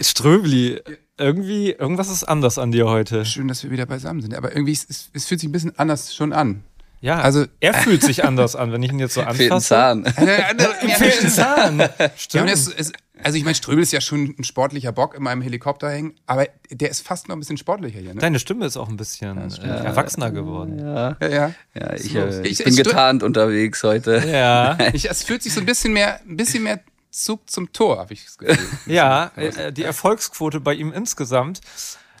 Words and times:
Ströbli, 0.00 0.80
irgendwie, 1.18 1.72
irgendwas 1.72 2.10
ist 2.10 2.24
anders 2.24 2.58
an 2.58 2.72
dir 2.72 2.86
heute. 2.86 3.24
Schön, 3.24 3.48
dass 3.48 3.62
wir 3.64 3.70
wieder 3.70 3.86
beisammen 3.86 4.22
sind. 4.22 4.34
Aber 4.34 4.52
irgendwie, 4.52 4.72
es, 4.72 5.10
es 5.12 5.26
fühlt 5.26 5.40
sich 5.40 5.48
ein 5.48 5.52
bisschen 5.52 5.78
anders 5.78 6.14
schon 6.14 6.32
an. 6.32 6.62
Ja, 7.02 7.20
Also- 7.20 7.46
er 7.60 7.72
fühlt 7.74 8.02
sich 8.02 8.24
anders 8.24 8.56
an, 8.56 8.72
wenn 8.72 8.82
ich 8.82 8.92
ihn 8.92 8.98
jetzt 8.98 9.14
so 9.14 9.22
anfasse. 9.22 9.66
Zahn. 9.68 10.04
Ihm 10.04 10.90
fehlt 10.90 11.22
ein 11.24 11.30
Zahn. 11.30 11.78
Ja, 11.78 11.88
Stimmt. 12.16 12.50
es, 12.50 12.68
es, 12.68 12.92
also 13.22 13.38
ich 13.38 13.44
meine, 13.44 13.54
Ströbel 13.54 13.82
ist 13.82 13.92
ja 13.92 14.00
schon 14.02 14.34
ein 14.38 14.44
sportlicher 14.44 14.92
Bock 14.92 15.14
in 15.14 15.22
meinem 15.22 15.40
Helikopter 15.42 15.90
hängen, 15.90 16.14
aber 16.26 16.46
der 16.70 16.90
ist 16.90 17.06
fast 17.06 17.28
noch 17.28 17.36
ein 17.36 17.38
bisschen 17.38 17.56
sportlicher 17.56 18.00
hier. 18.00 18.12
Ne? 18.14 18.20
Deine 18.20 18.38
Stimme 18.38 18.66
ist 18.66 18.76
auch 18.76 18.88
ein 18.90 18.96
bisschen 18.98 19.38
äh, 19.38 19.66
erwachsener 19.66 20.30
geworden. 20.30 20.78
Ja, 20.78 21.16
Ja, 21.22 21.28
ja. 21.28 21.52
ja 21.74 21.94
ich, 21.94 22.14
äh, 22.14 22.46
Ich- 22.46 22.64
bin 22.64 22.76
getarnt 22.76 23.22
unterwegs 23.22 23.82
heute. 23.82 24.22
Ja, 24.26 24.76
Ich, 24.92 25.08
es 25.10 25.22
fühlt 25.22 25.42
sich 25.42 25.54
so 25.54 25.60
ein 25.60 25.66
bisschen 25.66 25.92
mehr, 25.94 26.20
ein 26.28 26.36
bisschen 26.36 26.62
mehr 26.62 26.80
Zug 27.10 27.50
zum 27.50 27.72
Tor, 27.72 27.98
habe 27.98 28.14
ich 28.14 28.24
das 28.24 28.38
Gefühl. 28.38 28.68
ja, 28.86 29.32
äh, 29.36 29.72
die 29.72 29.84
Erfolgsquote 29.84 30.60
bei 30.60 30.74
ihm 30.74 30.92
insgesamt. 30.92 31.60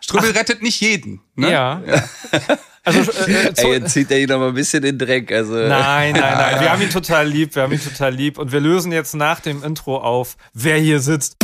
Ströbel 0.00 0.30
rettet 0.30 0.62
nicht 0.62 0.80
jeden. 0.80 1.20
Ne? 1.34 1.50
Ja. 1.50 1.82
Also, 2.82 3.12
äh, 3.12 3.48
äh, 3.48 3.52
Ey, 3.56 3.72
jetzt 3.72 3.92
zieht 3.92 4.10
er 4.10 4.20
ihn 4.20 4.28
noch 4.30 4.38
mal 4.38 4.48
ein 4.48 4.54
bisschen 4.54 4.82
in 4.82 4.98
den 4.98 5.06
Dreck. 5.06 5.30
Also, 5.30 5.52
Nein, 5.52 6.14
nein, 6.14 6.14
nein. 6.14 6.60
Wir 6.60 6.72
haben 6.72 6.80
ihn 6.80 6.88
total 6.88 7.28
lieb. 7.28 7.54
Wir 7.54 7.64
haben 7.64 7.72
ihn 7.74 7.84
total 7.84 8.14
lieb. 8.14 8.38
Und 8.38 8.52
wir 8.52 8.60
lösen 8.60 8.90
jetzt 8.90 9.14
nach 9.14 9.38
dem 9.40 9.62
Intro 9.62 9.98
auf, 9.98 10.38
wer 10.54 10.78
hier 10.78 10.98
sitzt. 10.98 11.36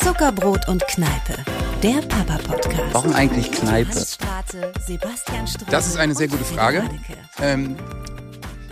Zuckerbrot 0.00 0.68
und 0.68 0.86
Kneipe, 0.86 1.44
der 1.86 2.02
Papa-Podcast. 2.02 2.94
Warum 2.94 3.12
eigentlich 3.12 3.52
Kneipe? 3.52 3.90
Das 5.70 5.86
ist 5.86 5.96
eine 5.96 6.16
sehr 6.16 6.26
gute 6.26 6.42
Frage. 6.42 6.82
Ähm, 7.40 7.76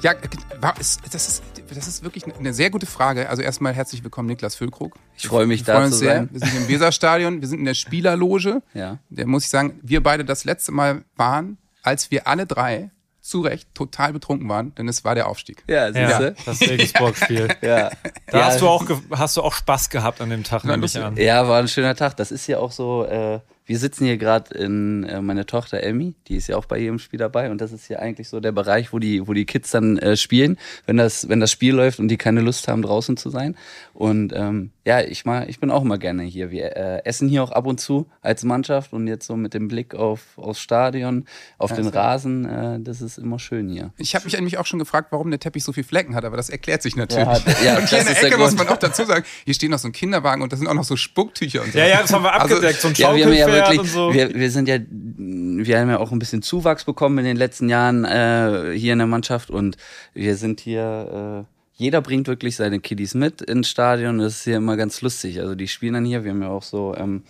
ja, 0.03 0.15
das 0.61 0.99
ist, 1.15 1.43
das 1.73 1.87
ist 1.87 2.03
wirklich 2.03 2.25
eine 2.37 2.53
sehr 2.53 2.71
gute 2.71 2.87
Frage. 2.87 3.29
Also 3.29 3.43
erstmal 3.43 3.73
herzlich 3.73 4.03
willkommen, 4.03 4.27
Niklas 4.27 4.57
Füllkrug. 4.57 4.97
Ich 5.17 5.29
freue 5.29 5.47
mich, 5.47 5.61
Wir 5.61 5.67
da 5.67 5.73
freuen 5.75 5.93
zu 5.93 5.95
uns 5.95 5.99
sehr. 6.01 6.15
sein. 6.17 6.29
Wir 6.33 6.41
sind 6.41 6.57
im 6.57 6.69
Weserstadion, 6.69 7.41
wir 7.41 7.47
sind 7.47 7.61
in 7.61 7.67
der 7.67 7.75
Spielerloge. 7.75 8.63
Ja. 8.75 8.99
Da 9.11 9.27
muss 9.27 9.45
ich 9.45 9.51
sagen, 9.51 9.79
wir 9.85 10.03
beide 10.03 10.25
das 10.25 10.45
letzte 10.45 10.73
Mal 10.73 11.05
waren, 11.15 11.59
als 11.85 12.11
wir 12.11 12.27
alle 12.27 12.47
drei 12.47 12.91
zu 13.25 13.41
Recht 13.41 13.75
total 13.75 14.13
betrunken 14.13 14.47
waren, 14.51 14.75
denn 14.75 14.87
es 14.87 15.03
war 15.03 15.15
der 15.15 15.29
Aufstieg. 15.29 15.65
Ja, 15.67 15.89
Ja, 15.89 16.31
das 16.45 16.61
Regensburg-Spiel. 16.61 17.49
Ja. 17.63 17.91
Da 18.27 18.39
ja, 18.39 18.45
hast, 18.47 18.61
du 18.61 18.69
auch, 18.69 18.85
hast 19.13 19.37
du 19.37 19.43
auch 19.43 19.55
Spaß 19.55 19.89
gehabt 19.89 20.21
an 20.21 20.29
dem 20.29 20.45
Tag, 20.45 20.65
nehme 20.65 20.85
ich 20.85 20.99
an. 20.99 21.17
Ja, 21.17 21.49
war 21.49 21.59
ein 21.59 21.69
schöner 21.69 21.95
Tag. 21.95 22.17
Das 22.17 22.31
ist 22.31 22.47
ja 22.47 22.59
auch 22.59 22.73
so, 22.73 23.07
äh, 23.07 23.41
wir 23.65 23.79
sitzen 23.79 24.05
hier 24.05 24.19
gerade 24.19 24.55
in 24.55 25.05
äh, 25.05 25.23
meine 25.23 25.47
Tochter 25.47 25.83
Emmy, 25.83 26.15
die 26.29 26.37
ist 26.37 26.49
ja 26.49 26.57
auch 26.57 26.67
bei 26.67 26.79
jedem 26.79 26.99
Spiel 26.99 27.19
dabei 27.19 27.51
und 27.51 27.61
das 27.61 27.73
ist 27.73 27.89
ja 27.89 27.99
eigentlich 27.99 28.29
so 28.29 28.41
der 28.41 28.53
Bereich, 28.53 28.93
wo 28.93 28.99
die, 28.99 29.27
wo 29.27 29.33
die 29.33 29.47
Kids 29.47 29.71
dann 29.71 29.97
äh, 29.99 30.17
spielen, 30.17 30.59
wenn 30.85 30.99
das, 30.99 31.29
wenn 31.29 31.41
das 31.41 31.51
Spiel 31.51 31.75
läuft 31.75 32.01
und 32.01 32.09
die 32.09 32.19
keine 32.19 32.43
Lust 32.43 32.69
haben, 32.69 32.83
draußen 32.83 33.17
zu 33.17 33.31
sein. 33.31 33.57
Und 33.95 34.33
ähm, 34.35 34.73
ja, 34.85 35.01
ich 35.03 35.25
mal, 35.25 35.49
ich 35.49 35.61
bin 35.61 35.71
auch 35.71 35.85
mal 35.85 35.99
gerne 35.99 36.25
hier. 36.25 36.51
Wir 36.51 36.77
äh, 36.77 37.05
essen 37.05 37.29
hier 37.29 37.45
auch 37.45 37.53
ab 37.53 37.65
und 37.65 37.81
zu 37.81 38.07
als 38.23 38.43
Mannschaft 38.43 38.93
und 38.93 39.07
jetzt 39.07 39.25
so 39.25 39.37
mit 39.37 39.55
dem 39.55 39.69
Blick 39.69 39.95
auf 39.95 40.37
aufs 40.37 40.59
Stadion, 40.59 41.27
auf 41.59 41.73
den 41.73 41.87
Rasen, 41.87 42.45
äh, 42.45 42.81
das 42.81 43.01
ist 43.01 43.19
immer 43.19 43.39
schön 43.39 43.69
hier. 43.69 43.93
Ich 43.97 44.17
habe 44.17 44.25
mich 44.25 44.37
eigentlich 44.37 44.59
auch 44.59 44.67
schon 44.67 44.81
gefragt, 44.81 45.13
warum 45.13 45.31
der 45.31 45.39
Teppich 45.39 45.63
so 45.63 45.73
viele 45.73 45.87
Flecken 45.87 46.17
hat, 46.17 46.25
aber 46.25 46.37
das 46.37 46.51
erklärt 46.51 46.83
sich 46.83 46.97
natürlich. 46.97 47.25
Ja, 47.25 47.55
ja, 47.65 47.79
und 47.79 47.89
hier 47.89 48.01
in 48.01 48.05
das 48.05 48.05
der 48.05 48.13
ist 48.15 48.23
der 48.23 48.29
Ecke 48.31 48.39
muss 48.39 48.57
man 48.57 48.67
auch 48.67 48.77
dazu 48.79 49.05
sagen, 49.05 49.25
hier 49.45 49.55
stehen 49.55 49.71
noch 49.71 49.79
so 49.79 49.87
ein 49.89 49.93
Kinderwagen 49.93 50.43
und 50.43 50.53
da 50.53 50.57
sind 50.57 50.67
auch 50.67 50.75
noch 50.75 50.83
so 50.85 50.97
Spucktücher 50.97 51.63
und 51.63 51.73
so. 51.73 51.79
Ja, 51.79 51.87
ja, 51.87 52.01
das 52.03 52.13
haben 52.13 52.25
wir 52.25 52.33
Also, 52.33 52.57
abgedeckt. 52.57 52.81
so 52.81 52.89
ein 52.89 52.95
Ja, 52.95 53.15
wir 53.15 53.27
haben 53.27 53.33
ja 53.33 53.47
wirklich, 53.47 53.79
und 53.79 53.87
so. 53.87 54.13
wir, 54.13 54.35
wir 54.35 54.51
sind 54.51 54.69
ja, 54.69 54.79
wir 54.89 55.79
haben 55.79 55.89
ja 55.89 55.99
auch 55.99 56.11
ein 56.11 56.19
bisschen 56.19 56.43
Zuwachs 56.43 56.83
bekommen 56.83 57.19
in 57.19 57.25
den 57.27 57.37
letzten 57.37 57.69
Jahren 57.69 58.05
äh, 58.05 58.77
hier 58.77 58.93
in 58.93 58.99
der 58.99 59.07
Mannschaft 59.07 59.51
und 59.51 59.77
wir 60.15 60.35
sind 60.35 60.59
hier, 60.59 61.47
äh, 61.47 61.54
jeder 61.77 62.01
bringt 62.01 62.29
wirklich 62.29 62.57
seine 62.57 62.81
Kiddies 62.81 63.15
mit 63.15 63.43
ins 63.43 63.69
Stadion. 63.69 64.19
Das 64.19 64.37
ist 64.37 64.45
hier 64.45 64.57
immer 64.57 64.77
ganz 64.77 65.03
lustig. 65.03 65.41
Also 65.41 65.55
die 65.55 65.69
spielen 65.69 65.95
dann 65.95 66.05
hier. 66.05 66.25
Wir 66.25 66.31
haben 66.31 66.43
ja 66.43 66.49
auch 66.49 66.63
so, 66.63 66.95
ähm, 66.97 67.25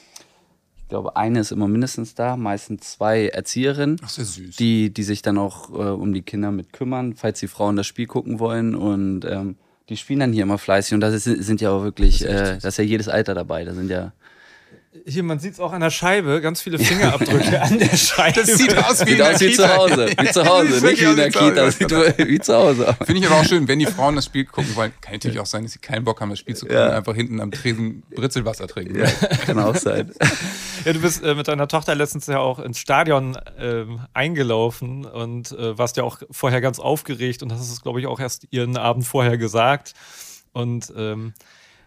ich 0.77 0.89
glaube, 0.89 1.17
eine 1.17 1.41
ist 1.41 1.51
immer 1.51 1.67
mindestens 1.67 2.15
da, 2.15 2.37
meistens 2.37 2.93
zwei 2.93 3.29
Erzieherinnen. 3.29 3.97
Ach, 4.03 4.09
sehr 4.11 4.25
süß. 4.25 4.57
Die, 4.57 4.93
die 4.93 5.03
sich 5.03 5.23
dann 5.23 5.39
auch 5.39 5.71
äh, 5.71 5.91
um 5.91 6.13
die 6.13 6.23
Kinder 6.23 6.53
mit 6.53 6.73
kümmern, 6.73 7.15
falls 7.15 7.41
die 7.41 7.49
Frauen 7.49 7.77
das 7.77 7.87
Spiel 7.87 8.07
gucken 8.07 8.39
wollen 8.39 8.75
und 8.75 9.25
ähm, 9.25 9.57
die 9.89 9.97
spielen 9.97 10.21
dann 10.21 10.33
hier 10.33 10.45
immer 10.45 10.59
fleißig 10.59 10.95
und 10.95 11.01
das 11.01 11.15
ist, 11.15 11.25
sind 11.25 11.61
ja 11.61 11.71
auch 11.71 11.83
wirklich, 11.83 12.25
äh, 12.25 12.55
das 12.55 12.65
ist 12.65 12.79
ja 12.79 12.85
jedes 12.85 13.09
Alter 13.09 13.35
dabei. 13.35 13.65
Da 13.65 13.75
sind 13.75 13.91
ja 13.91 14.13
Hier, 15.07 15.25
man 15.25 15.41
sieht 15.41 15.55
es 15.55 15.61
auch 15.61 15.73
an 15.73 15.81
der 15.81 15.91
Scheibe, 15.91 16.41
ganz 16.41 16.61
viele 16.63 16.79
Fingerabdrücke 16.79 17.61
an 17.61 17.79
der 17.79 17.97
Scheibe. 17.97 18.41
Das 18.41 18.57
sieht 18.57 18.77
aus 18.79 19.05
wie 19.05 19.11
Sieht 19.11 19.23
aus 19.23 19.41
wie 19.41 19.49
Kita. 19.51 19.67
zu 19.69 19.77
Hause. 19.77 20.07
Wie 20.19 20.27
zu 20.33 20.45
Hause. 20.47 20.73
Sieht 20.75 20.83
Nicht 20.85 21.01
wie 21.01 21.05
in 21.07 21.17
der 21.17 21.35
wirklich 21.35 21.61
aus 21.61 21.81
wie 21.81 21.85
Kita. 21.85 21.89
zu 21.89 21.97
Hause. 21.97 22.15
Sieht 22.17 22.29
wie 22.29 22.41
zu 22.41 22.55
Hause. 22.55 22.89
aus. 22.89 22.97
Finde 23.07 23.21
ich 23.21 23.27
aber 23.27 23.41
auch 23.41 23.45
schön, 23.45 23.67
wenn 23.69 23.79
die 23.81 23.87
Frauen 23.87 24.15
das 24.17 24.27
Spiel 24.27 24.45
gucken 24.45 24.75
wollen. 24.77 24.93
Kann 25.01 25.15
natürlich 25.15 25.41
auch 25.41 25.47
sein, 25.47 25.65
dass 25.65 25.73
sie 25.73 25.81
keinen 25.81 26.05
Bock 26.05 26.21
haben, 26.21 26.31
das 26.31 26.39
Spiel 26.39 26.55
zu 26.55 26.67
gucken 26.67 26.79
Ja. 26.81 26.87
und 26.87 26.93
einfach 26.95 27.15
hinten 27.15 27.41
am 27.41 27.51
Tresen 27.51 28.03
Britzelwasser 28.15 28.69
trinken. 28.69 28.99
Ja, 29.01 29.07
kann 29.47 29.59
auch 29.59 29.75
sein. 29.77 30.13
Ja, 30.85 30.93
du 30.93 31.01
bist 31.01 31.25
äh, 31.25 31.35
mit 31.35 31.49
deiner 31.49 31.67
Tochter 31.67 31.95
letztens 31.97 32.27
ja 32.29 32.39
auch 32.39 32.61
ins 32.61 32.79
Stadion 32.79 33.37
ähm, 33.59 34.01
eingelaufen 34.13 35.07
und 35.07 35.51
äh, 35.53 35.77
warst 35.77 35.97
ja 35.97 36.05
auch 36.05 36.19
vorher 36.31 36.61
ganz 36.61 36.79
aufgeregt 36.79 37.43
und 37.43 37.53
hast 37.53 37.71
es, 37.71 37.83
glaube 37.83 37.99
ich, 38.01 38.07
auch 38.07 38.21
erst 38.21 38.47
ihren 38.51 38.77
Abend 38.77 39.05
vorher 39.07 39.39
gesagt. 39.39 39.95
Und 40.53 40.93
ähm, 40.97 41.33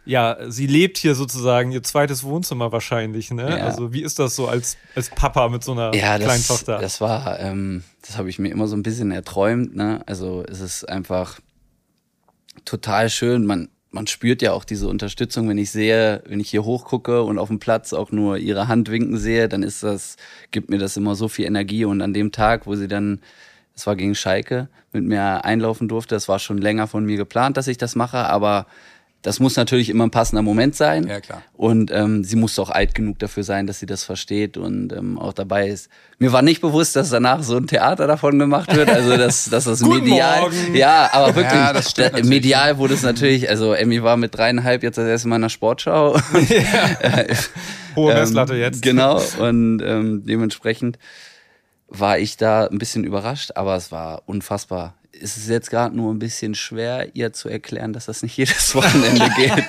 ja, 0.08 0.38
sie 0.48 0.68
lebt 0.68 0.98
hier 0.98 1.16
sozusagen 1.16 1.72
ihr 1.72 1.84
zweites 1.84 2.24
Wohnzimmer 2.24 2.72
wahrscheinlich, 2.72 3.30
ne? 3.32 3.50
Ja. 3.50 3.66
Also 3.66 3.94
wie 3.94 4.02
ist 4.02 4.20
das 4.20 4.36
so 4.36 4.48
als, 4.48 4.78
als 4.96 5.10
Papa 5.10 5.50
mit 5.50 5.64
so 5.64 5.74
einer 5.74 5.94
Ja, 5.94 6.16
kleinen 6.18 6.28
das, 6.28 6.48
Tochter? 6.48 6.80
das 6.80 7.02
war, 7.02 7.40
ähm, 7.40 7.84
das 8.06 8.18
habe 8.18 8.30
ich 8.30 8.40
mir 8.40 8.50
immer 8.50 8.68
so 8.68 8.76
ein 8.76 8.84
bisschen 8.84 9.12
erträumt. 9.12 9.76
Ne? 9.76 10.02
Also 10.06 10.44
es 10.50 10.62
ist 10.62 10.88
einfach 10.88 11.40
total 12.66 13.10
schön. 13.10 13.46
Man, 13.46 13.70
man 13.92 14.08
spürt 14.08 14.42
ja 14.42 14.54
auch 14.54 14.64
diese 14.64 14.88
Unterstützung, 14.88 15.50
wenn 15.50 15.58
ich 15.58 15.72
sehe, 15.72 16.24
wenn 16.26 16.40
ich 16.40 16.50
hier 16.50 16.64
hochgucke 16.64 17.24
und 17.24 17.38
auf 17.38 17.50
dem 17.50 17.60
Platz 17.60 17.94
auch 17.94 18.12
nur 18.12 18.38
ihre 18.38 18.68
Hand 18.68 18.90
winken 18.90 19.18
sehe, 19.18 19.50
dann 19.50 19.62
ist 19.64 19.84
das, 19.84 20.16
gibt 20.52 20.70
mir 20.70 20.78
das 20.78 20.96
immer 20.98 21.16
so 21.16 21.28
viel 21.28 21.46
Energie. 21.46 21.86
Und 21.86 22.02
an 22.02 22.14
dem 22.14 22.32
Tag, 22.32 22.66
wo 22.66 22.76
sie 22.76 22.88
dann, 22.88 23.20
es 23.76 23.86
war 23.86 23.96
gegen 23.96 24.16
Schalke, 24.16 24.70
mit 24.94 25.04
mir 25.04 25.44
einlaufen 25.44 25.88
durfte, 25.88 26.16
das 26.16 26.28
war 26.28 26.40
schon 26.40 26.58
länger 26.58 26.88
von 26.88 27.06
mir 27.06 27.18
geplant, 27.18 27.58
dass 27.58 27.68
ich 27.68 27.78
das 27.78 27.96
mache, 27.96 28.20
aber 28.20 28.68
das 29.24 29.40
muss 29.40 29.56
natürlich 29.58 29.90
immer 29.90 30.06
ein 30.06 30.12
passender 30.12 30.42
Moment 30.42 30.76
sein. 30.76 31.08
Ja, 31.08 31.20
klar. 31.20 31.42
Und 31.54 31.92
ähm, 31.92 32.24
sie 32.24 32.36
musste 32.36 32.62
auch 32.62 32.70
alt 32.70 32.96
genug 32.96 33.20
dafür 33.20 33.44
sein, 33.44 33.68
dass 33.68 33.80
sie 33.80 33.86
das 33.86 34.04
versteht 34.04 34.56
und 34.58 34.94
ähm, 34.94 35.18
auch 35.20 35.34
dabei 35.34 35.68
ist. 35.68 35.90
Mir 36.20 36.32
war 36.32 36.42
nicht 36.42 36.62
bewusst, 36.62 36.96
dass 36.96 37.10
danach 37.10 37.44
so 37.44 37.58
ein 37.58 37.68
Theater 37.68 38.08
davon 38.08 38.40
gemacht 38.40 38.74
wird. 38.76 38.90
Also 38.90 39.18
dass, 39.18 39.50
dass 39.50 39.66
das 39.66 39.82
medial. 39.86 40.42
Morgen. 40.42 40.76
Ja, 40.76 41.10
aber 41.12 41.36
wirklich. 41.36 41.54
Ja, 41.54 41.74
das 41.74 41.94
da- 41.94 42.12
medial 42.24 42.78
wurde 42.78 42.94
es 42.94 43.02
natürlich. 43.04 43.50
Also 43.50 43.74
Emmy 43.74 44.02
war 44.04 44.18
mit 44.18 44.36
dreieinhalb 44.38 44.84
jetzt 44.84 44.98
das 44.98 45.08
erste 45.08 45.28
Mal 45.28 45.38
in 45.38 45.42
der 45.44 45.50
Sportschau. 45.50 46.16
Hohe 47.96 48.14
Ähm, 48.14 48.20
Messlatte 48.20 48.56
jetzt. 48.56 48.82
Genau. 48.82 49.22
Und 49.40 49.82
ähm, 49.82 50.24
dementsprechend 50.26 50.98
war 51.88 52.20
ich 52.20 52.38
da 52.38 52.68
ein 52.68 52.78
bisschen 52.78 53.04
überrascht, 53.04 53.52
aber 53.56 53.76
es 53.76 53.92
war 53.92 54.24
unfassbar. 54.26 54.96
Es 55.22 55.38
ist 55.38 55.50
jetzt 55.50 55.70
gerade 55.70 55.96
nur 55.96 56.14
ein 56.14 56.20
bisschen 56.20 56.56
schwer, 56.56 57.16
ihr 57.16 57.34
zu 57.34 57.50
erklären, 57.50 57.94
dass 57.94 58.06
das 58.06 58.24
nicht 58.24 58.38
jedes 58.38 58.74
Wochenende 58.76 59.30
geht. 59.36 59.64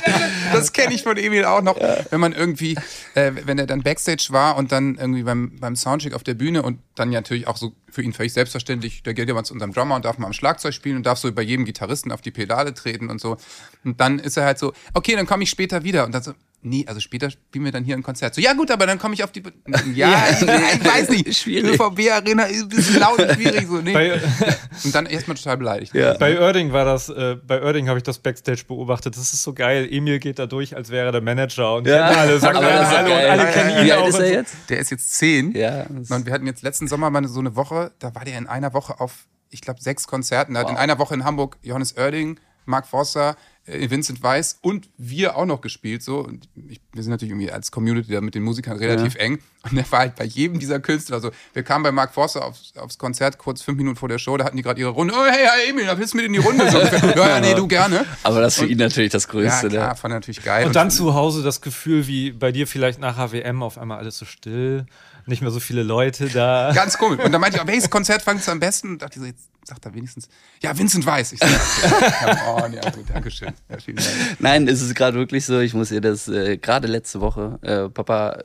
Das 0.53 0.73
kenne 0.73 0.95
ich 0.95 1.03
von 1.03 1.17
Emil 1.17 1.45
auch 1.45 1.63
noch, 1.63 1.79
wenn 2.11 2.21
man 2.21 2.33
irgendwie, 2.33 2.77
äh, 3.15 3.33
wenn 3.45 3.59
er 3.59 3.67
dann 3.67 3.83
Backstage 3.83 4.29
war 4.31 4.57
und 4.57 4.73
dann 4.73 4.97
irgendwie 4.97 5.23
beim, 5.23 5.59
beim 5.59 5.77
Soundcheck 5.77 6.15
auf 6.15 6.23
der 6.23 6.35
Bühne 6.35 6.63
und 6.63 6.79
dann 6.95 7.13
ja 7.13 7.21
natürlich 7.21 7.47
auch 7.47 7.57
so 7.57 7.73
für 7.91 8.03
ihn 8.03 8.13
völlig 8.13 8.33
selbstverständlich, 8.33 9.03
da 9.03 9.13
geht 9.13 9.29
er 9.29 9.35
mal 9.35 9.45
zu 9.45 9.53
unserem 9.53 9.73
Drummer 9.73 9.97
und 9.97 10.05
darf 10.05 10.19
mal 10.19 10.27
am 10.27 10.33
Schlagzeug 10.33 10.75
spielen 10.75 10.97
und 10.97 11.07
darf 11.07 11.19
so 11.19 11.33
bei 11.33 11.43
jedem 11.43 11.65
Gitarristen 11.65 12.13
auf 12.13 12.21
die 12.21 12.31
Pedale 12.31 12.75
treten 12.75 13.11
und 13.11 13.21
so. 13.21 13.37
Und 13.85 14.01
dann 14.01 14.19
ist 14.19 14.37
er 14.37 14.45
halt 14.45 14.59
so, 14.59 14.73
okay, 14.95 15.17
dann 15.17 15.27
komme 15.27 15.43
ich 15.45 15.51
später 15.51 15.85
wieder. 15.85 16.05
Und 16.05 16.13
dann 16.13 16.23
so, 16.23 16.33
nee, 16.63 16.85
also 16.89 17.01
später 17.01 17.31
spielen 17.31 17.65
wir 17.65 17.73
dann 17.73 17.85
hier 17.85 17.95
ein 17.97 18.03
Konzert. 18.03 18.35
So, 18.35 18.41
ja 18.41 18.53
gut, 18.53 18.71
aber 18.71 18.87
dann 18.87 18.99
komme 18.99 19.15
ich 19.15 19.23
auf 19.25 19.33
die, 19.33 19.43
ja, 19.95 20.25
ich, 20.31 20.43
ich 20.43 20.49
weiß 20.85 21.09
nicht, 21.11 21.37
Schwierig. 21.37 21.81
ÖVB-Arena 21.81 22.45
ist 22.45 22.63
ein 22.63 22.69
bisschen 22.69 22.99
laut 23.01 23.19
und 23.19 23.31
schwierig, 23.33 23.67
so, 23.69 23.77
nee. 23.79 23.93
Bei, 23.93 24.21
Und 24.85 24.95
dann 24.95 25.07
erstmal 25.07 25.37
total 25.37 25.57
beleidigt. 25.57 25.93
bei 25.93 26.39
Oerding 26.41 26.73
war 26.73 26.85
das, 26.85 27.09
äh, 27.09 27.37
bei 27.47 27.63
Oerding 27.63 27.89
habe 27.89 27.99
ich 27.99 28.05
das 28.05 28.19
Backstage 28.19 28.65
beobachtet. 28.67 29.17
Das 29.17 29.33
ist 29.33 29.43
so 29.43 29.53
geil. 29.53 29.89
Emil 29.91 30.19
geht 30.19 30.39
da 30.39 30.47
durch, 30.47 30.77
als 30.77 30.91
wäre 30.91 31.07
er 31.07 31.13
der 31.13 31.21
Manager 31.21 31.75
und 31.77 31.87
Ja, 31.87 32.09
kennen 32.09 32.19
alle, 32.21 32.39
sagt 32.39 32.57
aber 32.57 32.67
alle 32.67 32.89
Hallo 32.89 33.13
und 33.13 33.19
alle 33.41 33.53
kennen 33.53 33.71
ihn 33.79 33.85
Wie 33.87 33.93
auch. 33.93 33.99
alt 34.05 34.09
ist 34.09 34.19
er 34.21 34.33
jetzt? 34.33 34.55
Der 34.69 34.79
ist 34.79 34.91
jetzt 34.91 35.15
zehn. 35.15 35.53
Ja. 35.53 35.87
Und 35.87 36.27
wir 36.27 36.33
hatten 36.33 36.47
jetzt 36.47 36.63
letzten 36.63 36.87
Sommer 36.89 37.11
mal 37.11 37.27
so 37.27 37.41
eine 37.41 37.57
Woche, 37.57 37.93
da 37.99 38.15
war 38.15 38.25
der 38.25 38.39
in 38.39 38.47
einer 38.47 38.73
Woche 38.73 39.01
auf, 39.01 39.27
ich 39.51 39.61
glaube, 39.63 39.81
sechs 39.81 40.07
Konzerten. 40.07 40.55
Da 40.55 40.61
hat 40.61 40.71
in 40.71 40.77
einer 40.77 40.99
Woche 40.99 41.15
in 41.15 41.25
Hamburg 41.25 41.57
Johannes 41.63 41.97
Oerding, 41.97 42.39
Mark 42.67 42.87
Forster, 42.87 43.37
Vincent 43.69 44.23
Weiss 44.23 44.59
und 44.63 44.89
wir 44.97 45.37
auch 45.37 45.45
noch 45.45 45.61
gespielt. 45.61 46.03
So. 46.03 46.19
Und 46.21 46.49
ich, 46.69 46.81
wir 46.93 47.03
sind 47.03 47.11
natürlich 47.11 47.33
irgendwie 47.33 47.51
als 47.51 47.71
Community 47.71 48.13
da 48.13 48.21
mit 48.21 48.35
den 48.35 48.43
Musikern 48.43 48.77
relativ 48.79 49.15
eng. 49.17 49.39
Und 49.63 49.77
der 49.77 49.91
war 49.91 50.01
halt 50.01 50.17
bei 50.17 50.25
jedem 50.25 50.59
dieser 50.59 50.81
Künstler 50.81 51.21
so. 51.21 51.31
Wir 51.53 51.63
kamen 51.63 51.83
bei 51.83 51.93
Mark 51.93 52.15
Forster 52.15 52.45
aufs, 52.45 52.73
aufs 52.77 52.97
Konzert 52.97 53.39
kurz 53.39 53.61
fünf 53.61 53.77
Minuten 53.77 53.97
vor 53.97 54.09
der 54.09 54.19
Show, 54.19 54.37
da 54.37 54.45
hatten 54.45 54.57
die 54.57 54.63
gerade 54.63 54.81
ihre 54.81 54.91
Runde. 54.91 55.13
Oh, 55.17 55.25
hey, 55.25 55.47
hey, 55.47 55.71
Emil, 55.71 55.87
da 55.87 55.95
bist 55.95 56.15
du 56.15 56.17
mit 56.17 56.27
in 56.27 56.33
die 56.33 56.39
Runde. 56.39 56.71
So. 56.71 56.79
ja, 56.81 57.29
ja, 57.29 57.41
nee, 57.41 57.55
du 57.55 57.67
gerne. 57.67 58.07
Aber 58.23 58.41
das 58.41 58.55
ist 58.55 58.61
für 58.61 58.67
ihn 58.67 58.79
natürlich 58.79 59.13
das 59.13 59.25
Ja, 59.25 59.31
Größte. 59.31 59.69
klar, 59.69 59.91
ne? 59.91 59.97
fand 59.97 60.13
er 60.13 60.17
natürlich 60.17 60.43
geil. 60.43 60.67
Und 60.67 60.77
dann 60.77 60.91
zu 60.91 61.15
Hause 61.15 61.43
das 61.43 61.61
Gefühl, 61.61 62.07
wie 62.07 62.31
bei 62.33 62.53
dir 62.53 62.67
vielleicht 62.67 63.01
nach 63.01 63.17
HWM 63.17 63.63
auf 63.63 63.79
einmal 63.79 63.99
alles 63.99 64.19
so 64.19 64.25
still, 64.25 64.87
nicht 65.27 65.43
mehr 65.43 65.51
so 65.51 65.61
viele 65.61 65.83
Leute 65.83 66.29
da. 66.29 66.73
Ganz 66.75 66.97
komisch. 66.97 67.23
Und 67.23 67.33
dann 67.33 67.41
meinte 67.41 67.59
ich, 67.59 67.67
welches 67.67 67.91
Konzert 67.91 68.23
fandest 68.23 68.49
du 68.49 68.53
am 68.53 68.61
besten? 68.61 68.93
Und 68.93 69.03
dachte 69.03 69.17
ich 69.17 69.21
so, 69.21 69.27
jetzt 69.27 69.49
sagt 69.69 69.87
er 69.87 69.95
wenigstens, 69.95 70.29
ja, 70.63 70.77
Vincent 70.77 71.07
Weiß. 71.07 71.33
Ich 71.33 71.41
sag, 71.41 71.51
ja, 72.23 72.55
oh, 72.55 72.67
ja, 72.67 72.91
gut, 72.91 73.05
Dankeschön. 73.09 73.53
Ja, 73.69 73.77
Dank. 73.77 74.01
Nein, 74.39 74.69
es 74.69 74.83
ist 74.83 74.95
gerade 74.95 75.17
wirklich 75.17 75.47
so, 75.47 75.61
ich 75.61 75.75
muss 75.75 75.91
ihr 75.91 76.01
das 76.01 76.29
äh, 76.29 76.59
gerade 76.59 76.89
letzte 76.89 77.21
Woche, 77.21 77.59
äh, 77.63 77.89
Papa, 77.89 78.39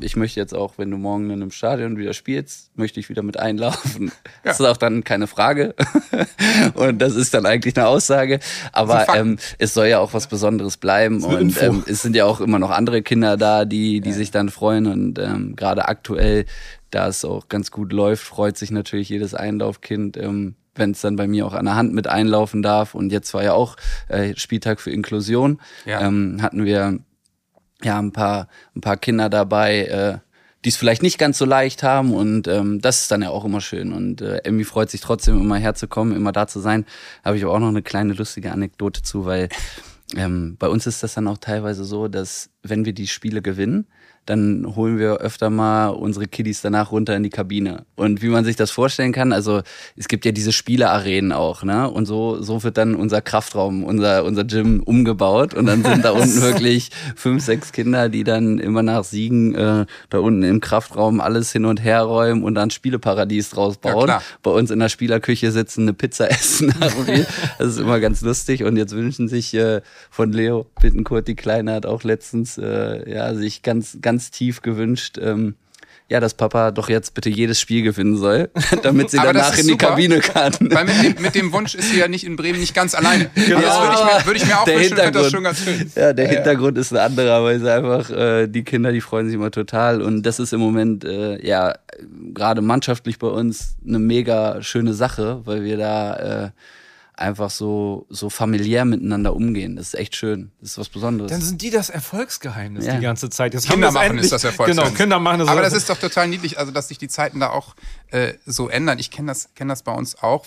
ich 0.00 0.16
möchte 0.16 0.38
jetzt 0.40 0.54
auch, 0.54 0.74
wenn 0.76 0.90
du 0.90 0.96
morgen 0.96 1.26
in 1.26 1.42
einem 1.42 1.50
Stadion 1.50 1.96
wieder 1.96 2.12
spielst, 2.12 2.70
möchte 2.76 3.00
ich 3.00 3.08
wieder 3.08 3.22
mit 3.22 3.38
einlaufen. 3.38 4.12
Das 4.44 4.60
ist 4.60 4.66
auch 4.66 4.76
dann 4.76 5.04
keine 5.04 5.26
Frage. 5.26 5.74
und 6.74 6.98
das 6.98 7.14
ist 7.14 7.34
dann 7.34 7.46
eigentlich 7.46 7.76
eine 7.76 7.88
Aussage. 7.88 8.38
Aber 8.72 9.06
ähm, 9.14 9.38
es 9.58 9.74
soll 9.74 9.86
ja 9.86 9.98
auch 9.98 10.14
was 10.14 10.28
Besonderes 10.28 10.76
bleiben. 10.76 11.24
Und 11.24 11.60
ähm, 11.62 11.84
es 11.86 12.02
sind 12.02 12.14
ja 12.14 12.24
auch 12.24 12.40
immer 12.40 12.58
noch 12.58 12.70
andere 12.70 13.02
Kinder 13.02 13.36
da, 13.36 13.64
die, 13.64 14.00
die 14.00 14.12
sich 14.12 14.30
dann 14.30 14.50
freuen. 14.50 14.86
Und 14.86 15.18
ähm, 15.18 15.56
gerade 15.56 15.88
aktuell, 15.88 16.44
da 16.90 17.08
es 17.08 17.24
auch 17.24 17.48
ganz 17.48 17.70
gut 17.70 17.92
läuft, 17.92 18.22
freut 18.22 18.56
sich 18.56 18.70
natürlich 18.70 19.08
jedes 19.08 19.34
Einlaufkind. 19.34 20.16
Ähm, 20.16 20.54
wenn 20.78 20.92
es 20.92 21.00
dann 21.00 21.16
bei 21.16 21.26
mir 21.26 21.46
auch 21.46 21.54
an 21.54 21.64
der 21.66 21.76
Hand 21.76 21.92
mit 21.92 22.06
einlaufen 22.06 22.62
darf. 22.62 22.94
Und 22.94 23.10
jetzt 23.12 23.32
war 23.34 23.42
ja 23.42 23.52
auch 23.52 23.76
äh, 24.08 24.34
Spieltag 24.36 24.80
für 24.80 24.90
Inklusion. 24.90 25.60
Ja. 25.84 26.00
Ähm, 26.00 26.38
hatten 26.42 26.64
wir 26.64 26.98
ja 27.82 27.98
ein 27.98 28.12
paar 28.12 28.48
ein 28.74 28.80
paar 28.80 28.96
Kinder 28.96 29.28
dabei, 29.28 29.84
äh, 29.84 30.18
die 30.64 30.70
es 30.70 30.76
vielleicht 30.76 31.02
nicht 31.02 31.18
ganz 31.18 31.38
so 31.38 31.44
leicht 31.44 31.82
haben 31.82 32.12
und 32.12 32.48
ähm, 32.48 32.80
das 32.80 33.02
ist 33.02 33.10
dann 33.10 33.22
ja 33.22 33.30
auch 33.30 33.44
immer 33.44 33.60
schön 33.60 33.92
und 33.92 34.20
äh, 34.20 34.38
Emmy 34.38 34.64
freut 34.64 34.90
sich 34.90 35.00
trotzdem 35.00 35.40
immer 35.40 35.56
herzukommen, 35.56 36.16
immer 36.16 36.32
da 36.32 36.48
zu 36.48 36.58
sein. 36.58 36.84
Habe 37.24 37.36
ich 37.36 37.44
aber 37.44 37.52
auch 37.54 37.60
noch 37.60 37.68
eine 37.68 37.82
kleine 37.82 38.12
lustige 38.12 38.50
Anekdote 38.50 39.02
zu, 39.02 39.24
weil 39.24 39.48
ähm, 40.16 40.56
bei 40.58 40.68
uns 40.68 40.86
ist 40.86 41.02
das 41.02 41.14
dann 41.14 41.28
auch 41.28 41.38
teilweise 41.38 41.84
so, 41.84 42.08
dass 42.08 42.50
wenn 42.62 42.84
wir 42.84 42.92
die 42.92 43.06
Spiele 43.06 43.40
gewinnen, 43.40 43.86
dann 44.28 44.74
holen 44.76 44.98
wir 44.98 45.18
öfter 45.18 45.50
mal 45.50 45.88
unsere 45.88 46.26
Kiddies 46.26 46.60
danach 46.60 46.92
runter 46.92 47.16
in 47.16 47.22
die 47.22 47.30
Kabine. 47.30 47.84
Und 47.96 48.20
wie 48.22 48.28
man 48.28 48.44
sich 48.44 48.56
das 48.56 48.70
vorstellen 48.70 49.12
kann, 49.12 49.32
also 49.32 49.62
es 49.96 50.08
gibt 50.08 50.24
ja 50.24 50.32
diese 50.32 50.52
Spielearenen 50.52 51.32
auch, 51.32 51.62
ne? 51.62 51.88
Und 51.90 52.06
so, 52.06 52.42
so 52.42 52.62
wird 52.62 52.76
dann 52.76 52.94
unser 52.94 53.20
Kraftraum, 53.22 53.84
unser, 53.84 54.24
unser 54.24 54.44
Gym 54.44 54.82
umgebaut. 54.82 55.54
Und 55.54 55.66
dann 55.66 55.82
sind 55.82 56.04
da 56.04 56.10
unten 56.12 56.42
wirklich 56.42 56.90
fünf, 57.16 57.42
sechs 57.44 57.72
Kinder, 57.72 58.08
die 58.08 58.24
dann 58.24 58.58
immer 58.58 58.82
nach 58.82 59.04
Siegen 59.04 59.54
äh, 59.54 59.86
da 60.10 60.18
unten 60.18 60.42
im 60.42 60.60
Kraftraum 60.60 61.20
alles 61.20 61.52
hin 61.52 61.64
und 61.64 61.82
her 61.82 62.02
räumen 62.02 62.42
und 62.42 62.54
dann 62.54 62.70
Spieleparadies 62.70 63.50
draus 63.50 63.78
Ja, 63.84 63.92
bauen. 63.92 64.04
klar. 64.04 64.22
Bei 64.42 64.50
uns 64.50 64.70
in 64.70 64.78
der 64.78 64.88
Spielerküche 64.88 65.50
sitzen, 65.52 65.82
eine 65.82 65.92
Pizza 65.94 66.30
essen. 66.30 66.74
Das 67.58 67.68
ist 67.68 67.78
immer 67.78 68.00
ganz 68.00 68.20
lustig. 68.22 68.64
Und 68.64 68.76
jetzt 68.76 68.94
wünschen 68.94 69.28
sich 69.28 69.54
äh, 69.54 69.80
von 70.10 70.32
Leo 70.32 70.66
Bittenkurt, 70.80 71.28
die 71.28 71.36
Kleine 71.36 71.72
hat 71.74 71.86
auch 71.86 72.02
letztens 72.02 72.58
äh, 72.58 73.10
ja, 73.10 73.34
sich 73.34 73.62
ganz, 73.62 73.98
ganz 74.02 74.17
tief 74.18 74.62
gewünscht, 74.62 75.18
ähm, 75.20 75.54
ja, 76.10 76.20
dass 76.20 76.32
Papa 76.32 76.70
doch 76.70 76.88
jetzt 76.88 77.12
bitte 77.12 77.28
jedes 77.28 77.60
Spiel 77.60 77.82
gewinnen 77.82 78.16
soll, 78.16 78.50
damit 78.82 79.10
sie 79.10 79.18
danach 79.18 79.52
in 79.58 79.66
die 79.66 79.72
super, 79.72 79.88
Kabine 79.88 80.20
kann. 80.20 80.54
Weil 80.60 80.86
mit 80.86 81.02
dem, 81.02 81.22
mit 81.22 81.34
dem 81.34 81.52
Wunsch 81.52 81.74
ist 81.74 81.90
sie 81.90 81.98
ja 81.98 82.08
nicht 82.08 82.24
in 82.24 82.36
Bremen 82.36 82.58
nicht 82.58 82.74
ganz 82.74 82.94
alleine. 82.94 83.30
Also 83.36 83.60
das 83.60 83.76
würde 83.80 83.94
ich 83.94 84.04
mir, 84.04 84.26
würde 84.26 84.38
ich 84.38 84.46
mir 84.46 84.58
auch 84.58 84.64
Der 84.64 84.76
wünschen, 84.76 84.96
das 84.96 85.04
Hintergrund. 85.04 85.32
schon 85.32 85.44
ganz 85.44 85.64
schön. 85.64 85.92
Ja, 85.94 86.12
der 86.12 86.28
Hintergrund 86.28 86.78
ist 86.78 86.92
ein 86.92 86.98
anderer, 86.98 87.44
weil 87.44 87.56
es 87.56 87.64
einfach, 87.64 88.10
äh, 88.10 88.46
die 88.46 88.64
Kinder, 88.64 88.92
die 88.92 89.00
freuen 89.00 89.26
sich 89.26 89.34
immer 89.34 89.50
total. 89.50 90.00
Und 90.00 90.22
das 90.22 90.38
ist 90.38 90.52
im 90.52 90.60
Moment, 90.60 91.04
äh, 91.04 91.44
ja, 91.46 91.74
gerade 92.32 92.62
mannschaftlich 92.62 93.18
bei 93.18 93.26
uns 93.26 93.76
eine 93.86 93.98
mega 93.98 94.62
schöne 94.62 94.94
Sache, 94.94 95.42
weil 95.44 95.64
wir 95.64 95.76
da 95.76 96.44
äh, 96.44 96.50
einfach 97.18 97.50
so, 97.50 98.06
so 98.08 98.30
familiär 98.30 98.84
miteinander 98.84 99.34
umgehen. 99.34 99.76
Das 99.76 99.88
ist 99.88 99.94
echt 99.94 100.14
schön. 100.16 100.50
Das 100.60 100.70
ist 100.70 100.78
was 100.78 100.88
Besonderes. 100.88 101.30
Dann 101.30 101.40
sind 101.40 101.60
die 101.62 101.70
das 101.70 101.90
Erfolgsgeheimnis 101.90 102.86
Ja. 102.86 102.94
die 102.96 103.02
ganze 103.02 103.28
Zeit. 103.30 103.54
Jetzt 103.54 103.68
Kinder 103.68 103.90
machen 103.90 104.06
endlich- 104.06 104.24
ist 104.26 104.32
das 104.32 104.44
Erfolgsgeheimnis. 104.44 104.92
Genau, 104.92 104.96
Kinder 104.96 105.18
machen 105.18 105.40
das. 105.40 105.48
Aber 105.48 105.60
das 105.62 105.72
ist 105.72 105.90
doch 105.90 105.98
total 105.98 106.28
niedlich, 106.28 106.58
also 106.58 106.70
dass 106.72 106.88
sich 106.88 106.98
die 106.98 107.08
Zeiten 107.08 107.40
da 107.40 107.50
auch 107.50 107.74
äh, 108.10 108.34
so 108.46 108.68
ändern. 108.68 108.98
Ich 108.98 109.10
kenne 109.10 109.28
das, 109.28 109.48
kenn 109.54 109.68
das 109.68 109.82
bei 109.82 109.92
uns 109.92 110.22
auch. 110.22 110.46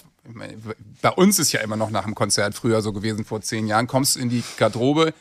Bei 1.02 1.10
uns 1.12 1.40
ist 1.40 1.52
ja 1.52 1.62
immer 1.62 1.76
noch 1.76 1.90
nach 1.90 2.04
dem 2.06 2.16
Konzert 2.16 2.54
früher 2.56 2.82
so 2.82 2.94
gewesen, 2.94 3.26
vor 3.26 3.42
zehn 3.42 3.68
Jahren, 3.68 3.88
kommst 3.88 4.16
du 4.16 4.20
in 4.20 4.30
die 4.30 4.44
Garderobe, 4.58 5.14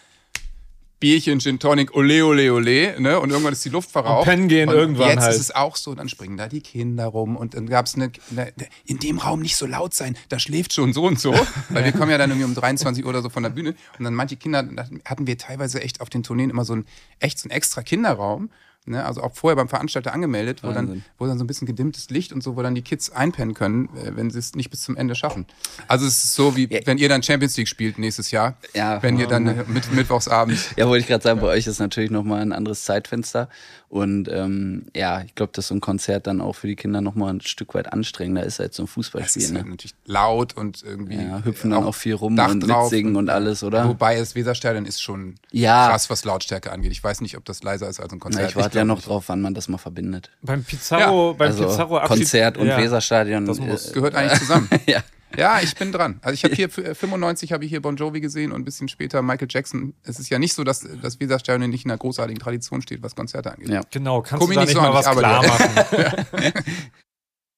Bierchen, 1.00 1.40
Gin 1.40 1.58
Tonic, 1.58 1.96
ole, 1.96 2.24
ole, 2.24 2.52
ole, 2.52 3.00
ne? 3.00 3.18
Und 3.18 3.30
irgendwann 3.30 3.54
ist 3.54 3.64
die 3.64 3.70
Luft 3.70 3.90
verraucht. 3.90 4.26
pennen 4.26 4.48
gehen 4.48 4.68
und 4.68 4.74
irgendwann 4.74 5.08
Jetzt 5.08 5.22
halt. 5.22 5.34
ist 5.34 5.40
es 5.40 5.54
auch 5.54 5.76
so, 5.76 5.94
dann 5.94 6.10
springen 6.10 6.36
da 6.36 6.46
die 6.46 6.60
Kinder 6.60 7.06
rum 7.06 7.36
und 7.36 7.54
dann 7.54 7.66
gab 7.66 7.86
es 7.86 7.94
eine, 7.94 8.12
eine, 8.30 8.52
in 8.84 8.98
dem 8.98 9.18
Raum 9.18 9.40
nicht 9.40 9.56
so 9.56 9.64
laut 9.64 9.94
sein, 9.94 10.16
da 10.28 10.38
schläft 10.38 10.74
schon 10.74 10.92
so 10.92 11.04
und 11.04 11.18
so, 11.18 11.32
weil 11.70 11.84
wir 11.86 11.92
kommen 11.92 12.10
ja 12.10 12.18
dann 12.18 12.30
irgendwie 12.30 12.44
um 12.44 12.54
23 12.54 13.02
Uhr 13.02 13.10
oder 13.10 13.22
so 13.22 13.30
von 13.30 13.42
der 13.42 13.50
Bühne 13.50 13.74
und 13.98 14.04
dann 14.04 14.14
manche 14.14 14.36
Kinder, 14.36 14.68
hatten 15.06 15.26
wir 15.26 15.38
teilweise 15.38 15.80
echt 15.80 16.02
auf 16.02 16.10
den 16.10 16.22
Tourneen 16.22 16.50
immer 16.50 16.66
so 16.66 16.74
ein, 16.74 16.84
echt 17.18 17.38
so 17.38 17.48
einen 17.48 17.56
extra 17.56 17.82
Kinderraum, 17.82 18.50
ne? 18.86 19.04
also 19.04 19.22
auch 19.22 19.34
vorher 19.34 19.56
beim 19.56 19.68
Veranstalter 19.68 20.12
angemeldet, 20.12 20.62
wo 20.62 20.72
dann, 20.72 21.04
wo 21.18 21.26
dann 21.26 21.38
so 21.38 21.44
ein 21.44 21.46
bisschen 21.46 21.66
gedimmtes 21.66 22.10
Licht 22.10 22.32
und 22.32 22.42
so, 22.42 22.56
wo 22.56 22.62
dann 22.62 22.74
die 22.74 22.82
Kids 22.82 23.10
einpennen 23.10 23.54
können, 23.54 23.88
äh, 23.96 24.16
wenn 24.16 24.30
sie 24.30 24.38
es 24.38 24.54
nicht 24.54 24.70
bis 24.70 24.82
zum 24.82 24.96
Ende 24.96 25.14
schaffen. 25.14 25.46
Also 25.88 26.06
es 26.06 26.24
ist 26.24 26.34
so, 26.34 26.56
wie 26.56 26.68
wenn 26.86 26.98
ihr 26.98 27.08
dann 27.08 27.22
Champions 27.22 27.56
League 27.56 27.68
spielt 27.68 27.98
nächstes 27.98 28.30
Jahr, 28.30 28.56
Ja. 28.74 29.02
wenn 29.02 29.18
ihr 29.18 29.26
dann 29.26 29.46
äh, 29.46 29.64
mit, 29.68 29.92
mittwochsabends 29.92 30.70
Ja, 30.76 30.86
wollte 30.88 31.02
ich 31.02 31.06
gerade 31.08 31.22
sagen, 31.22 31.40
bei 31.40 31.48
euch 31.48 31.66
ist 31.66 31.78
natürlich 31.78 32.10
nochmal 32.10 32.40
ein 32.42 32.52
anderes 32.52 32.84
Zeitfenster. 32.84 33.48
Und 33.88 34.28
ähm, 34.28 34.86
ja, 34.94 35.22
ich 35.22 35.34
glaube, 35.34 35.52
dass 35.52 35.66
so 35.66 35.74
ein 35.74 35.80
Konzert 35.80 36.28
dann 36.28 36.40
auch 36.40 36.52
für 36.54 36.68
die 36.68 36.76
Kinder 36.76 37.00
nochmal 37.00 37.34
ein 37.34 37.40
Stück 37.40 37.74
weit 37.74 37.92
anstrengender 37.92 38.44
ist 38.44 38.60
als 38.60 38.76
so 38.76 38.84
ein 38.84 38.86
Es 38.86 38.92
Fußballspiel. 38.92 39.42
ist 39.42 39.52
halt 39.54 39.64
Ne? 39.64 39.70
natürlich 39.70 39.94
laut 40.06 40.56
und 40.56 40.84
irgendwie. 40.84 41.16
Ja, 41.16 41.42
hüpfen 41.44 41.70
dann 41.72 41.82
auch 41.82 41.94
viel 41.94 42.14
rum 42.14 42.36
Dach 42.36 42.50
und 42.52 42.64
mitsingen 42.64 43.16
und 43.16 43.28
alles, 43.30 43.64
oder? 43.64 43.88
Wobei 43.88 44.16
das 44.16 44.36
Weserstadion 44.36 44.86
ist 44.86 45.02
schon 45.02 45.34
Ja. 45.50 45.88
krass, 45.88 46.08
was 46.08 46.24
Lautstärke 46.24 46.70
angeht. 46.70 46.92
Ich 46.92 47.02
weiß 47.02 47.20
nicht, 47.20 47.36
ob 47.36 47.44
das 47.44 47.64
leiser 47.64 47.88
ist 47.88 47.98
als 47.98 48.12
ein 48.12 48.20
Konzert. 48.20 48.44
Na, 48.44 48.48
ich 48.48 48.54
warte 48.70 48.78
ja 48.78 48.84
noch 48.84 49.02
drauf, 49.02 49.24
wann 49.28 49.40
man 49.40 49.54
das 49.54 49.68
mal 49.68 49.78
verbindet. 49.78 50.30
beim 50.42 50.64
Pizarro, 50.64 51.34
beim 51.34 51.48
Also 51.52 51.66
Pizarro 51.66 51.98
Abschied- 51.98 52.08
Konzert 52.18 52.56
und 52.58 52.66
Ja. 52.66 52.78
Weserstadion. 52.78 53.46
Das 53.46 53.58
muss. 53.60 53.90
äh, 53.90 53.92
Gehört 53.94 54.14
eigentlich 54.14 54.38
zusammen. 54.40 54.68
ja. 54.86 55.02
ja, 55.36 55.60
ich 55.62 55.74
bin 55.76 55.92
dran. 55.92 56.18
Also 56.22 56.34
ich 56.34 56.44
habe 56.44 56.54
hier 56.54 56.68
für 56.70 56.94
95 56.94 57.52
habe 57.52 57.64
ich 57.64 57.70
hier 57.70 57.80
Bon 57.82 57.94
Jovi 57.96 58.20
gesehen 58.20 58.52
und 58.52 58.60
ein 58.60 58.64
bisschen 58.64 58.88
später 58.88 59.22
Michael 59.22 59.48
Jackson. 59.50 59.94
Es 60.04 60.18
ist 60.18 60.28
ja 60.30 60.38
nicht 60.38 60.54
so, 60.54 60.64
dass 60.64 60.86
das 61.02 61.20
Weserstadion 61.20 61.70
nicht 61.70 61.84
in 61.84 61.90
einer 61.90 61.98
großartigen 61.98 62.40
Tradition 62.40 62.82
steht, 62.82 63.02
was 63.02 63.14
Konzerte 63.14 63.52
angeht. 63.52 63.68
Ja. 63.68 63.82
Genau, 63.90 64.22
kannst 64.22 64.40
Guck 64.40 64.48
du 64.50 64.54
da 64.54 64.60
nicht 64.60 64.74
nicht 64.74 64.76
so 64.76 64.82
mal 64.82 64.92
was 64.94 65.10
klar 65.10 65.44
arbeite. 65.44 66.22
machen? 66.32 66.52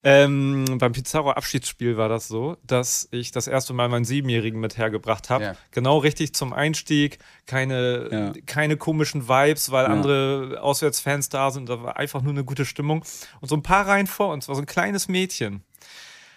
ähm, 0.05 0.65
beim 0.79 0.93
Pizarro 0.93 1.31
Abschiedsspiel 1.31 1.97
war 1.97 2.09
das 2.09 2.27
so, 2.29 2.57
dass 2.67 3.09
ich 3.13 3.31
das 3.31 3.47
erste 3.47 3.73
Mal 3.73 3.89
meinen 3.89 4.05
Siebenjährigen 4.05 4.59
mit 4.61 4.77
hergebracht 4.77 5.31
habe. 5.31 5.45
Ja. 5.45 5.55
Genau 5.71 5.99
richtig 5.99 6.35
zum 6.35 6.53
Einstieg. 6.53 7.19
Keine, 7.47 8.09
Ja. 8.11 8.33
keine 8.47 8.77
komischen 8.77 9.29
Vibes, 9.29 9.71
weil 9.71 9.85
Ja. 9.87 9.93
andere 9.93 10.59
Auswärtsfans 10.61 11.29
da 11.29 11.51
sind. 11.51 11.69
Da 11.69 11.83
war 11.83 11.97
einfach 11.99 12.21
nur 12.23 12.33
eine 12.33 12.45
gute 12.45 12.65
Stimmung. 12.65 13.05
Und 13.41 13.49
so 13.49 13.55
ein 13.57 13.63
paar 13.63 13.87
Reihen 13.87 14.07
vor 14.09 14.33
uns 14.33 14.49
war 14.49 14.55
so 14.57 14.63
ein 14.63 14.67
kleines 14.67 15.07
Mädchen. 15.09 15.63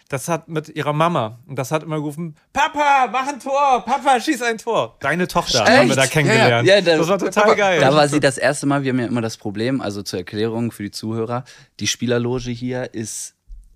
Das 0.08 0.28
hat 0.28 0.48
mit 0.48 0.70
ihrer 0.70 0.94
Mama 0.94 1.40
und 1.48 1.58
das 1.58 1.72
hat 1.72 1.82
immer 1.82 1.96
gerufen: 1.96 2.36
Papa, 2.54 3.10
mach 3.12 3.28
ein 3.28 3.40
Tor! 3.40 3.84
Papa, 3.84 4.19
schieß 4.19 4.44
ein 4.44 4.60
Tor! 4.60 4.95
Deine 5.00 5.28
Tochter 5.28 5.66
haben 5.66 5.90
wir 5.90 5.95
da 5.95 6.04
Echt? 6.04 6.12
kennengelernt. 6.14 6.68
Ja, 6.68 6.80
da- 6.80 6.98
das 6.98 7.07
war 7.07 7.18
total 7.18 7.44
Papa, 7.44 7.56
geil. 7.56 7.80
Da 7.81 7.92
war 7.92 8.07
sie 8.07 8.19
das 8.19 8.38
erste 8.38 8.68
Mal, 8.68 8.84
wir 8.84 8.92
haben 8.92 9.00
ja 9.00 9.07
immer 9.07 9.22
das 9.22 9.38
Problem, 9.38 9.81
also 9.81 10.04
zur 10.04 10.19
Erklärung 10.19 10.72
für 10.72 10.84
die 10.84 10.92
Zuhörer, 10.92 11.44
die 11.80 11.88
Spielerloge 11.88 12.52
hier 12.52 12.94
ist, 12.94 13.34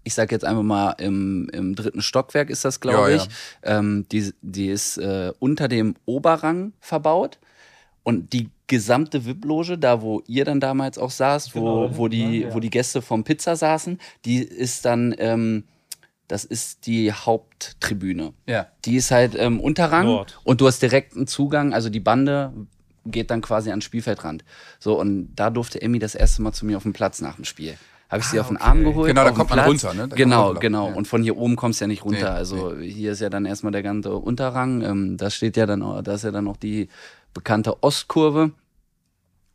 ich 0.10 0.16
sag 0.16 0.32
jetzt 0.32 0.44
einfach 0.44 0.64
mal, 0.64 0.94
im, 0.94 1.48
im 1.54 1.76
dritten 1.76 2.02
Stockwerk 2.02 2.50
ist 2.50 2.66
das, 2.66 2.80
glaube 2.80 3.12
Ja, 3.12 3.16
ich. 3.18 3.28
Ähm, 3.62 4.08
die, 4.12 4.34
die 4.42 4.70
ist 4.70 4.98
äh, 4.98 5.32
unter 5.38 5.68
dem 5.68 5.96
Oberrang 6.06 6.74
verbaut 6.80 7.38
und 8.02 8.34
die 8.34 8.50
gesamte 8.66 9.24
VIP-Loge, 9.28 9.78
da 9.78 10.02
wo 10.02 10.24
ihr 10.26 10.46
dann 10.46 10.60
damals 10.60 10.98
auch 10.98 11.12
saßt, 11.12 11.54
wo, 11.56 11.60
Genau, 11.88 11.98
wo, 11.98 12.08
die, 12.08 12.48
wo 12.52 12.60
die 12.60 12.72
Gäste 12.72 13.04
vom 13.04 13.24
Pizza 13.24 13.56
saßen, 13.56 14.00
die 14.26 14.38
ist 14.40 14.84
dann, 14.86 15.14
ähm, 15.20 15.66
das 16.28 16.44
ist 16.44 16.88
die 16.88 17.14
Haupttribüne. 17.14 18.34
Ja. 18.48 18.66
Die 18.86 18.96
ist 18.96 19.12
halt 19.12 19.36
ähm, 19.38 19.60
Unterrang 19.60 20.08
Nord. 20.08 20.40
und 20.44 20.60
du 20.60 20.66
hast 20.66 20.82
direkten 20.82 21.28
Zugang, 21.28 21.72
also 21.72 21.90
die 21.90 22.00
Bande 22.00 22.52
geht 23.06 23.30
dann 23.30 23.42
quasi 23.42 23.70
ans 23.70 23.84
Spielfeldrand. 23.86 24.44
So, 24.80 25.00
und 25.00 25.36
da 25.36 25.52
durfte 25.52 25.80
Emmy 25.84 26.00
das 26.00 26.16
erste 26.16 26.42
Mal 26.42 26.52
zu 26.54 26.66
mir 26.66 26.78
auf 26.78 26.84
dem 26.84 26.94
Platz 26.94 27.22
nach 27.22 27.36
dem 27.36 27.46
Spiel. 27.46 27.78
Habe 28.10 28.22
ich 28.22 28.28
sie 28.28 28.40
auf 28.40 28.48
den 28.48 28.58
Arm 28.58 28.84
geholt. 28.84 29.08
Genau, 29.08 29.24
da 29.24 29.30
auf 29.30 29.34
den 29.34 29.38
kommt 29.38 29.50
man 29.52 29.60
Platz. 29.60 29.68
runter, 29.68 29.94
ne? 29.94 30.08
Da 30.08 30.16
kann 30.16 30.30
man 30.30 30.40
genau, 30.50 30.54
genau. 30.56 30.90
ja. 30.90 30.96
Und 30.96 31.08
von 31.08 31.22
hier 31.22 31.38
oben 31.38 31.56
kommst 31.56 31.80
du 31.80 31.84
ja 31.84 31.88
nicht 31.88 32.04
runter. 32.04 32.32
Nee, 32.32 32.38
also 32.38 32.76
hier 32.78 33.12
ist 33.12 33.22
ja 33.22 33.30
dann 33.30 33.46
erstmal 33.46 33.72
der 33.72 33.84
ganze 33.84 34.14
Unterrang. 34.14 34.82
Ähm, 34.82 35.18
da 35.18 35.30
steht 35.30 35.58
ja 35.58 35.68
dann 35.68 35.84
auch, 35.84 36.02
da 36.02 36.16
ist 36.16 36.24
ja 36.24 36.32
dann 36.32 36.46
noch 36.46 36.58
die 36.58 36.90
bekannte 37.36 37.84
Ostkurve. 37.84 38.52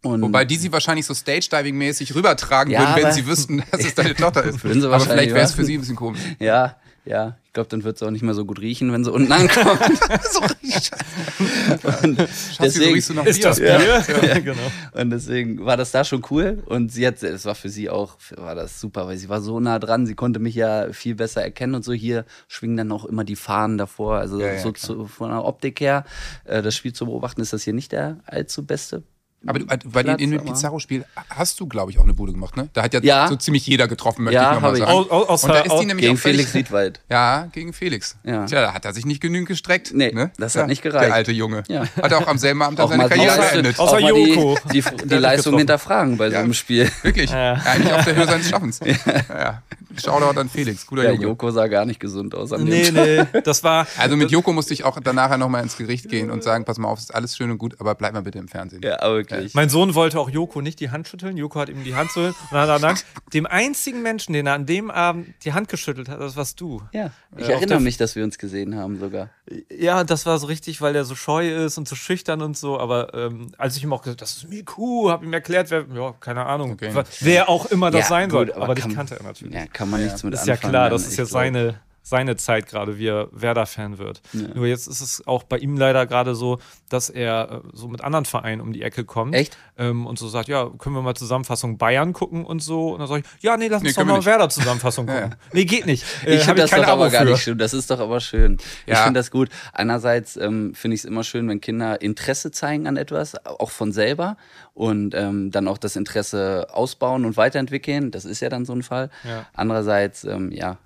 Und 0.05 0.23
Wobei 0.23 0.45
die 0.45 0.57
sie 0.57 0.71
wahrscheinlich 0.71 1.07
so 1.07 1.15
Stage-Diving-mäßig 1.15 2.15
rübertragen 2.15 2.73
Ja, 2.73 2.81
würden, 2.81 3.05
wenn 3.05 3.13
sie 3.13 3.27
wüssten, 3.27 3.65
dass 3.71 3.85
es 3.85 3.95
deine 3.95 4.15
Tochter 4.15 4.45
ist. 4.45 4.63
Würden 4.65 4.83
sie 4.83 4.87
aber 4.87 5.01
vielleicht 5.01 5.35
wäre 5.35 5.45
es 5.45 5.55
für 5.55 5.65
sie 5.65 5.79
ein 5.79 5.81
bisschen 5.81 5.97
komisch. 5.97 6.21
Ja, 6.39 6.77
ja. 7.05 7.37
Ich 7.45 7.53
glaube, 7.53 7.69
dann 7.69 7.85
wird 7.85 7.97
es 7.97 8.03
auch 8.03 8.11
nicht 8.11 8.23
mehr 8.23 8.35
so 8.35 8.45
gut 8.45 8.61
riechen, 8.61 8.93
wenn 8.93 9.05
sie 9.05 9.13
unten 9.13 9.31
ankommt. 9.31 9.81
so 10.31 10.41
richtig 10.41 10.91
Und 12.03 12.17
Schatzi, 12.19 12.55
so 12.57 12.63
deswegen, 12.63 12.95
riechst 12.95 13.11
du 13.11 13.15
nach 13.15 13.27
Ist 13.27 13.45
das 13.45 13.59
Bier? 13.59 14.05
Ja, 14.23 14.39
genau. 14.41 14.73
Und 14.93 15.11
deswegen 15.11 15.65
war 15.65 15.77
das 15.77 15.91
da 15.91 16.05
schon 16.05 16.25
cool. 16.31 16.63
Und 16.67 16.91
sie 16.91 17.07
hat, 17.07 17.23
es 17.23 17.45
war 17.45 17.55
für 17.55 17.69
sie 17.69 17.91
auch, 17.91 18.17
war 18.37 18.55
das 18.55 18.81
super, 18.81 19.07
weil 19.07 19.17
sie 19.17 19.29
war 19.29 19.41
so 19.41 19.61
nah 19.61 19.79
dran. 19.79 20.07
Sie 20.07 20.15
konnte 20.15 20.41
mich 20.41 20.55
ja 20.55 20.93
viel 20.93 21.15
besser 21.15 21.43
erkennen 21.43 21.75
und 21.75 21.85
so. 21.85 21.93
Hier 21.93 22.25
schwingen 22.49 22.77
dann 22.77 22.93
auch 22.93 23.05
immer 23.05 23.25
die 23.25 23.37
Fahnen 23.37 23.79
davor. 23.79 24.17
Also 24.17 24.41
Ja, 24.41 24.55
ja, 24.55 24.59
so 24.59 24.73
zu, 24.73 25.07
von 25.07 25.31
der 25.31 25.45
Optik 25.45 25.81
her, 25.81 26.05
äh, 26.45 26.63
das 26.63 26.75
Spiel 26.75 26.93
zu 26.93 27.07
beobachten, 27.07 27.41
ist 27.41 27.53
das 27.53 27.63
hier 27.63 27.75
nicht 27.75 27.93
der 27.93 28.19
allzu 28.27 28.65
beste 28.67 29.03
Aber 29.47 29.59
du, 29.59 29.65
äh, 29.67 29.79
bei 29.85 30.03
Platz, 30.03 30.17
dem 30.19 30.25
in 30.25 30.31
dem 30.33 30.41
aber- 30.41 30.51
Pizarro-Spiel 30.53 31.05
hast 31.31 31.61
du, 31.61 31.67
glaube 31.67 31.91
ich, 31.91 31.99
auch 31.99 32.05
eine 32.05 32.15
Bude 32.15 32.33
gemacht, 32.33 32.57
ne? 32.57 32.69
Da 32.73 32.83
hat 32.83 32.95
ja, 32.95 33.01
Ja. 33.03 33.29
so 33.29 33.37
ziemlich 33.37 33.67
jeder 33.67 33.89
getroffen, 33.89 34.25
möchte 34.25 34.37
Ja, 34.41 34.51
ich 34.51 34.55
nochmal 34.55 34.73
ich. 34.75 34.79
sagen. 34.81 34.91
Au- 34.93 35.11
au- 35.11 35.29
außer- 35.35 35.45
Und 35.45 35.55
da 35.55 35.61
ist 35.61 35.81
die 35.81 35.87
nämlich 35.87 36.07
Gegen 36.07 36.17
Felix 36.19 36.55
Wiedwald. 36.55 37.01
Ja, 37.11 37.49
gegen 37.53 37.73
Felix. 37.73 38.17
Ja. 38.25 38.47
Tja, 38.47 38.61
da 38.63 38.75
hat 38.75 38.85
er 38.85 38.93
sich 38.93 39.05
nicht 39.07 39.21
genügend 39.21 39.49
gestreckt. 39.49 39.93
Nee, 39.95 40.13
ne? 40.13 40.31
das 40.39 40.55
ja, 40.55 40.63
hat 40.63 40.69
nicht 40.69 40.83
gereicht. 40.83 41.05
Der 41.07 41.15
alte 41.15 41.33
Junge. 41.33 41.63
Ja. 41.69 41.83
Hat 42.03 42.13
er 42.13 42.19
auch 42.19 42.27
am 42.27 42.39
selben 42.39 42.63
Abend 42.63 42.81
Auch 42.81 42.89
seine 42.89 43.03
mal, 43.05 43.09
Karriere 43.09 43.33
außer, 43.39 43.51
beendet. 43.53 43.79
Außer 43.79 43.99
Joko. 44.01 44.57
die, 44.73 44.81
die, 44.83 45.07
die 45.07 45.15
Leistung 45.17 45.59
hinterfragen 45.59 46.17
bei 46.17 46.31
so 46.31 46.37
einem 46.37 46.55
Spiel. 46.55 46.91
Wirklich. 47.03 47.31
Ja. 47.31 47.55
Eigentlich 47.65 47.93
auf 47.93 48.05
der 48.05 48.17
Höhe 48.17 48.27
seines 48.27 48.49
Schaffens. 48.49 48.81
Ja. 49.29 49.63
Ja. 50.03 50.13
Shoutout 50.13 50.39
an 50.41 50.49
Felix, 50.49 50.87
guter 50.87 51.03
Der 51.03 51.13
Junge. 51.13 51.25
Joko 51.27 51.51
sah 51.51 51.67
gar 51.67 51.85
nicht 51.85 52.01
gesund 52.01 52.35
aus 52.35 52.53
an 52.53 52.65
Nee, 52.65 52.91
nee, 52.91 53.25
das 53.45 53.63
war. 53.65 53.87
Also 53.99 54.17
mit 54.17 54.31
Joko 54.31 54.53
musste 54.53 54.75
ich 54.75 54.85
auch 54.85 54.99
danach 55.03 55.37
nochmal 55.39 55.63
ins 55.63 55.77
Gericht 55.77 56.09
gehen 56.09 56.31
und 56.31 56.43
sagen, 56.43 56.65
pass 56.65 56.79
mal 56.79 56.89
auf, 56.89 56.99
ist 56.99 57.15
alles 57.15 57.37
schön 57.37 57.51
und 57.51 57.59
gut, 57.59 57.77
aber 57.81 57.95
bleib 57.95 58.13
mal 58.15 58.23
bitte 58.23 58.39
im 58.39 58.49
Fernsehen. 58.49 58.83
Ja, 58.83 59.01
aber 59.03 59.17
wirklich. 59.17 59.55
Mein 59.55 59.69
Sohn 59.69 59.95
wollte 59.95 60.19
auch 60.19 60.31
Joko 60.31 60.61
nicht 60.61 60.81
die 60.81 60.91
Hand 60.91 61.09
schütteln. 61.09 61.37
Joko 61.37 61.61
hat 61.61 61.69
ihm 61.69 61.85
die 61.85 61.95
Hand 61.95 62.11
schütteln. 62.11 62.35
Und 62.35 62.53
dann 62.53 62.61
hat 62.63 62.69
er 62.69 62.79
dann 62.79 62.99
dem 63.33 63.47
einzigen 63.47 64.03
Menschen, 64.03 64.33
den 64.33 64.47
er 64.47 64.55
an 64.55 64.67
dem 64.67 64.91
Abend 64.91 65.35
die 65.45 65.53
Hand 65.53 65.69
geschüttelt 65.69 66.09
hat, 66.09 66.21
das 66.21 66.37
warst 66.37 66.61
du. 66.61 66.83
Ja, 66.93 67.11
ich 67.37 67.49
Äh, 67.49 67.53
erinnere 67.53 67.81
mich, 67.81 67.97
dass 67.97 68.15
wir 68.17 68.25
uns 68.25 68.39
gesehen 68.39 68.77
haben 68.77 68.99
sogar. 68.99 69.31
Ja, 69.71 70.05
das 70.05 70.25
war 70.27 70.39
so 70.39 70.47
richtig, 70.47 70.81
weil 70.81 70.93
der 70.95 71.05
so 71.05 71.15
scheu 71.15 71.65
ist 71.65 71.77
und 71.79 71.87
so 71.89 71.95
schüchtern 71.97 72.41
und 72.43 72.57
so. 72.57 72.79
Aber 72.79 73.13
ähm, 73.15 73.53
als 73.59 73.77
ich 73.77 73.85
ihm 73.85 73.93
auch 73.93 74.03
gesagt 74.03 74.23
das 74.23 74.37
ist 74.37 74.49
Miku, 74.49 75.11
habe 75.11 75.25
ihm 75.25 75.33
erklärt, 75.33 75.71
wer, 75.71 75.85
ja, 75.95 76.15
keine 76.21 76.47
Ahnung, 76.47 76.73
Okay. 76.73 76.93
wer 77.21 77.49
auch 77.49 77.67
immer 77.67 77.91
das 77.91 78.03
Ja, 78.03 78.07
sein 78.09 78.29
gut, 78.31 78.39
soll. 78.49 78.53
aber 78.55 78.65
Aber, 78.65 78.75
dich 78.75 78.85
kann- 78.85 78.95
kannte 78.95 79.17
er 79.17 79.23
natürlich. 79.25 79.55
Ja, 79.55 79.67
kann 79.85 79.91
man 79.91 80.03
nichts 80.05 80.23
mit 80.23 80.35
ist 80.35 80.47
ja 80.47 80.55
anfangen. 80.55 80.71
klar, 80.71 80.91
dann, 80.91 80.93
das 80.99 81.07
ist 81.09 81.17
glaub. 81.17 81.29
seine, 81.29 81.75
seine 82.07 82.37
Zeit 82.37 82.67
gerade, 82.69 82.99
wie 82.99 83.07
er 83.09 83.29
Werder-Fan 83.33 83.97
wird. 83.99 84.21
Nur 84.55 84.67
jetzt 84.67 84.87
ist 84.87 85.01
es 85.01 85.27
auch 85.27 85.43
bei 85.43 85.57
ihm 85.57 85.77
leider 85.79 86.07
gerade 86.07 86.35
so, 86.35 86.59
dass 86.91 87.09
er 87.09 87.63
äh, 87.65 87.69
so 87.73 87.89
mit 87.89 88.03
anderen 88.05 88.27
Vereinen 88.27 88.61
um 88.61 88.75
die 88.75 88.83
Ecke 88.83 89.05
kommt. 89.05 89.35
Echt? 89.35 89.57
Ähm, 89.79 90.07
und 90.07 90.19
so 90.19 90.29
sagt, 90.29 90.49
ja, 90.49 90.69
können 90.79 90.95
wir 90.95 91.01
mal 91.03 91.15
Zusammenfassung 91.15 91.79
Bayern 91.79 92.13
gucken 92.13 92.45
und 92.45 92.63
so. 92.63 92.93
Und 92.93 92.99
dann 93.01 93.09
sage 93.09 93.23
ich, 93.25 93.43
ja, 93.43 93.57
nee, 93.57 93.69
lass 93.69 93.81
Nee, 93.83 93.89
uns 93.89 93.97
doch 93.97 94.03
können 94.03 94.11
wir 94.11 94.19
mal. 94.19 94.25
Werder-Zusammenfassung 94.27 95.07
gucken. 95.09 95.35
Nee, 95.55 95.65
geht 95.65 95.87
nicht. 95.87 96.05
Äh, 96.27 96.35
Ich 96.37 96.45
finde 96.45 96.61
das 96.63 96.71
kein 96.71 96.83
doch 96.83 96.89
aber 96.89 97.05
Abo 97.07 97.13
gar 97.13 97.25
nicht 97.25 97.41
schön. 97.43 97.57
Das 97.57 97.73
ist 97.73 97.91
doch 97.91 97.99
aber 98.01 98.21
schön. 98.21 98.59
Ich 98.85 98.93
Ja. 98.93 99.05
finde 99.05 99.19
das 99.21 99.31
gut. 99.31 99.49
Einerseits 99.73 100.37
ähm, 100.37 100.75
finde 100.75 100.97
ich 100.97 101.01
es 101.01 101.05
immer 101.07 101.25
schön, 101.25 101.49
wenn 101.49 101.63
Kinder 101.63 102.03
Interesse 102.03 102.51
zeigen 102.51 102.87
an 102.87 102.99
etwas, 102.99 103.35
auch 103.47 103.71
von 103.71 103.93
selber 103.93 104.37
und 104.75 105.15
ähm, 105.15 105.51
dann 105.51 105.67
auch 105.69 105.79
das 105.79 105.97
Interesse 105.97 106.67
ausbauen 106.71 107.25
und 107.25 107.39
weiterentwickeln. 107.39 108.11
Das 108.11 108.27
ist 108.27 108.41
ja 108.41 108.51
dann 108.51 108.67
so 108.67 108.75
ein 108.75 108.83
Fall. 108.83 109.09
Ja. 109.25 109.47
Andererseits, 109.55 110.25
ähm, 110.25 110.53
ja, 110.53 110.77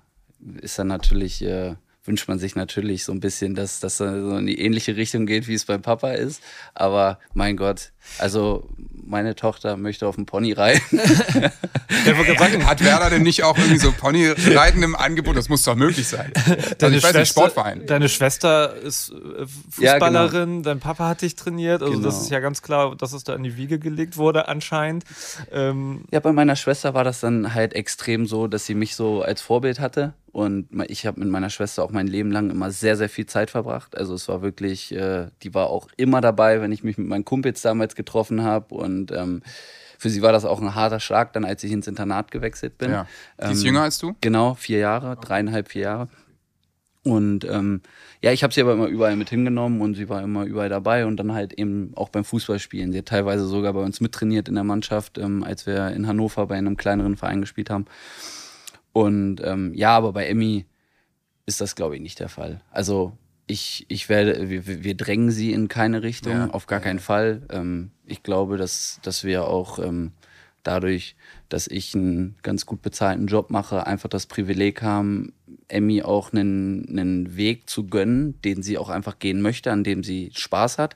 ist 0.61 0.77
dann 0.79 0.87
natürlich, 0.87 1.43
äh, 1.43 1.75
wünscht 2.05 2.27
man 2.27 2.39
sich 2.39 2.55
natürlich 2.55 3.03
so 3.03 3.11
ein 3.11 3.19
bisschen, 3.19 3.53
dass 3.55 3.79
das 3.79 3.97
so 3.97 4.05
in 4.05 4.45
die 4.47 4.59
ähnliche 4.59 4.95
Richtung 4.95 5.25
geht, 5.25 5.47
wie 5.47 5.53
es 5.53 5.65
beim 5.65 5.81
Papa 5.81 6.11
ist. 6.11 6.41
Aber 6.73 7.19
mein 7.33 7.55
Gott, 7.57 7.91
also 8.17 8.67
meine 9.05 9.35
Tochter 9.35 9.77
möchte 9.77 10.07
auf 10.07 10.15
dem 10.15 10.25
Pony 10.25 10.53
reiten. 10.53 10.99
Ja, 12.05 12.37
sagen, 12.37 12.65
Hat 12.65 12.83
Werder 12.83 13.09
denn 13.09 13.23
nicht 13.23 13.43
auch 13.43 13.57
irgendwie 13.57 13.77
so 13.79 13.91
Ponyreiten 13.91 14.83
im 14.83 14.95
Angebot? 14.95 15.35
Das 15.35 15.49
muss 15.49 15.63
doch 15.63 15.75
möglich 15.75 16.07
sein. 16.07 16.31
Also 16.81 16.95
ich 16.95 17.03
weiß 17.03 17.13
nicht, 17.13 17.29
Sportverein. 17.29 17.85
Deine 17.87 18.07
Schwester 18.09 18.73
ist 18.75 19.11
äh, 19.11 19.45
Fußballerin, 19.71 20.63
dein 20.63 20.79
Papa 20.79 21.07
hat 21.09 21.21
dich 21.23 21.35
trainiert. 21.35 21.81
Also 21.81 21.99
das 21.99 22.13
Genau. 22.15 22.23
ist 22.23 22.31
ja 22.31 22.39
ganz 22.39 22.61
klar, 22.61 22.95
dass 22.95 23.13
es 23.13 23.23
da 23.23 23.35
in 23.35 23.43
die 23.43 23.57
Wiege 23.57 23.79
gelegt 23.79 24.17
wurde 24.17 24.47
anscheinend. 24.47 25.03
Ähm, 25.51 26.05
Ja, 26.11 26.19
bei 26.19 26.31
meiner 26.31 26.55
Schwester 26.55 26.93
war 26.93 27.03
das 27.03 27.19
dann 27.19 27.53
halt 27.53 27.73
extrem 27.73 28.25
so, 28.27 28.47
dass 28.47 28.65
sie 28.65 28.75
mich 28.75 28.95
so 28.95 29.21
als 29.21 29.41
Vorbild 29.41 29.79
hatte. 29.79 30.13
Und 30.39 30.69
ich 30.87 31.05
habe 31.05 31.19
mit 31.19 31.27
meiner 31.27 31.49
Schwester 31.49 31.83
auch 31.83 31.91
mein 31.91 32.07
Leben 32.07 32.31
lang 32.31 32.49
immer 32.49 32.71
sehr, 32.71 32.95
sehr 32.95 33.09
viel 33.09 33.25
Zeit 33.25 33.49
verbracht. 33.49 33.97
Also 33.97 34.13
es 34.13 34.29
war 34.29 34.41
wirklich, 34.41 34.95
äh, 34.95 35.27
die 35.43 35.53
war 35.53 35.67
auch 35.67 35.89
immer 35.97 36.21
dabei, 36.21 36.61
wenn 36.61 36.71
ich 36.71 36.81
mich 36.81 36.97
mit 36.97 37.09
meinen 37.09 37.25
Kumpels 37.25 37.61
damals 37.61 37.93
getroffen 37.93 38.41
habe. 38.41 38.73
Und 38.73 39.11
ähm, 39.11 39.41
für 39.97 40.09
sie 40.09 40.21
war 40.21 40.31
das 40.31 40.45
auch 40.45 40.61
ein 40.61 40.75
harter 40.75 41.01
Schlag, 41.01 41.33
dann 41.33 41.43
als 41.43 41.61
ich 41.65 41.73
ins 41.73 41.87
Internat 41.87 42.31
gewechselt 42.31 42.77
bin. 42.77 42.91
Ja. 42.91 43.05
Die 43.37 43.51
ist 43.51 43.59
Ähm, 43.59 43.65
jünger 43.65 43.81
als 43.81 43.97
du? 43.97 44.15
Genau, 44.21 44.53
vier 44.53 44.79
Jahre, 44.79 45.17
dreieinhalb, 45.17 45.67
vier 45.67 45.81
Jahre. 45.81 46.07
Und 47.03 47.43
ähm, 47.43 47.81
ja, 48.21 48.31
ich 48.31 48.41
habe 48.41 48.53
sie 48.53 48.61
aber 48.61 48.71
immer 48.71 48.87
überall 48.87 49.17
mit 49.17 49.29
hingenommen 49.29 49.81
und 49.81 49.95
sie 49.95 50.07
war 50.07 50.23
immer 50.23 50.45
überall 50.45 50.69
dabei 50.69 51.05
und 51.05 51.17
dann 51.17 51.33
halt 51.33 51.51
eben 51.51 51.91
auch 51.95 52.07
beim 52.07 52.23
Fußballspielen. 52.23 52.93
Sie 52.93 52.99
hat 52.99 53.07
teilweise 53.07 53.45
sogar 53.45 53.73
bei 53.73 53.81
uns 53.81 53.99
mittrainiert 53.99 54.47
in 54.47 54.55
der 54.55 54.63
Mannschaft, 54.63 55.17
ähm, 55.17 55.43
als 55.43 55.65
wir 55.65 55.89
in 55.89 56.07
Hannover 56.07 56.47
bei 56.47 56.55
einem 56.55 56.77
kleineren 56.77 57.17
Verein 57.17 57.41
gespielt 57.41 57.69
haben. 57.69 57.87
Und 58.93 59.41
ähm, 59.43 59.73
ja, 59.73 59.95
aber 59.95 60.13
bei 60.13 60.27
Emmy 60.27 60.65
ist 61.45 61.61
das, 61.61 61.75
glaube 61.75 61.95
ich, 61.95 62.01
nicht 62.01 62.19
der 62.19 62.29
Fall. 62.29 62.61
Also 62.71 63.17
ich, 63.47 63.85
ich 63.89 64.09
werde, 64.09 64.49
wir, 64.49 64.83
wir 64.83 64.95
drängen 64.95 65.31
sie 65.31 65.51
in 65.51 65.67
keine 65.67 66.03
Richtung, 66.03 66.33
Ja, 66.33 66.49
auf 66.51 66.67
gar 66.67 66.79
keinen 66.79 66.99
Fall. 66.99 67.41
Ähm, 67.49 67.91
ich 68.05 68.21
glaube, 68.21 68.57
dass, 68.57 68.99
dass 69.01 69.23
wir 69.23 69.47
auch 69.47 69.79
ähm, 69.79 70.11
dadurch, 70.63 71.15
dass 71.49 71.67
ich 71.67 71.95
einen 71.95 72.35
ganz 72.43 72.65
gut 72.65 72.81
bezahlten 72.81 73.27
Job 73.27 73.49
mache, 73.49 73.87
einfach 73.87 74.09
das 74.09 74.27
Privileg 74.27 74.81
haben, 74.81 75.33
Emmy 75.67 76.03
auch 76.03 76.31
einen, 76.31 76.87
einen 76.89 77.37
Weg 77.37 77.69
zu 77.69 77.87
gönnen, 77.87 78.39
den 78.43 78.61
sie 78.61 78.77
auch 78.77 78.89
einfach 78.89 79.17
gehen 79.19 79.41
möchte, 79.41 79.71
an 79.71 79.83
dem 79.83 80.03
sie 80.03 80.31
Spaß 80.33 80.77
hat. 80.77 80.95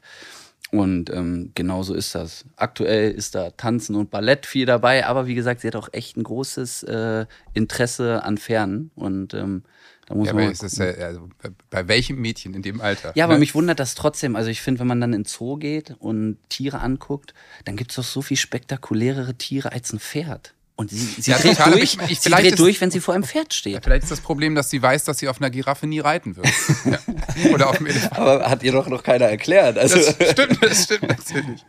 Und 0.74 1.12
ähm, 1.12 1.52
genau 1.54 1.84
so 1.84 1.94
ist 1.94 2.16
das. 2.16 2.46
Aktuell 2.56 3.12
ist 3.12 3.36
da 3.36 3.52
Tanzen 3.52 3.96
und 3.96 4.10
Ballett 4.10 4.48
viel 4.48 4.66
dabei, 4.66 5.06
aber 5.06 5.28
wie 5.28 5.36
gesagt, 5.36 5.62
sie 5.62 5.68
hat 5.68 5.76
auch 5.76 5.90
echt 5.92 6.18
ein 6.18 6.24
großes 6.24 6.82
äh, 6.84 7.28
Interesse 7.54 8.24
an 8.24 8.40
Fernen. 8.40 8.90
Und 8.96 9.36
ähm, 9.36 9.62
da 10.08 10.16
muss 10.16 10.30
Ja, 10.30 10.34
man. 10.34 10.52
ist 10.52 10.64
das, 10.64 10.78
ja, 10.78 10.88
also, 10.88 11.30
bei 11.70 11.88
welchem 11.88 12.20
Mädchen 12.20 12.56
in 12.56 12.64
dem 12.64 12.82
Alter? 12.82 13.12
Ja, 13.14 13.26
aber 13.26 13.36
ne? 13.36 13.42
mich 13.42 13.54
wundert 13.54 13.80
das 13.80 13.94
trotzdem. 13.94 14.36
Also 14.36 14.50
ich 14.50 14.64
finde, 14.64 14.80
wenn 14.80 14.88
man 14.88 15.00
dann 15.00 15.14
in 15.14 15.26
Zoo 15.26 15.58
geht 15.58 15.96
und 16.00 16.38
Tiere 16.50 16.80
anguckt, 16.80 17.36
dann 17.66 17.76
gibt 17.76 17.92
es 17.92 17.98
doch 17.98 18.04
so 18.04 18.24
viel 18.24 18.38
spektakulärere 18.38 19.36
Tiere 19.36 19.74
als 19.74 19.94
ein 19.94 20.00
Pferd. 20.00 20.56
Und 20.84 20.90
sie, 20.90 21.22
sie 21.22 21.32
Ja, 21.32 21.38
dreht, 21.38 21.58
durch, 21.66 21.82
ich- 21.84 21.98
ich- 22.10 22.20
sie 22.20 22.30
vielleicht 22.30 22.44
dreht 22.46 22.52
ist- 22.54 22.60
durch, 22.60 22.82
wenn 22.82 22.92
sie 22.92 23.00
vor 23.00 23.14
einem 23.14 23.24
Pferd 23.24 23.54
Ja, 23.54 23.58
steht. 23.58 23.84
vielleicht 23.84 24.04
ist 24.04 24.12
das 24.12 24.22
Problem, 24.22 24.56
dass 24.56 24.70
sie 24.70 24.82
weiß, 24.82 25.04
dass 25.06 25.18
sie 25.18 25.28
auf 25.28 25.40
einer 25.42 25.50
Giraffe 25.50 25.88
nie 25.88 26.00
reiten 26.00 26.36
wird. 26.36 26.48
ja. 26.86 27.52
Oder 27.54 27.70
auf 27.70 27.78
einem 27.78 27.88
Elefanten. 27.88 28.16
Aber 28.22 28.50
hat 28.50 28.64
ihr 28.64 28.72
doch 28.72 28.88
noch 28.88 29.04
keiner 29.04 29.26
erklärt. 29.26 29.78
Also 29.78 29.96
Das 29.96 30.32
stimmt, 30.32 30.64
das 30.64 30.84
stimmt 30.84 31.04
natürlich. 31.08 31.66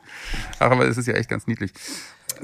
Ach, 0.58 0.70
aber 0.70 0.86
es 0.86 0.96
ist 0.96 1.06
ja 1.06 1.14
echt 1.14 1.28
ganz 1.28 1.46
niedlich. 1.46 1.72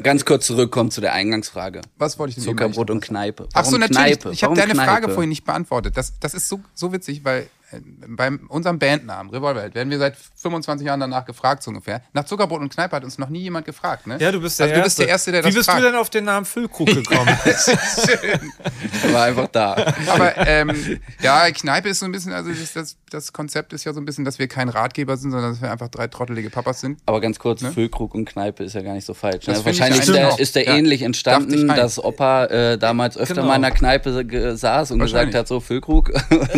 ganz 0.03 0.25
kurz 0.25 0.47
zurückkommen 0.47 0.91
zu 0.91 1.01
der 1.01 1.13
Eingangsfrage. 1.15 1.81
Was 1.99 2.19
wollte 2.19 2.31
ich 2.31 2.35
denn 2.37 2.45
Zuckerbrot 2.45 2.91
und 2.91 3.01
Kneipe. 3.01 3.49
Ach 3.53 3.65
so, 3.65 3.73
Warum 3.73 3.81
natürlich. 3.81 4.19
Kneipe? 4.21 4.31
Ich 4.33 4.43
habe 4.45 4.57
Warum 4.57 4.69
deine 4.69 4.75
Frage 4.81 5.01
Kneipe? 5.03 5.15
vorhin 5.15 5.29
nicht 5.31 5.45
beantwortet. 5.45 5.97
Das, 5.97 6.13
das 6.21 6.35
ist 6.35 6.49
so, 6.49 6.61
so 6.75 6.93
witzig, 6.93 7.25
weil 7.25 7.49
bei 8.09 8.31
unserem 8.49 8.79
Bandnamen 8.79 9.31
Revolverheld 9.31 9.75
werden 9.75 9.91
wir 9.91 9.99
seit 9.99 10.17
25 10.37 10.87
Jahren 10.87 11.01
danach 11.01 11.25
gefragt, 11.25 11.63
so 11.63 11.71
ungefähr. 11.71 12.03
Nach 12.13 12.25
Zuckerbrot 12.25 12.61
und 12.61 12.73
Kneipe 12.73 12.97
hat 12.97 13.05
uns 13.05 13.19
noch 13.19 13.29
nie 13.29 13.41
jemand 13.41 13.67
gefragt, 13.67 14.07
ne? 14.07 14.17
ja, 14.21 14.33
du 14.33 14.41
bist 14.41 14.59
der 14.59 14.65
also, 14.67 14.75
du 14.75 14.81
Erste. 14.81 14.89
bist 14.89 14.99
der 15.01 15.09
Erste, 15.09 15.33
der 15.33 15.41
Wie 15.43 15.47
das 15.49 15.55
bist 15.55 15.69
fragt. 15.71 15.83
du 15.83 15.87
denn 15.87 15.95
auf 15.97 16.11
den 16.11 16.25
Namen 16.25 16.47
Füllkrug 16.47 16.87
gekommen? 16.89 17.29
War 19.13 19.25
einfach 19.25 19.49
da. 19.49 19.95
Aber 20.09 20.37
ähm, 20.47 21.01
ja, 21.21 21.51
Kneipe 21.51 21.89
ist 21.89 22.01
so 22.01 22.07
ein 22.07 22.13
bisschen, 22.13 22.33
also 22.33 22.51
das, 22.51 22.73
das, 22.73 22.97
das 23.11 23.33
Konzept 23.33 23.73
ist 23.73 23.85
ja 23.85 23.93
so 23.93 24.01
ein 24.01 24.05
bisschen, 24.05 24.25
dass 24.25 24.39
wir 24.39 24.49
kein 24.49 24.69
Ratgeber 24.69 25.17
sind, 25.17 25.31
sondern 25.31 25.53
dass 25.53 25.63
wir 25.63 25.71
einfach 25.71 25.89
drei 25.89 26.09
trottelige 26.09 26.51
Papas 26.51 26.81
sind. 26.81 27.01
Aber 27.07 27.21
ganz 27.21 27.39
kurz, 27.39 27.63
Füllkrug 27.65 28.15
und 28.15 28.25
Kneipe 28.27 28.65
ist 28.65 28.75
ja 28.75 28.83
gar 28.83 28.95
nicht 28.95 29.07
so 29.07 29.15
falsch. 29.15 29.47
Ne? 29.47 29.55
Wahrscheinlich 29.65 29.83
eigentlich 30.03 30.11
der, 30.15 30.39
ist 30.39 30.55
der 30.55 30.65
Ja. 30.65 30.77
ähnlich 30.77 31.03
entstanden, 31.03 31.69
dass 31.69 32.03
Opa 32.03 32.45
äh, 32.47 32.79
damals 32.79 33.17
öfter 33.17 33.35
Genau. 33.37 33.47
mal 33.49 33.57
in 33.57 33.63
der 33.63 33.71
Kneipe 33.71 34.57
saß 34.57 34.91
und 34.91 34.99
gesagt 34.99 35.35
hat, 35.35 35.49
so 35.49 35.61
Füllkrug. 35.61 36.11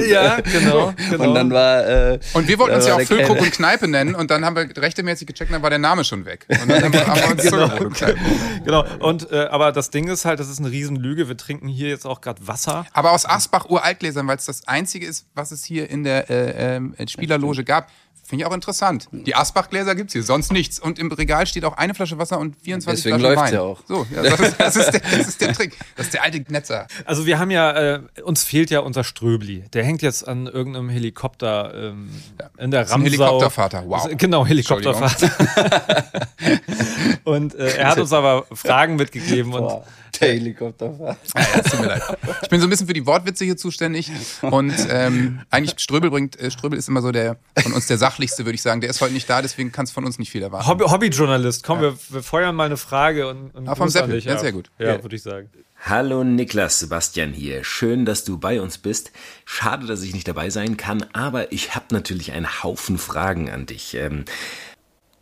ja, 0.09 0.41
genau, 0.41 0.93
genau. 1.11 1.29
Und 1.29 1.35
dann 1.35 1.51
war. 1.51 1.87
Äh, 1.87 2.19
Und 2.33 2.49
wir 2.49 2.59
wollten 2.59 2.77
uns 2.77 2.87
ja 2.87 2.95
auch 2.95 3.01
Füllkrug 3.01 3.41
und 3.41 3.51
Kneipe 3.53 3.89
nennen 3.89 4.15
und 4.15 4.31
dann 4.31 4.45
haben 4.45 4.57
wir 4.57 4.69
rechtmäßig 4.77 5.27
gecheckt, 5.27 5.53
dann 5.53 5.63
war 5.63 5.71
der 5.71 5.79
Name 5.79 6.05
schon 6.05 6.25
weg. 6.25 6.47
Und 6.49 6.69
dann 6.69 6.83
haben 6.83 6.93
wir, 6.93 7.07
haben 7.07 7.21
wir 7.21 7.31
uns 7.31 7.99
Kneipe. 7.99 8.17
genau. 8.65 8.85
Und 8.99 9.31
äh, 9.31 9.47
aber 9.47 9.73
das 9.73 9.91
Ding 9.91 10.09
ist 10.09 10.25
halt, 10.25 10.41
das 10.41 10.49
ist 10.49 10.59
eine 10.59 10.71
Riesenlüge. 10.71 11.29
Wir 11.29 11.37
trinken 11.37 11.69
hier 11.69 11.89
jetzt 11.89 12.07
auch 12.07 12.21
gerade 12.21 12.47
Wasser. 12.47 12.87
Aber 12.93 13.13
aus 13.13 13.27
Asbach 13.27 13.69
Uraltgläsern, 13.69 14.27
weil 14.27 14.37
es 14.37 14.47
das 14.47 14.67
einzige 14.67 15.07
ist, 15.07 15.27
was 15.35 15.51
es 15.51 15.65
hier 15.65 15.91
in 15.91 16.05
der 16.05 16.31
äh, 16.31 16.77
ähm, 16.77 16.95
Spielerloge 17.07 17.65
gab. 17.65 17.89
Finde 18.25 18.45
ich 18.45 18.51
auch 18.51 18.55
interessant. 18.55 19.09
Die 19.11 19.35
Asbach-Gläser 19.35 19.95
gibt 19.95 20.09
es 20.11 20.13
hier, 20.13 20.23
sonst 20.23 20.53
nichts. 20.53 20.79
Und 20.79 20.99
im 20.99 21.11
Regal 21.11 21.47
steht 21.47 21.65
auch 21.65 21.77
eine 21.77 21.93
Flasche 21.93 22.19
Wasser 22.19 22.39
und 22.39 22.57
24 22.63 23.03
Deswegen 23.05 23.19
Flaschen 23.19 23.37
Wein. 23.37 23.55
ja 23.55 23.61
auch. 23.61 23.81
So, 23.87 24.07
ja, 24.15 24.23
das, 24.23 24.41
ist, 24.41 24.61
das, 24.61 24.77
ist 24.77 24.91
der, 24.93 25.01
das 25.01 25.29
ist 25.29 25.41
der 25.41 25.53
Trick. 25.53 25.77
Das 25.97 26.07
ist 26.07 26.15
der 26.15 26.23
alte 26.23 26.41
Gnetzer. 26.41 26.87
Also 27.05 27.27
wir 27.27 27.39
haben 27.39 27.51
ja, 27.51 27.73
äh, 27.73 28.01
uns 28.25 28.45
fehlt 28.45 28.71
ja 28.71 28.81
unser 28.81 29.03
Ströbli. 29.03 29.65
Der 29.73 29.85
hängt 29.85 30.03
jetzt 30.03 30.27
an 30.27 30.47
irgendeinem 30.47 30.89
Helikopter 30.89 31.75
ähm, 31.75 32.11
in 32.59 32.71
der 32.71 32.89
Ramsau. 32.89 33.05
Helikoptervater, 33.05 33.85
wow. 33.87 34.09
Genau, 34.17 34.47
Helikoptervater. 34.47 35.31
und 37.25 37.55
äh, 37.57 37.77
er 37.77 37.89
hat 37.89 37.99
uns 37.99 38.13
aber 38.13 38.47
Fragen 38.53 38.97
mitgegeben 38.97 39.53
und 39.53 39.63
Boah, 39.63 39.85
der 40.21 40.29
Helikopterfahrt. 40.35 41.19
Ja, 41.35 41.41
ja, 41.41 41.63
tut 41.63 41.81
mir 41.81 41.87
leid. 41.87 42.03
Ich 42.43 42.49
bin 42.49 42.61
so 42.61 42.67
ein 42.67 42.71
bisschen 42.71 42.87
für 42.87 42.93
die 42.93 43.07
Wortwitze 43.07 43.45
hier 43.45 43.57
zuständig. 43.57 44.11
Und 44.43 44.75
ähm, 44.91 45.41
eigentlich 45.51 45.79
Ströbel 45.81 46.11
bringt, 46.11 46.39
äh, 46.39 46.51
Ströbel 46.51 46.79
ist 46.79 46.89
immer 46.89 47.03
so 47.03 47.13
der 47.13 47.37
von 47.63 47.73
uns 47.73 47.87
der 47.87 47.99
sachlichste, 47.99 48.45
würde 48.45 48.55
ich 48.55 48.63
sagen. 48.63 48.81
Der 48.81 48.91
ist 48.91 49.01
heute 49.01 49.15
nicht 49.15 49.29
da, 49.29 49.43
deswegen 49.43 49.73
kannst 49.73 49.93
du 49.93 49.95
von 49.95 50.05
uns 50.05 50.19
nicht 50.19 50.31
viel 50.31 50.43
erwarten. 50.43 50.67
Hobby, 50.67 50.85
Hobbyjournalist. 50.85 51.65
Komm, 51.65 51.81
wir, 51.81 51.97
wir 52.11 52.23
feuern 52.23 52.55
mal 52.55 52.65
eine 52.67 52.77
Frage 52.77 53.29
und, 53.29 53.51
und 53.55 53.69
Ah, 53.69 53.75
vom 53.75 53.89
Seppel. 53.89 54.15
dich 54.17 54.25
Ja, 54.25 54.35
ab. 54.35 54.41
sehr 54.41 54.53
gut. 54.53 54.71
Ja, 54.79 55.03
würde 55.03 55.17
ich 55.17 55.23
sagen. 55.23 55.51
Hallo 55.85 56.23
Niklas, 56.23 56.79
Sebastian 56.79 57.33
hier. 57.33 57.65
Schön, 57.65 58.05
dass 58.05 58.23
du 58.25 58.39
bei 58.39 58.61
uns 58.61 58.79
bist. 58.79 59.11
Schade, 59.45 59.87
dass 59.87 60.03
ich 60.03 60.15
nicht 60.15 60.29
dabei 60.29 60.49
sein 60.51 60.77
kann, 60.77 61.05
aber 61.13 61.51
ich 61.53 61.75
habe 61.75 61.87
natürlich 61.91 62.31
einen 62.33 62.63
Haufen 62.63 62.99
Fragen 62.99 63.51
an 63.51 63.67
dich. 63.67 63.95
Ähm, 63.95 64.25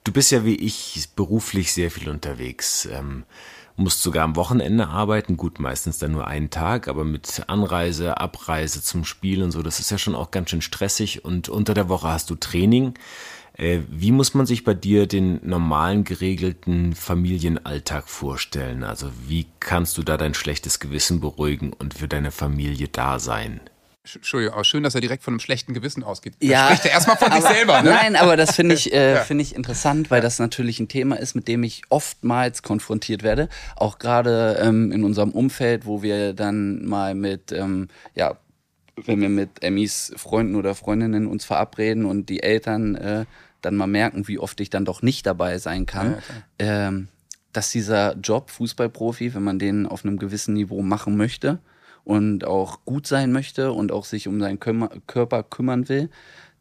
Du 0.04 0.12
bist 0.12 0.30
ja 0.30 0.46
wie 0.46 0.54
ich 0.56 1.10
beruflich 1.14 1.74
sehr 1.74 1.90
viel 1.90 2.08
unterwegs. 2.08 2.88
Ähm, 2.90 3.24
musst 3.80 4.02
sogar 4.02 4.24
am 4.24 4.36
Wochenende 4.36 4.88
arbeiten, 4.88 5.36
gut, 5.36 5.58
meistens 5.58 5.98
dann 5.98 6.12
nur 6.12 6.26
einen 6.26 6.50
Tag, 6.50 6.86
aber 6.86 7.04
mit 7.04 7.44
Anreise, 7.48 8.18
Abreise 8.18 8.82
zum 8.82 9.04
Spiel 9.04 9.42
und 9.42 9.50
so, 9.50 9.62
das 9.62 9.80
ist 9.80 9.90
ja 9.90 9.98
schon 9.98 10.14
auch 10.14 10.30
ganz 10.30 10.50
schön 10.50 10.60
stressig 10.60 11.24
und 11.24 11.48
unter 11.48 11.74
der 11.74 11.88
Woche 11.88 12.08
hast 12.08 12.30
du 12.30 12.34
Training. 12.36 12.94
Äh, 13.54 13.80
wie 13.88 14.12
muss 14.12 14.34
man 14.34 14.46
sich 14.46 14.64
bei 14.64 14.74
dir 14.74 15.06
den 15.06 15.40
normalen 15.42 16.04
geregelten 16.04 16.94
Familienalltag 16.94 18.08
vorstellen? 18.08 18.84
Also 18.84 19.10
wie 19.26 19.46
kannst 19.60 19.98
du 19.98 20.02
da 20.02 20.16
dein 20.16 20.34
schlechtes 20.34 20.78
Gewissen 20.78 21.20
beruhigen 21.20 21.72
und 21.72 21.94
für 21.94 22.08
deine 22.08 22.30
Familie 22.30 22.88
da 22.88 23.18
sein? 23.18 23.60
Entschuldigung, 24.04 24.54
aber 24.54 24.64
schön, 24.64 24.82
dass 24.82 24.94
er 24.94 25.02
direkt 25.02 25.22
von 25.22 25.34
einem 25.34 25.40
schlechten 25.40 25.74
Gewissen 25.74 26.02
ausgeht. 26.02 26.34
Da 26.40 26.46
Ja. 26.46 26.64
spricht 26.66 26.86
er 26.86 26.92
erstmal 26.92 27.16
von 27.18 27.32
sich 27.32 27.42
selber, 27.42 27.82
ne? 27.82 27.90
Nein, 27.90 28.16
aber 28.16 28.36
das 28.38 28.56
finde 28.56 28.74
ich, 28.74 28.92
äh, 28.94 29.14
Ja. 29.16 29.20
finde 29.20 29.42
ich 29.42 29.54
interessant, 29.54 30.10
weil 30.10 30.22
das 30.22 30.38
natürlich 30.38 30.80
ein 30.80 30.88
Thema 30.88 31.16
ist, 31.16 31.34
mit 31.34 31.48
dem 31.48 31.62
ich 31.64 31.82
oftmals 31.90 32.62
konfrontiert 32.62 33.22
werde. 33.22 33.48
Auch 33.76 33.98
gerade 33.98 34.58
ähm, 34.62 34.90
in 34.90 35.04
unserem 35.04 35.30
Umfeld, 35.32 35.84
wo 35.84 36.02
wir 36.02 36.32
dann 36.32 36.84
mal 36.86 37.14
mit, 37.14 37.52
ähm, 37.52 37.88
ja, 38.14 38.38
wenn 39.04 39.20
wir 39.20 39.28
mit 39.28 39.62
Emmys 39.62 40.12
Freunden 40.16 40.56
oder 40.56 40.74
Freundinnen 40.74 41.26
uns 41.26 41.44
verabreden 41.44 42.06
und 42.06 42.28
die 42.30 42.42
Eltern 42.42 42.94
äh, 42.96 43.24
dann 43.60 43.76
mal 43.76 43.86
merken, 43.86 44.28
wie 44.28 44.38
oft 44.38 44.60
ich 44.60 44.70
dann 44.70 44.86
doch 44.86 45.02
nicht 45.02 45.26
dabei 45.26 45.58
sein 45.58 45.84
kann, 45.84 46.16
ähm, 46.58 47.08
dass 47.52 47.70
dieser 47.70 48.16
Job 48.16 48.50
Fußballprofi, 48.50 49.34
wenn 49.34 49.42
man 49.42 49.58
den 49.58 49.86
auf 49.86 50.04
einem 50.04 50.18
gewissen 50.18 50.54
Niveau 50.54 50.80
machen 50.82 51.16
möchte 51.18 51.58
und 52.04 52.44
auch 52.44 52.84
gut 52.84 53.06
sein 53.06 53.32
möchte 53.32 53.72
und 53.72 53.92
auch 53.92 54.04
sich 54.04 54.28
um 54.28 54.40
seinen 54.40 54.60
Kümmer 54.60 54.90
Körper 55.06 55.42
kümmern 55.42 55.88
will, 55.88 56.10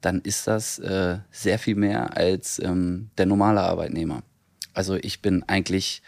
dann 0.01 0.21
ist 0.21 0.47
das 0.47 0.79
äh, 0.79 1.17
sehr 1.31 1.59
viel 1.59 1.75
mehr 1.75 2.15
als 2.15 2.59
ähm, 2.59 3.09
der 3.17 3.25
normale 3.25 3.61
Arbeitnehmer. 3.61 4.23
Also 4.73 4.95
ich 4.95 5.21
bin 5.21 5.43
eigentlich, 5.47 6.01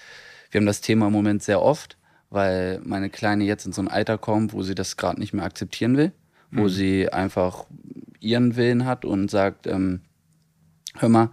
wir 0.50 0.60
haben 0.60 0.66
das 0.66 0.82
Thema 0.82 1.08
im 1.08 1.14
Moment 1.14 1.44
sehr 1.44 1.62
oft, 1.62 1.98
weil 2.30 2.80
meine 2.84 3.10
Kleine 3.10 3.44
jetzt 3.44 3.66
in 3.66 3.74
so 3.74 3.82
ein 3.82 3.90
Alter 3.90 4.18
kommt, 4.18 4.54
wo 4.54 4.64
sie 4.64 4.76
das 4.76 4.96
gerade 4.96 5.20
nicht 5.20 5.34
mehr 5.34 5.44
akzeptieren 5.44 5.98
will, 5.98 6.14
wo 6.52 6.68
sie 6.68 7.10
einfach 7.10 7.66
ihren 8.20 8.56
Willen 8.56 8.86
hat 8.86 9.04
und 9.04 9.30
sagt, 9.30 9.68
ähm, 9.68 10.02
hör 10.98 11.10
mal, 11.10 11.30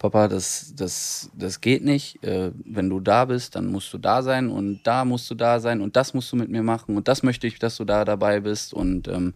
Papa, 0.00 0.28
das, 0.28 0.72
das, 0.76 1.30
das 1.34 1.60
geht 1.60 1.84
nicht. 1.84 2.24
Äh, 2.24 2.52
wenn 2.64 2.88
du 2.88 3.00
da 3.00 3.26
bist, 3.26 3.54
dann 3.54 3.66
musst 3.66 3.92
du 3.92 3.98
da 3.98 4.22
sein 4.22 4.48
und 4.48 4.80
da 4.84 5.04
musst 5.04 5.30
du 5.30 5.34
da 5.34 5.60
sein 5.60 5.82
und 5.82 5.94
das 5.94 6.14
musst 6.14 6.32
du 6.32 6.36
mit 6.36 6.48
mir 6.48 6.62
machen 6.62 6.96
und 6.96 7.06
das 7.06 7.22
möchte 7.22 7.46
ich, 7.46 7.58
dass 7.58 7.76
du 7.76 7.84
da 7.84 8.06
dabei 8.06 8.40
bist. 8.40 8.72
Und 8.72 9.08
ähm, 9.08 9.34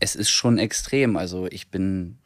es 0.00 0.14
ist 0.16 0.28
schon 0.28 0.58
extrem. 0.58 1.16
Also 1.16 1.46
ich 1.46 1.70
bin 1.70 2.18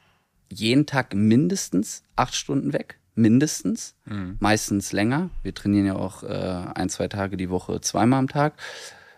jeden 0.50 0.85
Tag 0.85 1.14
mindestens 1.14 2.02
acht 2.17 2.35
Stunden 2.35 2.73
weg. 2.73 2.99
Mindestens. 3.14 3.95
Meistens 4.41 4.91
länger. 4.91 5.31
Wir 5.45 5.55
trainieren 5.55 5.87
ja 5.87 5.97
auch 5.97 6.25
äh, 6.25 6.67
ein, 6.75 6.88
zwei 6.88 7.07
Tage 7.07 7.37
die 7.37 7.50
Woche, 7.50 7.81
zweimal 7.81 8.19
am 8.19 8.29
Tag. 8.29 8.55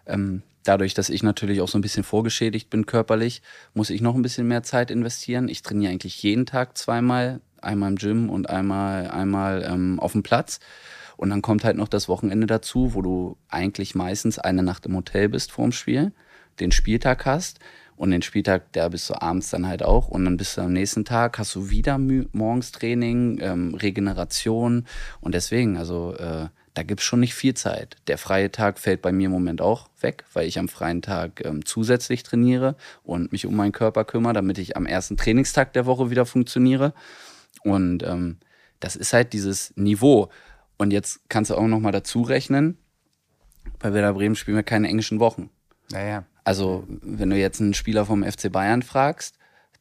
Ähm, 0.04 0.42
dadurch, 0.62 0.92
dass 0.92 1.08
ich 1.08 1.22
natürlich 1.22 1.62
auch 1.62 1.68
so 1.68 1.78
ein 1.78 1.82
bisschen 1.82 2.04
vorgeschädigt 2.04 2.68
bin 2.68 2.84
körperlich, 2.84 3.40
muss 3.72 3.88
ich 3.88 4.02
noch 4.02 4.14
ein 4.14 4.22
bisschen 4.22 4.46
mehr 4.46 4.62
Zeit 4.62 4.90
investieren. 4.90 5.48
Ich 5.48 5.62
trainiere 5.62 5.92
eigentlich 5.92 6.22
jeden 6.22 6.44
Tag 6.44 6.76
zweimal, 6.76 7.40
einmal 7.64 7.90
im 7.90 7.96
Gym 7.96 8.30
und 8.30 8.48
einmal, 8.48 9.10
einmal 9.10 9.64
ähm, 9.68 9.98
auf 10.00 10.12
dem 10.12 10.22
Platz. 10.22 10.60
Und 11.16 11.30
dann 11.30 11.42
kommt 11.42 11.64
halt 11.64 11.76
noch 11.76 11.88
das 11.88 12.08
Wochenende 12.08 12.46
dazu, 12.46 12.94
wo 12.94 13.02
du 13.02 13.36
eigentlich 13.48 13.94
meistens 13.94 14.38
eine 14.38 14.62
Nacht 14.62 14.86
im 14.86 14.96
Hotel 14.96 15.28
bist 15.28 15.52
vorm 15.52 15.72
Spiel, 15.72 16.12
den 16.60 16.72
Spieltag 16.72 17.24
hast 17.26 17.60
und 17.96 18.10
den 18.10 18.22
Spieltag, 18.22 18.72
der 18.72 18.90
bist 18.90 19.08
du 19.10 19.20
abends 19.20 19.50
dann 19.50 19.68
halt 19.68 19.82
auch 19.82 20.08
und 20.08 20.24
dann 20.24 20.36
bist 20.36 20.56
du 20.56 20.62
am 20.62 20.72
nächsten 20.72 21.04
Tag, 21.04 21.38
hast 21.38 21.54
du 21.54 21.70
wieder 21.70 21.98
morgens 21.98 22.72
Training, 22.72 23.38
ähm, 23.40 23.74
Regeneration 23.74 24.86
und 25.20 25.34
deswegen, 25.34 25.76
also 25.76 26.14
äh, 26.16 26.48
da 26.74 26.82
gibt's 26.82 27.04
schon 27.04 27.20
nicht 27.20 27.34
viel 27.34 27.54
Zeit. 27.54 27.96
Der 28.08 28.18
freie 28.18 28.50
Tag 28.50 28.80
fällt 28.80 29.00
bei 29.00 29.12
mir 29.12 29.26
im 29.26 29.32
Moment 29.32 29.60
auch 29.60 29.88
weg, 30.00 30.24
weil 30.32 30.48
ich 30.48 30.58
am 30.58 30.68
freien 30.68 31.02
Tag 31.02 31.44
ähm, 31.44 31.64
zusätzlich 31.64 32.24
trainiere 32.24 32.74
und 33.04 33.30
mich 33.30 33.46
um 33.46 33.54
meinen 33.54 33.70
Körper 33.70 34.04
kümmere, 34.04 34.32
damit 34.32 34.58
ich 34.58 34.76
am 34.76 34.84
ersten 34.84 35.16
Trainingstag 35.16 35.72
der 35.72 35.86
Woche 35.86 36.10
wieder 36.10 36.26
funktioniere. 36.26 36.92
Und 37.64 38.02
ähm, 38.04 38.38
das 38.78 38.94
ist 38.94 39.12
halt 39.12 39.32
dieses 39.32 39.76
Niveau. 39.76 40.28
Und 40.76 40.92
jetzt 40.92 41.20
kannst 41.28 41.50
du 41.50 41.56
auch 41.56 41.66
noch 41.66 41.80
mal 41.80 41.92
dazu 41.92 42.22
rechnen, 42.22 42.78
bei 43.78 43.92
Werder 43.92 44.14
Bremen 44.14 44.36
spielen 44.36 44.56
wir 44.56 44.62
keine 44.62 44.88
englischen 44.88 45.20
Wochen. 45.20 45.50
Naja. 45.90 46.24
Also, 46.44 46.84
wenn 46.88 47.30
du 47.30 47.36
jetzt 47.36 47.60
einen 47.60 47.74
Spieler 47.74 48.04
vom 48.04 48.22
FC 48.22 48.52
Bayern 48.52 48.82
fragst, 48.82 49.38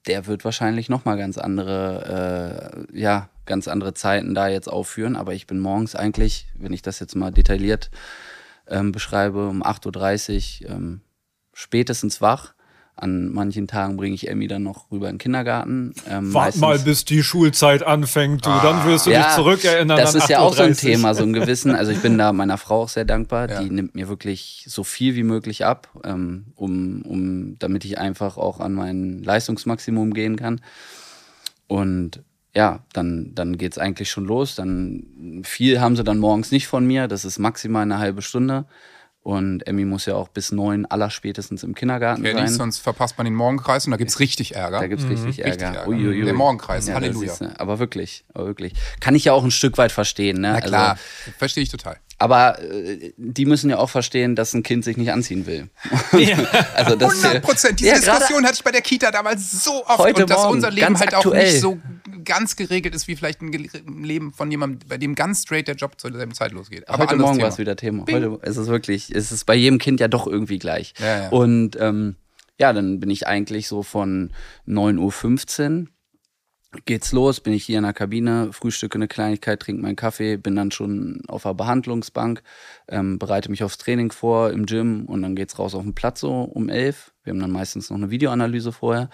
der 0.07 0.27
wird 0.27 0.43
wahrscheinlich 0.45 0.89
noch 0.89 1.05
mal 1.05 1.17
ganz 1.17 1.37
andere, 1.37 2.85
äh, 2.91 2.99
ja, 2.99 3.29
ganz 3.45 3.67
andere 3.67 3.93
Zeiten 3.93 4.33
da 4.33 4.47
jetzt 4.47 4.67
aufführen. 4.67 5.15
Aber 5.15 5.33
ich 5.33 5.47
bin 5.47 5.59
morgens 5.59 5.95
eigentlich, 5.95 6.47
wenn 6.55 6.73
ich 6.73 6.81
das 6.81 6.99
jetzt 6.99 7.15
mal 7.15 7.31
detailliert 7.31 7.91
ähm, 8.67 8.91
beschreibe, 8.91 9.47
um 9.47 9.63
8.30 9.63 10.63
Uhr 10.63 10.69
ähm, 10.71 11.01
spätestens 11.53 12.21
wach. 12.21 12.53
An 12.95 13.33
manchen 13.33 13.67
Tagen 13.67 13.97
bringe 13.97 14.13
ich 14.13 14.29
Emmy 14.29 14.47
dann 14.47 14.61
noch 14.61 14.91
rüber 14.91 15.09
in 15.09 15.15
den 15.15 15.19
Kindergarten. 15.19 15.95
Ähm, 16.07 16.31
Wart 16.33 16.55
mal, 16.57 16.77
bis 16.77 17.05
die 17.05 17.23
Schulzeit 17.23 17.81
anfängt, 17.81 18.45
du. 18.45 18.49
Dann 18.49 18.85
wirst 18.85 19.07
du 19.07 19.09
dich 19.09 19.27
zurückerinnern 19.29 19.97
das 19.97 20.13
ist 20.13 20.29
ja 20.29 20.39
auch 20.39 20.53
so 20.53 20.61
ein 20.61 20.73
8.30 20.73 20.79
Thema, 20.79 21.15
so 21.15 21.23
ein 21.23 21.33
Gewissen. 21.33 21.73
Also 21.73 21.91
ich 21.91 21.99
bin 21.99 22.19
da 22.19 22.31
meiner 22.33 22.59
Frau 22.59 22.83
auch 22.83 22.89
sehr 22.89 23.05
dankbar. 23.05 23.49
Ja. 23.49 23.63
Die 23.63 23.71
nimmt 23.71 23.95
mir 23.95 24.09
wirklich 24.09 24.65
so 24.67 24.83
viel 24.83 25.15
wie 25.15 25.23
möglich 25.23 25.65
ab, 25.65 25.89
ähm, 26.03 26.45
um, 26.55 27.01
um, 27.01 27.57
damit 27.57 27.83
ich 27.83 27.97
einfach 27.97 28.37
auch 28.37 28.59
an 28.59 28.73
mein 28.73 29.23
Leistungsmaximum 29.23 30.13
gehen 30.13 30.35
kann. 30.35 30.61
Und 31.67 32.21
ja, 32.55 32.83
dann, 32.93 33.31
dann 33.33 33.57
geht's 33.57 33.79
eigentlich 33.79 34.11
schon 34.11 34.25
los. 34.25 34.53
Dann 34.53 35.41
viel 35.43 35.81
haben 35.81 35.95
sie 35.95 36.03
dann 36.03 36.19
morgens 36.19 36.51
nicht 36.51 36.67
von 36.67 36.85
mir. 36.85 37.07
Das 37.07 37.25
ist 37.25 37.39
maximal 37.39 37.81
eine 37.81 37.97
halbe 37.97 38.21
Stunde. 38.21 38.65
Und 39.23 39.65
Emmy 39.67 39.85
muss 39.85 40.05
ja 40.05 40.15
auch 40.15 40.27
bis 40.27 40.51
neun 40.51 40.85
allerspätestens 40.85 41.63
im 41.63 41.73
Kindergarten 41.75 42.23
Kenn 42.23 42.35
ich, 42.39 42.43
sein. 42.49 42.57
sonst 42.57 42.79
verpasst 42.79 43.17
man 43.17 43.23
den 43.23 43.33
Morgenkreis 43.35 43.85
und 43.85 43.91
da 43.91 43.97
gibt's 43.97 44.19
richtig 44.19 44.55
Ärger. 44.55 44.81
Da 44.81 44.87
gibt's 44.87 45.05
richtig 45.07 45.39
Ärger. 45.39 45.51
Richtig 45.51 45.67
Ärger. 45.67 45.87
Uiuiui. 45.87 46.25
Der 46.25 46.33
Morgenkreis, 46.33 46.87
Ja, 46.87 46.95
Halleluja. 46.95 47.31
ist, 47.31 47.41
äh, 47.41 47.47
aber 47.57 47.79
wirklich, 47.79 48.25
aber 48.33 48.47
wirklich. 48.47 48.73
Kann 48.99 49.15
ich 49.15 49.23
ja 49.23 49.31
auch 49.31 49.45
ein 49.45 49.51
Stück 49.51 49.77
weit 49.77 49.93
verstehen. 49.93 50.41
Ne? 50.41 50.51
Na 50.51 50.59
klar, 50.59 50.89
Also, 50.91 51.01
verstehe 51.37 51.63
ich 51.63 51.69
total. 51.69 51.97
Aber 52.23 52.57
äh, 52.61 53.11
die 53.17 53.45
müssen 53.45 53.69
ja 53.69 53.79
auch 53.79 53.89
verstehen, 53.89 54.37
dass 54.37 54.53
ein 54.53 54.63
Kind 54.63 54.85
sich 54.85 54.95
nicht 54.95 55.11
anziehen 55.11 55.45
will. 55.45 55.67
also 56.73 56.95
das, 56.95 57.21
100 57.21 57.43
Prozent. 57.43 57.81
Diese 57.81 57.89
Ja, 57.89 57.95
Diskussion 57.95 58.45
hatte 58.45 58.53
ich 58.55 58.63
bei 58.63 58.71
der 58.71 58.81
Kita 58.81 59.11
damals 59.11 59.61
so 59.61 59.85
oft. 59.85 59.97
Heute 59.97 60.21
und 60.21 60.29
dass 60.29 60.37
Morgen, 60.37 60.53
unser 60.53 60.71
Leben 60.71 60.97
halt 60.97 61.13
aktuell. 61.13 61.41
auch 61.41 61.51
nicht 61.51 61.59
so 61.59 61.79
ganz 62.23 62.55
geregelt 62.55 62.95
ist, 62.95 63.09
wie 63.09 63.17
vielleicht 63.17 63.41
ein 63.41 63.51
Leben 64.05 64.31
von 64.31 64.49
jemandem, 64.49 64.87
bei 64.87 64.97
dem 64.97 65.15
ganz 65.15 65.41
straight 65.41 65.67
der 65.67 65.75
Job 65.75 65.99
zur 65.99 66.13
selben 66.13 66.33
Zeit 66.33 66.53
losgeht. 66.53 66.87
Aber 66.87 67.03
Heute 67.03 67.17
Morgen 67.17 67.41
war 67.41 67.49
es 67.49 67.57
wieder 67.57 67.75
Thema. 67.75 68.05
Heute 68.09 68.39
ist 68.43 68.55
es 68.55 68.67
wirklich, 68.67 69.13
ist 69.13 69.31
es 69.31 69.43
bei 69.43 69.55
jedem 69.55 69.77
Kind 69.77 69.99
ja 69.99 70.07
doch 70.07 70.25
irgendwie 70.25 70.59
gleich. 70.59 70.93
Ja, 70.99 71.23
ja. 71.23 71.29
Und 71.29 71.75
ähm, 71.77 72.15
ja, 72.57 72.71
dann 72.71 73.01
bin 73.01 73.09
ich 73.09 73.27
eigentlich 73.27 73.67
so 73.67 73.83
von 73.83 74.31
9.15 74.65 75.81
Uhr 75.81 75.87
geht's 76.85 77.11
los, 77.11 77.39
bin 77.39 77.53
ich 77.53 77.65
hier 77.65 77.77
in 77.77 77.83
der 77.83 77.93
Kabine, 77.93 78.51
frühstücke 78.51 78.95
eine 78.95 79.07
Kleinigkeit, 79.07 79.59
trinke 79.59 79.81
meinen 79.81 79.95
Kaffee, 79.95 80.37
bin 80.37 80.55
dann 80.55 80.71
schon 80.71 81.21
auf 81.27 81.43
der 81.43 81.53
Behandlungsbank, 81.53 82.43
ähm, 82.87 83.19
bereite 83.19 83.49
mich 83.49 83.63
aufs 83.63 83.77
Training 83.77 84.11
vor 84.11 84.51
im 84.51 84.65
Gym 84.65 85.05
und 85.05 85.21
dann 85.21 85.35
geht's 85.35 85.59
raus 85.59 85.75
auf 85.75 85.83
den 85.83 85.95
Platz 85.95 86.19
so 86.19 86.41
um 86.41 86.69
elf. 86.69 87.13
Wir 87.23 87.31
haben 87.31 87.39
dann 87.39 87.51
meistens 87.51 87.89
noch 87.89 87.97
eine 87.97 88.09
Videoanalyse 88.09 88.71
vorher 88.71 89.09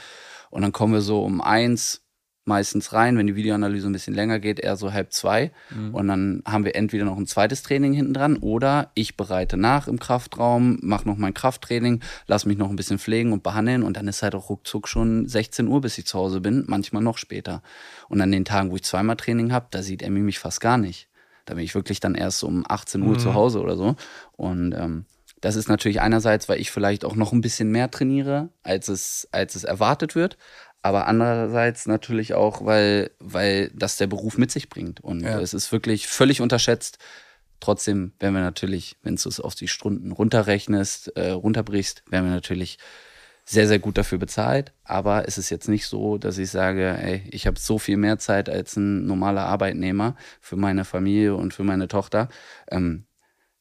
und 0.50 0.62
dann 0.62 0.72
kommen 0.72 0.94
wir 0.94 1.02
so 1.02 1.24
um 1.24 1.42
eins 1.42 2.09
meistens 2.50 2.92
rein, 2.92 3.18
wenn 3.18 3.28
die 3.28 3.38
Videoanalyse 3.38 3.88
ein 3.88 3.94
bisschen 3.94 4.14
länger 4.14 4.40
geht, 4.40 4.60
eher 4.60 4.76
so 4.76 4.92
halb 4.92 5.14
zwei. 5.14 5.52
Und 5.94 6.10
dann 6.10 6.44
haben 6.46 6.66
wir 6.66 6.76
entweder 6.76 7.06
noch 7.06 7.16
ein 7.16 7.28
zweites 7.28 7.64
Training 7.64 7.94
hinten 7.94 8.14
dran 8.14 8.36
oder 8.36 8.92
ich 8.96 9.16
bereite 9.16 9.56
nach 9.56 9.88
im 9.88 10.00
Kraftraum, 10.00 10.80
mache 10.82 11.08
noch 11.08 11.16
mein 11.16 11.34
Krafttraining, 11.34 12.02
lass 12.28 12.46
mich 12.46 12.58
noch 12.58 12.70
ein 12.70 12.76
bisschen 12.76 13.00
pflegen 13.00 13.32
und 13.32 13.44
behandeln 13.44 13.84
und 13.84 13.96
dann 13.96 14.10
ist 14.10 14.22
halt 14.22 14.36
auch 14.36 14.50
ruckzuck 14.50 14.90
schon 14.90 15.28
16 15.28 15.68
Uhr, 15.68 15.80
bis 15.80 15.98
ich 15.98 16.06
zu 16.06 16.20
Hause 16.20 16.42
bin, 16.42 16.66
manchmal 16.68 17.02
noch 17.02 17.18
später. 17.18 17.62
Und 18.10 18.20
an 18.20 18.32
den 18.32 18.44
Tagen, 18.44 18.72
wo 18.72 18.76
ich 18.76 18.84
zweimal 18.84 19.16
Training 19.16 19.54
habe, 19.54 19.68
da 19.72 19.82
sieht 19.82 20.02
Emmy 20.02 20.20
mich 20.20 20.40
fast 20.40 20.60
gar 20.60 20.78
nicht. 20.78 21.08
Da 21.46 21.54
bin 21.54 21.64
ich 21.64 21.74
wirklich 21.74 22.00
dann 22.00 22.16
erst 22.16 22.44
um 22.44 22.66
18 22.68 23.02
Uhr 23.04 23.18
zu 23.18 23.34
Hause 23.34 23.62
oder 23.62 23.78
so. 23.78 23.96
Und 24.36 24.74
ähm, 24.74 25.06
das 25.42 25.56
ist 25.56 25.70
natürlich 25.70 26.02
einerseits, 26.02 26.50
weil 26.50 26.60
ich 26.60 26.72
vielleicht 26.72 27.06
auch 27.06 27.16
noch 27.16 27.32
ein 27.32 27.42
bisschen 27.42 27.72
mehr 27.72 27.90
trainiere, 27.90 28.50
als 28.62 28.88
es, 28.88 29.28
als 29.32 29.56
es 29.56 29.64
erwartet 29.64 30.16
wird. 30.16 30.38
Aber 30.82 31.08
andererseits 31.08 31.88
natürlich 31.88 32.34
auch, 32.34 32.66
weil, 32.66 33.12
weil 33.20 33.70
das 33.74 33.98
der 33.98 34.08
Beruf 34.08 34.38
mit 34.38 34.52
sich 34.52 34.70
bringt. 34.70 35.02
Und 35.02 35.22
Ja. 35.22 35.40
es 35.40 35.54
ist 35.54 35.72
wirklich 35.72 36.08
völlig 36.08 36.42
unterschätzt. 36.42 37.00
Trotzdem 37.60 38.14
werden 38.20 38.36
wir 38.36 38.42
natürlich, 38.42 38.96
wenn 39.04 39.18
du 39.18 39.28
es 39.28 39.40
auf 39.42 39.56
die 39.56 39.68
Stunden 39.68 40.12
runterrechnest, 40.14 41.16
äh, 41.18 41.32
runterbrichst, 41.32 42.04
werden 42.10 42.26
wir 42.26 42.32
natürlich 42.34 42.78
sehr, 43.44 43.68
sehr 43.68 43.80
gut 43.80 43.98
dafür 43.98 44.20
bezahlt. 44.20 44.74
Aber 44.84 45.28
es 45.28 45.38
ist 45.38 45.50
jetzt 45.50 45.68
nicht 45.68 45.88
so, 45.88 46.18
dass 46.18 46.38
ich 46.38 46.52
sage, 46.52 46.98
ey, 47.02 47.24
ich 47.32 47.48
habe 47.48 47.60
so 47.60 47.78
viel 47.80 47.98
mehr 47.98 48.20
Zeit 48.20 48.48
als 48.48 48.78
ein 48.78 49.06
normaler 49.06 49.46
Arbeitnehmer 49.48 50.16
für 50.40 50.56
meine 50.56 50.86
Familie 50.86 51.36
und 51.36 51.54
für 51.54 51.64
meine 51.64 51.88
Tochter. 51.88 52.30
Ähm, 52.70 53.06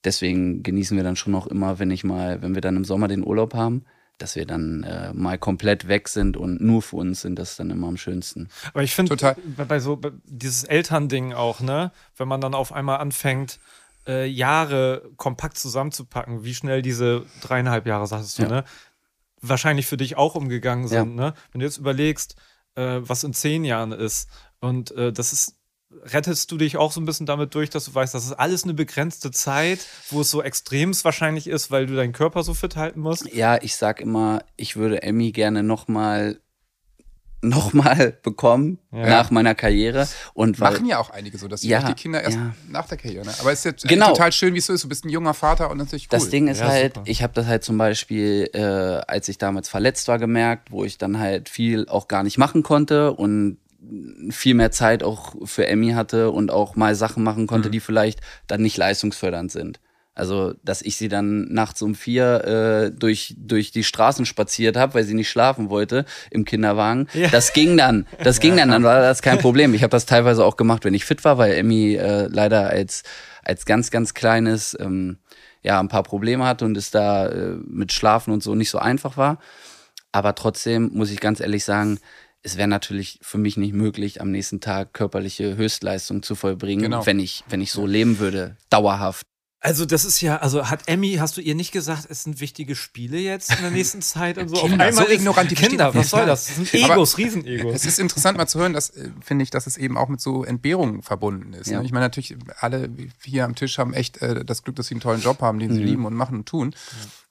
deswegen 0.04 0.62
genießen 0.62 0.96
wir 0.96 1.04
dann 1.04 1.16
schon 1.16 1.32
noch 1.32 1.46
immer, 1.46 1.78
wenn 1.78 1.90
ich 1.90 2.04
mal, 2.04 2.42
wenn 2.42 2.54
wir 2.54 2.60
dann 2.60 2.76
im 2.76 2.84
Sommer 2.84 3.08
den 3.08 3.24
Urlaub 3.26 3.54
haben, 3.54 3.84
dass 4.18 4.36
wir 4.36 4.46
dann 4.46 4.82
äh, 4.82 5.12
mal 5.14 5.38
komplett 5.38 5.88
weg 5.88 6.08
sind 6.08 6.36
und 6.36 6.60
nur 6.60 6.82
für 6.82 6.96
uns 6.96 7.22
sind, 7.22 7.38
das 7.38 7.52
ist 7.52 7.60
dann 7.60 7.70
immer 7.70 7.88
am 7.88 7.96
schönsten. 7.96 8.48
Aber 8.72 8.82
ich 8.82 8.94
finde, 8.94 9.16
bei, 9.16 9.36
bei 9.64 9.80
so 9.80 9.96
bei 9.96 10.10
dieses 10.24 10.64
Elternding 10.64 11.32
auch, 11.32 11.60
ne, 11.60 11.92
wenn 12.16 12.28
man 12.28 12.40
dann 12.40 12.54
auf 12.54 12.72
einmal 12.72 12.98
anfängt, 12.98 13.58
äh, 14.06 14.26
Jahre 14.26 15.08
kompakt 15.16 15.58
zusammenzupacken, 15.58 16.44
wie 16.44 16.54
schnell 16.54 16.82
diese 16.82 17.26
dreieinhalb 17.40 17.86
Jahre, 17.86 18.06
sagst 18.06 18.38
du, 18.38 18.42
Ja. 18.42 18.48
ne, 18.48 18.64
wahrscheinlich 19.40 19.86
für 19.86 19.96
dich 19.96 20.16
auch 20.16 20.34
umgegangen 20.34 20.88
sind, 20.88 21.14
ne? 21.14 21.34
Wenn 21.52 21.60
du 21.60 21.66
jetzt 21.66 21.78
überlegst, 21.78 22.34
äh, 22.74 23.00
was 23.02 23.22
in 23.24 23.32
zehn 23.34 23.64
Jahren 23.64 23.92
ist 23.92 24.28
und 24.60 24.90
äh, 24.92 25.12
das 25.12 25.32
ist 25.32 25.54
rettest 26.04 26.50
du 26.52 26.58
dich 26.58 26.76
auch 26.76 26.92
so 26.92 27.00
ein 27.00 27.06
bisschen 27.06 27.26
damit 27.26 27.54
durch, 27.54 27.70
dass 27.70 27.86
du 27.86 27.94
weißt, 27.94 28.14
das 28.14 28.24
ist 28.26 28.32
alles 28.32 28.64
eine 28.64 28.74
begrenzte 28.74 29.30
Zeit, 29.30 29.86
wo 30.10 30.20
es 30.20 30.30
so 30.30 30.42
extremst 30.42 31.04
wahrscheinlich 31.04 31.46
ist, 31.46 31.70
weil 31.70 31.86
du 31.86 31.96
deinen 31.96 32.12
Körper 32.12 32.42
so 32.42 32.54
fit 32.54 32.76
halten 32.76 33.00
musst? 33.00 33.32
Ja, 33.32 33.58
ich 33.62 33.74
sag 33.76 34.00
immer, 34.00 34.42
ich 34.56 34.76
würde 34.76 35.02
Emmy 35.02 35.32
gerne 35.32 35.62
nochmal 35.62 36.40
noch 37.40 37.72
mal 37.72 38.18
bekommen 38.24 38.78
Ja. 38.92 39.06
nach 39.06 39.30
meiner 39.30 39.54
Karriere. 39.54 40.08
Und 40.34 40.58
weil, 40.58 40.72
Machen 40.72 40.86
ja 40.86 40.98
auch 40.98 41.10
einige 41.10 41.38
so, 41.38 41.46
dass 41.46 41.60
sie 41.60 41.68
Ja, 41.68 41.82
die 41.82 41.94
Kinder 41.94 42.20
erst 42.20 42.36
ja. 42.36 42.52
nach 42.68 42.88
der 42.88 42.98
Karriere. 42.98 43.24
Ne? 43.24 43.32
Aber 43.38 43.52
es 43.52 43.60
ist 43.60 43.64
jetzt 43.64 43.88
Genau. 43.88 44.08
total 44.08 44.32
schön, 44.32 44.54
wie 44.54 44.58
es 44.58 44.66
so 44.66 44.72
ist. 44.72 44.82
Du 44.82 44.88
bist 44.88 45.04
ein 45.04 45.08
junger 45.08 45.34
Vater 45.34 45.70
und 45.70 45.78
natürlich 45.78 46.06
cool. 46.06 46.18
Das 46.18 46.30
Ding 46.30 46.48
ist 46.48 46.58
Ja, 46.58 46.66
halt, 46.66 46.94
super. 46.96 47.08
ich 47.08 47.22
habe 47.22 47.32
das 47.34 47.46
halt 47.46 47.62
zum 47.62 47.78
Beispiel, 47.78 48.50
äh, 48.54 48.60
als 49.06 49.28
ich 49.28 49.38
damals 49.38 49.68
verletzt 49.68 50.08
war, 50.08 50.18
gemerkt, 50.18 50.72
wo 50.72 50.84
ich 50.84 50.98
dann 50.98 51.20
halt 51.20 51.48
viel 51.48 51.88
auch 51.88 52.08
gar 52.08 52.24
nicht 52.24 52.38
machen 52.38 52.64
konnte 52.64 53.12
und 53.12 53.58
viel 54.30 54.54
mehr 54.54 54.70
Zeit 54.70 55.02
auch 55.02 55.34
für 55.44 55.66
Emmy 55.66 55.92
hatte 55.92 56.30
und 56.30 56.50
auch 56.50 56.76
mal 56.76 56.94
Sachen 56.94 57.22
machen 57.22 57.46
konnte, 57.46 57.70
die 57.70 57.80
vielleicht 57.80 58.20
dann 58.46 58.62
nicht 58.62 58.76
leistungsfördernd 58.76 59.52
sind. 59.52 59.80
Also, 60.18 60.54
dass 60.64 60.82
ich 60.82 60.96
sie 60.96 61.08
dann 61.08 61.52
nachts 61.52 61.80
um 61.80 61.94
vier 61.94 62.44
äh, 62.44 62.90
durch, 62.90 63.36
durch 63.38 63.70
die 63.70 63.84
Straßen 63.84 64.26
spaziert 64.26 64.76
habe, 64.76 64.94
weil 64.94 65.04
sie 65.04 65.14
nicht 65.14 65.28
schlafen 65.28 65.70
wollte 65.70 66.04
im 66.32 66.44
Kinderwagen. 66.44 67.06
Ja. 67.14 67.28
Das 67.28 67.52
ging 67.52 67.76
dann. 67.76 68.04
Das 68.24 68.40
ging 68.40 68.56
dann, 68.56 68.70
dann 68.70 68.82
war 68.82 69.00
das 69.00 69.22
kein 69.22 69.38
Problem. 69.38 69.74
Ich 69.74 69.84
habe 69.84 69.92
das 69.92 70.06
teilweise 70.06 70.44
auch 70.44 70.56
gemacht, 70.56 70.84
wenn 70.84 70.92
ich 70.92 71.04
fit 71.04 71.24
war, 71.24 71.38
weil 71.38 71.52
Emmy 71.52 71.94
äh, 71.94 72.26
leider 72.26 72.68
als, 72.68 73.04
als 73.44 73.64
ganz, 73.64 73.92
ganz 73.92 74.12
kleines 74.12 74.76
ähm, 74.80 75.18
ja, 75.62 75.78
ein 75.78 75.88
paar 75.88 76.02
Probleme 76.02 76.44
hatte 76.44 76.64
und 76.64 76.76
es 76.76 76.90
da 76.90 77.28
äh, 77.28 77.54
mit 77.64 77.92
Schlafen 77.92 78.32
und 78.32 78.42
so 78.42 78.56
nicht 78.56 78.70
so 78.70 78.78
einfach 78.78 79.16
war. 79.16 79.38
Aber 80.10 80.34
trotzdem 80.34 80.90
muss 80.94 81.12
ich 81.12 81.20
ganz 81.20 81.38
ehrlich 81.38 81.64
sagen, 81.64 82.00
es 82.42 82.56
wäre 82.56 82.68
natürlich 82.68 83.18
für 83.22 83.38
mich 83.38 83.56
nicht 83.56 83.72
möglich, 83.74 84.20
am 84.20 84.30
nächsten 84.30 84.60
Tag 84.60 84.92
körperliche 84.94 85.56
Höchstleistung 85.56 86.22
zu 86.22 86.34
vollbringen, 86.34 86.82
Genau. 86.84 87.04
wenn 87.06 87.18
ich, 87.18 87.44
wenn 87.48 87.60
ich 87.60 87.72
so 87.72 87.86
leben 87.86 88.18
würde, 88.18 88.56
dauerhaft. 88.70 89.26
Also 89.60 89.84
das 89.86 90.04
ist 90.04 90.20
ja, 90.20 90.36
also 90.36 90.70
hat 90.70 90.82
Emmy, 90.86 91.14
hast 91.18 91.36
du 91.36 91.40
ihr 91.40 91.56
nicht 91.56 91.72
gesagt, 91.72 92.06
es 92.08 92.22
sind 92.22 92.40
wichtige 92.40 92.76
Spiele 92.76 93.18
jetzt 93.18 93.50
in 93.52 93.60
der 93.60 93.72
nächsten 93.72 94.02
Zeit 94.02 94.38
und 94.38 94.48
so? 94.48 94.54
Kinder, 94.54 94.92
so 94.92 95.02
ist- 95.02 95.10
ignorant, 95.10 95.50
die 95.50 95.56
Kinder, 95.56 95.92
was 95.92 96.10
soll 96.10 96.20
Ja, 96.20 96.26
das? 96.26 96.46
Das 96.46 96.70
sind 96.70 96.84
Aber- 96.84 96.94
Egos, 96.94 97.18
Riesenegos. 97.18 97.74
Es 97.74 97.84
ist 97.84 97.98
interessant 97.98 98.38
mal 98.38 98.46
zu 98.46 98.60
hören, 98.60 98.72
dass, 98.72 98.90
äh, 98.90 99.10
finde 99.20 99.42
ich, 99.42 99.50
dass 99.50 99.66
es 99.66 99.76
eben 99.76 99.98
auch 99.98 100.08
mit 100.08 100.20
so 100.20 100.44
Entbehrungen 100.44 101.02
verbunden 101.02 101.54
ist. 101.54 101.68
Ja. 101.68 101.80
Ne? 101.80 101.86
Ich 101.86 101.90
meine, 101.90 102.04
natürlich, 102.06 102.36
alle 102.60 102.88
hier 103.24 103.44
am 103.46 103.56
Tisch 103.56 103.78
haben 103.78 103.94
echt 103.94 104.22
äh, 104.22 104.44
das 104.44 104.62
Glück, 104.62 104.76
dass 104.76 104.86
sie 104.86 104.94
einen 104.94 105.00
tollen 105.00 105.22
Job 105.22 105.40
haben, 105.40 105.58
den 105.58 105.74
sie 105.74 105.82
lieben 105.82 106.06
und 106.06 106.14
machen 106.14 106.36
und 106.38 106.46
tun. 106.48 106.72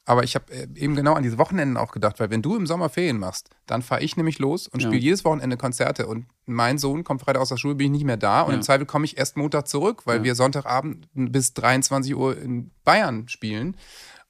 Aber 0.10 0.24
ich 0.24 0.36
habe 0.36 0.52
äh, 0.54 0.68
eben 0.76 0.96
genau 0.96 1.14
an 1.16 1.24
diese 1.24 1.38
Wochenenden 1.38 1.76
auch 1.76 1.92
gedacht, 1.92 2.20
weil 2.22 2.30
wenn 2.30 2.42
du 2.42 2.56
im 2.56 2.66
Sommer 2.66 2.88
Ferien 2.88 3.20
machst, 3.20 3.50
dann 3.66 3.82
fahre 3.82 4.02
ich 4.02 4.16
nämlich 4.16 4.40
los 4.40 4.68
und 4.68 4.82
Ja. 4.82 4.88
spiele 4.88 5.02
jedes 5.02 5.26
Wochenende 5.26 5.58
Konzerte. 5.58 6.08
Und 6.08 6.28
mein 6.46 6.78
Sohn 6.78 7.04
kommt 7.04 7.22
Freitag 7.22 7.42
aus 7.42 7.50
der 7.50 7.58
Schule, 7.58 7.76
bin 7.76 7.88
ich 7.88 7.92
nicht 7.92 8.06
mehr 8.06 8.16
da. 8.18 8.42
Und 8.44 8.52
Ja. 8.52 8.56
im 8.56 8.62
Zweifel 8.64 8.86
komme 8.86 9.04
ich 9.04 9.18
erst 9.18 9.36
Montag 9.36 9.68
zurück, 9.68 10.04
weil 10.06 10.24
wir 10.24 10.34
Sonntagabend 10.34 11.08
bis 11.14 11.54
23 11.54 12.16
Uhr 12.16 12.38
in 12.38 12.72
Bayern 12.86 13.28
spielen. 13.28 13.76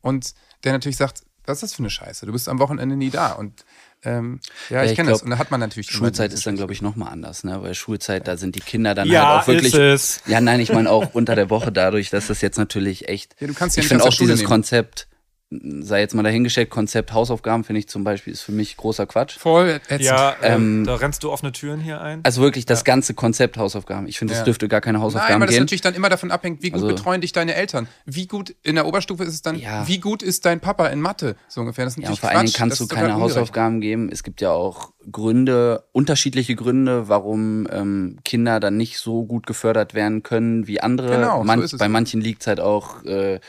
Und 0.02 0.34
der 0.64 0.74
natürlich 0.74 0.98
sagt, 0.98 1.22
was 1.46 1.58
ist 1.58 1.62
das 1.62 1.74
für 1.76 1.80
eine 1.84 1.92
Scheiße? 1.92 2.26
Du 2.26 2.32
bist 2.32 2.50
am 2.50 2.58
Wochenende 2.60 2.96
nie 2.96 3.12
da. 3.12 3.34
Und 3.34 3.64
ähm, 4.04 4.40
ja, 4.70 4.78
Ja, 4.78 4.84
ich 4.84 4.92
ich 4.92 4.96
kenne 4.98 5.12
das. 5.12 5.22
Und 5.22 5.30
da 5.30 5.38
hat 5.38 5.52
man 5.52 5.60
natürlich 5.60 5.90
Schulzeit 5.92 6.34
ist 6.34 6.46
dann, 6.48 6.56
glaube 6.56 6.74
ich, 6.74 6.82
nochmal 6.82 7.12
anders, 7.14 7.44
ne? 7.44 7.62
Weil 7.62 7.76
Schulzeit, 7.76 8.28
da 8.28 8.36
sind 8.36 8.56
die 8.56 8.60
Kinder 8.62 8.96
dann 8.96 9.08
Ja, 9.10 9.28
halt 9.28 9.44
auch 9.44 9.48
wirklich. 9.48 9.74
ist 9.76 10.20
es. 10.20 10.22
Ja, 10.28 10.42
nein, 10.42 10.60
ich 10.60 10.74
meine 10.74 10.90
auch 10.90 11.14
unter 11.14 11.36
der 11.36 11.50
Woche 11.52 11.72
dadurch, 11.72 12.10
dass 12.10 12.28
das 12.28 12.42
jetzt 12.42 12.58
natürlich 12.58 13.08
echt. 13.08 13.36
Ja, 13.40 13.46
du 13.48 13.54
kannst 13.54 13.78
ja 13.78 13.82
ich 13.84 13.88
finde 13.90 14.04
auch 14.06 14.14
dieses 14.14 14.40
nehmen. 14.40 14.50
Konzept, 14.50 15.08
sei 15.50 16.02
jetzt 16.02 16.14
mal 16.14 16.24
dahingestellt, 16.24 16.70
Konzept 16.70 17.14
Hausaufgaben 17.14 17.64
finde 17.64 17.80
ich 17.80 17.88
zum 17.88 18.04
Beispiel 18.04 18.34
ist 18.34 18.42
für 18.42 18.52
mich 18.52 18.76
großer 18.76 19.06
Quatsch. 19.06 19.38
Voll 19.40 19.80
ätzend. 19.90 20.02
Ja, 20.02 20.36
ähm, 20.42 20.80
Ähm, 20.82 20.86
da 20.86 20.96
rennst 20.96 21.24
du 21.24 21.32
offene 21.32 21.54
Türen 21.54 21.80
hier 21.80 22.02
ein. 22.02 22.20
Also 22.24 22.42
wirklich 22.42 22.66
das 22.66 22.84
ganze 22.84 23.14
Konzept 23.14 23.56
Hausaufgaben. 23.58 24.08
Ich 24.10 24.20
finde, 24.20 24.34
es 24.34 24.40
Ja. 24.40 24.44
dürfte 24.46 24.68
gar 24.68 24.82
keine 24.82 24.98
Nein, 24.98 25.06
Hausaufgaben 25.06 25.40
weil 25.40 25.48
das 25.48 25.56
gehen. 25.56 25.64
natürlich 25.64 25.80
dann 25.82 25.94
immer 25.96 26.10
davon 26.10 26.32
abhängt, 26.32 26.64
wie 26.64 26.70
gut 26.72 26.84
Also- 26.84 26.88
betreuen 26.88 27.22
dich 27.22 27.32
deine 27.32 27.56
Eltern. 27.56 27.88
Wie 28.06 28.28
gut 28.28 28.56
in 28.64 28.76
der 28.76 28.86
Oberstufe 28.88 29.24
ist 29.24 29.34
es 29.36 29.42
dann, 29.42 29.58
Ja. 29.58 29.88
wie 29.88 30.00
gut 30.00 30.22
ist 30.22 30.46
dein 30.46 30.60
Papa 30.60 30.88
in 30.88 31.00
Mathe? 31.00 31.38
So 31.48 31.62
ungefähr. 31.62 31.86
Das 31.86 31.94
ist 31.94 31.98
Ja, 32.04 32.10
und 32.10 32.12
natürlich 32.16 32.20
vor 32.20 32.30
allen 32.32 32.46
Dingen 32.46 32.54
kannst 32.54 32.82
Das 32.82 32.88
du 32.88 32.94
keine 32.94 33.14
ungerecht. 33.14 33.36
Hausaufgaben 33.38 33.80
geben. 33.80 34.10
Es 34.12 34.24
gibt 34.24 34.42
ja 34.42 34.52
auch 34.52 34.92
Gründe, 35.10 35.86
unterschiedliche 35.94 36.56
Gründe, 36.58 37.08
warum 37.08 37.68
ähm, 37.72 38.18
Kinder 38.26 38.60
dann 38.60 38.76
nicht 38.76 39.00
so 39.00 39.24
gut 39.24 39.48
gefördert 39.48 39.94
werden 39.94 40.24
können 40.24 40.68
wie 40.68 40.82
andere. 40.82 41.16
Genau, 41.16 41.38
so 41.38 41.44
Man, 41.46 41.62
ist 41.62 41.72
es. 41.74 41.80
bei 41.80 41.88
manchen 41.88 42.20
liegt 42.20 42.42
es 42.42 42.48
halt 42.48 42.60
auch, 42.60 43.06
äh, 43.06 43.40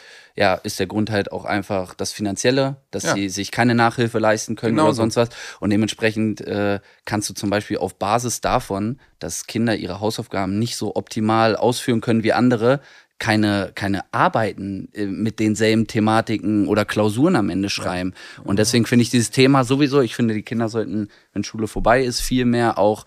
ja, 0.40 0.54
ist 0.54 0.78
der 0.78 0.86
Grund 0.86 1.10
halt 1.10 1.32
auch 1.32 1.44
einfach 1.44 1.94
das 1.94 2.12
Finanzielle, 2.12 2.76
dass 2.92 3.02
Ja. 3.02 3.14
sie 3.14 3.28
sich 3.28 3.50
keine 3.50 3.74
Nachhilfe 3.74 4.20
leisten 4.20 4.54
können 4.54 4.76
Genau 4.76 4.84
oder 4.84 4.94
so. 4.94 5.02
sonst 5.02 5.16
was. 5.16 5.30
Und 5.58 5.70
dementsprechend 5.70 6.40
äh, 6.42 6.78
kannst 7.04 7.28
du 7.28 7.34
zum 7.34 7.50
Beispiel 7.50 7.78
auf 7.78 7.96
Basis 7.98 8.40
davon, 8.40 9.00
dass 9.18 9.48
Kinder 9.48 9.74
ihre 9.74 9.98
Hausaufgaben 9.98 10.56
nicht 10.60 10.76
so 10.76 10.94
optimal 10.94 11.56
ausführen 11.56 12.00
können 12.00 12.22
wie 12.22 12.32
andere, 12.32 12.78
keine, 13.18 13.72
keine 13.74 14.02
Arbeiten 14.12 14.90
äh, 14.94 15.06
mit 15.06 15.40
denselben 15.40 15.88
Thematiken 15.88 16.68
oder 16.68 16.84
Klausuren 16.84 17.34
am 17.34 17.50
Ende 17.50 17.68
schreiben. 17.68 18.14
Und 18.44 18.60
deswegen 18.60 18.86
finde 18.86 19.02
ich 19.02 19.10
dieses 19.10 19.32
Thema 19.32 19.64
sowieso, 19.64 20.00
ich 20.02 20.14
finde, 20.14 20.34
die 20.34 20.42
Kinder 20.44 20.68
sollten, 20.68 21.08
wenn 21.32 21.42
Schule 21.42 21.66
vorbei 21.66 22.04
ist, 22.04 22.20
viel 22.20 22.44
mehr 22.44 22.78
auch 22.78 23.06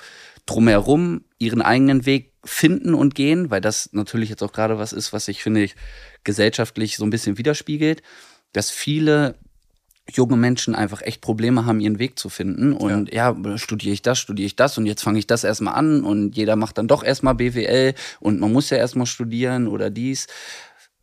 drumherum 0.51 1.23
ihren 1.39 1.61
eigenen 1.61 2.05
Weg 2.05 2.33
finden 2.43 2.93
und 2.93 3.15
gehen, 3.15 3.49
weil 3.51 3.61
das 3.61 3.89
natürlich 3.93 4.29
jetzt 4.29 4.43
auch 4.43 4.51
gerade 4.51 4.77
was 4.77 4.93
ist, 4.93 5.13
was 5.13 5.25
sich, 5.25 5.43
finde 5.43 5.63
ich, 5.63 5.75
gesellschaftlich 6.23 6.97
so 6.97 7.05
ein 7.05 7.09
bisschen 7.09 7.37
widerspiegelt, 7.37 8.01
dass 8.51 8.69
viele 8.69 9.35
junge 10.11 10.35
Menschen 10.35 10.75
einfach 10.75 11.01
echt 11.03 11.21
Probleme 11.21 11.65
haben, 11.65 11.79
ihren 11.79 11.99
Weg 11.99 12.19
zu 12.19 12.29
finden. 12.29 12.73
Und 12.73 13.13
ja, 13.13 13.35
studiere 13.55 13.93
ich 13.93 14.01
das, 14.01 14.19
studiere 14.19 14.47
ich 14.47 14.55
das 14.55 14.77
und 14.77 14.85
jetzt 14.85 15.03
fange 15.03 15.19
ich 15.19 15.27
das 15.27 15.43
erstmal 15.43 15.75
an 15.75 16.03
und 16.03 16.35
jeder 16.35 16.55
macht 16.55 16.77
dann 16.77 16.87
doch 16.87 17.03
erstmal 17.03 17.35
BWL 17.35 17.93
und 18.19 18.39
man 18.39 18.51
muss 18.51 18.69
ja 18.71 18.77
erstmal 18.77 19.05
studieren 19.05 19.67
oder 19.67 19.89
dies. 19.89 20.27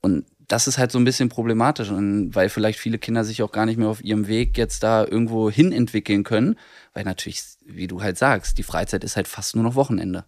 Und 0.00 0.26
das 0.48 0.66
ist 0.66 0.78
halt 0.78 0.90
so 0.90 0.98
ein 0.98 1.04
bisschen 1.04 1.28
problematisch, 1.28 1.90
und 1.90 2.34
weil 2.34 2.48
vielleicht 2.48 2.78
viele 2.78 2.98
Kinder 2.98 3.22
sich 3.24 3.42
auch 3.42 3.52
gar 3.52 3.66
nicht 3.66 3.78
mehr 3.78 3.88
auf 3.88 4.02
ihrem 4.02 4.26
Weg 4.26 4.56
jetzt 4.56 4.82
da 4.82 5.04
irgendwo 5.04 5.50
hin 5.50 5.72
entwickeln 5.72 6.24
können, 6.24 6.58
weil 6.94 7.04
natürlich, 7.04 7.42
wie 7.64 7.86
du 7.86 8.02
halt 8.02 8.18
sagst, 8.18 8.58
die 8.58 8.62
Freizeit 8.62 9.04
ist 9.04 9.16
halt 9.16 9.28
fast 9.28 9.54
nur 9.54 9.64
noch 9.64 9.74
Wochenende. 9.74 10.24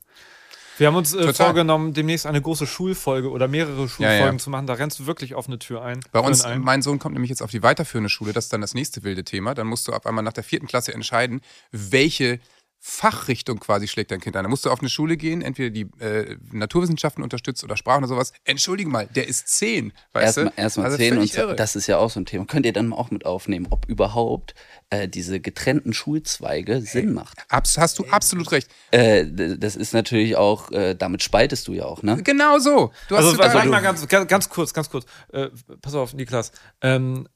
Wir 0.77 0.87
haben 0.87 0.97
uns 0.97 1.13
äh, 1.13 1.35
vorgenommen, 1.35 1.93
demnächst 1.93 2.27
eine 2.27 2.41
große 2.41 2.67
Schulfolge 2.67 3.31
oder 3.31 3.49
mehrere 3.49 3.87
Schulfolgen 3.87 4.39
ja. 4.39 4.39
zu 4.39 4.49
machen. 4.49 4.67
Da 4.67 4.75
rennst 4.75 4.99
du 4.99 5.07
wirklich 5.07 5.35
offene 5.35 5.59
Tür 5.59 5.83
ein. 5.83 6.01
Bei 6.11 6.21
uns, 6.21 6.43
ein. 6.43 6.63
mein 6.63 6.81
Sohn 6.81 6.99
kommt 6.99 7.13
nämlich 7.13 7.29
jetzt 7.29 7.43
auf 7.43 7.51
die 7.51 7.63
weiterführende 7.63 8.09
Schule, 8.09 8.33
das 8.33 8.47
ist 8.47 8.53
dann 8.55 8.63
das 8.63 8.73
nächste 8.73 9.03
wilde 9.03 9.23
Thema. 9.23 9.53
Dann 9.55 9.67
musst 9.67 9.87
du 9.89 9.93
ab 9.93 10.07
einmal 10.07 10.25
nach 10.25 10.33
der 10.33 10.43
vierten 10.43 10.67
Klasse 10.67 10.95
entscheiden, 10.95 11.43
welche 11.71 12.41
Fachrichtung 12.83 13.61
quasi 13.61 13.87
schlägt 13.89 14.11
dein 14.11 14.21
Kind 14.21 14.37
an. 14.37 14.45
Da 14.45 14.49
musst 14.49 14.65
du 14.65 14.71
auf 14.71 14.81
eine 14.81 14.89
Schule 14.89 15.19
gehen, 15.19 15.43
entweder 15.43 15.69
die 15.69 15.83
äh, 16.01 16.37
Naturwissenschaften 16.51 17.23
unterstützt 17.23 17.63
oder 17.63 17.77
Sprachen 17.77 17.99
oder 17.99 18.09
sowas. 18.09 18.33
Entschuldige 18.45 18.89
mal, 18.89 19.07
der 19.07 19.29
ist 19.29 19.49
zehn, 19.49 19.93
weißt 20.15 20.39
Erstmal 20.39 20.47
du? 20.47 20.53
erst 20.57 20.77
mal 20.79 20.85
Also 20.85 20.97
zehn 20.97 21.19
und 21.19 21.35
irre. 21.35 21.57
das 21.57 21.77
ist 21.77 21.87
ja 21.89 21.99
auch 21.99 22.09
so 22.11 22.19
ein 22.21 22.25
Thema. 22.27 22.47
Könnt 22.47 22.65
ihr 22.65 22.73
dann 22.73 22.93
auch 22.95 23.11
mit 23.11 23.27
aufnehmen, 23.27 23.67
ob 23.69 23.87
überhaupt 23.87 24.55
äh, 24.89 25.09
diese 25.09 25.41
getrennten 25.41 25.93
Schulzweige 25.93 26.81
Sinn 26.81 27.13
macht? 27.13 27.39
Abs 27.51 27.77
hast 27.77 27.99
du 27.99 28.07
absolut 28.07 28.51
recht. 28.51 28.71
Äh, 28.93 29.27
das 29.59 29.77
ist 29.77 29.93
natürlich 29.93 30.37
auch, 30.37 30.71
äh, 30.73 30.95
damit 30.95 31.23
spaltest 31.23 31.69
du 31.69 31.75
ja 31.75 31.85
auch, 31.85 32.03
ne? 32.03 32.23
Genau 32.23 32.59
so. 32.59 32.93
Du 33.09 33.17
hast 33.17 33.25
Also, 33.25 33.33
total 33.33 33.47
also 33.49 33.59
recht. 33.59 33.71
mal 33.71 33.81
ganz, 33.81 34.09
ganz, 34.09 34.27
ganz 34.29 34.49
kurz, 34.49 34.73
ganz 34.73 34.89
kurz. 34.89 35.05
Äh, 35.33 35.49
pass 35.83 35.95
auf, 35.95 36.15
Niklas. 36.15 36.51
Ähm, 36.81 37.29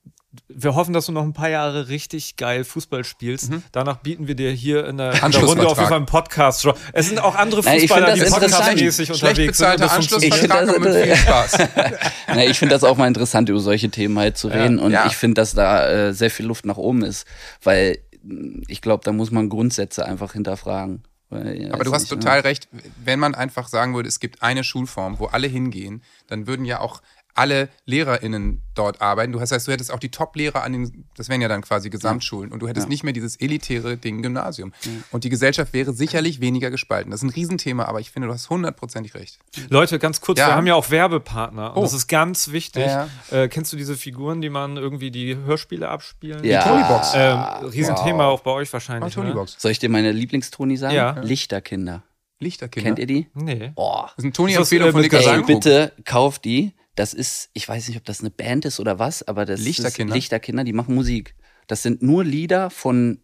wir 0.49 0.75
hoffen, 0.75 0.93
dass 0.93 1.07
du 1.07 1.13
noch 1.13 1.23
ein 1.23 1.33
paar 1.33 1.49
Jahre 1.51 1.89
richtig 1.89 2.37
geil 2.37 2.65
Fußball 2.65 3.05
spielst. 3.05 3.51
Danach 3.73 3.99
bieten 3.99 4.27
wir 4.29 4.35
dir 4.35 4.51
hier 4.51 4.87
in 4.87 4.97
der, 4.97 5.13
in 5.25 5.31
der 5.33 5.43
Runde 5.45 5.67
auf 5.67 5.77
jeden 5.79 5.89
Fall 5.89 5.97
einen 5.99 6.07
Podcast. 6.07 6.67
Es 6.93 7.09
sind 7.09 7.19
auch 7.21 7.35
andere 7.35 7.63
Nein, 7.63 7.77
ich 7.77 7.83
Fußballer, 7.83 8.17
find 8.17 8.27
die 8.27 8.31
podcastmäßig 8.31 9.13
unterwegs 9.13 9.59
sind. 9.59 9.69
Ich 9.75 9.79
find 9.79 9.93
Anschlussvertrag 9.93 10.67
das- 10.67 10.79
mit 10.79 10.95
viel 11.05 11.17
Spaß. 11.17 11.59
Na, 12.29 12.45
ich 12.45 12.59
finde 12.59 12.75
das 12.75 12.85
auch 12.85 12.97
mal 12.97 13.07
interessant, 13.09 13.49
über 13.49 13.61
solche 13.61 13.91
Themen 13.91 14.19
halt 14.19 14.37
zu 14.39 14.49
reden. 14.49 14.79
Und 14.79 14.93
Ja. 14.93 15.07
ich 15.07 15.17
finde, 15.17 15.35
dass 15.41 15.55
da 15.55 15.89
äh, 15.89 16.13
sehr 16.15 16.31
viel 16.31 16.47
Luft 16.47 16.65
nach 16.67 16.77
oben 16.77 17.03
ist. 17.05 17.27
Weil 17.63 17.99
mh, 18.23 18.63
ich 18.69 18.81
glaube, 18.81 19.03
da 19.05 19.13
muss 19.13 19.31
man 19.31 19.49
Grundsätze 19.49 20.05
einfach 20.05 20.33
hinterfragen. 20.33 21.03
Weil, 21.31 21.63
ja, 21.63 21.73
Aber 21.73 21.85
du 21.85 21.93
hast 21.93 22.03
nicht, 22.03 22.13
ne? 22.13 22.19
total 22.21 22.41
recht. 22.41 22.69
Wenn 23.03 23.19
man 23.19 23.35
einfach 23.35 23.67
sagen 23.69 23.95
würde, 23.95 24.09
es 24.09 24.21
gibt 24.21 24.43
eine 24.43 24.63
Schulform, 24.63 25.19
wo 25.19 25.27
alle 25.27 25.47
hingehen, 25.47 26.03
dann 26.27 26.47
würden 26.47 26.65
ja 26.65 26.81
auch 26.81 27.01
alle 27.35 27.69
LehrerInnen 27.87 28.63
dort 28.75 29.01
arbeiten. 29.01 29.33
Du 29.33 29.41
hast 29.41 29.51
heißt, 29.53 29.67
du 29.67 29.73
hättest 29.73 29.93
auch 29.93 29.99
die 29.99 30.11
Top-Lehrer 30.11 30.63
an 30.63 30.73
den, 30.73 31.05
das 31.17 31.29
wären 31.29 31.41
ja 31.41 31.49
dann 31.49 31.63
quasi 31.63 31.91
Gesamtschulen 31.91 32.53
und 32.53 32.61
du 32.61 32.69
hättest 32.69 32.87
Ja. 32.87 32.91
nicht 32.91 33.03
mehr 33.05 33.13
dieses 33.13 33.37
elitäre 33.37 33.97
Ding 33.97 34.23
Gymnasium. 34.23 34.73
Und 35.11 35.25
die 35.25 35.29
Gesellschaft 35.31 35.73
wäre 35.73 35.93
sicherlich 35.93 36.41
weniger 36.41 36.71
gespalten. 36.71 37.11
Das 37.11 37.21
ist 37.21 37.25
ein 37.25 37.31
Riesenthema, 37.31 37.85
aber 37.87 38.01
ich 38.01 38.11
finde, 38.11 38.29
du 38.29 38.35
hast 38.35 38.51
hundertprozentig 38.51 39.15
recht. 39.15 39.39
Leute, 39.69 39.99
ganz 39.99 40.21
kurz, 40.21 40.39
Ja. 40.39 40.49
wir 40.49 40.55
haben 40.57 40.67
ja 40.67 40.75
auch 40.75 40.91
Werbepartner 40.91 41.73
und 41.73 41.79
Oh. 41.79 41.83
das 41.83 41.93
ist 41.93 42.07
ganz 42.09 42.53
wichtig. 42.53 42.87
Ja, 42.87 43.09
Äh, 43.31 43.49
kennst 43.49 43.73
du 43.73 43.77
diese 43.77 43.97
Figuren, 43.97 44.41
die 44.41 44.51
man 44.51 44.77
irgendwie 44.77 45.11
die 45.11 45.37
Hörspiele 45.37 45.89
abspielen? 45.89 46.45
Ja. 46.45 46.63
Tonybox. 46.63 47.13
Ähm, 47.15 47.39
Riesenthema 47.71 48.27
Wow. 48.29 48.41
auch 48.41 48.43
bei 48.43 48.51
euch 48.53 48.69
Oh, 48.71 48.73
wahrscheinlich. 48.75 49.17
ne? 49.17 49.23
Tonybox. 49.23 49.57
Soll 49.59 49.71
ich 49.73 49.79
dir 49.79 49.89
meine 49.89 50.13
Lieblingstoni 50.13 50.77
sagen? 50.77 50.95
Ja. 50.95 51.19
Lichterkinder. 51.21 52.03
Lichterkinder. 52.41 52.85
Kennt 52.89 52.99
ihr 52.99 53.07
die? 53.07 53.29
Nee. 53.35 53.73
Oh. 53.77 54.03
Das 54.17 54.25
ist 54.25 54.39
Ist 54.39 54.39
das, 54.59 54.73
äh, 54.73 54.93
von 54.93 55.03
Gesang? 55.03 55.23
Sankrug. 55.23 55.47
bitte 55.47 55.93
kauft 56.05 56.45
die. 56.45 56.73
Das 56.95 57.13
ist, 57.15 57.51
ich 57.55 57.69
weiß 57.69 57.89
nicht, 57.89 57.97
ob 57.97 58.05
das 58.05 58.21
eine 58.21 58.31
Band 58.31 58.65
ist 58.65 58.79
oder 58.81 58.99
was, 58.99 59.23
aber 59.27 59.45
das 59.45 59.61
Lichterkinder? 59.61 60.15
ist 60.15 60.17
Lichterkinder, 60.17 60.65
die 60.65 60.73
machen 60.73 60.95
Musik. 60.95 61.35
Das 61.67 61.83
sind 61.83 62.03
nur 62.03 62.25
Lieder 62.25 62.71
von 62.71 63.21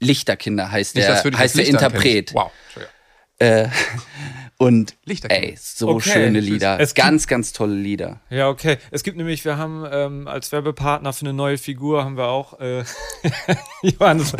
Lichterkinder, 0.00 0.70
heißt 0.70 0.94
Nicht, 0.94 1.08
der, 1.08 1.38
heißt 1.38 1.56
der 1.56 1.66
Interpret. 1.66 2.34
Wow. 2.34 2.52
Äh, 3.38 3.68
und 4.60 4.96
ey, 5.28 5.56
so 5.56 5.88
Okay. 5.88 6.10
schöne 6.10 6.40
Lieder. 6.40 6.80
Es 6.80 6.94
ganz, 6.94 7.28
ganz 7.28 7.52
tolle 7.52 7.76
Lieder. 7.76 8.20
Ja, 8.28 8.48
okay. 8.48 8.78
Es 8.90 9.04
gibt 9.04 9.16
nämlich, 9.16 9.44
wir 9.44 9.56
haben 9.56 9.86
ähm, 9.90 10.26
als 10.26 10.50
Werbepartner 10.50 11.12
für 11.12 11.22
eine 11.26 11.32
neue 11.32 11.58
Figur 11.58 12.04
haben 12.04 12.16
wir 12.16 12.26
auch 12.26 12.58
äh, 12.58 12.82
Johannes. 13.82 14.32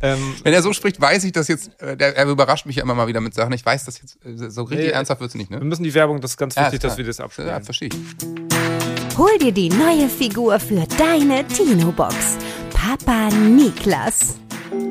Ähm, 0.00 0.34
Wenn 0.44 0.54
er 0.54 0.62
so 0.62 0.72
spricht, 0.72 1.00
weiß 1.00 1.24
ich 1.24 1.32
das 1.32 1.48
jetzt, 1.48 1.80
äh, 1.82 1.96
der, 1.96 2.16
er 2.16 2.26
überrascht 2.26 2.66
mich 2.66 2.76
ja 2.76 2.84
immer 2.84 2.94
mal 2.94 3.08
wieder 3.08 3.20
mit 3.20 3.34
Sachen. 3.34 3.52
Ich 3.52 3.66
weiß 3.66 3.84
das 3.84 4.00
jetzt, 4.00 4.16
äh, 4.24 4.48
so 4.48 4.62
richtig 4.62 4.86
Nee, 4.86 4.92
ernsthaft 4.92 5.20
wird 5.20 5.30
es 5.30 5.34
nicht, 5.34 5.50
wir 5.50 5.58
ne? 5.58 5.64
müssen 5.64 5.82
die 5.82 5.94
Werbung, 5.94 6.20
das 6.20 6.32
ist 6.32 6.36
ganz 6.36 6.54
wichtig, 6.56 6.74
ist 6.74 6.84
dass 6.84 6.96
wir 6.96 7.04
das 7.04 7.18
abspielen. 7.18 7.48
Ja, 7.50 7.60
verstehe 7.60 7.88
ich. 7.88 9.18
Hol 9.18 9.36
dir 9.38 9.52
die 9.52 9.70
neue 9.70 10.08
Figur 10.08 10.60
für 10.60 10.84
deine 10.98 11.46
Tino-Box. 11.48 12.36
Papa 12.72 13.28
Niklas. 13.34 14.36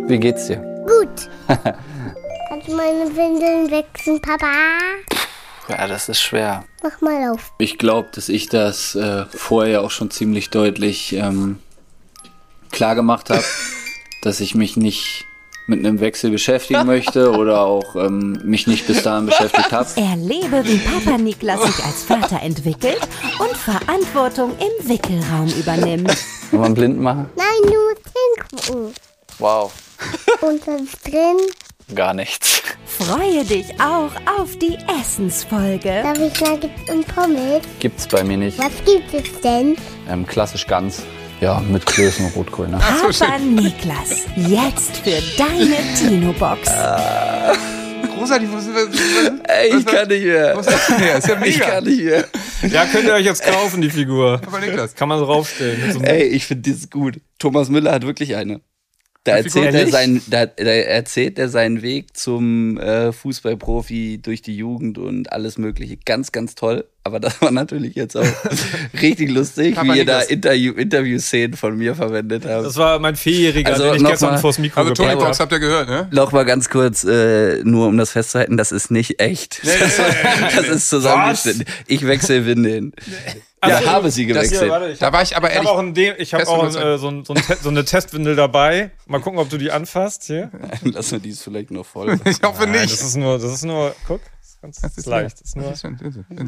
Wie 0.08 0.17
geht's 0.17 0.48
dir? 0.48 0.58
Gut. 0.86 1.30
Du 2.65 2.76
meine 2.76 3.13
Windeln 3.15 3.69
wechseln, 3.71 4.21
Papa? 4.21 4.47
Ja, 5.67 5.88
das 5.88 6.08
ist 6.08 6.21
schwer. 6.21 6.63
Mach 6.82 7.02
mal 7.02 7.32
auf. 7.32 7.52
Ich 7.58 7.78
glaube, 7.78 8.10
dass 8.13 8.30
ich 8.30 8.47
das 8.47 8.95
äh, 8.95 9.26
vorher 9.26 9.82
auch 9.82 9.91
schon 9.91 10.12
ziemlich 10.12 10.49
deutlich 10.49 11.13
ähm, 11.13 11.60
klar 12.71 12.95
gemacht 12.95 13.30
habe, 13.30 13.43
dass 14.21 14.39
ich 14.39 14.56
mich 14.56 14.78
nicht 14.78 15.26
mit 15.67 15.80
einem 15.80 15.99
Wechsel 15.99 16.32
beschäftigen 16.32 16.86
möchte 16.86 17.32
oder 17.32 17.62
auch 17.62 17.95
ähm, 17.95 18.39
mich 18.43 18.67
nicht 18.67 18.88
bis 18.88 19.04
dahin 19.04 19.26
beschäftigt 19.26 19.71
habe. 19.71 19.89
Erlebe, 19.95 20.63
wie 20.65 20.78
Papa 20.78 21.17
Niklas 21.17 21.62
sich 21.63 21.86
als 21.86 22.04
Vater 22.04 22.41
entwickelt 22.41 22.99
und 23.39 23.56
Verantwortung 23.58 24.52
im 24.58 24.89
Wickelraum 24.89 25.47
übernimmt. 25.47 26.15
Wollen 26.52 26.62
wir 26.62 26.65
einen 26.65 26.73
Blinden 26.76 27.04
machen? 27.04 27.30
Nein, 27.36 27.71
nur 27.73 27.95
hingucken. 28.58 28.93
Wow, 29.39 29.71
Und 30.41 30.67
ist 30.67 31.08
drin? 31.08 31.38
Gar 31.96 32.13
nichts. 32.13 32.62
Freue 32.86 33.43
dich 33.43 33.65
auch 33.80 34.12
auf 34.39 34.56
die 34.60 34.78
Essensfolge. 35.02 36.02
Darf 36.04 36.17
ich 36.19 36.39
Nuggets 36.41 36.89
und 36.91 37.08
Pommes? 37.08 37.62
Gibt's 37.80 38.08
bei 38.08 38.24
mir 38.24 38.38
nicht. 38.38 38.58
Was 38.60 38.72
gibt 38.86 39.13
es 39.13 39.41
denn? 39.41 39.76
Ähm, 40.10 40.26
klassisch 40.28 40.67
ganz. 40.67 41.02
Ja, 41.41 41.60
mit 41.60 41.86
Klößen 41.86 42.26
und 42.26 42.36
Rotkohl. 42.36 42.67
Ne? 42.69 42.78
Papa 42.80 43.38
Niklas, 43.39 44.22
jetzt 44.38 44.98
für 44.98 45.22
deine 45.38 45.76
Tino-Box. 45.98 46.72
Großartig, 48.15 48.48
was, 48.54 48.67
was, 48.67 48.88
was, 48.89 49.39
Ey, 49.50 49.67
ich 49.69 49.86
was- 49.86 49.93
kann 49.93 50.08
nicht 50.08 50.24
mehr. 50.24 50.56
Was 50.56 50.67
ist 50.67 50.89
denn 50.89 50.98
her? 51.00 51.17
Ist 51.17 51.28
ja 51.28 51.34
Ich 51.43 51.58
mega. 51.58 51.65
kann 51.72 51.84
nicht 51.84 52.04
mehr. 52.04 52.26
Ja, 52.69 52.86
könnt 52.86 53.06
ihr 53.06 53.13
euch 53.13 53.26
jetzt 53.26 53.43
kaufen, 53.43 53.82
die 53.82 53.89
Figur. 53.89 54.39
Aber 54.46 54.60
Niklas. 54.60 54.96
Kann 54.96 55.10
man 55.10 55.19
draufstellen. 55.19 55.91
So 55.91 56.00
Ey, 56.02 56.24
ich 56.24 56.46
finde 56.46 56.72
das 56.72 56.89
gut. 56.89 57.19
Thomas 57.39 57.67
Müller 57.69 57.91
hat 57.91 58.06
wirklich 58.06 58.36
eine. 58.36 58.62
Da 59.26 59.38
erzählt, 59.38 59.74
er 59.74 59.88
seinen, 59.88 60.22
da, 60.28 60.46
da 60.48 60.64
erzählt 60.64 61.40
er 61.40 61.48
seinen 61.48 61.82
Weg 61.82 62.18
zum 62.18 62.78
äh, 62.78 63.14
Fußballprofi 63.14 64.20
durch 64.22 64.42
die 64.42 64.58
Jugend 64.58 64.98
und 64.98 65.32
alles 65.32 65.58
Mögliche. 65.58 65.96
Ganz, 66.06 66.34
ganz 66.34 66.56
toll. 66.56 66.84
Aber 67.06 67.22
das 67.22 67.42
war 67.42 67.52
natürlich 67.52 67.96
jetzt 67.96 68.18
auch 68.18 68.26
richtig 69.02 69.30
lustig, 69.30 69.78
wie 69.82 69.98
ihr 69.98 70.06
da. 70.06 70.20
Interview, 70.22 70.74
Interviewszenen 70.74 71.56
von 71.56 71.78
mir 71.78 71.96
verwendet 71.96 72.44
habt. 72.46 72.66
Das 72.66 72.76
war 72.76 73.00
mein 73.00 73.16
Vierjähriger, 73.16 73.72
Also 73.72 73.84
den 73.86 73.96
ich 73.96 74.02
noch 74.02 74.10
gestern 74.12 74.32
mal- 74.32 74.38
vors 74.40 74.58
Mikro 74.60 74.82
Also 74.82 74.94
Tony 74.94 75.10
gebracht 75.12 75.28
Box 75.28 75.40
habe. 75.40 75.44
habt 75.56 75.64
ihr 75.64 75.68
gehört, 75.68 75.88
ne? 75.90 76.08
Noch 76.12 76.32
mal 76.34 76.44
ganz 76.44 76.70
kurz, 76.70 77.06
äh, 77.06 77.62
nur 77.64 77.88
um 77.88 77.98
das 77.98 78.12
festzuhalten, 78.12 78.58
das 78.58 78.72
ist 78.74 78.92
nicht 78.92 79.22
echt. 79.22 79.62
das, 79.66 79.98
das 80.56 80.68
ist 80.68 80.90
zusammengeschnitten. 80.90 81.64
Ich 81.88 82.06
wechsle 82.06 82.46
Windeln. 82.46 82.92
Ja, 83.08 83.34
Also, 83.71 83.89
habe 83.91 84.12
sie 84.12 84.26
hier, 84.26 84.34
gewechselt. 84.36 84.71
ich 84.93 84.99
Da 84.99 85.12
war 85.13 85.21
ich 85.21 85.36
aber 85.36 85.49
Ich 85.49 85.56
habe 85.58 85.65
ehrlich. 85.67 85.69
auch, 85.69 85.80
ein 85.80 85.93
De 85.93 86.15
ich 86.17 86.34
hab 86.34 86.47
auch 86.47 86.63
überzeugt. 86.63 86.86
äh, 86.86 86.97
so, 86.97 87.10
ein, 87.10 87.26
so, 87.26 87.34
ein 87.34 87.41
eine 87.67 87.86
Testwindel 87.86 88.36
dabei. 88.36 88.91
Mal 89.06 89.19
gucken, 89.21 89.39
ob 89.39 89.49
du 89.49 89.58
die 89.58 89.71
anfasst 89.71 90.23
hier. 90.26 90.52
Lass 90.84 91.12
mal 91.12 91.19
die 91.19 91.30
ist 91.30 91.43
vielleicht 91.43 91.71
noch 91.71 91.86
voll. 91.86 92.19
Ich 92.26 92.41
hoffe 92.43 92.63
Nein, 92.63 92.71
nicht. 92.82 92.93
das 92.93 93.02
ist 93.02 93.15
nur, 93.15 93.34
das 93.39 93.52
ist 93.52 93.65
nur, 93.65 93.95
guck, 94.08 94.21
das 94.39 94.49
ist 94.49 94.62
ganz 94.62 94.82
Das 94.82 94.97
ist 94.97 95.06
leicht. 95.08 95.41
Das 95.41 95.47
ist 95.49 95.56
nur, 95.56 95.73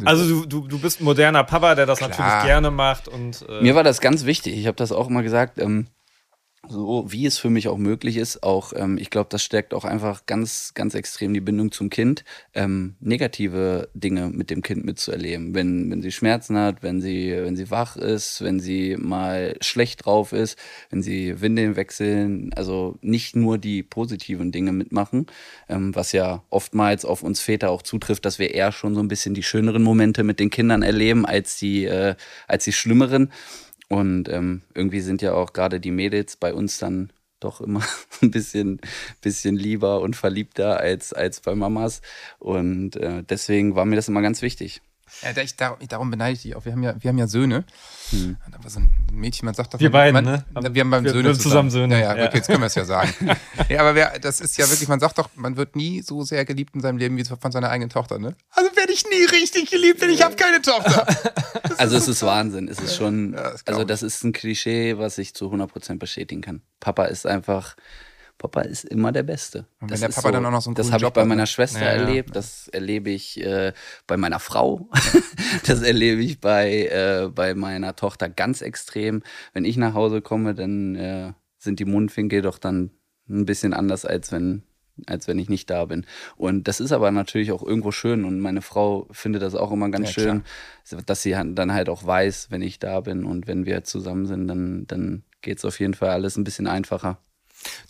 also 0.06 0.28
du, 0.28 0.45
du, 0.45 0.67
du 0.67 0.80
bist 0.80 1.01
ein 1.01 1.04
moderner 1.06 1.43
Papa, 1.43 1.75
der 1.75 1.86
das 1.86 1.99
Klar. 1.99 2.10
natürlich 2.12 2.43
gerne 2.45 2.71
macht 2.71 3.08
und 3.08 3.45
äh, 3.49 3.62
Mir 3.62 3.75
war 3.75 3.84
das 3.84 4.01
ganz 4.01 4.25
wichtig. 4.25 4.58
Ich 4.58 4.67
habe 4.67 4.75
das 4.78 4.91
auch 4.91 5.08
immer 5.10 5.23
gesagt. 5.23 5.58
Ähm, 5.60 5.88
so 6.69 7.06
wie 7.08 7.25
es 7.25 7.38
für 7.38 7.49
mich 7.49 7.67
auch 7.67 7.78
möglich 7.78 8.17
ist, 8.17 8.43
auch 8.43 8.73
ähm, 8.75 8.97
ich 8.97 9.10
glaube, 9.10 9.28
das 9.30 9.43
stärkt 9.43 9.73
auch 9.73 9.86
einfach 9.86 10.25
ganz, 10.25 10.73
ganz 10.73 10.95
extrem 10.95 11.34
die 11.34 11.41
Bindung 11.41 11.71
zum 11.71 11.89
Kind, 11.89 12.23
ähm, 12.54 12.95
negative 12.99 13.89
Dinge 13.93 14.30
mit 14.30 14.49
dem 14.49 14.62
Kind 14.62 14.86
mitzuerleben. 14.86 15.54
Wenn, 15.54 15.89
wenn 15.91 16.01
sie 16.01 16.12
Schmerzen 16.12 16.58
hat, 16.58 16.84
wenn 16.84 17.01
sie, 17.01 17.32
wenn 17.32 17.56
sie 17.56 17.71
wach 17.71 17.95
ist, 17.97 18.41
wenn 18.41 18.60
sie 18.60 18.97
mal 18.97 19.56
schlecht 19.62 20.06
drauf 20.06 20.34
ist, 20.34 20.58
wenn 20.89 21.01
sie 21.01 21.41
Windeln 21.41 21.75
wechseln, 21.75 22.51
also 22.56 22.97
nicht 23.01 23.36
nur 23.36 23.58
die 23.58 23.84
positiven 23.84 24.51
Dinge 24.51 24.71
mitmachen, 24.71 25.28
ähm, 25.69 25.95
was 25.95 26.12
ja 26.12 26.43
oftmals 26.49 27.06
auf 27.06 27.23
uns 27.23 27.39
Väter 27.39 27.69
auch 27.71 27.82
zutrifft, 27.82 28.25
dass 28.25 28.39
wir 28.39 28.54
eher 28.54 28.71
schon 28.71 28.95
so 28.95 29.01
ein 29.01 29.08
bisschen 29.08 29.34
die 29.34 29.43
schöneren 29.43 29.84
Momente 29.84 30.23
mit 30.23 30.39
den 30.39 30.49
Kindern 30.49 30.82
erleben 30.82 31.25
als 31.25 31.58
die, 31.58 31.86
äh, 31.86 32.15
als 32.47 32.63
die 32.63 32.73
schlimmeren. 32.73 33.32
Und 33.89 34.30
ähm, 34.30 34.63
irgendwie 34.74 35.02
sind 35.02 35.21
ja 35.21 35.34
auch 35.34 35.54
gerade 35.54 35.80
die 35.80 35.91
Mädels 35.91 36.38
bei 36.38 36.54
uns 36.54 36.80
dann 36.80 37.12
doch 37.39 37.62
immer 37.62 37.84
ein 38.21 38.32
bisschen, 38.32 38.82
bisschen 39.21 39.56
lieber 39.56 40.02
und 40.02 40.15
verliebter 40.15 40.80
als, 40.80 41.13
als 41.13 41.41
bei 41.41 41.56
Mamas. 41.56 42.02
Und 42.39 42.95
äh, 42.95 43.24
deswegen 43.24 43.76
war 43.76 43.86
mir 43.86 43.95
das 43.95 44.08
immer 44.08 44.21
ganz 44.21 44.41
wichtig. 44.41 44.82
Ja, 45.22 45.34
da 45.34 45.41
ich, 45.41 45.56
darum, 45.56 45.78
darum 45.88 46.12
beneide 46.12 46.34
ich 46.34 46.41
dich 46.41 46.56
auch. 46.56 46.65
Wir 46.65 46.72
haben 46.74 46.84
ja, 46.84 46.96
wir 47.00 47.10
haben 47.10 47.18
ja 47.18 47.28
Söhne. 47.28 47.63
Und 48.12 48.38
da 48.52 48.63
war 48.63 48.70
so 48.70 48.80
ein 48.80 48.89
Mädchen, 49.12 49.46
man 49.46 49.56
sagt 49.56 49.74
doch. 49.74 49.80
Wir 49.80 49.89
man, 49.89 50.13
beiden, 50.13 50.46
man, 50.54 50.63
ne? 50.63 50.74
Wir 50.74 50.82
haben 50.82 50.89
beim 50.89 51.04
Wir- 51.04 51.12
Söhne 51.12 51.30
wir 51.30 51.39
zusammen 51.39 51.70
Söhne, 51.72 51.96
Ja, 52.00 52.13
ja, 52.13 52.18
ja. 52.18 52.28
okay, 52.28 52.38
jetzt 52.38 52.48
können 52.48 52.60
wir 52.62 52.68
es 52.68 52.76
ja 52.76 52.86
sagen. 52.86 53.13
ja, 53.70 53.80
aber 53.82 53.96
wer, 53.96 54.20
das 54.20 54.41
ist 54.41 54.58
ja 54.58 54.70
wirklich, 54.70 54.88
man 54.89 55.00
sagt 55.00 55.18
doch, 55.18 55.30
man 55.36 55.58
wird 55.58 55.76
nie 55.76 56.02
so 56.02 56.24
sehr 56.24 56.44
geliebt 56.46 56.76
in 56.76 56.82
seinem 56.82 56.98
Leben 56.98 57.18
wie 57.18 57.24
von 57.24 57.52
seiner 57.52 57.70
eigenen 57.70 57.89
Tochter, 57.89 58.20
ne? 58.20 58.36
Also 58.52 58.76
werde 58.76 58.91
ich 58.94 59.04
nie 59.06 59.24
richtig 59.38 59.70
geliebt, 59.70 60.02
denn 60.02 60.10
ich 60.10 60.22
habe 60.24 60.36
keine 60.36 60.62
Tochter. 60.62 61.06
Also 61.78 61.98
es 61.98 62.08
ist 62.08 62.24
Wahnsinn. 62.24 62.68
Es 62.70 62.80
ist 62.80 62.96
schon, 62.96 63.34
Ja, 63.34 63.52
das 63.52 63.68
also 63.68 63.84
das 63.84 64.02
ist 64.04 64.24
ein 64.24 64.32
Klischee, 64.32 64.98
was 64.98 65.18
ich 65.18 65.34
zu 65.34 65.52
100% 65.52 65.98
bestätigen 65.98 66.41
kann. 66.41 66.62
Papa 66.80 67.06
ist 67.06 67.26
einfach, 67.26 67.76
Papa 68.48 68.62
ist 68.62 68.86
immer 68.86 69.12
der 69.12 69.24
Beste. 69.24 69.60
Und 69.80 69.82
wenn 69.82 69.88
Das 69.90 70.00
der 70.02 70.10
Papa 70.10 70.32
dann 70.32 70.46
auch 70.46 70.52
noch 70.52 70.62
so 70.62 70.70
einen 70.70 70.76
Das 70.76 70.92
habe 70.92 71.06
ich 71.06 71.10
bei 71.12 71.26
meiner 71.26 71.44
ne? 71.44 71.48
Schwester 71.48 71.80
Ja, 71.82 71.96
ja. 71.96 72.02
erlebt, 72.02 72.36
das 72.36 72.68
erlebe 72.68 73.10
ich 73.10 73.42
äh, 73.44 73.74
bei 74.08 74.18
meiner 74.18 74.40
Frau, 74.40 74.90
das 75.66 75.82
erlebe 75.82 76.22
ich 76.22 76.40
bei, 76.40 76.88
äh, 76.88 77.30
bei 77.34 77.54
meiner 77.56 77.96
Tochter 77.96 78.30
ganz 78.30 78.62
extrem. 78.62 79.24
Wenn 79.54 79.66
ich 79.66 79.78
nach 79.78 79.94
Hause 79.94 80.22
komme, 80.22 80.54
dann 80.56 80.96
äh, 80.96 81.34
sind 81.58 81.80
die 81.80 81.86
Mundwinkel 81.86 82.42
doch 82.42 82.58
dann 82.60 82.92
ein 83.30 83.46
bisschen 83.46 83.74
anders, 83.74 84.06
als 84.06 84.32
wenn 84.32 84.64
als 85.08 85.28
wenn 85.28 85.40
ich 85.40 85.50
nicht 85.50 85.70
da 85.70 85.84
bin. 85.86 86.06
Und 86.38 86.70
das 86.70 86.80
ist 86.80 86.94
aber 86.94 87.12
natürlich 87.12 87.52
auch 87.52 87.64
irgendwo 87.64 87.92
schön 87.92 88.24
und 88.24 88.40
meine 88.40 88.62
Frau 88.62 89.10
findet 89.12 89.42
das 89.42 89.54
auch 89.54 89.72
immer 89.74 89.90
ganz 89.90 90.16
Ja, 90.16 90.22
schön, 90.24 90.44
dass 91.06 91.22
sie 91.22 91.32
dann 91.32 91.74
halt 91.74 91.90
auch 91.90 92.06
weiß, 92.06 92.48
wenn 92.50 92.62
ich 92.62 92.80
da 92.80 93.02
bin 93.02 93.26
und 93.26 93.46
wenn 93.46 93.66
wir 93.66 93.84
zusammen 93.84 94.26
sind, 94.26 94.48
dann, 94.48 94.88
dann 94.88 95.24
geht 95.42 95.58
es 95.58 95.66
auf 95.66 95.80
jeden 95.82 95.96
Fall 95.96 96.12
alles 96.12 96.38
ein 96.38 96.46
bisschen 96.46 96.68
einfacher. 96.68 97.20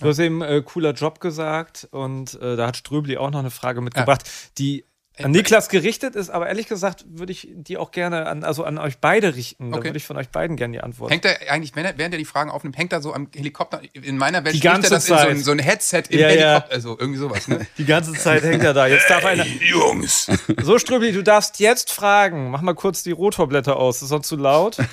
Du 0.02 0.08
hast 0.10 0.20
eben 0.20 0.42
äh, 0.42 0.62
cooler 0.66 0.92
Job 0.94 1.20
gesagt 1.20 1.88
und 1.92 2.40
äh, 2.42 2.56
da 2.56 2.68
hat 2.68 2.78
Ströbli 2.78 3.18
auch 3.18 3.32
noch 3.32 3.40
eine 3.40 3.52
Frage 3.52 3.82
mitgebracht, 3.82 4.24
die 4.58 4.86
an 5.24 5.32
Niklas 5.32 5.70
gerichtet 5.70 6.14
ist, 6.18 6.30
aber 6.30 6.48
ehrlich 6.48 6.68
gesagt 6.68 7.06
würde 7.08 7.32
ich 7.32 7.48
die 7.50 7.78
auch 7.78 7.92
gerne 7.92 8.28
an, 8.28 8.44
also 8.44 8.66
an 8.66 8.78
euch 8.78 8.98
beide 8.98 9.34
richten. 9.34 9.72
Da 9.72 9.78
Okay. 9.78 9.88
würde 9.88 9.98
ich 9.98 10.04
von 10.06 10.18
euch 10.18 10.28
beiden 10.28 10.58
gerne 10.58 10.74
die 10.74 10.82
Antwort. 10.84 11.10
Hängt 11.10 11.24
er 11.24 11.38
eigentlich, 11.54 11.74
wenn 11.74 11.86
während 11.98 12.14
er 12.14 12.18
die 12.18 12.26
Fragen 12.26 12.50
aufnimmt, 12.52 12.78
hängt 12.78 12.92
er 12.92 13.02
so 13.02 13.14
am 13.14 13.30
Helikopter, 13.34 13.80
in 13.94 14.18
meiner 14.18 14.44
Welt 14.44 14.56
Die 14.56 14.60
ganze 14.60 14.88
er 14.88 14.90
das 14.98 15.06
in 15.06 15.16
so 15.16 15.16
Zeit. 15.16 15.30
ein, 15.30 15.38
so 15.42 15.52
ein 15.52 15.60
Headset 15.60 16.04
im 16.10 16.20
Ja, 16.20 16.28
ja. 16.32 16.36
Helikopter, 16.36 16.74
also 16.74 16.98
irgendwie 17.00 17.20
sowas, 17.20 17.48
ne? 17.48 17.66
Die 17.78 17.86
ganze 17.86 18.12
Zeit 18.12 18.44
hängt 18.44 18.62
er 18.66 18.74
da. 18.74 18.88
Jetzt 18.88 19.10
darf 19.10 19.24
einer. 19.24 19.46
Jungs! 19.46 20.30
So, 20.62 20.80
Ströbli, 20.80 21.14
du 21.14 21.24
darfst 21.24 21.62
jetzt 21.62 21.94
fragen. 21.94 22.52
Mach 22.52 22.62
mal 22.62 22.76
kurz 22.76 23.02
die 23.02 23.12
Rotorblätter 23.12 23.78
aus. 23.78 24.02
Ist 24.02 24.10
sonst 24.10 24.28
zu 24.28 24.36
laut? 24.36 24.78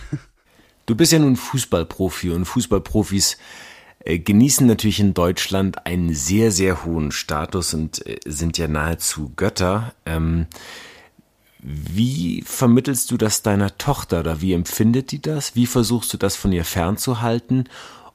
Du 0.86 0.96
bist 0.96 1.12
ja 1.12 1.20
nun 1.20 1.36
Fußballprofi 1.36 2.30
und 2.30 2.44
Fußballprofis 2.44 3.34
äh, 3.34 3.36
genießen 4.04 4.66
natürlich 4.66 5.00
in 5.00 5.14
Deutschland 5.14 5.86
einen 5.86 6.14
sehr, 6.14 6.50
sehr 6.50 6.84
hohen 6.84 7.12
Status 7.12 7.74
und 7.74 8.06
äh, 8.06 8.18
sind 8.24 8.58
ja 8.58 8.68
nahezu 8.68 9.32
Götter. 9.36 9.94
Ähm, 10.06 10.46
Wie 11.64 12.42
vermittelst 12.44 13.12
du 13.12 13.16
das 13.16 13.42
deiner 13.42 13.78
Tochter 13.78 14.20
oder 14.20 14.40
wie 14.40 14.52
empfindet 14.52 15.12
die 15.12 15.22
das? 15.22 15.54
Wie 15.54 15.66
versuchst 15.66 16.12
du 16.12 16.16
das 16.16 16.34
von 16.34 16.52
ihr 16.52 16.64
fernzuhalten? 16.64 17.68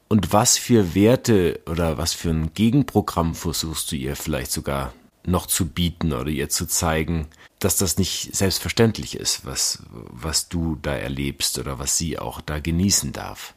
Und 0.09 0.33
was 0.33 0.57
für 0.57 0.95
Werte 0.95 1.61
oder 1.65 1.97
was 1.97 2.13
für 2.13 2.29
ein 2.29 2.53
Gegenprogramm 2.53 3.35
versuchst 3.35 3.91
du 3.91 3.95
ihr 3.95 4.15
vielleicht 4.17 4.51
sogar 4.51 4.93
noch 5.25 5.45
zu 5.45 5.67
bieten 5.67 6.13
oder 6.13 6.29
ihr 6.29 6.49
zu 6.49 6.65
zeigen, 6.65 7.27
dass 7.59 7.77
das 7.77 7.97
nicht 7.97 8.35
selbstverständlich 8.35 9.15
ist, 9.15 9.45
was, 9.45 9.83
was 9.91 10.47
du 10.49 10.77
da 10.81 10.93
erlebst 10.93 11.57
oder 11.59 11.79
was 11.79 11.97
sie 11.97 12.19
auch 12.19 12.41
da 12.41 12.59
genießen 12.59 13.13
darf? 13.13 13.53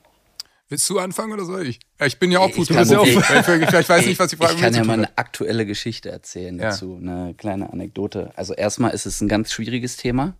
Willst 0.71 0.89
du 0.89 0.99
anfangen 1.01 1.33
oder 1.33 1.45
soll 1.45 1.67
ich? 1.67 1.81
Ja, 1.99 2.07
ich 2.07 2.19
bin 2.19 2.31
ja 2.31 2.39
auch 2.39 2.49
Ich 2.49 2.69
kann- 2.69 2.85
Ich, 2.87 2.91
ich, 2.93 3.75
ich 3.75 3.89
weiß 3.89 4.07
nicht, 4.07 4.19
was 4.21 4.31
die 4.31 4.37
Frage 4.37 4.55
Ich 4.55 4.61
kann 4.61 4.73
ja 4.73 4.85
mal 4.85 4.95
eine 4.95 5.19
aktuelle 5.19 5.67
Geschichte 5.67 6.11
erzählen 6.11 6.59
Ja. 6.59 6.71
dazu, 6.71 6.97
eine 6.97 7.35
kleine 7.37 7.73
Anekdote. 7.73 8.33
Also 8.37 8.55
erstmal 8.55 8.93
ist 8.93 9.05
es 9.05 9.21
ein 9.21 9.29
ganz 9.29 9.53
schwieriges 9.53 9.97
Thema. 9.97 10.37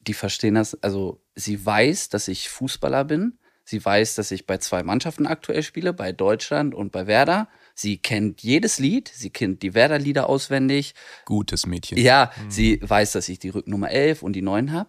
Die 0.00 0.14
verstehen 0.14 0.54
das, 0.54 0.82
also 0.82 1.20
sie 1.34 1.64
weiß, 1.64 2.08
dass 2.08 2.26
ich 2.28 2.48
Fußballer 2.48 3.04
bin. 3.04 3.38
Sie 3.64 3.84
weiß, 3.84 4.14
dass 4.14 4.30
ich 4.30 4.46
bei 4.46 4.58
zwei 4.58 4.82
Mannschaften 4.82 5.26
aktuell 5.26 5.62
spiele, 5.62 5.92
bei 5.92 6.12
Deutschland 6.12 6.72
und 6.74 6.90
bei 6.92 7.06
Werder. 7.06 7.48
Sie 7.74 7.98
kennt 7.98 8.40
jedes 8.42 8.78
Lied, 8.78 9.10
sie 9.12 9.28
kennt 9.30 9.62
die 9.62 9.74
Werder-Lieder 9.74 10.28
auswendig. 10.28 10.94
Gutes 11.26 11.66
Mädchen. 11.66 11.98
Ja, 11.98 12.30
sie 12.48 12.80
weiß, 12.80 13.12
dass 13.12 13.28
ich 13.28 13.40
die 13.40 13.48
Rücknummer 13.50 13.90
11 13.90 14.22
und 14.22 14.32
die 14.34 14.42
9 14.42 14.72
habe. 14.72 14.88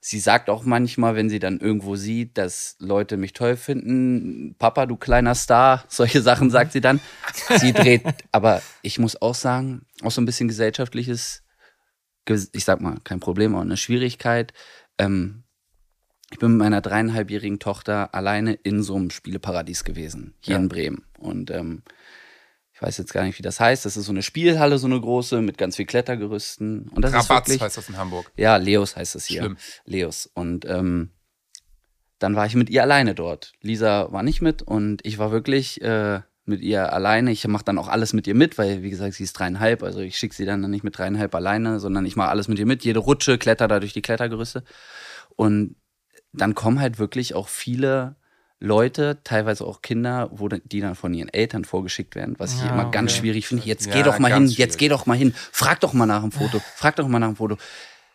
Sie 0.00 0.20
sagt 0.20 0.48
auch 0.48 0.64
manchmal, 0.64 1.16
wenn 1.16 1.28
sie 1.28 1.40
dann 1.40 1.58
irgendwo 1.58 1.96
sieht, 1.96 2.38
dass 2.38 2.76
Leute 2.78 3.16
mich 3.16 3.32
toll 3.32 3.56
finden, 3.56 4.54
Papa, 4.58 4.86
du 4.86 4.96
kleiner 4.96 5.34
Star, 5.34 5.84
solche 5.88 6.22
Sachen 6.22 6.50
sagt 6.50 6.72
sie 6.72 6.80
dann. 6.80 7.00
Sie 7.58 7.72
dreht, 7.72 8.02
aber 8.32 8.62
ich 8.82 8.98
muss 8.98 9.20
auch 9.20 9.34
sagen, 9.34 9.82
auch 10.02 10.12
so 10.12 10.20
ein 10.20 10.24
bisschen 10.26 10.46
gesellschaftliches, 10.48 11.42
ges- 12.28 12.50
ich 12.52 12.64
sag 12.64 12.80
mal, 12.80 12.98
kein 13.02 13.18
Problem, 13.20 13.54
aber 13.54 13.62
eine 13.62 13.76
Schwierigkeit. 13.76 14.52
Ähm, 14.98 15.42
ich 16.30 16.38
bin 16.38 16.52
mit 16.52 16.58
meiner 16.58 16.80
dreieinhalbjährigen 16.80 17.58
Tochter 17.58 18.14
alleine 18.14 18.52
in 18.52 18.82
so 18.82 18.94
einem 18.94 19.10
Spieleparadies 19.10 19.82
gewesen, 19.82 20.34
hier 20.40 20.54
Ja. 20.56 20.60
in 20.60 20.68
Bremen. 20.68 21.04
Und 21.18 21.50
ähm, 21.50 21.82
ich 22.78 22.82
weiß 22.82 22.96
jetzt 22.98 23.12
gar 23.12 23.24
nicht, 23.24 23.36
wie 23.38 23.42
das 23.42 23.58
heißt. 23.58 23.84
Das 23.84 23.96
ist 23.96 24.06
so 24.06 24.12
eine 24.12 24.22
Spielhalle, 24.22 24.78
so 24.78 24.86
eine 24.86 25.00
große, 25.00 25.40
mit 25.40 25.58
ganz 25.58 25.74
viel 25.74 25.84
Klettergerüsten. 25.84 26.88
Und 26.90 27.02
das 27.02 27.10
ist 27.10 27.28
Rabatz 27.28 27.48
wirklich, 27.48 27.60
heißt 27.60 27.76
das 27.76 27.88
in 27.88 27.96
Hamburg. 27.96 28.30
ja, 28.36 28.56
Leos 28.56 28.94
heißt 28.94 29.16
es 29.16 29.26
hier. 29.26 29.40
Schlimm. 29.40 29.56
Leos. 29.84 30.30
Und 30.32 30.64
ähm, 30.64 31.10
dann 32.20 32.36
war 32.36 32.46
ich 32.46 32.54
mit 32.54 32.70
ihr 32.70 32.82
alleine 32.82 33.16
dort. 33.16 33.54
Lisa 33.62 34.12
war 34.12 34.22
nicht 34.22 34.42
mit 34.42 34.62
und 34.62 35.04
ich 35.04 35.18
war 35.18 35.32
wirklich 35.32 35.82
äh, 35.82 36.20
mit 36.44 36.60
ihr 36.60 36.92
alleine. 36.92 37.32
Ich 37.32 37.44
mache 37.48 37.64
dann 37.64 37.78
auch 37.78 37.88
alles 37.88 38.12
mit 38.12 38.28
ihr 38.28 38.36
mit, 38.36 38.58
weil, 38.58 38.84
wie 38.84 38.90
gesagt, 38.90 39.14
sie 39.14 39.24
ist 39.24 39.32
dreieinhalb. 39.32 39.82
Also 39.82 39.98
ich 39.98 40.16
schicke 40.16 40.36
sie 40.36 40.44
dann 40.44 40.60
nicht 40.70 40.84
mit 40.84 40.96
dreieinhalb 40.96 41.34
alleine, 41.34 41.80
sondern 41.80 42.06
ich 42.06 42.14
mache 42.14 42.28
alles 42.28 42.46
mit 42.46 42.60
ihr 42.60 42.66
mit. 42.66 42.84
Jede 42.84 43.00
Rutsche, 43.00 43.38
kletter 43.38 43.66
da 43.66 43.80
durch 43.80 43.92
die 43.92 44.02
Klettergerüste. 44.02 44.62
Und 45.34 45.74
dann 46.32 46.54
kommen 46.54 46.78
halt 46.78 47.00
wirklich 47.00 47.34
auch 47.34 47.48
viele 47.48 48.14
Leute, 48.60 49.18
teilweise 49.22 49.64
auch 49.64 49.82
Kinder, 49.82 50.30
wo 50.32 50.48
die 50.48 50.80
dann 50.80 50.94
von 50.96 51.14
ihren 51.14 51.28
Eltern 51.28 51.64
vorgeschickt 51.64 52.16
werden, 52.16 52.34
was 52.38 52.54
ich 52.54 52.62
Ja, 52.62 52.72
immer 52.72 52.90
ganz 52.90 53.12
okay. 53.12 53.20
schwierig 53.20 53.46
finde. 53.46 53.64
Jetzt 53.66 53.86
Ja, 53.86 53.92
geh 53.92 54.02
doch 54.02 54.18
mal 54.18 54.28
hin, 54.28 54.38
ganz 54.44 54.56
jetzt 54.56 54.72
schwierig. 54.74 54.78
geh 54.78 54.88
doch 54.88 55.06
mal 55.06 55.16
hin, 55.16 55.32
frag 55.52 55.80
doch 55.80 55.92
mal 55.92 56.06
nach 56.06 56.22
dem 56.22 56.32
Foto, 56.32 56.60
frag 56.76 56.96
doch 56.96 57.06
mal 57.06 57.20
nach 57.20 57.28
dem 57.28 57.36
Foto. 57.36 57.56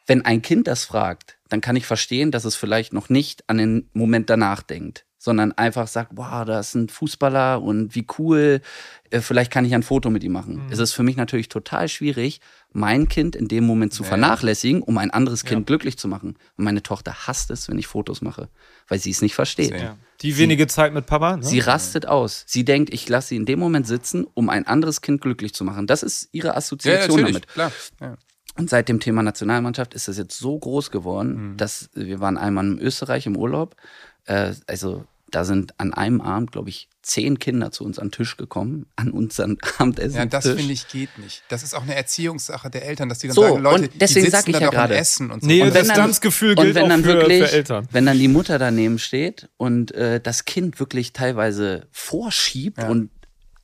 Wenn 0.06 0.26
ein 0.26 0.42
Kind 0.42 0.68
das 0.68 0.84
fragt, 0.84 1.38
dann 1.48 1.62
kann 1.62 1.78
ich 1.78 1.86
verstehen, 1.86 2.32
dass 2.32 2.44
es 2.44 2.56
vielleicht 2.56 2.92
noch 2.92 3.08
nicht 3.08 3.44
an 3.48 3.58
den 3.58 3.90
Moment 3.94 4.30
danach 4.30 4.62
denkt, 4.64 5.06
sondern 5.24 5.54
einfach 5.54 5.88
sagt, 5.88 6.12
wow, 6.16 6.44
da 6.44 6.60
ist 6.60 6.76
ein 6.76 6.90
Fußballer 6.90 7.62
und 7.62 7.96
wie 7.96 8.06
cool, 8.20 8.60
äh, 9.10 9.22
vielleicht 9.22 9.52
kann 9.52 9.64
ich 9.64 9.74
ein 9.74 9.82
Foto 9.82 10.10
mit 10.10 10.22
ihm 10.22 10.34
machen. 10.34 10.62
Es 10.70 10.80
ist 10.80 10.92
für 10.92 11.04
mich 11.04 11.16
natürlich 11.16 11.48
total 11.48 11.88
schwierig, 11.88 12.42
mein 12.74 13.08
Kind 13.08 13.34
in 13.38 13.48
dem 13.48 13.64
Moment 13.66 13.94
zu 13.94 14.04
Ja. 14.04 14.10
vernachlässigen, 14.10 14.82
um 14.82 14.98
ein 14.98 15.12
anderes 15.12 15.46
Kind 15.46 15.66
glücklich 15.66 15.98
zu 15.98 16.10
machen. 16.10 16.36
Und 16.58 16.66
meine 16.66 16.84
Tochter 16.84 17.26
hasst 17.26 17.52
es, 17.52 17.70
wenn 17.70 17.78
ich 17.80 17.88
Fotos 17.88 18.22
mache, 18.22 18.50
weil 18.90 19.00
sie 19.00 19.12
es 19.12 19.22
nicht 19.22 19.34
versteht. 19.34 19.72
Ja. 19.80 19.96
Die 20.24 20.38
wenige 20.38 20.68
Zeit 20.68 20.94
mit 20.94 21.06
Papa. 21.06 21.38
Ne? 21.38 21.44
Sie 21.44 21.60
rastet 21.62 22.06
aus. 22.06 22.44
Sie 22.46 22.66
denkt, 22.66 22.94
ich 22.94 23.08
lasse 23.08 23.30
sie 23.30 23.38
in 23.38 23.46
dem 23.46 23.60
Moment 23.60 23.88
sitzen, 23.88 24.28
um 24.34 24.50
ein 24.50 24.68
anderes 24.68 25.00
Kind 25.02 25.22
glücklich 25.22 25.54
zu 25.54 25.64
machen. 25.64 25.88
Das 25.88 26.04
ist 26.04 26.28
ihre 26.34 26.48
Ja, 26.48 26.54
ja, 26.54 26.58
Assoziation 26.58 27.22
damit. 27.24 27.48
klar. 27.48 27.72
Ja. 28.02 28.16
Und 28.58 28.70
seit 28.70 28.90
dem 28.90 29.00
Thema 29.00 29.24
Nationalmannschaft 29.24 29.94
ist 29.94 30.10
das 30.10 30.18
jetzt 30.18 30.38
so 30.38 30.60
groß 30.60 30.92
geworden, 30.92 31.56
dass 31.56 31.90
wir 31.94 32.20
waren 32.20 32.38
einmal 32.38 32.66
in 32.66 32.78
Österreich 32.80 33.26
im 33.26 33.38
Urlaub. 33.38 33.78
Äh, 34.26 34.54
also 34.68 35.06
da 35.36 35.44
sind 35.46 35.80
an 35.80 35.94
einem 35.94 36.22
Abend, 36.22 36.52
glaube 36.52 36.70
ich, 36.70 36.88
zehn 37.02 37.40
Kinder 37.40 37.72
zu 37.72 37.84
uns 37.84 38.00
an 38.00 38.08
den 38.08 38.12
Tisch 38.14 38.38
gekommen, 38.38 38.86
an 38.96 39.12
unseren 39.12 39.58
Abendessen. 39.80 40.16
Ja, 40.16 40.26
das 40.26 40.46
finde 40.48 40.72
ich 40.72 40.88
geht 40.88 41.18
nicht. 41.18 41.44
Das 41.50 41.64
ist 41.64 41.74
auch 41.74 41.82
eine 41.84 41.96
Erziehungssache 41.96 42.70
der 42.70 42.86
Eltern, 42.86 43.10
dass 43.10 43.20
die 43.20 43.28
dann 43.28 43.36
So, 43.36 43.42
sagen, 43.42 43.62
Leute, 43.62 43.84
und 43.90 44.02
deswegen 44.02 44.26
die 44.26 44.32
sag 44.32 44.40
sitzen 44.46 44.50
ich 44.52 44.54
dann 44.56 44.64
ja 44.64 44.70
gerade. 44.70 44.96
Essen 44.96 45.32
und 45.32 45.42
so. 45.42 45.48
Nee, 45.48 45.62
und 45.64 45.70
das 45.70 45.76
wenn 45.76 45.82
dann- 45.88 45.96
Distanzgefühl 45.96 46.56
gilt 46.56 46.68
und 46.70 46.76
wenn 46.76 46.84
auch 46.86 46.90
dann 46.90 47.04
für, 47.04 47.14
wirklich, 47.16 47.44
für 47.44 47.52
Eltern. 47.52 47.88
wenn 47.92 48.06
dann 48.06 48.20
die 48.20 48.28
Mutter 48.28 48.60
daneben 48.60 49.00
steht 49.00 49.50
und 49.58 49.92
äh, 49.94 50.22
das 50.22 50.46
Kind 50.46 50.80
wirklich 50.80 51.14
teilweise 51.14 51.88
vorschiebt 51.92 52.78
Ja. 52.78 52.90
und 52.90 53.10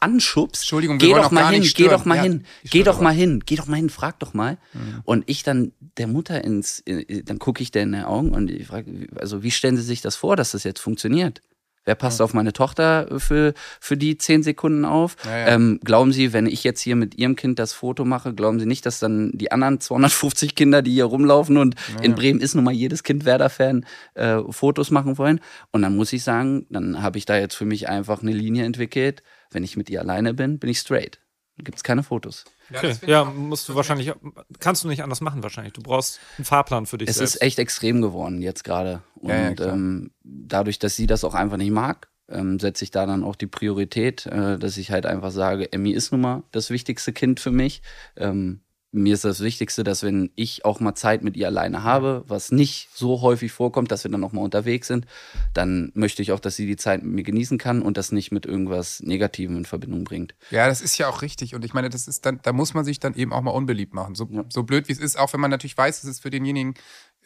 anschubst, 0.01 0.61
Entschuldigung, 0.63 0.99
wir 1.01 1.09
geh 1.09 1.13
doch 1.13 1.25
auch 1.25 1.31
mal 1.31 1.41
gar 1.41 1.51
hin, 1.51 1.59
nicht 1.61 1.75
geh 1.75 1.89
doch 1.89 2.05
mal 2.05 2.15
Ja, 2.15 2.21
hin, 2.23 2.45
geh 2.63 2.83
doch 2.83 3.01
mal 3.01 3.11
hin, 3.13 3.43
geh 3.45 3.57
doch 3.57 3.67
mal 3.67 3.75
hin, 3.75 3.89
frag 3.89 4.17
doch 4.19 4.33
mal. 4.33 4.57
Mhm. 4.73 5.01
Und 5.03 5.23
ich 5.27 5.43
dann 5.43 5.73
der 5.97 6.07
Mutter 6.07 6.41
ins, 6.43 6.79
äh, 6.85 7.21
dann 7.23 7.37
gucke 7.37 7.61
ich 7.61 7.71
der 7.71 7.83
in 7.83 7.91
die 7.91 7.99
Augen 7.99 8.29
und 8.31 8.49
ich 8.49 8.67
frage, 8.67 9.07
also 9.17 9.43
wie 9.43 9.51
stellen 9.51 9.75
Sie 9.75 9.83
sich 9.83 9.99
das 10.01 10.15
vor, 10.15 10.37
dass 10.37 10.51
das 10.51 10.63
jetzt 10.63 10.79
funktioniert? 10.79 11.41
Wer 11.89 11.95
passt 11.95 12.21
auf 12.21 12.35
meine 12.35 12.53
Tochter 12.53 13.07
für, 13.17 13.55
für 13.79 13.97
die 13.97 14.15
zehn 14.15 14.43
Sekunden 14.43 14.85
auf? 14.85 15.15
Ja, 15.25 15.37
ja. 15.39 15.47
Ähm, 15.47 15.79
glauben 15.83 16.11
Sie, 16.11 16.33
wenn 16.33 16.45
ich 16.45 16.63
jetzt 16.63 16.81
hier 16.81 16.95
mit 16.95 17.15
Ihrem 17.15 17.35
Kind 17.35 17.57
das 17.57 17.73
Foto 17.73 18.05
mache, 18.05 18.35
glauben 18.35 18.59
Sie 18.59 18.67
nicht, 18.67 18.85
dass 18.85 18.99
dann 18.99 19.31
die 19.33 19.51
anderen 19.51 19.79
250 19.79 20.53
Kinder, 20.53 20.83
die 20.83 20.91
hier 20.91 21.05
rumlaufen 21.05 21.57
und 21.57 21.73
in 22.03 22.13
Bremen 22.13 22.41
ist 22.41 22.53
nun 22.53 22.63
mal 22.63 22.75
jedes 22.75 23.01
Kind 23.01 23.25
Werder-Fan, 23.25 23.87
äh, 24.13 24.37
Fotos 24.51 24.91
machen 24.91 25.17
wollen? 25.17 25.39
Und 25.71 25.81
dann 25.81 25.95
muss 25.95 26.13
ich 26.13 26.23
sagen, 26.23 26.67
dann 26.69 27.01
habe 27.01 27.17
ich 27.17 27.25
da 27.25 27.39
jetzt 27.39 27.55
für 27.55 27.65
mich 27.65 27.89
einfach 27.89 28.21
eine 28.21 28.33
Linie 28.33 28.65
entwickelt. 28.65 29.23
Wenn 29.49 29.63
ich 29.63 29.75
mit 29.75 29.89
ihr 29.89 29.99
alleine 29.99 30.35
bin, 30.35 30.59
bin 30.59 30.69
ich 30.69 30.77
straight. 30.77 31.19
Dann 31.57 31.63
gibt 31.63 31.77
es 31.77 31.83
keine 31.83 32.03
Fotos. 32.03 32.45
Okay. 32.73 32.95
Ja, 33.07 33.23
musst 33.25 33.67
du 33.69 33.75
wahrscheinlich, 33.75 34.11
kannst 34.59 34.83
du 34.83 34.87
nicht 34.87 35.03
anders 35.03 35.21
machen 35.21 35.41
wahrscheinlich. 35.43 35.73
Du 35.73 35.81
brauchst 35.81 36.19
einen 36.37 36.45
Fahrplan 36.45 36.85
für 36.85 36.97
dich 36.97 37.09
Es 37.09 37.17
selbst. 37.17 37.35
ist 37.35 37.41
echt 37.41 37.59
extrem 37.59 38.01
geworden 38.01 38.41
jetzt 38.41 38.63
gerade. 38.63 39.01
Und 39.15 39.29
Ja, 39.29 39.49
ja, 39.51 39.65
ähm, 39.73 40.11
dadurch, 40.23 40.79
dass 40.79 40.95
sie 40.95 41.07
das 41.07 41.23
auch 41.23 41.33
einfach 41.33 41.57
nicht 41.57 41.71
mag, 41.71 42.07
ähm, 42.29 42.59
setze 42.59 42.83
ich 42.83 42.91
da 42.91 43.05
dann 43.05 43.23
auch 43.23 43.35
die 43.35 43.47
Priorität, 43.47 44.25
äh, 44.27 44.57
dass 44.59 44.77
ich 44.77 44.91
halt 44.91 45.05
einfach 45.05 45.31
sage, 45.31 45.71
Emmy 45.73 45.91
ist 45.91 46.11
nun 46.11 46.21
mal 46.21 46.43
das 46.51 46.69
wichtigste 46.69 47.11
Kind 47.13 47.39
für 47.39 47.51
mich. 47.51 47.81
Ähm, 48.15 48.61
mir 48.91 49.13
ist 49.13 49.23
das 49.23 49.41
Wichtigste, 49.41 49.83
dass 49.83 50.01
wenn 50.01 50.31
ich 50.35 50.65
auch 50.65 50.79
mal 50.79 50.95
Zeit 50.95 51.23
mit 51.23 51.37
ihr 51.37 51.47
alleine 51.47 51.83
habe, 51.83 52.23
was 52.27 52.51
nicht 52.51 52.89
so 52.93 53.21
häufig 53.21 53.51
vorkommt, 53.51 53.91
dass 53.91 54.03
wir 54.03 54.11
dann 54.11 54.23
auch 54.23 54.31
mal 54.31 54.41
unterwegs 54.41 54.87
sind, 54.87 55.05
dann 55.53 55.91
möchte 55.93 56.21
ich 56.23 56.31
auch, 56.31 56.39
dass 56.39 56.55
sie 56.55 56.65
die 56.65 56.75
Zeit 56.75 57.03
mit 57.03 57.13
mir 57.13 57.23
genießen 57.23 57.59
kann 57.59 57.83
und 57.83 57.97
das 57.97 58.11
nicht 58.11 58.31
mit 58.31 58.47
irgendwas 58.47 59.01
Negativem 59.01 59.57
in 59.57 59.65
Verbindung 59.65 60.05
bringt. 60.05 60.33
Ja, 60.49 60.67
das 60.67 60.81
ist 60.81 60.97
ja 60.97 61.07
auch 61.07 61.21
richtig. 61.21 61.53
Und 61.53 61.63
ich 61.63 61.73
meine, 61.73 61.89
das 61.89 62.07
ist 62.07 62.25
dann, 62.25 62.39
da 62.41 62.51
muss 62.51 62.73
man 62.73 62.83
sich 62.83 62.99
dann 62.99 63.13
eben 63.13 63.31
auch 63.31 63.41
mal 63.41 63.51
unbeliebt 63.51 63.93
machen. 63.93 64.15
So, 64.15 64.27
so 64.49 64.63
blöd 64.63 64.87
wie 64.87 64.93
es 64.93 64.99
ist, 64.99 65.19
auch 65.19 65.33
wenn 65.33 65.39
man 65.39 65.51
natürlich 65.51 65.77
weiß, 65.77 66.03
es 66.03 66.09
ist 66.09 66.21
für 66.21 66.31
denjenigen, 66.31 66.73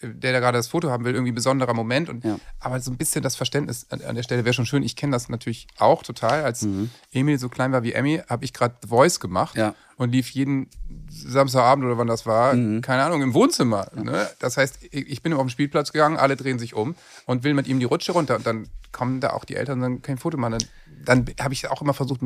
der 0.02 0.34
da 0.34 0.40
gerade 0.40 0.58
das 0.58 0.68
Foto 0.68 0.90
haben 0.90 1.06
will, 1.06 1.14
irgendwie 1.14 1.32
ein 1.32 1.36
besonderer 1.36 1.74
Moment. 1.74 2.10
Und, 2.10 2.26
Ja. 2.26 2.38
Aber 2.60 2.80
so 2.80 2.92
ein 2.92 2.98
bisschen 2.98 3.22
das 3.22 3.36
Verständnis 3.36 3.86
an, 3.90 4.02
an 4.02 4.16
der 4.16 4.24
Stelle 4.24 4.44
wäre 4.44 4.54
schon 4.54 4.66
schön. 4.66 4.84
Ich 4.84 4.96
kenne 4.96 5.12
das 5.14 5.30
natürlich 5.30 5.68
auch 5.78 6.04
total. 6.04 6.44
Als 6.44 6.68
Emil 7.14 7.40
so 7.40 7.48
klein 7.50 7.72
war 7.72 7.84
wie 7.84 7.94
Emmy, 7.94 8.22
habe 8.28 8.44
ich 8.44 8.52
gerade 8.54 8.76
Voice 8.86 9.20
gemacht 9.22 9.56
Ja. 9.56 9.76
und 9.98 10.12
lief 10.12 10.30
jeden 10.32 10.70
Samstagabend 11.10 11.86
oder 11.86 11.98
wann 11.98 12.08
das 12.08 12.26
war, 12.26 12.52
keine 12.82 13.04
Ahnung, 13.04 13.22
im 13.22 13.34
Wohnzimmer. 13.34 13.88
Ne? 13.96 14.28
Das 14.40 14.58
heißt, 14.58 14.80
ich 14.92 15.08
ich 15.10 15.22
bin 15.22 15.34
auf 15.34 15.42
den 15.42 15.50
Spielplatz 15.50 15.92
gegangen, 15.94 16.18
alle 16.18 16.36
drehen 16.36 16.60
sich 16.60 16.74
um 16.74 16.96
und 17.26 17.44
will 17.44 17.54
mit 17.54 17.68
ihm 17.68 17.80
die 17.80 17.86
Rutsche 17.86 18.12
runter. 18.12 18.36
Und 18.36 18.46
dann 18.48 18.68
kommen 18.92 19.20
da 19.22 19.30
auch 19.32 19.46
die 19.46 19.56
Eltern 19.56 19.78
und 19.80 19.82
sagen, 19.82 20.02
kein 20.02 20.18
Foto 20.18 20.38
machen. 20.38 20.58
Dann, 21.06 21.26
dann 21.26 21.36
habe 21.40 21.54
ich 21.54 21.70
auch 21.70 21.82
immer 21.82 21.94
versucht, 21.94 22.22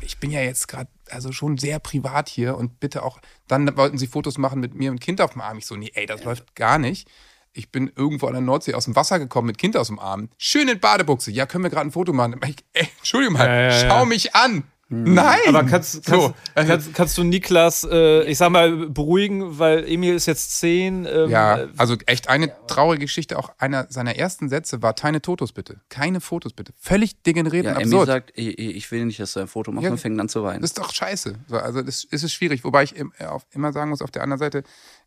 ich 0.00 0.18
bin 0.18 0.30
ja 0.30 0.40
jetzt 0.40 0.68
gerade 0.68 0.88
also 1.10 1.32
schon 1.32 1.58
sehr 1.58 1.78
privat 1.78 2.28
hier 2.28 2.56
und 2.56 2.80
bitte 2.80 3.02
auch, 3.02 3.20
dann 3.48 3.76
wollten 3.76 3.98
sie 3.98 4.06
Fotos 4.06 4.38
machen 4.38 4.60
mit 4.60 4.74
mir 4.74 4.90
und 4.90 5.00
Kind 5.00 5.20
auf 5.20 5.32
dem 5.32 5.40
Arm. 5.42 5.58
Ich 5.58 5.66
so, 5.66 5.76
nee, 5.76 5.90
ey, 5.94 6.06
das 6.06 6.24
läuft 6.24 6.54
gar 6.54 6.78
nicht. 6.78 7.08
Ich 7.52 7.70
bin 7.70 7.92
irgendwo 7.94 8.26
an 8.26 8.32
der 8.32 8.42
Nordsee 8.42 8.74
aus 8.74 8.86
dem 8.86 8.96
Wasser 8.96 9.18
gekommen 9.20 9.46
mit 9.46 9.58
Kind 9.58 9.76
aus 9.76 9.86
dem 9.86 9.98
Arm. 10.00 10.28
Schön 10.38 10.68
in 10.68 10.80
Badebuchse. 10.80 11.30
Ja, 11.30 11.46
können 11.46 11.62
wir 11.62 11.70
gerade 11.70 11.86
ein 11.88 11.92
Foto 11.92 12.12
machen? 12.12 12.40
Ich, 12.48 12.56
ey, 12.72 12.88
Entschuldigung 12.98 13.34
mal, 13.34 13.46
Ja, 13.46 13.54
ja, 13.54 13.68
ja. 13.70 13.88
schau 13.88 14.04
mich 14.06 14.34
an. 14.34 14.64
Nein! 14.88 15.38
Aber 15.48 15.64
kannst, 15.64 16.04
kannst, 16.04 16.06
So, 16.06 16.34
also- 16.54 16.70
kannst, 16.72 16.94
kannst 16.94 17.18
du 17.18 17.24
Niklas, 17.24 17.86
äh, 17.90 18.22
ich 18.24 18.36
sag 18.38 18.50
mal, 18.50 18.88
beruhigen, 18.88 19.58
weil 19.58 19.88
Emil 19.88 20.14
ist 20.14 20.26
jetzt 20.26 20.58
zehn. 20.60 21.06
Ähm, 21.06 21.30
Ja, 21.30 21.58
äh, 21.60 21.68
also 21.78 21.96
echt 22.06 22.28
eine 22.28 22.52
traurige 22.66 23.06
Geschichte. 23.06 23.38
Auch 23.38 23.50
einer 23.58 23.86
seiner 23.90 24.16
ersten 24.16 24.48
Sätze 24.48 24.82
war: 24.82 24.92
keine 24.94 25.20
Fotos 25.24 25.52
bitte. 25.52 25.80
Keine 25.88 26.20
Fotos 26.20 26.52
bitte. 26.52 26.72
Völlig 26.78 27.22
degeneriert 27.22 27.64
Ja, 27.64 27.72
und 27.76 27.82
absurd. 27.84 28.06
sagt, 28.06 28.32
ich, 28.34 28.58
ich 28.58 28.90
will 28.90 29.06
nicht, 29.06 29.18
dass 29.20 29.32
du 29.32 29.40
ein 29.40 29.48
Foto 29.48 29.72
machst 29.72 29.84
Ja. 29.84 29.90
und 29.90 29.98
fängt 29.98 30.20
an 30.20 30.28
zu 30.28 30.42
weinen. 30.44 30.60
Das 30.60 30.70
ist 30.70 30.78
doch 30.78 30.92
scheiße. 30.92 31.34
So, 31.48 31.56
also 31.56 31.80
das 31.82 32.04
ist 32.04 32.22
es 32.22 32.32
schwierig. 32.32 32.62
Wobei 32.64 32.82
ich 32.84 32.96
äh, 32.98 33.04
immer 33.52 33.72
sagen 33.72 33.90
muss, 33.90 34.02
auf 34.02 34.10
der 34.10 34.22
anderen 34.22 34.38
Seite, 34.38 34.62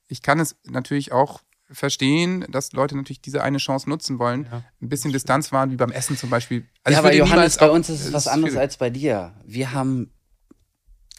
ich 0.07 0.21
kann 0.21 0.39
es 0.39 0.55
natürlich 0.65 1.11
auch 1.11 1.41
verstehen, 1.71 2.45
dass 2.49 2.71
Leute 2.73 2.95
natürlich 2.95 3.21
diese 3.21 3.43
eine 3.43 3.58
Chance 3.58 3.89
nutzen 3.89 4.19
wollen. 4.19 4.48
Ein 4.81 4.89
bisschen 4.89 5.12
Distanz 5.12 5.52
wahren, 5.52 5.71
wie 5.71 5.75
beim 5.75 5.91
Essen 5.91 6.17
zum 6.17 6.29
Beispiel. 6.29 6.65
Also 6.83 6.94
ja, 6.94 7.00
aber 7.00 7.13
Johannes, 7.13 7.58
bei 7.58 7.69
uns 7.69 7.89
ist 7.89 8.06
es 8.06 8.13
was 8.13 8.27
anderes 8.27 8.56
als 8.56 8.77
bei 8.77 8.89
dir. 8.89 9.33
Wir 9.46 9.73
haben 9.73 10.12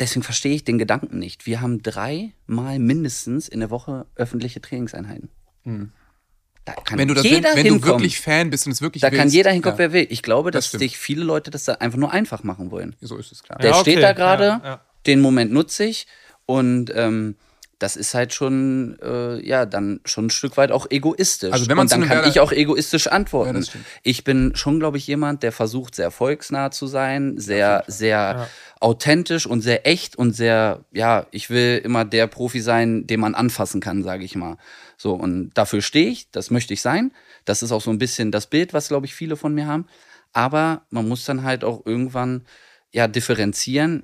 deswegen 0.00 0.22
verstehe 0.22 0.54
ich 0.54 0.64
den 0.64 0.78
Gedanken 0.78 1.18
nicht. 1.18 1.46
Wir 1.46 1.60
haben 1.60 1.82
dreimal 1.82 2.78
mindestens 2.78 3.48
in 3.48 3.60
der 3.60 3.70
Woche 3.70 4.06
öffentliche 4.14 4.60
Trainingseinheiten. 4.60 5.28
Da 5.64 6.72
kann 6.74 6.92
Hm. 6.92 6.98
Wenn 6.98 7.08
du, 7.08 7.14
das, 7.14 7.24
jeder 7.24 7.50
wenn, 7.54 7.64
wenn 7.64 7.80
du 7.80 7.84
wirklich 7.84 8.20
Fan 8.20 8.50
bist 8.50 8.66
und 8.66 8.72
es 8.72 8.80
wirklich 8.80 9.00
da 9.00 9.10
kann 9.10 9.20
willst, 9.24 9.34
jeder 9.34 9.50
hinkommen, 9.50 9.74
ja, 9.76 9.78
wer 9.78 9.92
will. 9.92 10.06
Ich 10.10 10.22
glaube, 10.22 10.50
Das 10.50 10.64
dass 10.64 10.68
stimmt. 10.68 10.80
sich 10.82 10.98
viele 10.98 11.24
Leute 11.24 11.50
das 11.50 11.64
da 11.64 11.74
einfach 11.74 11.98
nur 11.98 12.12
einfach 12.12 12.42
machen 12.42 12.70
wollen. 12.70 12.94
So 13.00 13.16
ist 13.16 13.32
es 13.32 13.42
klar. 13.42 13.58
Der 13.58 13.70
Ja, 13.70 13.76
okay. 13.76 13.90
steht 13.92 14.02
da 14.02 14.12
gerade, 14.12 14.44
Ja, 14.44 14.60
ja. 14.64 14.80
den 15.06 15.20
Moment 15.20 15.52
nutze 15.52 15.84
ich 15.84 16.06
und 16.46 16.92
ähm, 16.94 17.36
das 17.78 17.94
ist 17.96 18.12
halt 18.14 18.34
schon, 18.34 18.98
äh, 19.00 19.40
ja, 19.46 19.64
dann 19.64 20.00
schon 20.04 20.26
ein 20.26 20.30
Stück 20.30 20.56
weit 20.56 20.72
auch 20.72 20.86
egoistisch. 20.90 21.52
Also 21.52 21.68
wenn 21.68 21.76
man 21.76 21.84
und 21.84 21.92
dann 21.92 22.00
kann 22.02 22.10
Werder- 22.18 22.28
ich 22.28 22.40
auch 22.40 22.50
egoistisch 22.50 23.06
Ja, 23.06 23.12
antworten. 23.12 23.62
stimmt. 23.62 23.84
ich 24.02 24.24
bin 24.24 24.56
schon, 24.56 24.80
glaube 24.80 24.96
ich, 24.96 25.06
jemand, 25.06 25.42
der 25.44 25.52
versucht, 25.52 25.94
sehr 25.94 26.10
volksnah 26.10 26.70
zu 26.72 26.86
sein, 26.88 27.38
sehr, 27.38 27.84
sehr 27.86 28.48
authentisch 28.80 29.46
und 29.46 29.60
sehr 29.60 29.86
echt 29.86 30.16
und 30.16 30.32
sehr, 30.34 30.84
ja, 30.92 31.26
ich 31.30 31.50
will 31.50 31.80
immer 31.84 32.04
der 32.04 32.26
Profi 32.26 32.60
sein, 32.60 33.06
den 33.06 33.20
man 33.20 33.34
anfassen 33.34 33.80
kann, 33.80 34.02
sage 34.02 34.24
ich 34.24 34.34
mal. 34.34 34.56
So, 34.96 35.14
und 35.14 35.50
dafür 35.54 35.80
stehe 35.80 36.08
ich, 36.10 36.30
das 36.32 36.50
möchte 36.50 36.74
ich 36.74 36.82
sein. 36.82 37.12
Das 37.44 37.62
ist 37.62 37.70
auch 37.72 37.80
so 37.80 37.90
ein 37.90 37.98
bisschen 37.98 38.32
das 38.32 38.48
Bild, 38.48 38.72
was, 38.72 38.88
glaube 38.88 39.06
ich, 39.06 39.14
viele 39.14 39.36
von 39.36 39.54
mir 39.54 39.66
haben. 39.66 39.86
Aber 40.32 40.82
man 40.90 41.06
muss 41.08 41.24
dann 41.24 41.44
halt 41.44 41.62
auch 41.64 41.86
irgendwann 41.86 42.44
ja 42.92 43.06
differenzieren. 43.06 44.02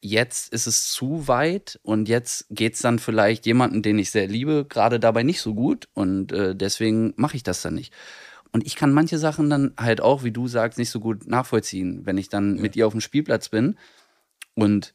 Jetzt 0.00 0.52
ist 0.52 0.66
es 0.66 0.92
zu 0.92 1.26
weit 1.26 1.80
und 1.82 2.08
jetzt 2.08 2.46
geht's 2.50 2.80
dann 2.80 3.00
vielleicht 3.00 3.46
jemanden, 3.46 3.82
den 3.82 3.98
ich 3.98 4.10
sehr 4.10 4.28
liebe, 4.28 4.64
gerade 4.68 5.00
dabei 5.00 5.24
nicht 5.24 5.40
so 5.40 5.54
gut 5.54 5.88
und 5.92 6.30
äh, 6.32 6.54
deswegen 6.54 7.14
mache 7.16 7.36
ich 7.36 7.42
das 7.42 7.62
dann 7.62 7.74
nicht. 7.74 7.92
Und 8.52 8.64
ich 8.66 8.76
kann 8.76 8.92
manche 8.92 9.18
Sachen 9.18 9.50
dann 9.50 9.74
halt 9.76 10.00
auch, 10.00 10.22
wie 10.22 10.30
du 10.30 10.46
sagst, 10.46 10.78
nicht 10.78 10.90
so 10.90 11.00
gut 11.00 11.26
nachvollziehen, 11.26 12.06
wenn 12.06 12.16
ich 12.16 12.28
dann 12.28 12.56
mit 12.56 12.76
ihr 12.76 12.86
auf 12.86 12.92
dem 12.92 13.00
Spielplatz 13.00 13.48
bin 13.48 13.76
und 14.54 14.94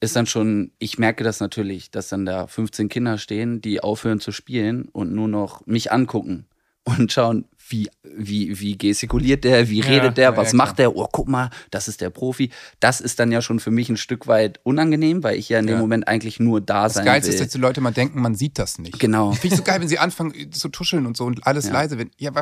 ist 0.00 0.14
dann 0.14 0.26
schon, 0.26 0.72
ich 0.78 0.98
merke 0.98 1.24
das 1.24 1.40
natürlich, 1.40 1.90
dass 1.90 2.08
dann 2.08 2.26
da 2.26 2.46
15 2.46 2.90
Kinder 2.90 3.16
stehen, 3.16 3.62
die 3.62 3.80
aufhören 3.80 4.20
zu 4.20 4.32
spielen 4.32 4.88
und 4.92 5.12
nur 5.12 5.28
noch 5.28 5.66
mich 5.66 5.90
angucken 5.90 6.46
und 6.84 7.12
schauen, 7.12 7.46
wie, 7.66 7.88
wie, 8.02 8.60
wie 8.60 8.76
gestikuliert 8.76 9.42
der, 9.44 9.70
wie 9.70 9.80
Ja, 9.80 9.86
redet 9.86 10.18
der, 10.18 10.32
ja, 10.32 10.36
was 10.36 10.52
ja, 10.52 10.56
macht 10.58 10.78
der, 10.78 10.94
oh, 10.94 11.08
guck 11.10 11.28
mal, 11.28 11.48
das 11.70 11.88
ist 11.88 12.02
der 12.02 12.10
Profi. 12.10 12.50
Das 12.78 13.00
ist 13.00 13.18
dann 13.18 13.32
ja 13.32 13.40
schon 13.40 13.58
für 13.58 13.70
mich 13.70 13.88
ein 13.88 13.96
Stück 13.96 14.26
weit 14.26 14.60
unangenehm, 14.64 15.22
weil 15.22 15.38
ich 15.38 15.48
ja 15.48 15.60
in 15.60 15.66
dem 15.66 15.76
Ja. 15.76 15.80
Moment 15.80 16.06
eigentlich 16.06 16.38
nur 16.38 16.60
da 16.60 16.84
Das 16.84 16.94
sein 16.94 17.06
Geilste 17.06 17.28
will. 17.28 17.34
ist, 17.36 17.40
dass 17.40 17.52
die 17.52 17.58
Leute 17.58 17.80
mal 17.80 17.90
denken, 17.90 18.20
man 18.20 18.34
sieht 18.34 18.58
das 18.58 18.78
nicht. 18.78 18.98
Genau. 18.98 19.32
Finde 19.32 19.54
ich 19.54 19.56
so 19.56 19.62
geil, 19.64 19.80
wenn 19.80 19.88
sie 19.88 19.98
anfangen 19.98 20.52
zu 20.52 20.68
tuscheln 20.68 21.06
und 21.06 21.16
so 21.16 21.24
und 21.24 21.46
alles 21.46 21.70
leise 21.70 21.96
wird. 21.96 22.12
Ja, 22.18 22.32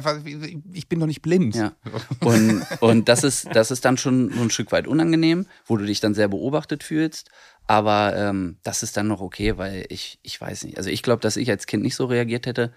ich 0.73 0.89
bin 0.89 0.99
doch 0.99 1.07
nicht 1.07 1.23
blind. 1.23 1.55
Ja. 1.55 1.73
Und, 2.21 2.63
und 2.81 3.09
das, 3.09 3.23
ist, 3.23 3.47
das 3.55 3.71
ist 3.71 3.85
dann 3.85 3.97
schon 3.99 4.33
so 4.35 4.41
ein 4.43 4.51
Stück 4.51 4.73
weit 4.73 4.89
unangenehm, 4.89 5.47
wo 5.67 5.77
du 5.77 5.87
dich 5.87 6.01
dann 6.01 6.15
sehr 6.15 6.27
beobachtet 6.27 6.83
fühlst. 6.83 7.31
Aber 7.69 8.17
ähm, 8.17 8.57
das 8.65 8.83
ist 8.83 8.97
dann 8.97 9.07
noch 9.07 9.21
okay, 9.21 9.57
weil 9.57 9.87
ich, 9.89 10.19
ich 10.23 10.41
weiß 10.41 10.65
nicht. 10.65 10.79
Also 10.79 10.91
ich 10.91 11.05
glaube, 11.05 11.21
dass 11.21 11.37
ich 11.37 11.49
als 11.49 11.67
Kind 11.67 11.85
nicht 11.85 11.95
so 11.95 12.07
reagiert 12.07 12.47
hätte. 12.47 12.73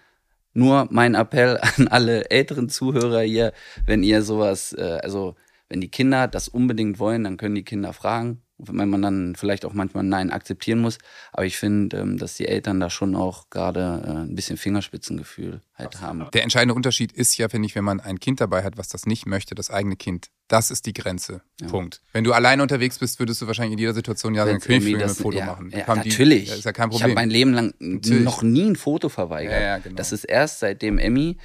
Nur 0.56 0.88
mein 0.90 1.16
Appell 1.16 1.60
an 1.78 1.88
alle 1.90 2.32
älteren 2.32 2.70
Zuhörer 2.70 3.22
hier, 3.22 3.52
wenn 3.86 4.02
ihr 4.04 4.24
sowas, 4.24 4.74
äh, 4.74 5.00
also 5.04 5.36
wenn 5.70 5.82
die 5.82 5.92
Kinder 5.92 6.28
das 6.28 6.48
unbedingt 6.48 6.98
wollen, 6.98 7.26
dann 7.26 7.38
können 7.38 7.56
die 7.56 7.64
Kinder 7.64 7.94
fragen. 7.94 8.42
Wenn 8.58 8.90
man 8.90 9.02
dann 9.02 9.36
vielleicht 9.36 9.66
auch 9.66 9.74
manchmal 9.74 10.04
Nein 10.04 10.32
akzeptieren 10.32 10.80
muss. 10.80 10.98
Aber 11.34 11.46
ich 11.46 11.58
finde, 11.58 11.98
ähm, 11.98 12.18
dass 12.18 12.36
die 12.36 12.48
Eltern 12.48 12.80
da 12.80 12.90
schon 12.90 13.16
auch 13.16 13.50
gerade 13.50 14.02
äh, 14.06 14.10
ein 14.30 14.36
bisschen 14.36 14.56
Fingerspitzengefühl 14.56 15.62
halt 15.76 16.00
haben. 16.00 16.26
Der 16.34 16.44
entscheidende 16.44 16.74
Unterschied 16.74 17.12
ist 17.12 17.38
ja, 17.38 17.50
finde 17.50 17.66
ich, 17.68 17.76
wenn 17.76 17.84
man 17.84 18.00
ein 18.00 18.20
Kind 18.20 18.40
dabei 18.40 18.64
hat, 18.64 18.78
was 18.78 18.88
das 18.88 19.06
nicht 19.06 19.26
möchte, 19.26 19.56
das 19.56 19.70
eigene 19.72 19.98
Kind. 19.98 20.28
Das 20.48 20.72
ist 20.72 20.86
die 20.86 20.94
Grenze. 20.94 21.42
Punkt. 21.70 22.02
Wenn 22.14 22.24
du 22.24 22.32
alleine 22.32 22.62
unterwegs 22.62 23.00
bist, 23.00 23.20
würdest 23.20 23.42
du 23.42 23.48
wahrscheinlich 23.48 23.74
in 23.74 23.80
jeder 23.80 23.94
Situation 23.94 24.36
ja 24.36 24.46
kann 24.46 24.58
ich 24.58 24.70
irgendwie 24.70 25.04
ein 25.04 25.10
Foto 25.10 25.38
ja, 25.38 25.46
machen. 25.48 25.72
Ja, 25.72 25.94
die- 25.96 26.10
natürlich. 26.10 26.50
Ja, 26.50 26.56
ist 26.56 26.64
ja 26.66 26.72
kein 26.72 26.90
Ich 26.92 26.96
habe 27.02 27.12
Problem. 27.12 27.16
mein 27.16 27.30
Leben 27.30 27.54
lang 27.54 27.74
Natürlich. 27.80 28.24
noch 28.24 28.42
nie 28.42 28.70
ein 28.70 28.76
Foto 28.76 29.10
verweigert. 29.10 29.54
Ja, 29.54 29.60
ja, 29.62 29.78
genau. 29.80 29.96
Das 29.96 30.12
ist 30.12 30.24
erst 30.24 30.60
seitdem 30.60 30.98
Emmy 30.98 31.38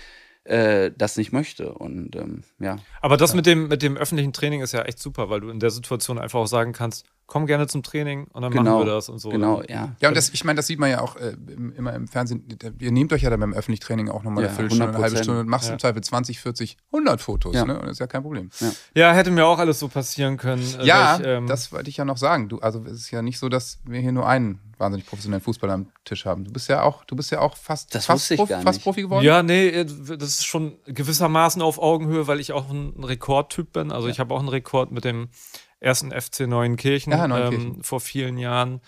äh, 0.45 0.91
das 0.97 1.17
nicht 1.17 1.33
möchte. 1.33 1.73
Und 1.73 2.17
ähm, 2.17 2.43
ja. 2.59 2.79
Aber 3.01 3.17
das 3.17 3.35
mit 3.35 3.47
dem, 3.47 3.69
mit 3.69 3.83
dem 3.83 3.97
öffentlichen 3.97 4.33
Training 4.33 4.63
ist 4.63 4.73
ja 4.73 4.83
echt 4.83 4.99
super, 4.99 5.31
weil 5.31 5.41
du 5.41 5.49
in 5.51 5.61
der 5.61 5.71
Situation 5.71 6.19
einfach 6.19 6.41
auch 6.41 6.47
sagen 6.47 6.73
kannst, 6.73 7.07
komm 7.31 7.47
gerne 7.47 7.69
zum 7.69 7.85
Training 7.85 8.27
und 8.33 8.43
dann 8.43 8.51
Genau. 8.51 8.75
machen 8.79 8.87
wir 8.89 8.93
das 8.93 9.09
und 9.09 9.21
so. 9.21 9.29
Genau, 9.29 9.63
ja. 9.69 9.95
Ja, 10.01 10.09
und 10.09 10.17
das, 10.17 10.31
ich 10.31 10.43
meine, 10.45 10.57
das 10.57 10.67
sieht 10.67 10.81
man 10.81 10.91
ja 10.91 11.01
auch 11.01 11.15
äh, 11.15 11.37
im- 11.47 11.73
immer 11.77 11.95
im 11.95 12.09
Fernsehen. 12.09 12.45
Ihr 12.81 12.91
nehmt 12.91 13.13
euch 13.13 13.23
ja 13.23 13.31
dann 13.31 13.39
beim 13.39 13.53
öffentlichen 13.55 13.83
Training 13.85 14.09
auch 14.11 14.25
nochmal 14.25 14.43
eine 14.45 14.49
Ja, 14.53 14.57
Viertelstunde, 14.59 14.95
eine 14.95 15.03
halbe 15.03 15.17
100%. 15.17 15.23
Stunde 15.23 15.41
und 15.43 15.49
machst 15.49 15.69
Ja. 15.69 15.75
im 15.75 15.79
Zweifel 15.79 16.03
20, 16.03 16.41
40, 16.41 16.77
100 16.93 17.21
Fotos. 17.21 17.55
Ja. 17.55 17.65
Ne? 17.65 17.75
Und 17.77 17.83
das 17.85 17.93
ist 17.93 17.99
ja 18.01 18.09
kein 18.09 18.23
Problem. 18.23 18.51
Ja, 18.95 19.13
hätte 19.13 19.31
mir 19.31 19.47
auch 19.47 19.61
alles 19.61 19.79
so 19.79 19.87
passieren 19.89 20.37
können. 20.37 20.63
äh, 20.81 20.85
Ja, 20.85 21.19
ich, 21.21 21.27
ähm, 21.27 21.47
das 21.47 21.73
wollte 21.73 21.89
ich 21.89 21.97
ja 21.97 22.05
noch 22.05 22.17
sagen. 22.17 22.49
Du, 22.49 22.59
also 22.59 22.83
es 22.85 22.93
ist 22.93 23.11
ja 23.13 23.23
nicht 23.23 23.39
so, 23.39 23.49
dass 23.49 23.79
wir 23.87 24.01
hier 24.01 24.13
nur 24.13 24.27
einen 24.29 24.59
wahnsinnig 24.77 25.07
professionellen 25.07 25.43
Fußballer 25.43 25.75
am 25.75 25.87
Tisch 26.05 26.25
haben. 26.25 26.45
Du 26.45 26.53
bist 26.53 26.69
ja 26.69 26.83
auch, 26.83 27.05
du 27.05 27.15
bist 27.15 27.31
ja 27.31 27.41
auch 27.41 27.57
fast, 27.57 27.95
Das 27.95 28.07
fast, 28.07 28.35
Profi, 28.35 28.55
fast. 28.63 28.83
Profi 28.83 29.03
geworden. 29.03 29.25
Ja, 29.25 29.43
nee, 29.43 29.69
äh, 29.69 29.85
das 29.85 30.29
ist 30.31 30.47
schon 30.47 30.79
gewissermaßen 30.87 31.63
auf 31.63 31.79
Augenhöhe, 31.79 32.27
weil 32.27 32.41
ich 32.41 32.53
auch 32.53 32.71
ein 32.71 32.95
Rekordtyp 33.05 33.73
bin. 33.73 33.93
Also 33.93 34.09
ich 34.09 34.19
habe 34.19 34.35
auch 34.35 34.41
einen 34.41 34.49
Rekord 34.49 34.91
mit 34.91 35.05
dem 35.05 35.29
ersten 35.81 36.13
FC 36.13 36.41
Neuenkirchen, 36.47 37.13
Ja, 37.13 37.27
Neuenkirchen. 37.27 37.75
Ähm, 37.77 37.83
vor 37.83 38.01
vielen 38.01 38.39
Jahren. 38.39 38.81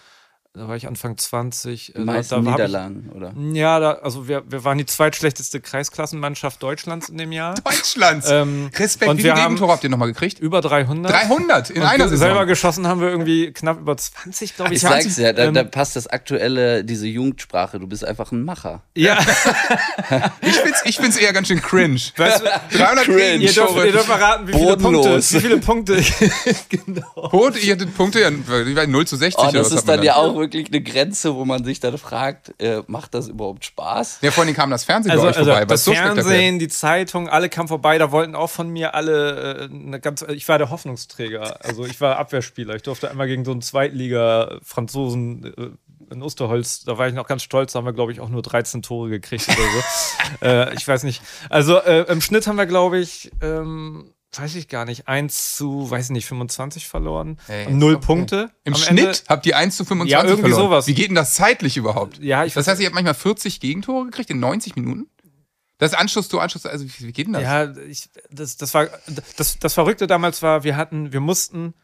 Da 0.55 0.69
war 0.69 0.77
ich 0.77 0.87
Anfang 0.87 1.17
20. 1.17 1.95
Die 1.97 1.99
Äh, 1.99 2.05
meisten 2.05 2.45
da, 2.45 2.51
Niederlagen, 2.51 3.11
oder? 3.17 3.33
Ich, 3.35 3.57
ja, 3.57 3.81
da, 3.81 3.93
also 3.93 4.29
wir, 4.29 4.43
wir 4.47 4.63
waren 4.65 4.77
die 4.77 4.85
zweitschlechteste 4.85 5.63
Kreisklassenmannschaft 5.63 6.63
Deutschlands 6.63 7.09
in 7.09 7.17
dem 7.17 7.33
Jahr. 7.33 7.55
Deutschlands. 7.65 8.29
Ähm, 8.29 8.69
Respekt. 8.79 9.11
und 9.11 9.17
Wie 9.17 9.25
wir 9.25 9.33
viele 9.33 9.43
haben 9.43 9.53
Gegentore 9.55 9.73
habt 9.73 9.83
ihr 9.85 9.89
nochmal 9.89 10.09
gekriegt? 10.09 10.39
über 10.41 10.61
300. 10.61 11.11
300 11.11 11.71
in 11.71 11.81
Und 11.81 11.89
einer 11.89 12.07
Saison. 12.07 12.19
selber 12.29 12.45
geschossen 12.45 12.87
haben 12.87 13.01
wir 13.01 13.09
irgendwie 13.09 13.51
knapp 13.55 13.81
über 13.81 13.97
20, 13.97 14.55
glaube 14.55 14.75
ich. 14.75 14.77
Ich 14.77 14.83
sag's 14.83 15.17
ja, 15.17 15.33
da, 15.33 15.45
Ähm, 15.45 15.55
da 15.55 15.65
passt 15.65 15.97
das 15.97 16.07
aktuelle, 16.07 16.85
diese 16.85 17.07
Jugendsprache. 17.07 17.79
Du 17.81 17.87
bist 17.87 18.05
einfach 18.05 18.31
ein 18.31 18.43
Macher. 18.45 18.83
Ja, 18.95 19.19
Ich 20.43 20.57
find's, 20.57 20.83
ich 20.85 20.97
find's 20.99 21.17
eher 21.17 21.33
ganz 21.33 21.49
schön 21.49 21.63
cringe. 21.63 21.99
weißt 22.19 22.43
du, 22.43 22.77
300 22.77 23.05
Cringe. 23.07 23.37
ihr 23.37 23.53
dürft, 23.55 23.75
ihr 23.77 23.93
dürft 23.93 24.05
verraten, 24.05 24.47
wie 24.49 24.53
viele 24.53 24.67
Punkte, 24.77 24.83
Bodenlos. 24.83 25.33
wie 25.33 25.41
viele 25.41 25.59
Punkte 25.61 25.95
ich, 25.97 26.13
genau. 26.69 27.07
Rot, 27.17 27.57
ihr 27.63 27.73
hattet 27.73 27.97
Punkte, 27.97 28.21
ja, 28.21 28.31
die 28.31 28.77
waren 28.77 28.91
0 28.91 29.07
zu 29.07 29.17
60 29.17 29.43
Oh, 29.43 29.49
oder 29.49 29.59
das 29.61 29.73
ist 29.73 29.89
dann 29.89 30.03
ja 30.03 30.17
auch 30.17 30.42
wirklich 30.43 30.69
eine 30.69 30.83
Grenze, 30.83 31.35
wo 31.35 31.45
man 31.45 31.65
sich 31.65 31.81
dann 31.81 31.97
fragt, 31.97 32.55
äh, 32.61 32.83
macht 32.87 33.15
das 33.15 33.29
überhaupt 33.29 33.65
Spaß? 33.65 34.19
Ja, 34.21 34.31
vor 34.31 34.45
allem 34.45 34.55
kam 34.55 34.71
das 34.71 34.85
Fernsehen 34.85 35.13
Also, 35.13 35.23
bei 35.25 35.31
euch 35.31 35.39
also 35.39 35.51
vorbei. 35.51 35.65
das 35.65 35.85
so. 35.85 35.93
Fernsehen, 35.93 36.59
die 36.59 36.69
Zeitung, 36.69 37.29
alle 37.29 37.49
kamen 37.49 37.69
vorbei, 37.69 37.99
da 37.99 38.13
wollten 38.13 38.35
auch 38.35 38.51
von 38.51 38.69
mir 38.69 38.95
alle 38.95 39.63
äh, 39.63 39.75
eine 39.75 40.01
ganz, 40.01 40.23
ich 40.23 40.49
war 40.49 40.59
der 40.59 40.71
Hoffnungsträger. 40.71 41.65
Also 41.65 41.87
ich 41.87 42.01
war 42.01 42.19
Abwehrspieler. 42.19 42.75
Ich 42.75 42.83
durfte 42.83 43.11
einmal 43.11 43.27
gegen 43.27 43.45
so 43.45 43.53
einen 43.53 43.63
Zweitliga-Franzosen 43.63 45.55
äh, 45.57 45.71
in 46.13 46.23
Osterholz, 46.23 46.85
da 46.85 46.99
war 46.99 47.09
ich 47.09 47.15
noch 47.15 47.27
ganz 47.27 47.43
stolz, 47.43 47.73
da 47.73 47.79
haben 47.79 47.87
wir, 47.87 47.95
glaube 47.95 48.13
ich, 48.13 48.21
auch 48.21 48.29
nur 48.29 48.43
13 48.43 48.83
Tore 48.83 49.09
gekriegt 49.09 49.49
oder 49.49 49.57
so. 49.57 49.83
äh, 50.47 50.75
ich 50.75 50.87
weiß 50.87 51.05
nicht. 51.05 51.23
Also 51.49 51.79
äh, 51.79 52.03
im 52.09 52.21
Schnitt 52.21 52.47
haben 52.47 52.57
wir, 52.57 52.67
glaube 52.67 52.99
ich, 52.99 53.31
ähm, 53.41 54.13
weiß 54.35 54.55
ich 54.55 54.69
gar 54.69 54.85
nicht, 54.85 55.09
1 55.09 55.57
zu, 55.57 55.91
weiß 55.91 56.11
nicht, 56.11 56.27
25 56.27 56.89
verloren. 56.89 57.39
Ey, 57.49 57.67
Und 57.67 57.79
null 57.79 57.99
Punkte. 58.01 58.51
Im 58.65 58.75
Schnitt 58.75 58.99
Ende. 59.07 59.19
habt 59.29 59.47
ihr 59.47 59.57
1 59.57 59.77
zu 59.77 59.85
25 59.85 60.13
Ja, 60.13 60.25
irgendwie 60.25 60.51
verloren. 60.51 60.71
sowas. 60.71 60.87
Wie 60.87 60.95
geht 60.95 61.09
denn 61.09 61.15
das 61.15 61.35
zeitlich 61.35 61.77
überhaupt? 61.77 62.19
Ja, 62.19 62.45
ich 62.45 62.55
Das 62.55 62.67
heißt, 62.67 62.81
ihr 62.81 62.87
habt 62.87 62.95
manchmal 62.95 63.15
40 63.15 63.61
Gegentore 63.61 64.07
gekriegt 64.07 64.31
in 64.31 64.41
90 64.41 64.77
Minuten? 64.77 65.07
Das 65.79 65.93
ist 65.93 65.99
Anschluss 65.99 66.29
zu 66.29 66.39
Anschluss, 66.39 66.65
also 66.65 66.85
wie, 66.85 66.93
wie 67.01 67.13
geht 67.13 67.27
denn 67.27 67.33
das? 67.33 67.43
Ja, 67.43 67.73
ich, 67.89 68.09
das, 68.31 68.57
das 68.57 68.73
war 68.73 68.89
das, 69.37 69.59
das 69.59 69.75
Verrückte 69.75 70.07
damals 70.07 70.41
war, 70.41 70.63
wir 70.63 70.77
hatten, 70.77 71.13
wir 71.13 71.19
mussten, 71.21 71.75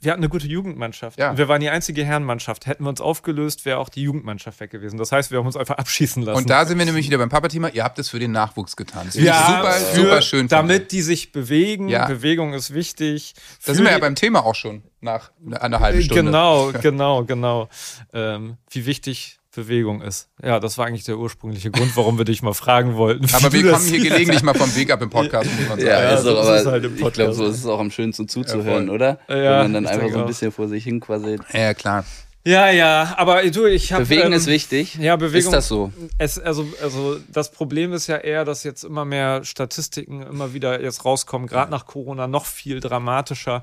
wir 0.00 0.12
hatten 0.12 0.20
eine 0.20 0.28
gute 0.28 0.46
Jugendmannschaft. 0.46 1.18
Ja. 1.18 1.36
Wir 1.38 1.48
waren 1.48 1.60
die 1.60 1.70
einzige 1.70 2.04
Herrenmannschaft. 2.04 2.66
Hätten 2.66 2.84
wir 2.84 2.90
uns 2.90 3.00
aufgelöst, 3.00 3.64
wäre 3.64 3.78
auch 3.78 3.88
die 3.88 4.02
Jugendmannschaft 4.02 4.60
weg 4.60 4.70
gewesen. 4.70 4.98
Das 4.98 5.10
heißt, 5.10 5.30
wir 5.30 5.38
haben 5.38 5.46
uns 5.46 5.56
einfach 5.56 5.76
abschießen 5.78 6.22
lassen. 6.22 6.36
Und 6.36 6.50
da 6.50 6.66
sind 6.66 6.78
wir 6.78 6.84
nämlich 6.84 7.06
wieder 7.06 7.18
beim 7.18 7.30
Papa-Thema. 7.30 7.70
Ihr 7.70 7.82
habt 7.82 7.98
es 7.98 8.10
für 8.10 8.18
den 8.18 8.32
Nachwuchs 8.32 8.76
getan. 8.76 9.06
Das 9.06 9.14
ja, 9.14 9.46
super, 9.46 9.72
für, 9.72 9.96
super 9.96 10.22
schön. 10.22 10.48
Damit 10.48 10.92
die 10.92 11.02
sich 11.02 11.32
bewegen. 11.32 11.88
Ja. 11.88 12.06
Bewegung 12.06 12.52
ist 12.52 12.74
wichtig. 12.74 13.34
Da 13.64 13.74
sind 13.74 13.84
wir 13.84 13.92
ja 13.92 13.98
beim 13.98 14.14
Thema 14.14 14.44
auch 14.44 14.54
schon 14.54 14.82
nach 15.00 15.30
einer 15.60 15.80
halben 15.80 16.02
Stunde. 16.02 16.24
Genau, 16.24 16.72
genau, 16.82 17.24
genau. 17.24 17.68
Ähm, 18.12 18.58
wie 18.70 18.86
wichtig 18.86 19.38
Bewegung 19.56 20.00
ist. 20.02 20.28
Ja, 20.42 20.60
das 20.60 20.78
war 20.78 20.86
eigentlich 20.86 21.02
der 21.04 21.18
ursprüngliche 21.18 21.70
Grund, 21.72 21.96
warum 21.96 22.16
wir 22.18 22.24
dich 22.24 22.42
mal 22.42 22.54
fragen 22.54 22.94
wollten. 22.94 23.26
Aber 23.34 23.52
wir 23.52 23.72
kommen 23.72 23.84
hier 23.84 23.98
gelegentlich 24.00 24.42
mal 24.44 24.54
vom 24.54 24.74
Weg 24.76 24.92
ab 24.92 25.02
im 25.02 25.10
Podcast, 25.10 25.50
muss 25.58 25.68
man 25.68 25.78
sagen. 25.80 25.90
Ja, 25.90 26.02
Ja, 26.02 26.10
ist 26.14 26.22
so 26.22 26.30
ist 26.30 26.38
aber 26.46 26.56
es 26.60 26.66
halt 26.66 26.84
im 26.84 26.92
ich 26.94 26.98
glaube, 26.98 27.10
Podcast. 27.12 27.38
so 27.38 27.46
ist 27.46 27.56
es 27.56 27.66
auch 27.66 27.80
am 27.80 27.90
schönsten 27.90 28.28
zuzuhören, 28.28 28.86
Ja, 28.86 28.92
oder? 28.92 29.18
Ja, 29.28 29.34
Wenn 29.34 29.72
man 29.72 29.72
dann 29.74 29.86
einfach 29.88 30.08
so 30.10 30.14
ein 30.18 30.22
auch. 30.22 30.26
bisschen 30.26 30.52
vor 30.52 30.68
sich 30.68 30.84
hin 30.84 31.00
quasi. 31.00 31.38
Ja, 31.52 31.74
klar. 31.74 32.04
Ja, 32.44 32.70
ja, 32.70 33.14
aber 33.16 33.42
du, 33.50 33.66
ich 33.66 33.92
habe. 33.92 34.04
Bewegen 34.04 34.28
ähm, 34.28 34.32
ist 34.34 34.46
wichtig. 34.46 34.94
Ja, 34.94 35.16
Bewegung. 35.16 35.48
Ist 35.48 35.52
das 35.52 35.66
so? 35.66 35.90
Es, 36.16 36.38
also, 36.38 36.64
also 36.80 37.16
das 37.32 37.50
Problem 37.50 37.92
ist 37.92 38.06
ja 38.06 38.18
eher, 38.18 38.44
dass 38.44 38.62
jetzt 38.62 38.84
immer 38.84 39.04
mehr 39.04 39.42
Statistiken 39.42 40.22
immer 40.22 40.54
wieder 40.54 40.80
jetzt 40.80 41.04
rauskommen, 41.04 41.48
gerade 41.48 41.72
nach 41.72 41.86
Corona 41.86 42.28
noch 42.28 42.46
viel 42.46 42.78
dramatischer. 42.78 43.62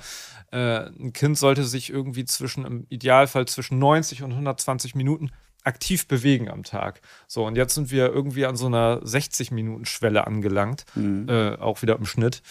Äh, 0.51 0.87
ein 0.99 1.13
Kind 1.13 1.37
sollte 1.37 1.63
sich 1.63 1.91
irgendwie 1.91 2.25
zwischen, 2.25 2.65
im 2.65 2.85
Idealfall 2.89 3.45
zwischen 3.45 3.79
90 3.79 4.21
und 4.23 4.31
120 4.31 4.95
Minuten 4.95 5.31
aktiv 5.63 6.07
bewegen 6.07 6.49
am 6.49 6.63
Tag. 6.63 7.01
So, 7.27 7.45
und 7.45 7.55
jetzt 7.55 7.75
sind 7.75 7.89
wir 7.91 8.07
irgendwie 8.11 8.45
an 8.45 8.55
so 8.55 8.65
einer 8.67 9.01
60-Minuten-Schwelle 9.03 10.25
angelangt, 10.27 10.85
Mhm. 10.95 11.27
äh, 11.29 11.55
auch 11.57 11.81
wieder 11.81 11.95
im 11.95 12.05
Schnitt. 12.05 12.41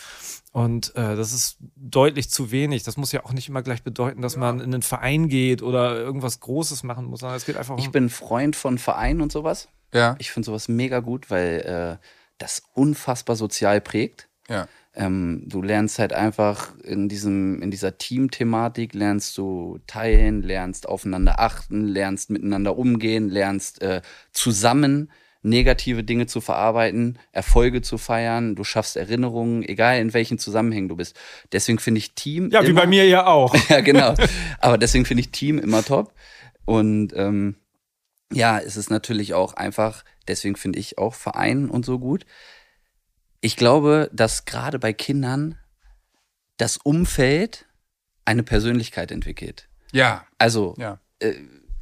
Und 0.52 0.94
äh, 0.96 1.16
das 1.16 1.32
ist 1.32 1.56
deutlich 1.76 2.28
zu 2.30 2.50
wenig. 2.50 2.82
Das 2.82 2.96
muss 2.96 3.12
ja 3.12 3.24
auch 3.24 3.32
nicht 3.32 3.48
immer 3.48 3.62
gleich 3.62 3.82
bedeuten, 3.82 4.20
dass 4.22 4.36
man 4.36 4.58
in 4.60 4.72
einen 4.74 4.82
Verein 4.82 5.28
geht 5.28 5.62
oder 5.62 5.96
irgendwas 5.96 6.40
Großes 6.40 6.82
machen 6.82 7.06
muss, 7.06 7.20
sondern 7.20 7.36
es 7.36 7.46
geht 7.46 7.56
einfach 7.56 7.74
um. 7.74 7.80
Ich 7.80 7.90
bin 7.90 8.08
Freund 8.10 8.54
von 8.56 8.76
Vereinen 8.78 9.20
und 9.22 9.32
sowas. 9.32 9.68
Ja, 9.94 10.14
Ich 10.18 10.30
finde 10.30 10.46
sowas 10.46 10.68
mega 10.68 11.00
gut, 11.00 11.30
weil 11.30 11.98
äh, 12.00 12.06
das 12.38 12.62
unfassbar 12.74 13.36
sozial 13.36 13.80
prägt. 13.80 14.28
ja. 14.48 14.66
Ähm, 14.94 15.44
du 15.46 15.62
lernst 15.62 15.98
halt 15.98 16.12
einfach 16.12 16.74
in 16.84 17.08
diesem, 17.08 17.62
in 17.62 17.70
dieser 17.70 17.96
Teamthematik 17.96 18.92
lernst 18.94 19.38
du 19.38 19.78
teilen, 19.86 20.42
lernst 20.42 20.86
aufeinander 20.86 21.40
achten, 21.40 21.86
lernst 21.86 22.28
miteinander 22.30 22.76
umgehen, 22.76 23.30
lernst 23.30 23.80
äh, 23.80 24.02
zusammen 24.32 25.10
negative 25.42 26.04
Dinge 26.04 26.26
zu 26.26 26.40
verarbeiten, 26.40 27.18
Erfolge 27.32 27.82
zu 27.82 27.98
feiern, 27.98 28.54
du 28.54 28.64
schaffst 28.64 28.96
Erinnerungen, 28.96 29.62
egal 29.64 29.98
in 29.98 30.14
welchen 30.14 30.38
Zusammenhängen 30.38 30.88
du 30.88 30.96
bist. 30.96 31.18
Deswegen 31.50 31.78
finde 31.78 31.98
ich 31.98 32.14
Team. 32.14 32.50
ja, 32.50 32.62
wie 32.62 32.68
immer- 32.68 32.82
bei 32.82 32.86
mir 32.86 33.06
ja 33.08 33.26
auch. 33.26 33.54
ja, 33.68 33.80
genau. 33.80 34.14
Aber 34.60 34.78
deswegen 34.78 35.04
finde 35.04 35.22
ich 35.22 35.30
Team 35.30 35.58
immer 35.58 35.84
top. 35.84 36.14
Und 36.64 37.12
ähm, 37.16 37.56
ja, 38.32 38.58
es 38.60 38.76
ist 38.76 38.90
natürlich 38.90 39.34
auch 39.34 39.54
einfach, 39.54 40.04
deswegen 40.28 40.54
finde 40.56 40.78
ich 40.78 40.98
auch 40.98 41.14
Verein 41.14 41.68
und 41.68 41.84
so 41.84 41.98
gut. 41.98 42.24
Ich 43.42 43.56
glaube, 43.56 44.08
dass 44.12 44.46
gerade 44.46 44.78
bei 44.78 44.92
Kindern 44.92 45.58
das 46.56 46.76
Umfeld 46.78 47.66
eine 48.24 48.44
Persönlichkeit 48.44 49.10
entwickelt. 49.10 49.68
Ja, 49.92 50.24
Also 50.38 50.74
ja. 50.78 50.98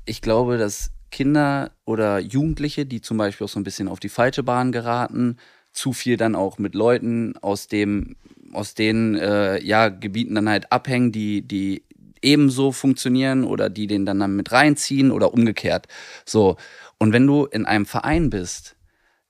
ich 0.06 0.22
glaube, 0.22 0.58
dass 0.58 0.90
Kinder 1.10 1.72
oder 1.84 2.18
Jugendliche, 2.18 2.86
die 2.86 3.02
zum 3.02 3.18
Beispiel 3.18 3.44
auch 3.44 3.50
so 3.50 3.60
ein 3.60 3.64
bisschen 3.64 3.88
auf 3.88 4.00
die 4.00 4.08
falsche 4.08 4.42
Bahn 4.42 4.72
geraten, 4.72 5.36
zu 5.72 5.92
viel 5.92 6.16
dann 6.16 6.34
auch 6.34 6.58
mit 6.58 6.74
Leuten 6.74 7.36
aus 7.42 7.68
dem, 7.68 8.16
aus 8.52 8.74
den 8.74 9.16
äh, 9.16 9.62
ja, 9.62 9.90
Gebieten 9.90 10.34
dann 10.34 10.48
halt 10.48 10.72
abhängen, 10.72 11.12
die, 11.12 11.42
die 11.42 11.84
ebenso 12.22 12.72
funktionieren 12.72 13.44
oder 13.44 13.68
die 13.68 13.86
den 13.86 14.06
dann, 14.06 14.18
dann 14.20 14.34
mit 14.34 14.50
reinziehen 14.50 15.10
oder 15.10 15.34
umgekehrt. 15.34 15.88
So. 16.24 16.56
Und 16.98 17.12
wenn 17.12 17.26
du 17.26 17.44
in 17.44 17.66
einem 17.66 17.86
Verein 17.86 18.30
bist, 18.30 18.76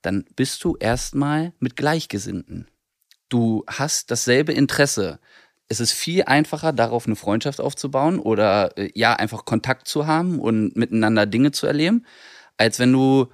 dann 0.01 0.25
bist 0.35 0.63
du 0.63 0.75
erstmal 0.77 1.53
mit 1.59 1.75
Gleichgesinnten. 1.75 2.67
Du 3.29 3.63
hast 3.67 4.11
dasselbe 4.11 4.51
Interesse. 4.51 5.19
Es 5.67 5.79
ist 5.79 5.93
viel 5.93 6.23
einfacher, 6.23 6.73
darauf 6.73 7.05
eine 7.05 7.15
Freundschaft 7.15 7.61
aufzubauen 7.61 8.19
oder 8.19 8.77
äh, 8.77 8.91
ja, 8.93 9.13
einfach 9.13 9.45
Kontakt 9.45 9.87
zu 9.87 10.05
haben 10.05 10.39
und 10.39 10.75
miteinander 10.75 11.25
Dinge 11.25 11.51
zu 11.51 11.65
erleben, 11.65 12.05
als 12.57 12.77
wenn 12.79 12.91
du 12.91 13.27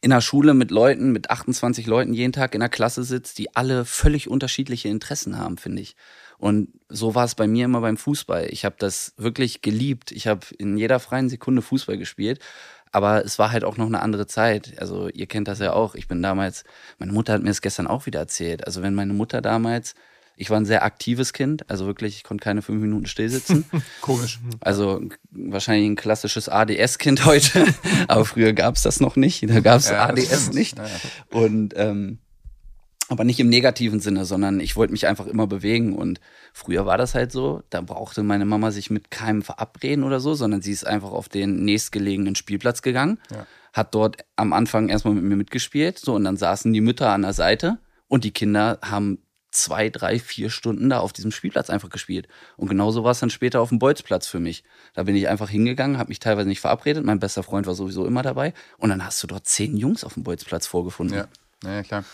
in 0.00 0.10
der 0.10 0.20
Schule 0.20 0.54
mit 0.54 0.70
Leuten, 0.70 1.10
mit 1.10 1.30
28 1.30 1.86
Leuten 1.86 2.12
jeden 2.14 2.32
Tag 2.32 2.54
in 2.54 2.60
der 2.60 2.68
Klasse 2.68 3.02
sitzt, 3.02 3.38
die 3.38 3.56
alle 3.56 3.84
völlig 3.84 4.28
unterschiedliche 4.28 4.88
Interessen 4.88 5.36
haben, 5.36 5.56
finde 5.56 5.82
ich. 5.82 5.96
Und 6.38 6.68
so 6.88 7.14
war 7.14 7.24
es 7.24 7.34
bei 7.34 7.46
mir 7.46 7.64
immer 7.64 7.80
beim 7.80 7.96
Fußball. 7.96 8.48
Ich 8.50 8.64
habe 8.64 8.76
das 8.78 9.14
wirklich 9.16 9.62
geliebt. 9.62 10.12
Ich 10.12 10.26
habe 10.26 10.46
in 10.58 10.76
jeder 10.76 11.00
freien 11.00 11.28
Sekunde 11.28 11.62
Fußball 11.62 11.96
gespielt. 11.96 12.40
Aber 12.92 13.24
es 13.24 13.38
war 13.38 13.52
halt 13.52 13.64
auch 13.64 13.76
noch 13.76 13.86
eine 13.86 14.00
andere 14.00 14.26
Zeit. 14.26 14.74
Also 14.78 15.08
ihr 15.08 15.26
kennt 15.26 15.48
das 15.48 15.58
ja 15.58 15.72
auch. 15.72 15.94
Ich 15.94 16.08
bin 16.08 16.22
damals, 16.22 16.64
meine 16.98 17.12
Mutter 17.12 17.32
hat 17.34 17.42
mir 17.42 17.48
das 17.48 17.60
gestern 17.60 17.86
auch 17.86 18.06
wieder 18.06 18.20
erzählt. 18.20 18.66
Also 18.66 18.82
wenn 18.82 18.94
meine 18.94 19.12
Mutter 19.12 19.42
damals, 19.42 19.94
ich 20.36 20.50
war 20.50 20.58
ein 20.58 20.66
sehr 20.66 20.84
aktives 20.84 21.32
Kind, 21.32 21.68
also 21.70 21.86
wirklich, 21.86 22.16
ich 22.16 22.24
konnte 22.24 22.44
keine 22.44 22.60
fünf 22.60 22.80
Minuten 22.80 23.06
still 23.06 23.28
sitzen. 23.28 23.64
Komisch. 24.02 24.38
Also 24.60 25.00
wahrscheinlich 25.30 25.88
ein 25.88 25.96
klassisches 25.96 26.48
ADS-Kind 26.48 27.24
heute, 27.24 27.66
aber 28.08 28.24
früher 28.24 28.52
gab 28.52 28.76
es 28.76 28.82
das 28.82 29.00
noch 29.00 29.16
nicht. 29.16 29.48
Da 29.48 29.60
gab 29.60 29.78
es 29.78 29.90
Ja, 29.90 30.06
ADS 30.08 30.52
nicht. 30.52 30.78
Ja. 30.78 30.84
Und 31.30 31.74
ähm, 31.76 32.18
aber 33.08 33.24
nicht 33.24 33.38
im 33.38 33.48
negativen 33.48 34.00
Sinne, 34.00 34.24
sondern 34.24 34.58
ich 34.60 34.74
wollte 34.76 34.92
mich 34.92 35.06
einfach 35.06 35.26
immer 35.26 35.46
bewegen. 35.46 35.94
Und 35.94 36.20
früher 36.52 36.86
war 36.86 36.98
das 36.98 37.14
halt 37.14 37.30
so, 37.30 37.62
da 37.70 37.80
brauchte 37.80 38.22
meine 38.22 38.44
Mama 38.44 38.70
sich 38.72 38.90
mit 38.90 39.10
keinem 39.10 39.42
verabreden 39.42 40.02
oder 40.04 40.18
so, 40.20 40.34
sondern 40.34 40.60
sie 40.62 40.72
ist 40.72 40.86
einfach 40.86 41.10
auf 41.12 41.28
den 41.28 41.64
nächstgelegenen 41.64 42.34
Spielplatz 42.34 42.82
gegangen, 42.82 43.20
Ja. 43.30 43.46
hat 43.72 43.94
dort 43.94 44.24
am 44.34 44.52
Anfang 44.52 44.88
erstmal 44.88 45.14
mit 45.14 45.24
mir 45.24 45.36
mitgespielt, 45.36 45.98
so 45.98 46.14
und 46.14 46.24
dann 46.24 46.36
saßen 46.36 46.72
die 46.72 46.80
Mütter 46.80 47.10
an 47.10 47.22
der 47.22 47.32
Seite 47.32 47.78
und 48.08 48.24
die 48.24 48.32
Kinder 48.32 48.78
haben 48.82 49.18
zwei, 49.52 49.88
drei, 49.88 50.18
vier 50.18 50.50
Stunden 50.50 50.90
da 50.90 50.98
auf 50.98 51.12
diesem 51.14 51.30
Spielplatz 51.30 51.70
einfach 51.70 51.88
gespielt. 51.88 52.28
Und 52.56 52.68
genauso 52.68 53.04
war 53.04 53.12
es 53.12 53.20
dann 53.20 53.30
später 53.30 53.60
auf 53.62 53.70
dem 53.70 53.78
Bolzplatz 53.78 54.26
für 54.26 54.38
mich. 54.40 54.64
Da 54.92 55.04
bin 55.04 55.16
ich 55.16 55.28
einfach 55.28 55.48
hingegangen, 55.48 55.96
habe 55.96 56.08
mich 56.08 56.18
teilweise 56.18 56.48
nicht 56.48 56.60
verabredet. 56.60 57.04
Mein 57.06 57.20
bester 57.20 57.42
Freund 57.42 57.66
war 57.66 57.74
sowieso 57.74 58.04
immer 58.04 58.20
dabei. 58.22 58.52
Und 58.76 58.90
dann 58.90 59.02
hast 59.06 59.22
du 59.22 59.26
dort 59.26 59.46
zehn 59.46 59.76
Jungs 59.78 60.04
auf 60.04 60.12
dem 60.14 60.24
Bolzplatz 60.24 60.66
vorgefunden. 60.66 61.16
Ja. 61.64 61.72
ja, 61.72 61.82
klar. 61.84 62.04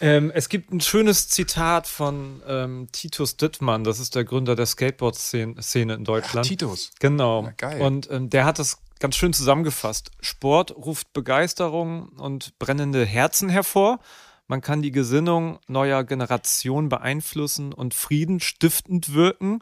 Ähm, 0.00 0.30
es 0.34 0.48
gibt 0.48 0.72
ein 0.72 0.80
schönes 0.80 1.28
Zitat 1.28 1.86
von 1.86 2.42
ähm, 2.46 2.88
Titus 2.92 3.36
Dittmann, 3.36 3.84
das 3.84 3.98
ist 3.98 4.14
der 4.14 4.24
Gründer 4.24 4.54
der 4.54 4.66
Skateboard-Szene 4.66 5.62
Szene 5.62 5.94
in 5.94 6.04
Deutschland. 6.04 6.46
Titus. 6.46 6.92
Genau. 7.00 7.42
Na, 7.42 7.50
geil. 7.52 7.80
Und 7.80 8.10
ähm, 8.10 8.28
der 8.28 8.44
hat 8.44 8.58
das 8.58 8.78
ganz 8.98 9.16
schön 9.16 9.32
zusammengefasst. 9.32 10.10
Sport 10.20 10.76
ruft 10.76 11.12
Begeisterung 11.12 12.10
und 12.10 12.58
brennende 12.58 13.04
Herzen 13.04 13.48
hervor. 13.48 14.00
Man 14.48 14.60
kann 14.60 14.82
die 14.82 14.92
Gesinnung 14.92 15.58
neuer 15.66 16.04
Generationen 16.04 16.88
beeinflussen 16.88 17.72
und 17.72 17.94
Frieden 17.94 18.40
stiftend 18.40 19.14
wirken. 19.14 19.60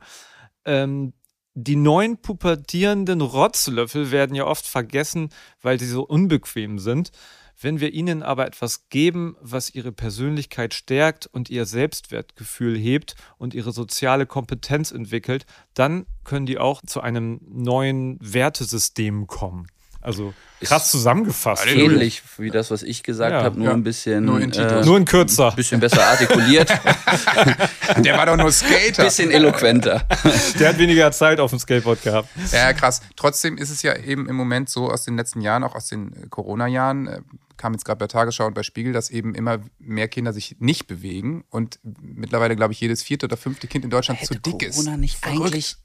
Ähm, 0.65 1.15
die 1.55 1.77
neuen 1.77 2.21
pubertierenden 2.21 3.21
Rotzlöffel 3.21 4.11
werden 4.11 4.35
ja 4.35 4.45
oft 4.45 4.67
vergessen, 4.67 5.31
weil 5.63 5.79
sie 5.79 5.87
so 5.87 6.03
unbequem 6.03 6.81
sind. 6.81 7.13
Wenn 7.61 7.81
wir 7.81 7.93
ihnen 7.93 8.23
aber 8.23 8.47
etwas 8.47 8.89
geben, 8.89 9.37
was 9.41 9.75
ihre 9.75 9.93
Persönlichkeit 9.93 10.75
stärkt 10.75 11.27
und 11.27 11.51
ihr 11.51 11.67
Selbstwertgefühl 11.67 12.77
hebt 12.77 13.15
und 13.39 13.55
ihre 13.55 13.73
soziale 13.73 14.27
Kompetenz 14.27 14.91
entwickelt, 14.91 15.47
dann 15.75 16.07
können 16.25 16.47
die 16.47 16.59
auch 16.59 16.83
zu 16.83 17.01
einem 17.01 17.41
neuen 17.49 18.19
Wertesystem 18.21 19.27
kommen. 19.27 19.67
Also 20.01 20.35
krass 20.69 20.91
zusammengefasst. 20.91 21.67
Ähnlich 21.67 22.23
wie 22.39 22.51
das, 22.51 22.71
was 22.71 22.83
ich 22.83 23.03
gesagt 23.03 23.33
Ja. 23.33 23.43
habe, 23.43 23.59
nur 23.59 23.69
Ja. 23.69 23.75
ein 23.75 23.83
bisschen, 23.85 24.25
Nur 24.25 24.41
in 24.41 24.53
äh, 24.53 24.85
Nur 24.85 24.97
in 24.97 25.05
kürzer. 25.05 25.53
bisschen 25.53 25.81
besser 25.81 26.05
artikuliert, 26.07 26.71
Der 27.99 28.17
war 28.17 28.27
doch 28.27 28.37
nur 28.37 28.51
Skater. 28.53 29.05
bisschen 29.05 29.31
eloquenter. 29.31 30.07
Der 30.59 30.69
hat 30.71 30.79
weniger 30.79 31.11
Zeit 31.13 31.41
auf 31.41 31.51
dem 31.51 31.59
Skateboard 31.59 32.03
gehabt. 32.03 32.29
Ja, 32.53 32.73
krass. 32.73 33.01
Trotzdem 33.17 33.57
ist 33.59 33.71
es 33.71 33.83
ja 33.83 33.97
eben 33.97 34.29
im 34.29 34.37
Moment 34.37 34.69
so 34.69 34.91
aus 34.91 35.05
den 35.05 35.17
letzten 35.17 35.41
Jahren, 35.41 35.65
auch 35.65 35.75
aus 35.75 35.87
den 35.89 36.13
äh, 36.15 36.27
Corona-Jahren, 36.29 37.07
äh, 37.07 37.21
kam 37.57 37.73
jetzt 37.73 37.85
gerade 37.85 37.99
bei 37.99 38.09
Tagesschau 38.09 38.47
und 38.47 38.55
bei 38.55 38.65
Spiegel, 38.65 38.93
dass 38.93 39.11
eben 39.11 39.35
immer 39.35 39.59
mehr 39.79 40.09
Kinder 40.09 40.33
sich 40.33 40.57
nicht 40.59 40.87
bewegen 40.89 41.45
und 41.51 41.79
mittlerweile, 42.03 42.57
glaube 42.57 42.73
ich, 42.73 42.81
jedes 42.81 43.03
vierte 43.03 43.27
oder 43.27 43.37
fünfte 43.37 43.69
Kind 43.69 43.85
in 43.85 43.91
Deutschland 43.91 44.21
zu 44.21 44.35
Hätte 44.35 44.41
dick 44.51 44.63
ist. 44.69 44.75
Corona 44.77 44.97
nicht 44.97 45.17
Verrückt. 45.19 45.41
eigentlich, 45.45 45.77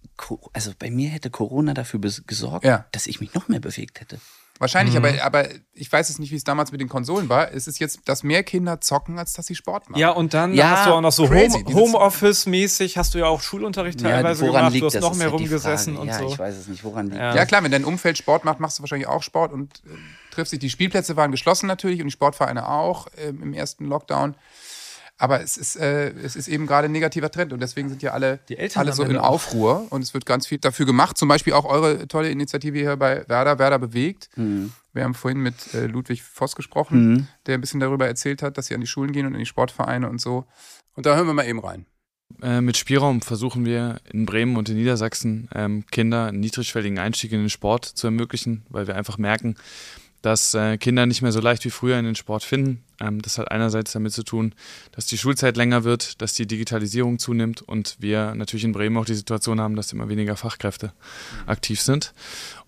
also 0.54 0.72
bei 0.80 0.90
mir 0.90 1.10
hätte 1.10 1.30
Corona 1.30 1.76
dafür 1.76 2.00
gesorgt, 2.00 2.66
Ja. 2.66 2.86
dass 2.92 3.06
ich 3.06 3.20
mich 3.22 3.36
noch 3.36 3.50
mehr 3.50 3.60
bewegt 3.60 4.00
hätte. 4.02 4.20
Wahrscheinlich, 4.60 4.98
aber, 4.98 5.14
aber 5.24 5.48
ich 5.74 5.90
weiß 5.90 6.10
es 6.10 6.20
nicht, 6.20 6.32
wie 6.32 6.36
es 6.36 6.44
damals 6.44 6.72
mit 6.74 6.82
den 6.82 6.90
Konsolen 6.90 7.30
war. 7.30 7.54
Es 7.54 7.66
ist 7.66 7.80
jetzt, 7.80 8.02
dass 8.06 8.24
mehr 8.24 8.44
Kinder 8.44 8.82
zocken, 8.82 9.18
als 9.18 9.32
dass 9.32 9.46
sie 9.46 9.56
Sport 9.56 9.90
machen. 9.90 10.00
Ja, 10.00 10.10
und 10.12 10.34
dann 10.34 10.54
Ja, 10.54 10.72
hast 10.72 10.86
du 10.86 10.92
auch 10.92 11.00
noch 11.02 11.14
so. 11.14 11.30
Home- 11.30 11.64
Homeoffice-mäßig, 11.74 12.98
hast 12.98 13.14
du 13.14 13.20
ja 13.20 13.26
auch 13.28 13.42
Schulunterricht 13.42 14.02
teilweise 14.02 14.46
gemacht. 14.46 14.76
Du 14.76 14.86
hast 14.86 14.96
das? 14.96 15.02
noch 15.02 15.16
mehr 15.16 15.30
rumgesessen 15.30 15.96
und 15.98 16.08
ja, 16.08 16.18
so. 16.20 16.28
ich 16.28 16.38
weiß 16.38 16.56
es 16.58 16.68
nicht, 16.68 16.84
woran 16.84 17.06
liegt 17.08 17.18
Ja. 17.18 17.36
Ja, 17.36 17.46
klar, 17.46 17.64
wenn 17.64 17.72
dein 17.72 17.86
Umfeld 17.86 18.18
Sport 18.18 18.44
macht, 18.44 18.60
machst 18.60 18.80
du 18.80 18.84
wahrscheinlich 18.84 19.08
auch 19.08 19.24
Sport 19.24 19.54
und 19.54 19.82
äh, 19.86 20.34
triffst 20.34 20.52
dich. 20.52 20.60
Die 20.60 20.70
Spielplätze 20.70 21.16
waren 21.16 21.32
geschlossen 21.32 21.68
natürlich 21.68 22.02
und 22.02 22.08
die 22.08 22.12
Sportvereine 22.12 22.68
auch 22.68 23.08
ähm, 23.18 23.42
im 23.42 23.54
ersten 23.54 23.86
Lockdown. 23.86 24.36
Aber 25.22 25.42
es 25.42 25.58
ist, 25.58 25.76
äh, 25.76 26.12
es 26.24 26.38
ist 26.38 26.48
eben 26.48 26.66
gerade 26.66 26.86
ein 26.86 26.94
negativer 26.94 27.30
Trend 27.30 27.52
und 27.52 27.62
deswegen 27.62 27.90
sind 27.90 28.02
ja 28.02 28.12
alle, 28.12 28.40
Die 28.48 28.58
Eltern 28.58 28.80
alle 28.80 28.94
so 28.94 29.04
in. 29.04 29.18
Aufruhr 29.18 29.86
und 29.90 30.02
es 30.02 30.14
wird 30.14 30.26
ganz 30.26 30.48
viel 30.48 30.60
dafür 30.60 30.86
gemacht. 30.86 31.18
Zum 31.18 31.28
Beispiel 31.28 31.52
auch 31.54 31.66
eure 31.66 32.08
tolle 32.08 32.30
Initiative 32.30 32.78
hier 32.78 32.96
bei 32.96 33.28
Werder, 33.28 33.60
Werder 33.60 33.80
bewegt. 33.80 34.30
Mhm. 34.38 34.72
Wir 34.94 35.04
haben 35.04 35.14
vorhin 35.14 35.42
mit 35.42 35.74
äh, 35.74 35.88
Ludwig 35.88 36.24
Voss 36.24 36.56
gesprochen, 36.56 37.28
der 37.46 37.56
ein 37.56 37.62
bisschen 37.62 37.82
darüber 37.82 38.08
erzählt 38.08 38.42
hat, 38.42 38.58
dass 38.58 38.68
sie 38.68 38.76
an 38.76 38.82
die 38.82 38.88
Schulen 38.88 39.12
gehen 39.12 39.26
und 39.26 39.34
in 39.34 39.40
die 39.40 39.46
Sportvereine 39.46 40.10
und 40.10 40.22
so. 40.22 40.46
Und 40.96 41.06
da 41.06 41.16
hören 41.16 41.28
wir 41.28 41.34
mal 41.34 41.46
eben 41.46 41.60
rein. 41.60 41.86
Äh, 42.42 42.62
mit 42.62 42.78
Spielraum 42.78 43.22
versuchen 43.22 43.66
wir 43.66 44.00
in 44.12 44.26
Bremen 44.26 44.56
und 44.56 44.70
in 44.70 44.78
Niedersachsen 44.78 45.50
ähm, 45.54 45.86
Kinder 45.92 46.28
einen 46.28 46.40
niedrigschwelligen 46.40 46.98
Einstieg 46.98 47.34
in 47.34 47.40
den 47.40 47.50
Sport 47.50 47.86
zu 47.86 48.08
ermöglichen, 48.08 48.66
weil 48.70 48.88
wir 48.88 48.96
einfach 48.96 49.18
merken, 49.18 49.56
dass 50.22 50.54
äh, 50.54 50.78
Kinder 50.78 51.06
nicht 51.06 51.22
mehr 51.22 51.32
so 51.32 51.42
leicht 51.42 51.66
wie 51.66 51.70
früher 51.70 51.98
in 51.98 52.06
den 52.06 52.16
Sport 52.16 52.44
finden. 52.44 52.84
Ähm, 53.00 53.22
das 53.22 53.38
hat 53.38 53.52
einerseits 53.52 53.92
damit 53.94 54.14
zu 54.14 54.24
tun, 54.24 54.54
dass 54.92 55.06
die 55.06 55.18
Schulzeit 55.18 55.58
länger 55.58 55.84
wird, 55.84 56.22
dass 56.22 56.34
die 56.34 56.48
Digitalisierung 56.48 57.20
zunimmt 57.20 57.62
und 57.62 57.98
wir 58.00 58.36
natürlich 58.36 58.64
in 58.64 58.72
Bremen 58.72 58.98
auch 58.98 59.06
die 59.06 59.16
Situation 59.16 59.60
haben, 59.60 59.76
dass 59.76 59.94
immer 59.94 60.10
weniger 60.10 60.36
Fachkräfte 60.36 60.94
aktiv 61.46 61.82
sind. 61.82 62.14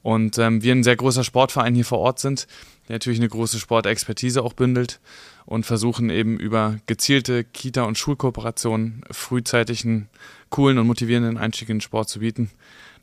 Und 0.02 0.38
ähm, 0.38 0.64
wir 0.64 0.74
ein 0.74 0.84
sehr 0.84 0.96
großer 0.96 1.24
Sportverein 1.24 1.76
hier 1.76 1.86
vor 1.86 2.00
Ort 2.00 2.20
sind, 2.20 2.48
die 2.88 2.94
natürlich 2.94 3.20
eine 3.20 3.30
große 3.30 3.60
Sportexpertise 3.60 4.44
auch 4.44 4.54
bündelt 4.54 5.00
und 5.46 5.66
versuchen 5.66 6.10
eben 6.10 6.40
über 6.40 6.78
gezielte 6.86 7.44
Kita- 7.44 7.84
und 7.84 7.98
Schulkooperationen 7.98 9.04
frühzeitig 9.12 9.86
einen 9.86 10.10
coolen 10.50 10.78
und 10.78 10.88
motivierenden 10.88 11.38
Einstieg 11.38 11.70
in 11.70 11.78
den 11.78 11.82
Sport 11.82 12.10
zu 12.10 12.20
bieten 12.20 12.52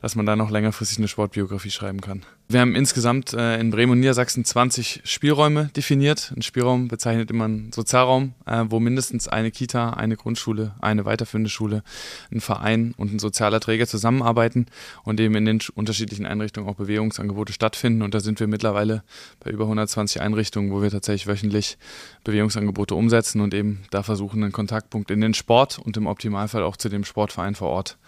dass 0.01 0.15
man 0.15 0.25
da 0.25 0.35
noch 0.35 0.49
längerfristig 0.49 0.97
eine 0.97 1.07
Sportbiografie 1.07 1.71
schreiben 1.71 2.01
kann. 2.01 2.23
Wir 2.51 2.61
haben 2.61 2.73
insgesamt 2.73 3.33
äh, 3.33 3.59
in 3.59 3.69
Bremen 3.69 3.91
und 3.91 3.99
Niedersachsen 3.99 4.43
20 4.43 5.01
Spielräume 5.03 5.69
definiert. 5.75 6.33
Ein 6.35 6.41
Spielraum 6.41 6.87
bezeichnet 6.87 7.29
immer 7.29 7.45
einen 7.45 7.71
Sozialraum, 7.71 8.33
äh, 8.47 8.65
wo 8.69 8.79
mindestens 8.79 9.27
eine 9.27 9.51
Kita, 9.51 9.91
eine 9.91 10.15
Grundschule, 10.15 10.73
eine 10.81 11.05
weiterführende 11.05 11.51
Schule, 11.51 11.83
ein 12.31 12.41
Verein 12.41 12.95
und 12.97 13.13
ein 13.13 13.19
sozialer 13.19 13.59
Träger 13.59 13.85
zusammenarbeiten 13.85 14.65
und 15.03 15.19
eben 15.19 15.35
in 15.35 15.45
den 15.45 15.59
unterschiedlichen 15.75 16.25
Einrichtungen 16.25 16.67
auch 16.67 16.75
Bewegungsangebote 16.75 17.53
stattfinden. 17.53 18.01
Und 18.01 18.15
da 18.15 18.19
sind 18.19 18.39
wir 18.39 18.47
mittlerweile 18.47 19.03
bei 19.41 19.51
über 19.51 19.65
120 19.65 20.21
Einrichtungen, 20.21 20.71
wo 20.71 20.81
wir 20.81 20.89
tatsächlich 20.89 21.27
wöchentlich 21.27 21.77
Bewegungsangebote 22.23 22.95
umsetzen 22.95 23.41
und 23.41 23.53
eben 23.53 23.83
da 23.91 24.01
versuchen, 24.01 24.43
einen 24.43 24.53
Kontaktpunkt 24.53 25.11
in 25.11 25.21
den 25.21 25.35
Sport 25.35 25.77
und 25.77 25.97
im 25.97 26.07
Optimalfall 26.07 26.63
auch 26.63 26.77
zu 26.77 26.89
dem 26.89 27.03
Sportverein 27.03 27.53
vor 27.53 27.69
Ort 27.69 27.99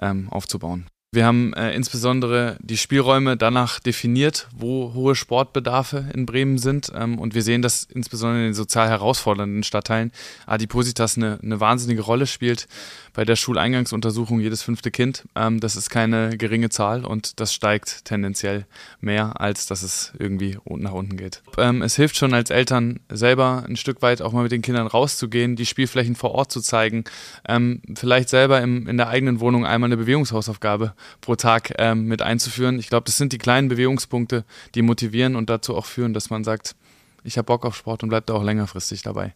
ähm, 0.00 0.28
aufzubauen. 0.30 0.86
Wir 1.12 1.26
haben 1.26 1.52
äh, 1.54 1.74
insbesondere 1.74 2.56
die 2.60 2.76
Spielräume 2.76 3.36
danach 3.36 3.80
definiert, 3.80 4.46
wo 4.56 4.94
hohe 4.94 5.16
Sportbedarfe 5.16 6.08
in 6.14 6.24
Bremen 6.24 6.56
sind. 6.56 6.92
Ähm, 6.94 7.18
und 7.18 7.34
wir 7.34 7.42
sehen, 7.42 7.62
dass 7.62 7.82
insbesondere 7.82 8.42
in 8.42 8.48
den 8.50 8.54
sozial 8.54 8.88
herausfordernden 8.88 9.64
Stadtteilen 9.64 10.12
Adipositas 10.46 11.16
eine, 11.16 11.40
eine 11.42 11.58
wahnsinnige 11.58 12.02
Rolle 12.02 12.28
spielt 12.28 12.68
bei 13.12 13.24
der 13.24 13.36
Schuleingangsuntersuchung 13.36 14.40
jedes 14.40 14.62
fünfte 14.62 14.90
Kind. 14.90 15.24
Ähm, 15.34 15.60
das 15.60 15.76
ist 15.76 15.90
keine 15.90 16.36
geringe 16.36 16.70
Zahl 16.70 17.04
und 17.04 17.40
das 17.40 17.52
steigt 17.52 18.04
tendenziell 18.04 18.66
mehr, 19.00 19.40
als 19.40 19.66
dass 19.66 19.82
es 19.82 20.12
irgendwie 20.18 20.58
nach 20.66 20.92
unten 20.92 21.16
geht. 21.16 21.42
Ähm, 21.58 21.82
es 21.82 21.96
hilft 21.96 22.16
schon 22.16 22.34
als 22.34 22.50
Eltern 22.50 23.00
selber 23.08 23.64
ein 23.68 23.76
Stück 23.76 24.02
weit 24.02 24.22
auch 24.22 24.32
mal 24.32 24.42
mit 24.42 24.52
den 24.52 24.62
Kindern 24.62 24.86
rauszugehen, 24.86 25.56
die 25.56 25.66
Spielflächen 25.66 26.14
vor 26.14 26.32
Ort 26.32 26.52
zu 26.52 26.60
zeigen, 26.60 27.04
ähm, 27.48 27.82
vielleicht 27.94 28.28
selber 28.28 28.60
im, 28.60 28.86
in 28.88 28.96
der 28.96 29.08
eigenen 29.08 29.40
Wohnung 29.40 29.66
einmal 29.66 29.88
eine 29.88 29.96
Bewegungshausaufgabe 29.96 30.94
pro 31.20 31.36
Tag 31.36 31.74
ähm, 31.78 32.06
mit 32.06 32.22
einzuführen. 32.22 32.78
Ich 32.78 32.88
glaube, 32.88 33.04
das 33.04 33.16
sind 33.16 33.32
die 33.32 33.38
kleinen 33.38 33.68
Bewegungspunkte, 33.68 34.44
die 34.74 34.82
motivieren 34.82 35.36
und 35.36 35.50
dazu 35.50 35.76
auch 35.76 35.86
führen, 35.86 36.14
dass 36.14 36.30
man 36.30 36.44
sagt, 36.44 36.74
ich 37.24 37.36
habe 37.36 37.46
Bock 37.46 37.64
auf 37.64 37.76
Sport 37.76 38.02
und 38.02 38.08
bleibt 38.08 38.30
auch 38.30 38.42
längerfristig 38.42 39.02
dabei. 39.02 39.34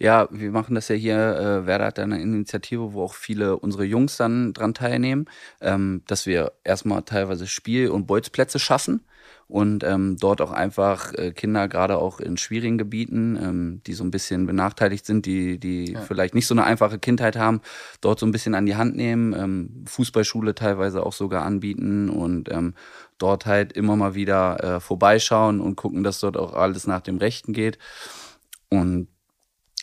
Ja, 0.00 0.28
wir 0.30 0.50
machen 0.50 0.74
das 0.74 0.88
ja 0.88 0.94
hier. 0.94 1.16
Äh, 1.16 1.66
Werder 1.66 1.84
hat 1.84 1.98
eine 1.98 2.22
Initiative, 2.22 2.94
wo 2.94 3.02
auch 3.02 3.12
viele 3.12 3.58
unsere 3.58 3.84
Jungs 3.84 4.16
dann 4.16 4.54
dran 4.54 4.72
teilnehmen, 4.72 5.26
ähm, 5.60 6.02
dass 6.06 6.24
wir 6.24 6.52
erstmal 6.64 7.02
teilweise 7.02 7.46
Spiel- 7.46 7.90
und 7.90 8.06
Bolzplätze 8.06 8.58
schaffen 8.58 9.04
und 9.46 9.84
ähm, 9.84 10.16
dort 10.18 10.40
auch 10.40 10.52
einfach 10.52 11.12
äh, 11.12 11.32
Kinder, 11.32 11.68
gerade 11.68 11.98
auch 11.98 12.18
in 12.18 12.38
schwierigen 12.38 12.78
Gebieten, 12.78 13.38
ähm, 13.42 13.82
die 13.86 13.92
so 13.92 14.02
ein 14.02 14.10
bisschen 14.10 14.46
benachteiligt 14.46 15.04
sind, 15.04 15.26
die, 15.26 15.58
die 15.58 15.92
ja. 15.92 16.00
vielleicht 16.00 16.34
nicht 16.34 16.46
so 16.46 16.54
eine 16.54 16.64
einfache 16.64 16.98
Kindheit 16.98 17.36
haben, 17.36 17.60
dort 18.00 18.20
so 18.20 18.24
ein 18.24 18.32
bisschen 18.32 18.54
an 18.54 18.64
die 18.64 18.76
Hand 18.76 18.96
nehmen, 18.96 19.34
ähm, 19.34 19.84
Fußballschule 19.86 20.54
teilweise 20.54 21.04
auch 21.04 21.12
sogar 21.12 21.44
anbieten 21.44 22.08
und 22.08 22.50
ähm, 22.50 22.72
dort 23.18 23.44
halt 23.44 23.74
immer 23.74 23.96
mal 23.96 24.14
wieder 24.14 24.76
äh, 24.76 24.80
vorbeischauen 24.80 25.60
und 25.60 25.76
gucken, 25.76 26.04
dass 26.04 26.20
dort 26.20 26.38
auch 26.38 26.54
alles 26.54 26.86
nach 26.86 27.02
dem 27.02 27.18
Rechten 27.18 27.52
geht. 27.52 27.76
Und 28.70 29.08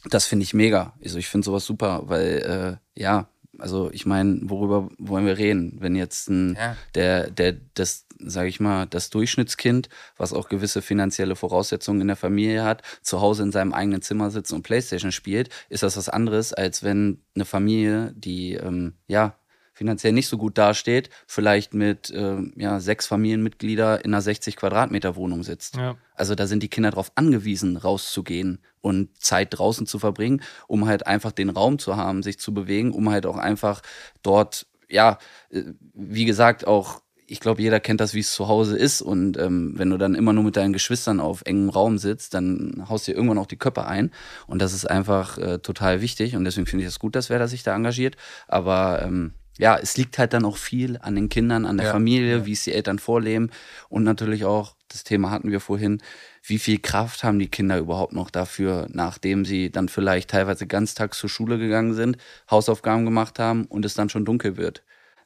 das 0.10 0.26
finde 0.26 0.44
ich 0.44 0.54
mega. 0.54 0.94
Also 1.04 1.18
ich 1.18 1.28
finde 1.28 1.46
sowas 1.46 1.66
super, 1.66 2.04
weil 2.06 2.80
äh, 2.96 3.02
ja, 3.02 3.30
also 3.60 3.90
ich 3.92 4.06
meine, 4.06 4.40
worüber 4.44 4.90
wollen 4.98 5.26
wir 5.26 5.38
reden? 5.38 5.78
Wenn 5.80 5.96
jetzt 5.96 6.30
ein, 6.30 6.56
ja. 6.56 6.76
der, 6.96 7.32
der, 7.32 7.56
das, 7.74 8.06
sage 8.20 8.50
ich 8.50 8.60
mal, 8.60 8.86
das 8.86 9.10
Durchschnittskind, 9.10 9.90
was 10.18 10.34
auch 10.34 10.50
gewisse 10.50 10.82
finanzielle 10.82 11.36
Voraussetzungen 11.36 12.02
in 12.02 12.08
der 12.08 12.16
Familie 12.16 12.64
hat, 12.64 12.84
zu 13.02 13.22
Hause 13.22 13.44
in 13.44 13.52
seinem 13.52 13.74
eigenen 13.74 14.02
Zimmer 14.02 14.32
sitzt 14.32 14.54
und 14.54 14.64
Playstation 14.64 15.12
spielt, 15.12 15.50
ist 15.70 15.84
das 15.84 15.98
was 15.98 16.10
anderes, 16.10 16.54
als 16.54 16.84
wenn 16.84 17.22
eine 17.36 17.46
Familie, 17.46 18.14
die 18.16 18.54
ähm, 18.54 18.94
ja 19.08 19.36
finanziell 19.74 20.12
nicht 20.12 20.28
so 20.28 20.40
gut 20.40 20.58
dasteht, 20.58 21.12
vielleicht 21.28 21.76
mit 21.76 22.10
äh, 22.10 22.38
ja, 22.56 22.80
sechs 22.80 23.06
Familienmitglieder 23.06 24.04
in 24.04 24.14
einer 24.14 24.22
60 24.22 24.56
Quadratmeter 24.56 25.16
Wohnung 25.16 25.44
sitzt. 25.44 25.76
Ja. 25.76 25.96
Also 26.16 26.34
da 26.34 26.48
sind 26.48 26.64
die 26.64 26.68
Kinder 26.68 26.90
darauf 26.90 27.12
angewiesen, 27.14 27.78
rauszugehen 27.78 28.60
und 28.88 29.10
Zeit 29.22 29.50
draußen 29.52 29.86
zu 29.86 30.00
verbringen, 30.00 30.42
um 30.68 30.88
halt 30.88 31.06
einfach 31.06 31.32
den 31.32 31.50
Raum 31.50 31.78
zu 31.78 31.98
haben, 31.98 32.24
sich 32.24 32.40
zu 32.40 32.54
bewegen, 32.54 32.92
um 32.92 33.10
halt 33.10 33.26
auch 33.26 33.38
einfach 33.38 33.82
dort, 34.24 34.66
ja, 34.90 35.20
äh, 35.52 35.64
wie 35.94 36.26
gesagt, 36.26 36.66
auch 36.66 37.02
ich 37.30 37.42
glaube, 37.42 37.62
jeder 37.62 37.82
kennt 37.82 38.00
das, 38.00 38.14
wie 38.14 38.22
es 38.22 38.32
zu 38.32 38.48
Hause 38.48 38.78
ist. 38.78 39.02
Und 39.02 39.38
ähm, 39.38 39.74
wenn 39.76 39.90
du 39.90 39.98
dann 39.98 40.16
immer 40.16 40.32
nur 40.32 40.46
mit 40.46 40.56
deinen 40.56 40.72
Geschwistern 40.72 41.20
auf 41.20 41.42
engem 41.46 41.68
Raum 41.68 41.98
sitzt, 41.98 42.34
dann 42.34 42.86
haust 42.88 43.06
dir 43.06 43.16
irgendwann 43.16 43.38
auch 43.38 43.48
die 43.48 43.58
Köpfe 43.58 43.86
ein. 43.86 44.12
Und 44.48 44.62
das 44.62 44.74
ist 44.74 44.90
einfach 44.90 45.38
äh, 45.38 45.60
total 45.60 46.00
wichtig. 46.00 46.38
Und 46.38 46.46
deswegen 46.46 46.68
finde 46.68 46.86
ich 46.86 46.90
es 46.90 47.00
gut, 47.00 47.18
dass 47.18 47.30
wer 47.30 47.38
da 47.38 47.50
sich 47.50 47.64
da 47.64 47.76
engagiert. 47.76 48.16
Aber 48.48 49.02
ähm, 49.04 49.34
ja, 49.58 49.78
es 49.78 49.98
liegt 49.98 50.18
halt 50.18 50.34
dann 50.34 50.46
auch 50.46 50.58
viel 50.58 50.98
an 51.02 51.16
den 51.16 51.30
Kindern, 51.30 51.66
an 51.66 51.78
der 51.78 51.88
ja, 51.88 51.92
Familie, 51.92 52.38
ja. 52.38 52.46
wie 52.46 52.54
es 52.54 52.64
die 52.64 52.74
Eltern 52.74 53.00
vorleben 53.00 53.50
und 53.90 54.04
natürlich 54.04 54.46
auch, 54.46 54.76
das 54.88 55.04
Thema 55.04 55.32
hatten 55.32 55.52
wir 55.52 55.60
vorhin, 55.60 56.02
wie 56.48 56.60
viel 56.60 56.80
Kraft 56.80 57.24
haben 57.24 57.40
die 57.40 57.50
Kinder 57.50 57.78
überhaupt 57.78 58.14
noch 58.14 58.30
dafür, 58.30 58.88
nachdem 58.92 59.44
sie 59.44 59.70
dann 59.70 59.90
vielleicht 59.90 60.30
teilweise 60.30 60.66
ganztags 60.66 61.20
zur 61.20 61.30
Schule 61.30 61.58
gegangen 61.58 61.94
sind, 61.94 62.18
Hausaufgaben 62.50 63.06
gemacht 63.06 63.38
haben 63.38 63.66
und 63.66 63.84
es 63.86 63.94
dann 63.94 64.10
schon 64.10 64.26
dunkel 64.26 64.56
wird. 64.58 64.84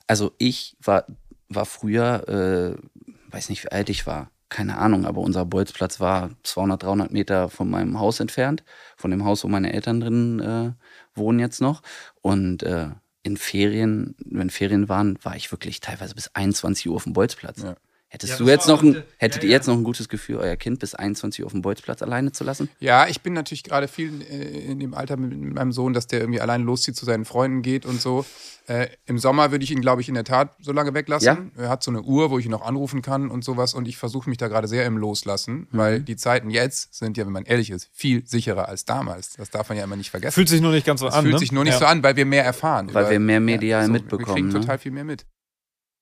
Also 0.08 0.34
ich 0.40 0.76
war, 0.82 1.06
war 1.48 1.66
früher, 1.66 2.28
äh, 2.28 3.32
weiß 3.32 3.50
nicht, 3.50 3.64
wie 3.64 3.72
alt 3.72 3.90
ich 3.90 4.08
war, 4.08 4.32
keine 4.50 4.78
Ahnung, 4.78 5.06
aber 5.06 5.22
unser 5.22 5.46
Bolzplatz 5.46 6.00
war 6.00 6.32
200, 6.44 6.84
300 6.84 7.12
Meter 7.12 7.50
von 7.50 7.70
meinem 7.70 8.00
Haus 8.00 8.20
entfernt, 8.20 8.64
von 8.98 9.12
dem 9.12 9.24
Haus, 9.24 9.44
wo 9.44 9.48
meine 9.48 9.74
Eltern 9.74 10.02
drin 10.02 10.40
äh, 10.40 11.18
wohnen 11.18 11.40
jetzt 11.40 11.62
noch. 11.62 11.82
Und 12.22 12.64
äh, 12.64 12.90
in 13.24 13.38
Ferien, 13.38 14.16
wenn 14.26 14.50
Ferien 14.50 14.90
waren, 14.90 15.18
war 15.24 15.36
ich 15.36 15.52
wirklich 15.52 15.80
teilweise 15.80 16.16
bis 16.16 16.30
21 16.34 16.90
Uhr 16.90 16.96
auf 16.96 17.04
dem 17.04 17.14
Bolzplatz. 17.14 17.62
Ja. 17.62 17.76
Hättest 18.14 18.34
ja, 18.34 18.38
du 18.40 18.48
jetzt 18.50 18.68
noch 18.68 18.84
ein, 18.84 19.04
hättet 19.20 19.44
ja, 19.44 19.48
ihr 19.48 19.56
jetzt 19.56 19.68
noch 19.68 19.78
ein 19.78 19.86
gutes 19.86 20.10
Gefühl, 20.10 20.36
euer 20.36 20.58
Kind 20.58 20.80
bis 20.80 20.94
21 20.94 21.40
Uhr 21.40 21.46
auf 21.46 21.54
dem 21.54 21.62
Bolzplatz 21.62 22.02
alleine 22.02 22.34
zu 22.34 22.44
lassen? 22.44 22.68
Ja, 22.82 23.08
ich 23.08 23.22
bin 23.22 23.32
natürlich 23.32 23.64
gerade 23.64 23.88
viel 23.88 24.22
äh, 24.30 24.70
in 24.70 24.80
dem 24.80 24.94
Alter 24.94 25.16
mit 25.16 25.34
meinem 25.40 25.72
Sohn, 25.72 25.94
dass 25.94 26.08
der 26.08 26.20
irgendwie 26.20 26.42
alleine 26.42 26.66
loszieht, 26.66 26.98
zu 26.98 27.06
seinen 27.06 27.24
Freunden 27.24 27.62
geht 27.62 27.86
und 27.86 28.02
so. 28.02 28.26
Äh, 28.68 28.90
Im 29.06 29.18
Sommer 29.18 29.52
würde 29.52 29.64
ich 29.64 29.72
ihn, 29.72 29.80
glaube 29.80 30.02
ich, 30.02 30.10
in 30.10 30.16
der 30.16 30.26
Tat 30.26 30.54
so 30.60 30.74
lange 30.74 30.94
weglassen. 30.94 31.52
Ja? 31.56 31.64
Er 31.64 31.70
hat 31.70 31.84
so 31.84 31.92
eine 31.92 32.02
Uhr, 32.02 32.32
wo 32.32 32.38
ich 32.38 32.44
ihn 32.44 32.52
noch 32.52 32.64
anrufen 32.64 33.02
kann 33.02 33.32
und 33.32 33.46
sowas. 33.46 33.74
Und 33.74 33.88
ich 33.88 33.96
versuche 33.96 34.30
mich 34.30 34.38
da 34.38 34.50
gerade 34.50 34.68
sehr 34.68 34.86
im 34.86 34.98
Loslassen, 34.98 35.70
mhm. 35.72 35.78
weil 35.78 36.02
die 36.02 36.18
Zeiten 36.18 36.50
jetzt 36.50 36.94
sind 36.94 37.16
ja, 37.16 37.26
wenn 37.26 37.32
man 37.32 37.46
ehrlich 37.46 37.70
ist, 37.70 37.90
viel 37.94 38.28
sicherer 38.28 38.68
als 38.68 38.84
damals. 38.84 39.38
Das 39.38 39.52
darf 39.52 39.70
man 39.70 39.78
ja 39.78 39.86
immer 39.86 39.96
nicht 39.96 40.12
vergessen. 40.12 40.34
Fühlt 40.34 40.50
sich 40.50 40.60
nur 40.60 40.74
nicht 40.74 40.86
ganz 40.86 41.00
so 41.00 41.06
das 41.06 41.16
an. 41.16 41.22
Fühlt 41.24 41.36
ne? 41.36 41.40
sich 41.40 41.54
nur 41.54 41.64
nicht 41.64 41.80
so 41.80 41.86
an, 41.86 42.04
weil 42.04 42.18
wir 42.18 42.26
mehr 42.26 42.44
erfahren. 42.44 42.94
Weil 42.94 43.04
über, 43.04 43.12
wir 43.12 43.20
mehr 43.22 43.40
medial 43.40 43.82
ja, 43.84 43.88
so, 43.88 43.94
mitbekommen. 43.94 44.28
Wir 44.28 44.34
kriegen 44.34 44.48
ne? 44.50 44.60
total 44.60 44.78
viel 44.80 44.92
mehr 44.92 45.06
mit. 45.06 45.26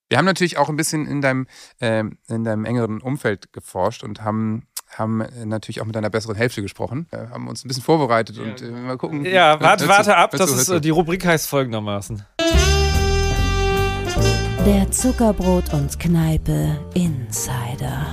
Wir 0.10 0.18
haben 0.18 0.26
natürlich 0.26 0.58
auch 0.58 0.70
ein 0.70 0.76
bisschen 0.76 1.06
in 1.06 1.22
deinem, 1.22 1.46
äh, 1.80 2.04
in 2.28 2.44
deinem 2.44 2.66
engeren 2.66 3.00
Umfeld 3.00 3.54
geforscht 3.54 4.04
und 4.04 4.24
haben 4.24 4.64
haben 4.98 5.24
natürlich 5.46 5.82
auch 5.82 5.86
mit 5.86 5.96
deiner 5.96 6.10
besseren 6.10 6.36
Hälfte 6.36 6.64
gesprochen, 6.64 7.06
äh, 7.12 7.28
haben 7.28 7.48
uns 7.48 7.64
ein 7.64 7.68
bisschen 7.68 7.84
vorbereitet 7.84 8.38
ja. 8.38 8.44
und 8.44 8.60
äh, 8.60 8.72
mal 8.72 8.98
gucken. 8.98 9.24
Ja, 9.24 9.62
warte, 9.62 9.88
warte 9.88 10.18
ab, 10.18 10.32
das 10.32 10.52
ist, 10.52 10.68
äh, 10.68 10.82
die 10.82 10.90
Rubrik 10.90 11.24
heißt 11.24 11.48
folgendermaßen. 11.48 12.24
Der 14.66 14.90
Zuckerbrot 14.90 15.72
und 15.74 16.00
Kneipe 16.00 16.80
Insider. 16.96 18.08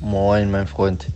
Moin, 0.00 0.50
mein 0.50 0.66
Freund. 0.66 1.06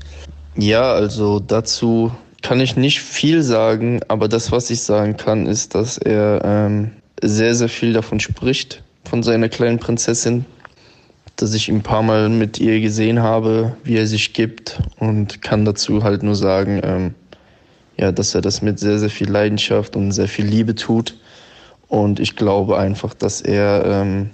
Ja, 0.55 0.93
also 0.93 1.41
dazu 1.41 2.12
kann 2.41 2.61
ich 2.61 2.77
nicht 2.77 3.01
viel 3.01 3.43
sagen, 3.43 4.01
aber 4.07 4.29
das, 4.29 4.53
was 4.53 4.70
ich 4.70 4.81
sagen 4.81 5.16
kann, 5.16 5.47
ist, 5.47 5.75
dass 5.75 5.99
er 5.99 6.41
ähm, 6.45 6.93
sehr, 7.23 7.55
sehr 7.55 7.68
viel 7.68 7.93
davon 7.93 8.20
spricht, 8.20 8.83
von 9.05 9.23
seiner 9.23 9.49
kleinen 9.49 9.79
Prinzessin, 9.79 10.45
dass 11.37 11.55
ich 11.55 11.68
ihn 11.68 11.77
ein 11.77 11.83
paar 11.83 12.03
Mal 12.03 12.29
mit 12.29 12.59
ihr 12.59 12.81
gesehen 12.81 13.23
habe, 13.23 13.77
wie 13.85 13.97
er 13.97 14.07
sich 14.07 14.33
gibt 14.33 14.81
und 14.99 15.41
kann 15.41 15.64
dazu 15.64 16.03
halt 16.03 16.23
nur 16.23 16.35
sagen, 16.35 16.81
ähm, 16.85 17.14
ja, 17.97 18.12
dass 18.12 18.35
er 18.35 18.41
das 18.41 18.62
mit 18.62 18.79
sehr, 18.79 18.99
sehr 18.99 19.11
viel 19.11 19.31
Leidenschaft 19.31 19.97
und 19.97 20.12
sehr 20.12 20.29
viel 20.29 20.47
Liebe 20.47 20.75
tut. 20.75 21.18
Und 21.89 22.20
ich 22.20 22.37
glaube 22.37 22.79
einfach, 22.79 23.14
dass 23.14 23.41
er 23.41 23.85
ähm, 23.85 24.31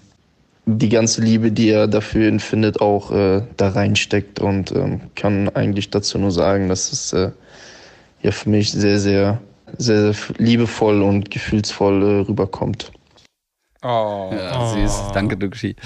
die 0.64 0.88
ganze 0.88 1.22
Liebe, 1.22 1.50
die 1.50 1.70
er 1.70 1.88
dafür 1.88 2.28
empfindet, 2.28 2.80
auch 2.80 3.10
äh, 3.10 3.42
da 3.56 3.70
reinsteckt 3.70 4.38
und 4.38 4.72
ähm, 4.72 5.00
kann 5.14 5.48
eigentlich 5.50 5.90
dazu 5.90 6.18
nur 6.18 6.30
sagen, 6.30 6.68
dass 6.68 6.92
es 6.92 7.12
äh, 7.12 7.30
ja 8.22 8.30
für 8.30 8.48
mich 8.48 8.70
sehr, 8.72 9.00
sehr 9.00 9.40
sehr, 9.76 10.12
sehr 10.12 10.34
liebevoll 10.38 11.02
und 11.02 11.30
gefühlsvoll 11.30 12.02
äh, 12.02 12.28
rüberkommt. 12.28 12.92
Oh. 13.82 14.32
Ja, 14.32 14.60
oh. 14.60 14.74
süß. 14.74 15.12
Danke, 15.14 15.36
Duxi. 15.36 15.76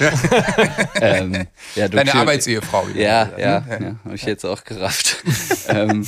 ähm, 1.01 1.47
ja, 1.74 1.89
Deine 1.89 2.14
Arbeitsehefrau. 2.14 2.87
Ja, 2.95 3.30
ja, 3.37 3.39
ja, 3.39 3.64
ja, 3.68 3.97
habe 4.05 4.14
ich 4.14 4.22
jetzt 4.24 4.47
auch 4.47 4.64
gerafft. 4.64 5.22
ähm, 5.68 6.07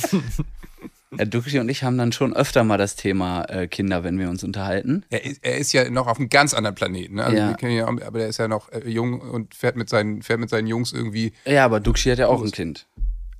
Ja, 1.17 1.25
Duxi 1.25 1.59
und 1.59 1.69
ich 1.69 1.83
haben 1.83 1.97
dann 1.97 2.11
schon 2.11 2.35
öfter 2.35 2.63
mal 2.63 2.77
das 2.77 2.95
Thema 2.95 3.43
äh, 3.45 3.67
Kinder, 3.67 4.03
wenn 4.03 4.19
wir 4.19 4.29
uns 4.29 4.43
unterhalten. 4.43 5.05
Er 5.09 5.23
ist, 5.23 5.43
er 5.43 5.57
ist 5.57 5.71
ja 5.71 5.89
noch 5.89 6.07
auf 6.07 6.17
einem 6.17 6.29
ganz 6.29 6.53
anderen 6.53 6.75
Planeten. 6.75 7.15
Ne? 7.15 7.23
Also 7.23 7.37
Ja. 7.37 7.49
wir 7.49 7.55
kennen 7.55 7.71
ihn 7.71 7.77
ja, 7.77 7.87
aber 7.87 8.19
der 8.19 8.27
ist 8.27 8.37
ja 8.37 8.47
noch 8.47 8.71
äh, 8.71 8.87
jung 8.89 9.21
und 9.21 9.53
fährt 9.55 9.75
mit 9.75 9.89
seinen, 9.89 10.21
fährt 10.21 10.39
mit 10.39 10.49
seinen 10.49 10.67
Jungs 10.67 10.91
irgendwie. 10.91 11.33
Ja, 11.45 11.65
aber 11.65 11.79
Duxi 11.79 12.09
hat 12.09 12.19
ja 12.19 12.27
auch 12.27 12.43
ein 12.43 12.51
Kind. 12.51 12.87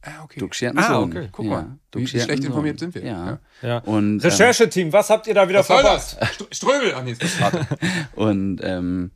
Ah, 0.05 0.23
okay. 0.23 0.39
Hat 0.41 0.61
einen 0.63 0.77
Ah, 0.79 0.87
Sohn. 0.99 1.09
okay. 1.11 1.29
Guck 1.31 1.45
ja, 1.45 1.51
mal, 1.51 1.77
wie- 1.93 2.01
wie 2.01 2.07
schlecht 2.07 2.43
informiert 2.43 2.79
sind 2.79 2.93
wir. 2.95 3.03
Ja. 3.03 3.25
Ja. 3.61 3.67
Ja. 3.67 3.77
Und, 3.79 4.23
ähm, 4.23 4.29
Rechercheteam, 4.29 4.93
was 4.93 5.09
habt 5.09 5.27
ihr 5.27 5.33
da 5.33 5.49
wieder 5.49 5.59
Was 5.59 5.67
soll 5.67 5.81
verpasst? 5.81 6.17
das? 6.21 6.29
St- 6.39 6.55
Ströbel! 6.55 7.15
Vater. 7.27 7.67
Und 8.15 8.59
ähm, 8.63 9.11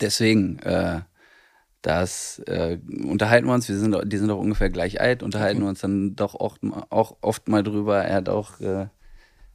deswegen, 0.00 0.58
äh, 0.60 1.00
das 1.82 2.40
äh, 2.46 2.78
unterhalten 3.04 3.46
wir 3.46 3.54
uns, 3.54 3.68
wir 3.68 3.76
sind, 3.76 3.96
die 4.12 4.16
sind 4.18 4.28
doch 4.28 4.38
ungefähr 4.38 4.68
gleich 4.68 5.00
alt, 5.00 5.22
unterhalten 5.22 5.60
wir 5.62 5.68
uns 5.68 5.80
dann 5.80 6.16
doch 6.16 6.34
oft, 6.34 6.60
auch 6.90 7.16
oft 7.20 7.48
mal 7.48 7.62
drüber. 7.62 8.02
Er 8.04 8.16
hat 8.16 8.28
auch 8.28 8.60
äh, 8.60 8.88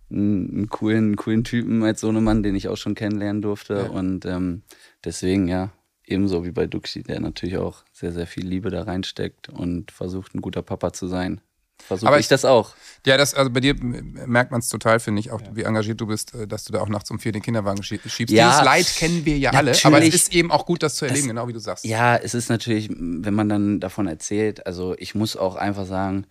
einen, 0.10 0.50
einen 0.50 0.70
coolen, 0.70 0.98
einen 1.06 1.16
coolen 1.18 1.44
Typen 1.44 1.84
als 1.84 2.02
Sohnemann, 2.02 2.42
den 2.44 2.56
ich 2.56 2.70
auch 2.70 2.78
schon 2.78 2.96
kennenlernen 2.96 3.42
durfte. 3.42 3.74
Ja. 3.76 3.90
Und 3.90 4.26
ähm, 4.26 4.64
deswegen, 5.04 5.48
ja, 5.48 5.72
ebenso 6.06 6.44
wie 6.46 6.52
bei 6.52 6.68
Duxi, 6.68 7.04
der 7.04 7.20
natürlich 7.20 7.58
auch 7.58 7.84
sehr, 7.92 8.12
sehr 8.12 8.28
viel 8.28 8.46
Liebe 8.46 8.70
da 8.70 8.84
reinsteckt 8.84 9.50
und 9.50 9.92
versucht, 9.92 10.36
ein 10.36 10.42
guter 10.42 10.62
Papa 10.62 10.94
zu 10.94 11.08
sein. 11.08 11.42
Versuche 11.86 12.08
Aber 12.08 12.20
ich 12.20 12.28
das 12.30 12.46
auch. 12.46 12.76
Ja, 13.06 13.18
das, 13.18 13.34
also 13.34 13.50
bei 13.50 13.60
dir 13.60 13.76
merkt 13.76 14.52
man 14.52 14.60
es 14.60 14.70
total, 14.70 15.00
finde 15.02 15.20
ich, 15.20 15.32
auch 15.32 15.42
wie 15.54 15.64
engagiert 15.64 16.00
du 16.00 16.08
bist, 16.08 16.34
äh, 16.34 16.48
dass 16.48 16.64
du 16.64 16.72
da 16.72 16.80
auch 16.82 16.88
nachts 16.88 17.12
um 17.12 17.20
vier 17.20 17.32
den 17.34 17.42
Kinderwagen 17.42 17.82
schie- 17.84 18.00
schiebst. 18.08 18.34
Ja, 18.34 18.50
Dieses 18.52 18.64
Leid 18.66 18.96
kennen 18.96 19.26
wir 19.26 19.38
ja 19.38 19.52
alle, 19.52 19.74
aber 19.84 20.02
es 20.02 20.14
ist 20.14 20.34
eben 20.34 20.52
auch 20.52 20.66
gut, 20.66 20.82
das 20.84 20.96
zu 20.96 21.06
erleben, 21.06 21.24
Es- 21.26 21.28
genau 21.28 21.48
wie 21.48 21.54
du 21.54 21.60
sagst. 21.60 21.84
Ja, 21.84 22.16
es 22.16 22.34
ist 22.36 22.48
natürlich, 22.50 22.90
wenn 22.90 23.34
man 23.34 23.50
dann 23.50 23.80
davon 23.82 24.08
erzählt, 24.08 24.66
also 24.66 24.96
ich 24.98 25.14
muss 25.16 25.36
auch 25.36 25.56
einfach 25.56 25.86
sagen, 25.86 26.26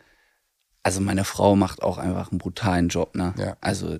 also 0.84 1.00
meine 1.00 1.24
Frau 1.24 1.54
macht 1.54 1.82
auch 1.82 1.98
einfach 1.98 2.30
einen 2.30 2.38
brutalen 2.38 2.88
Job, 2.88 3.14
ne? 3.14 3.34
Ja. 3.36 3.56
Also 3.60 3.98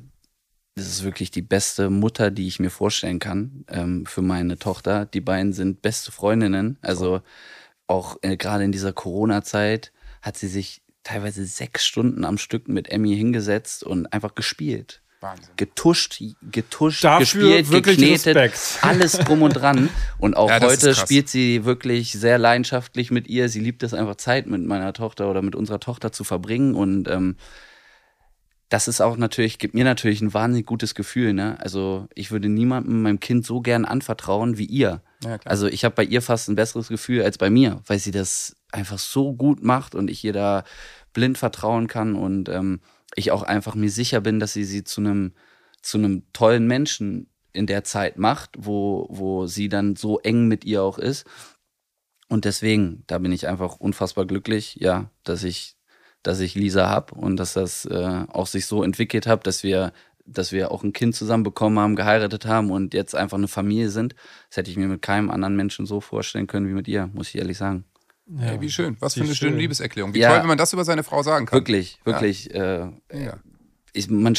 das 0.75 0.87
ist 0.87 1.05
wirklich 1.05 1.31
die 1.31 1.43
beste 1.43 1.91
Mutter, 1.91 2.31
die 2.31 2.49
ich 2.49 2.59
mir 2.59 2.71
vorstellen 2.71 3.19
kann 3.19 3.65
ähm, 3.69 4.07
für 4.07 4.23
meine 4.23 4.59
Tochter. 4.59 5.05
Die 5.05 5.21
beiden 5.21 5.53
sind 5.53 5.83
beste 5.83 6.13
Freundinnen. 6.13 6.79
Also 6.81 7.21
auch 7.87 8.17
äh, 8.23 8.37
gerade 8.37 8.65
in 8.65 8.73
dieser 8.73 8.93
Corona-Zeit 8.93 9.93
hat 10.23 10.39
sie 10.39 10.49
sich 10.49 10.83
teilweise 11.05 11.45
sechs 11.45 11.85
Stunden 11.85 12.25
am 12.25 12.39
Stück 12.39 12.69
mit 12.69 12.89
Emmy 12.89 13.15
hingesetzt 13.15 13.85
und 13.85 14.13
einfach 14.13 14.35
gespielt 14.35 15.03
Wahnsinn. 15.21 15.53
getuscht, 15.57 16.23
getuscht, 16.51 17.05
Dafür 17.05 17.59
gespielt, 17.59 17.85
geknetet, 17.85 18.37
Respekt. 18.37 18.79
alles 18.85 19.13
drum 19.19 19.43
und 19.43 19.53
dran. 19.53 19.91
Und 20.19 20.37
auch 20.37 20.49
Ja, 20.51 20.61
heute 20.61 20.95
spielt 20.95 21.29
sie 21.29 21.65
wirklich 21.65 22.13
sehr 22.13 22.39
leidenschaftlich 22.39 23.11
mit 23.11 23.29
ihr. 23.29 23.49
Sie 23.49 23.61
liebt 23.61 23.83
es 23.83 23.93
einfach 23.95 24.17
Zeit 24.17 24.47
mit 24.47 24.65
meiner 24.65 24.93
Tochter 24.93 25.31
oder 25.31 25.43
mit 25.43 25.55
unserer 25.55 25.81
Tochter 25.81 26.13
zu 26.13 26.25
verbringen 26.25 26.75
und 26.75 27.09
ähm, 27.09 27.37
das 28.73 28.89
ist 28.89 29.03
auch 29.03 29.19
natürlich, 29.19 29.59
gibt 29.59 29.75
mir 29.75 29.85
natürlich 29.85 30.23
ein 30.23 30.33
wahnsinnig 30.33 30.65
gutes 30.65 30.95
Gefühl. 30.95 31.35
Ne? 31.35 31.61
Also 31.61 32.09
ich 32.15 32.31
würde 32.31 32.49
niemandem 32.49 33.03
meinem 33.03 33.21
Kind 33.21 33.45
so 33.45 33.61
gern 33.61 33.85
anvertrauen 33.85 34.57
wie 34.57 34.65
ihr. 34.65 35.03
Ja. 35.23 35.39
Also 35.45 35.67
ich 35.67 35.85
habe 35.85 35.95
bei 35.95 36.05
ihr 36.05 36.23
fast 36.23 36.49
ein 36.49 36.55
besseres 36.55 36.89
Gefühl 36.89 37.23
als 37.23 37.37
bei 37.37 37.51
mir, 37.51 37.83
weil 37.87 37.99
sie 37.99 38.13
das 38.13 38.57
einfach 38.71 38.99
so 38.99 39.35
gut 39.35 39.63
macht 39.63 39.95
und 39.95 40.09
ich 40.09 40.25
ihr 40.25 40.33
da 40.33 40.65
blind 41.13 41.37
vertrauen 41.37 41.87
kann 41.87 42.15
und 42.15 42.49
ähm, 42.49 42.81
ich 43.15 43.31
auch 43.31 43.43
einfach 43.43 43.75
mir 43.75 43.91
sicher 43.91 44.23
bin, 44.23 44.41
dass 44.41 44.55
sie 44.55 44.65
sie 44.65 44.85
zu 44.85 45.03
einem 45.03 45.35
zu 45.83 45.99
einem 45.99 46.23
tollen 46.33 46.67
Menschen 46.67 47.29
in 47.53 47.67
der 47.67 47.85
Zeit 47.85 48.17
macht, 48.17 48.53
wo 48.57 49.07
wo 49.11 49.47
sie 49.47 49.69
dann 49.69 49.97
so 49.97 50.19
eng 50.21 50.49
mit 50.49 50.65
ihr 50.65 50.83
auch 50.83 50.99
ist. 50.99 51.27
Und 52.31 52.47
deswegen, 52.47 53.05
da 53.07 53.19
bin 53.19 53.33
ich 53.33 53.49
einfach 53.49 53.77
unfassbar 53.77 54.25
glücklich, 54.25 54.77
ja, 54.81 55.11
dass 55.25 55.45
ich 55.45 55.77
dass 56.23 56.41
ich 56.41 56.55
Lisa 56.55 56.89
hab 56.89 57.13
und 57.13 57.37
dass 57.37 57.55
das 57.55 57.85
äh, 57.85 58.25
auch 58.29 58.47
sich 58.47 58.67
so 58.67 58.83
entwickelt 58.83 59.27
hat, 59.27 59.47
dass 59.47 59.63
wir 59.63 59.93
dass 60.25 60.53
wir 60.53 60.71
auch 60.71 60.85
ein 60.85 60.93
Kind 60.93 61.17
zusammen 61.17 61.43
bekommen 61.43 61.81
haben, 61.81 61.97
geheiratet 61.97 62.47
haben 62.47 62.71
und 62.71 62.95
jetzt 62.95 63.17
einfach 63.17 63.37
eine 63.39 63.49
Familie 63.49 63.91
sind. 63.91 64.15
Das 64.49 64.57
hätte 64.59 64.71
ich 64.71 64.77
mir 64.77 64.87
mit 64.87 65.03
keinem 65.03 65.31
anderen 65.33 65.57
Menschen 65.57 65.85
so 65.85 66.01
vorstellen 66.01 66.47
können 66.47 66.69
wie 66.69 66.73
mit 66.75 66.87
ihr, 66.87 67.09
muss 67.13 67.29
ich 67.31 67.37
ehrlich 67.39 67.59
sagen. 67.59 67.85
Ey, 68.39 68.61
wie 68.61 68.71
schön. 68.71 68.97
Was 69.01 69.15
für 69.15 69.23
eine 69.23 69.35
schöne 69.35 69.51
schön. 69.51 69.59
Liebeserklärung. 69.59 70.15
Wie 70.15 70.21
Ja. 70.21 70.29
toll, 70.31 70.39
wenn 70.43 70.47
man 70.47 70.59
das 70.59 70.73
über 70.73 70.85
seine 70.85 71.03
Frau 71.03 71.25
sagen 71.25 71.47
kann. 71.47 71.59
Wirklich, 71.59 71.99
wirklich. 72.05 72.55
Äh, 72.55 72.87
Ja. 73.13 73.39
ich, 73.93 74.09
man, 74.11 74.35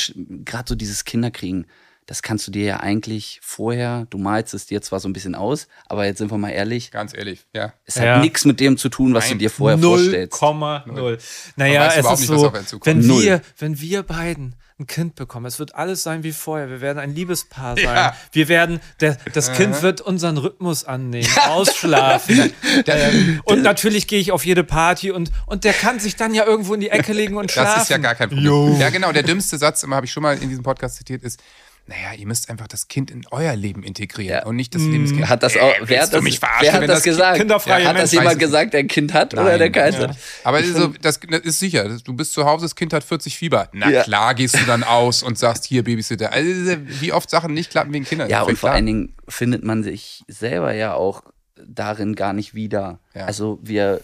gerade 0.46 0.70
so 0.70 0.76
dieses 0.76 1.04
Kinderkriegen, 1.04 1.68
das 2.06 2.22
kannst 2.22 2.48
du 2.48 2.52
dir 2.52 2.66
ja 2.66 2.80
eigentlich 2.80 3.40
vorher, 3.44 4.06
du 4.10 4.18
malst 4.18 4.54
es 4.54 4.66
dir 4.66 4.82
zwar 4.82 5.00
so 5.00 5.08
ein 5.10 5.14
bisschen 5.14 5.36
aus, 5.36 5.68
aber 5.88 6.06
jetzt 6.06 6.18
sind 6.18 6.32
wir 6.32 6.38
mal 6.38 6.50
ehrlich, 6.50 6.92
Ganz 6.92 7.14
ehrlich, 7.16 7.46
ja. 7.54 7.74
es 7.86 7.96
Ja. 7.96 8.16
hat 8.16 8.22
nichts 8.22 8.46
mit 8.46 8.60
dem 8.60 8.78
zu 8.78 8.90
tun, 8.90 9.14
was 9.14 9.26
Nein. 9.26 9.34
du 9.34 9.38
dir 9.40 9.50
vorher 9.50 9.78
vorstellst. 9.78 10.34
0,0. 10.42 11.20
Naja, 11.56 11.82
weiß 11.82 11.98
es 11.98 12.06
ist 12.06 12.20
nicht, 12.22 12.30
was 12.30 12.40
so, 12.42 12.48
auf 12.48 12.54
einen 12.54 12.68
zukommt. 12.68 12.86
wenn 12.86 13.06
Null. 13.08 13.24
wir, 13.24 13.42
wenn 13.58 13.80
wir 13.80 14.04
beiden 14.04 14.56
ein 14.80 14.88
Kind 14.88 15.14
bekommen, 15.16 15.46
es 15.46 15.60
wird 15.60 15.76
alles 15.76 16.02
sein 16.02 16.24
wie 16.24 16.32
vorher. 16.32 16.68
Wir 16.68 16.82
werden 16.82 16.98
ein 16.98 17.14
Liebespaar 17.14 17.76
sein. 17.76 17.84
Ja. 17.86 18.16
Wir 18.32 18.48
werden, 18.48 18.80
der, 19.02 19.18
das 19.32 19.52
Kind 19.54 19.84
wird 19.84 20.02
unseren 20.02 20.38
Rhythmus 20.38 20.84
annehmen, 20.84 21.28
ausschlafen. 21.48 22.52
ähm, 22.88 23.42
und 23.46 23.62
natürlich 23.62 24.08
gehe 24.08 24.20
ich 24.20 24.32
auf 24.32 24.46
jede 24.46 24.64
Party 24.64 25.12
und, 25.12 25.32
und 25.46 25.64
der 25.64 25.74
kann 25.74 26.00
sich 26.00 26.16
dann 26.16 26.34
ja 26.34 26.46
irgendwo 26.46 26.74
in 26.74 26.80
die 26.80 26.90
Ecke 26.90 27.14
legen 27.14 27.38
und 27.38 27.52
schlafen. 27.52 27.74
Das 27.76 27.84
ist 27.84 27.90
ja 27.90 27.98
gar 28.00 28.16
kein 28.16 28.30
Problem. 28.30 28.80
Ja, 28.80 28.90
genau. 28.90 29.12
Der 29.12 29.24
dümmste 29.24 29.58
Satz, 29.60 29.84
immer 29.84 29.96
habe 29.96 30.06
ich 30.08 30.12
schon 30.12 30.24
mal 30.24 30.38
in 30.42 30.50
diesem 30.50 30.64
Podcast 30.64 30.96
zitiert, 30.98 31.24
ist, 31.24 31.40
naja, 31.86 32.14
ihr 32.18 32.26
müsst 32.28 32.50
einfach 32.50 32.68
das 32.68 32.88
Kind 32.88 33.12
in 33.12 33.26
euer 33.32 33.56
Leben 33.58 33.84
integrieren 33.84 34.40
Ja. 34.40 34.46
und 34.46 34.56
nicht 34.56 34.74
das 34.74 34.82
Leben 34.84 35.04
des 35.04 35.12
Kindes. 35.12 35.30
Hat 35.30 35.44
das 35.44 35.56
Äh, 35.56 35.60
auch, 35.60 35.74
wer 35.82 36.02
hat 36.04 36.14
das, 36.14 36.24
wer 36.24 36.74
hat 36.74 36.88
das 36.90 37.04
gesagt? 37.04 37.38
kinderfreie 37.40 37.86
hat 37.88 37.98
das 37.98 38.12
jemand 38.14 38.40
gesagt, 38.40 38.74
der 38.74 38.80
ein 38.80 38.88
Kind 38.88 39.14
hat 39.14 39.34
oder 39.34 39.44
Nein. 39.44 39.60
der 39.60 39.72
keins 39.72 39.98
Ja. 39.98 40.08
hat? 40.08 40.18
Aber 40.46 40.60
es 40.62 40.68
ist 40.68 40.78
so, 40.78 40.88
das, 41.02 41.20
das 41.20 41.42
ist 41.42 41.60
sicher. 41.60 41.98
Du 42.06 42.14
bist 42.14 42.32
zu 42.32 42.46
Hause, 42.46 42.64
das 42.66 42.76
Kind 42.76 42.94
hat 42.94 43.04
40 43.04 43.38
Fieber. 43.38 43.68
Na 43.74 43.90
Ja. 43.90 44.04
klar, 44.04 44.34
gehst 44.34 44.56
du 44.58 44.66
dann 44.66 44.84
aus 44.86 45.24
und 45.24 45.38
sagst, 45.38 45.66
hier, 45.66 45.84
Babysitter. 45.84 46.32
Also, 46.32 46.78
wie 47.02 47.12
oft 47.12 47.30
Sachen 47.30 47.54
nicht 47.54 47.70
klappen 47.70 47.92
wegen 47.94 48.06
Kindern. 48.06 48.30
Ja, 48.30 48.44
und 48.44 48.52
vor 48.58 48.68
klar. 48.70 48.76
allen 48.76 48.86
Dingen 48.86 49.16
findet 49.28 49.64
man 49.66 49.84
sich 49.84 50.24
selber 50.30 50.74
ja 50.74 50.94
auch 50.94 51.24
darin 51.66 52.16
gar 52.16 52.32
nicht 52.32 52.54
wieder. 52.54 53.00
Ja. 53.14 53.26
Also 53.26 53.60
wir, 53.62 54.00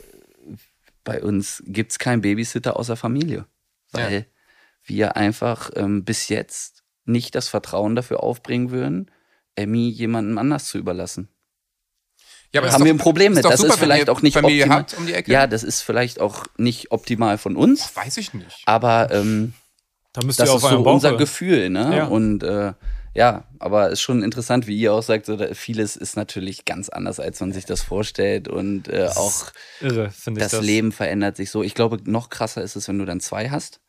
bei 1.05 1.21
uns 1.23 1.63
gibt's 1.65 1.97
keinen 1.97 2.21
Babysitter 2.21 2.75
außer 2.77 2.97
Familie, 2.97 3.45
weil 3.93 4.13
Ja. 4.13 4.21
wir 4.83 5.15
einfach 5.17 5.71
ähm, 5.75 6.03
bis 6.03 6.27
jetzt 6.29 6.78
nicht 7.09 7.35
das 7.35 7.47
Vertrauen 7.49 7.95
dafür 7.95 8.23
aufbringen 8.23 8.71
würden, 8.71 9.11
Emmy 9.55 9.89
jemandem 9.89 10.37
anders 10.37 10.65
zu 10.65 10.77
überlassen. 10.77 11.27
ja, 12.53 12.61
aber 12.61 12.67
ist 12.67 12.73
haben 12.73 12.81
doch- 12.81 12.85
wir 12.85 12.93
ein 12.93 12.97
Problem 12.97 13.33
ist 13.33 13.37
mit. 13.37 13.45
doch 13.45 13.51
Das 13.51 13.59
super, 13.61 13.73
ist 13.73 13.79
vielleicht 13.79 14.09
auch 14.09 14.21
nicht 14.21 14.37
optimal. 14.37 14.85
um. 14.97 15.07
Ja, 15.25 15.47
das 15.47 15.63
ist 15.63 15.81
vielleicht 15.81 16.19
auch 16.19 16.45
nicht 16.57 16.91
optimal 16.91 17.37
von 17.37 17.55
uns, 17.55 17.95
Weiß 17.95 18.17
ich 18.17 18.33
nicht. 18.33 18.61
aber 18.65 19.09
ähm, 19.11 19.53
Da 20.13 20.21
müsst 20.25 20.39
das 20.39 20.49
ihr 20.49 20.51
ist 20.51 20.55
auf 20.55 20.61
so 20.61 20.67
eurem 20.75 20.83
Bauch 20.83 20.93
unser 20.95 21.09
hören. 21.09 21.19
Gefühl, 21.19 21.69
ne? 21.69 21.97
Ja. 21.97 22.05
Und 22.05 22.43
äh, 22.43 22.73
ja, 23.15 23.43
aber 23.59 23.89
ist 23.89 24.01
schon 24.01 24.21
interessant, 24.23 24.65
wie 24.67 24.77
ihr 24.77 24.93
auch 24.93 25.01
sagt, 25.03 25.25
so, 25.25 25.37
vieles 25.53 25.95
ist 25.95 26.15
natürlich 26.15 26.63
ganz 26.65 26.89
anders, 26.89 27.19
als 27.19 27.39
man 27.39 27.51
sich 27.51 27.65
das 27.65 27.81
vorstellt 27.81 28.47
und 28.47 28.87
äh, 28.87 29.09
auch 29.15 29.51
Irre, 29.81 30.11
das, 30.25 30.51
das. 30.51 30.61
Leben 30.61 30.91
verändert 30.91 31.35
sich 31.35 31.49
so. 31.51 31.63
Ich 31.63 31.73
glaube, 31.73 31.97
noch 32.05 32.29
krasser 32.29 32.61
ist 32.61 32.75
es, 32.75 32.87
wenn 32.87 32.99
du 32.99 33.05
dann 33.05 33.19
zwei 33.19 33.49
hast. 33.49 33.81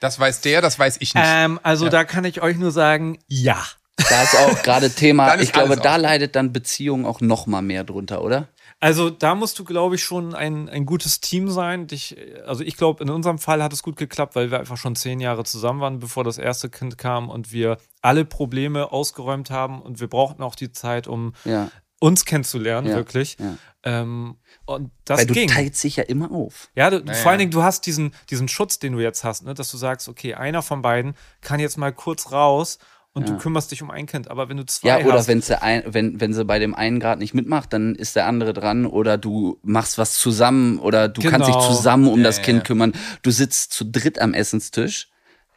Das 0.00 0.18
weiß 0.18 0.40
der, 0.42 0.60
das 0.60 0.78
weiß 0.78 0.96
ich 1.00 1.14
nicht. 1.14 1.24
Ähm, 1.26 1.58
also 1.62 1.88
da 1.88 2.04
kann 2.04 2.24
ich 2.24 2.42
euch 2.42 2.56
nur 2.56 2.70
sagen, 2.70 3.18
ja. 3.26 3.62
Da 4.08 4.22
ist 4.22 4.36
auch 4.36 4.62
gerade 4.62 4.90
Thema, 4.90 5.34
ich 5.40 5.52
glaube, 5.52 5.76
da 5.76 5.96
leidet 5.96 6.36
dann 6.36 6.52
Beziehung 6.52 7.04
auch 7.04 7.20
noch 7.20 7.46
mal 7.46 7.62
mehr 7.62 7.82
drunter, 7.82 8.22
oder? 8.22 8.48
Also 8.80 9.10
da 9.10 9.34
musst 9.34 9.58
du, 9.58 9.64
glaube 9.64 9.96
ich, 9.96 10.04
schon 10.04 10.36
ein, 10.36 10.68
ein 10.68 10.86
gutes 10.86 11.20
Team 11.20 11.50
sein. 11.50 11.88
Dich, 11.88 12.16
also 12.46 12.62
ich 12.62 12.76
glaube, 12.76 13.02
in 13.02 13.10
unserem 13.10 13.38
Fall 13.38 13.60
hat 13.60 13.72
es 13.72 13.82
gut 13.82 13.96
geklappt, 13.96 14.36
weil 14.36 14.52
wir 14.52 14.60
einfach 14.60 14.76
schon 14.76 14.94
zehn 14.94 15.18
Jahre 15.18 15.42
zusammen 15.42 15.80
waren, 15.80 15.98
bevor 15.98 16.22
das 16.22 16.38
erste 16.38 16.70
Kind 16.70 16.96
kam 16.96 17.28
und 17.28 17.50
wir 17.50 17.78
alle 18.02 18.24
Probleme 18.24 18.92
ausgeräumt 18.92 19.50
haben 19.50 19.82
und 19.82 19.98
wir 19.98 20.06
brauchten 20.06 20.44
auch 20.44 20.54
die 20.54 20.70
Zeit, 20.70 21.08
um 21.08 21.32
Ja. 21.44 21.70
Uns 22.00 22.24
kennenzulernen, 22.24 22.88
Ja, 22.88 22.96
wirklich. 22.96 23.36
ja. 23.40 23.56
Ähm, 23.84 24.36
und 24.66 24.90
das 25.04 25.20
Weil 25.20 25.26
du 25.26 25.34
ging. 25.34 25.48
teilst 25.48 25.82
dich 25.84 25.96
ja 25.96 26.04
immer 26.04 26.30
auf. 26.32 26.68
Ja, 26.74 26.90
du, 26.90 26.98
Naja. 26.98 27.14
vor 27.20 27.30
allen 27.30 27.38
Dingen, 27.38 27.50
du 27.52 27.62
hast 27.62 27.86
diesen, 27.86 28.12
diesen 28.30 28.48
Schutz, 28.48 28.78
den 28.78 28.92
du 28.92 29.00
jetzt 29.00 29.24
hast, 29.24 29.44
ne? 29.44 29.54
dass 29.54 29.70
du 29.70 29.76
sagst, 29.76 30.08
okay, 30.08 30.34
einer 30.34 30.62
von 30.62 30.82
beiden 30.82 31.14
kann 31.40 31.60
jetzt 31.60 31.78
mal 31.78 31.92
kurz 31.92 32.32
raus 32.32 32.78
und 33.14 33.28
du 33.28 33.36
kümmerst 33.36 33.72
dich 33.72 33.82
um 33.82 33.90
ein 33.90 34.06
Kind. 34.06 34.30
Aber 34.30 34.48
wenn 34.48 34.56
du 34.58 34.64
zwei 34.66 34.88
Ja, 34.88 34.98
oder 35.06 35.14
hast, 35.14 35.26
wenn's 35.28 35.46
der 35.48 35.62
ein, 35.64 35.82
wenn, 35.86 36.20
wenn 36.20 36.32
sie 36.32 36.44
bei 36.44 36.60
dem 36.60 36.72
einen 36.74 37.00
gerade 37.00 37.18
nicht 37.20 37.34
mitmacht, 37.34 37.72
dann 37.72 37.96
ist 37.96 38.14
der 38.14 38.26
andere 38.26 38.52
dran 38.52 38.86
oder 38.86 39.18
du 39.18 39.58
machst 39.62 39.98
was 39.98 40.14
zusammen 40.14 40.78
oder 40.78 41.08
du 41.08 41.22
kannst 41.28 41.48
dich 41.48 41.54
Genau. 41.56 41.66
zusammen 41.74 42.06
um 42.08 42.22
das 42.22 42.36
Ja, 42.36 42.42
Kind 42.44 42.58
ja. 42.58 42.64
kümmern. 42.64 42.92
Du 43.22 43.30
sitzt 43.32 43.72
zu 43.72 43.84
dritt 43.84 44.20
am 44.20 44.34
Essenstisch, 44.34 45.08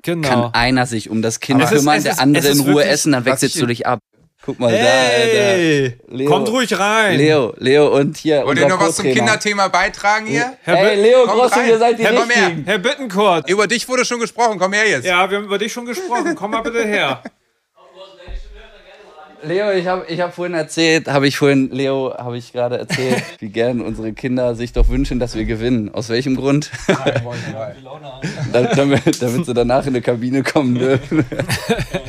genau. 0.02 0.28
kann 0.28 0.54
einer 0.56 0.88
sich 0.88 1.10
um 1.12 1.22
das 1.22 1.40
Kind 1.40 1.64
kümmern, 1.68 2.02
der 2.02 2.20
andere 2.20 2.48
in 2.48 2.60
Ruhe 2.62 2.68
wirklich- 2.76 2.88
essen, 2.88 3.12
dann 3.12 3.26
wechselst 3.26 3.62
du 3.62 3.68
dich 3.68 3.86
ab. 3.86 4.00
Guck 4.44 4.60
mal 4.60 4.72
hey, 4.72 5.96
da, 6.10 6.16
Leo. 6.16 6.30
kommt 6.30 6.50
ruhig 6.50 6.72
Alter. 6.72 6.84
rein. 6.84 7.18
Leo, 7.18 7.54
Leo 7.58 7.96
und 7.96 8.18
hier 8.18 8.38
Wollt 8.38 8.50
unser 8.58 8.62
ihr 8.64 8.68
noch 8.70 8.80
was 8.80 8.96
zum. 8.96 9.06
Kinderthema 9.06 9.68
beitragen 9.68 10.26
hier? 10.26 10.58
Herr, 10.64 10.76
Hey, 10.78 11.02
Leo 11.02 11.26
Grosse, 11.28 11.62
ihr 11.64 11.78
seid 11.78 12.00
die 12.00 12.04
Herr. 12.04 12.14
Richtigen. 12.24 12.64
Herr 12.66 12.80
Bittenkurt. 12.80 13.48
Über 13.50 13.68
dich 13.68 13.88
wurde 13.88 14.04
schon 14.04 14.20
gesprochen, 14.20 14.58
komm 14.58 14.74
her 14.74 14.88
jetzt. 14.90 15.06
Ja, 15.06 15.30
wir 15.30 15.38
haben 15.38 15.46
über 15.46 15.60
dich 15.60 15.72
schon 15.72 15.86
gesprochen. 15.86 16.34
Komm 16.36 16.52
mal 16.52 16.62
bitte 16.62 16.84
her. 16.84 17.22
Leo, 19.44 19.72
ich 19.72 19.88
habe 19.88 20.06
ich 20.08 20.20
hab 20.22 20.36
vorhin 20.36 20.54
erzählt, 20.54 21.08
habe 21.08 21.28
ich 21.28 21.38
vorhin, 21.38 21.70
Leo, 21.72 22.14
habe 22.18 22.38
ich 22.38 22.52
gerade 22.54 22.78
erzählt, 22.78 23.24
wie 23.40 23.50
gern 23.50 23.82
unsere 23.82 24.14
Kinder 24.14 24.54
sich 24.56 24.72
doch 24.74 24.90
wünschen, 24.90 25.20
dass 25.20 25.36
wir 25.36 25.46
gewinnen. 25.46 25.94
Aus 25.94 26.10
welchem 26.10 26.36
Grund? 26.36 26.70
Da- 28.52 28.64
damit, 28.76 29.22
damit 29.22 29.46
sie 29.46 29.54
danach 29.54 29.86
in 29.86 29.94
die 29.94 30.02
Kabine 30.02 30.44
kommen 30.44 30.76
dürfen. 30.76 31.26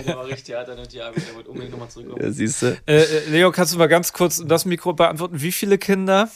der 0.06 0.16
war 0.16 0.24
richtig 0.26 0.54
hart, 0.54 0.68
der 0.68 0.74
nimmt 0.74 0.92
die 0.92 0.96
der 0.96 1.12
unbedingt 1.48 1.70
nochmal 1.70 1.88
zurückkommen. 1.88 2.22
Ja, 2.22 2.30
siehst 2.30 2.62
du? 2.62 2.76
Äh, 2.86 3.02
äh, 3.02 3.28
Leo, 3.30 3.52
kannst 3.52 3.72
du 3.74 3.78
mal 3.78 3.86
ganz 3.88 4.12
kurz 4.12 4.42
das 4.44 4.64
Mikro 4.64 4.92
beantworten? 4.92 5.40
Wie 5.40 5.52
viele 5.52 5.78
Kinder? 5.78 6.28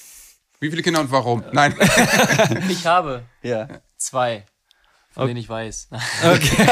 Wie 0.61 0.71
viele 0.71 0.83
Kinder 0.83 1.01
und 1.01 1.11
warum? 1.11 1.43
Nein. 1.53 1.75
Ich 2.69 2.87
habe 2.87 3.23
Ja. 3.43 3.69
zwei, 3.97 4.45
von 5.17 5.27
denen 5.29 5.39
ich 5.41 5.49
weiß. 5.49 5.89
Okay. 6.25 6.67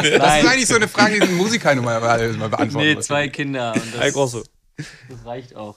Das 0.00 0.06
ist 0.06 0.20
eigentlich 0.20 0.66
so 0.68 0.76
eine 0.76 0.88
Frage, 0.88 1.20
die 1.20 1.26
ein 1.26 1.36
Musiker 1.36 1.74
mal, 1.76 2.00
mal 2.00 2.18
beantworten 2.48 2.76
Nee, 2.76 2.94
muss. 2.94 3.06
zwei 3.06 3.28
Kinder. 3.28 3.72
Und 3.74 3.82
Ein 3.82 4.00
das, 4.00 4.12
große. 4.12 4.44
das 4.76 5.24
reicht 5.26 5.56
auch. 5.56 5.76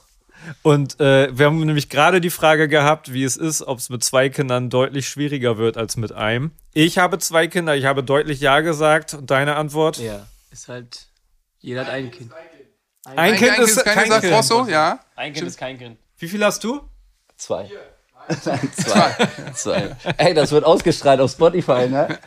Und 0.62 0.98
äh, 1.00 1.36
wir 1.36 1.46
haben 1.46 1.58
nämlich 1.64 1.88
gerade 1.88 2.20
die 2.20 2.30
Frage 2.30 2.68
gehabt, 2.68 3.12
wie 3.12 3.24
es 3.24 3.36
ist, 3.36 3.62
ob 3.62 3.78
es 3.78 3.90
mit 3.90 4.02
zwei 4.02 4.28
Kindern 4.28 4.70
deutlich 4.70 5.08
schwieriger 5.08 5.56
wird 5.56 5.76
als 5.76 5.96
mit 5.96 6.12
einem. 6.12 6.52
Ich 6.72 6.98
habe 6.98 7.18
zwei 7.18 7.46
Kinder, 7.48 7.76
ich 7.76 7.84
habe 7.84 8.02
deutlich 8.02 8.40
Ja 8.40 8.60
gesagt. 8.60 9.14
Und 9.14 9.30
deine 9.30 9.56
Antwort? 9.56 9.98
Ja, 9.98 10.26
ist 10.50 10.68
halt, 10.68 11.06
jeder 11.60 11.82
hat 11.82 11.90
ein 11.90 12.10
Kind. 12.10 12.32
Ein, 13.04 13.18
Ein 13.18 13.36
Kind 13.36 13.54
Kind 13.54 13.68
ist 13.68 13.76
ist 13.76 13.84
kein 13.84 14.08
sagt 14.08 14.22
Kind. 14.22 14.34
Rosso, 14.34 14.66
ja. 14.68 15.00
Ein 15.16 15.32
Kind 15.32 15.46
ist 15.48 15.58
kein 15.58 15.78
Kind. 15.78 15.98
Wie 16.18 16.28
viel 16.28 16.44
hast 16.44 16.62
du? 16.62 16.80
Zwei. 17.36 17.68
Nein, 18.44 18.70
zwei. 18.76 19.28
zwei. 19.54 19.96
Ey, 20.16 20.34
das 20.34 20.52
wird 20.52 20.64
ausgestrahlt 20.64 21.20
auf 21.20 21.30
Spotify, 21.30 21.88
ne? 21.88 22.18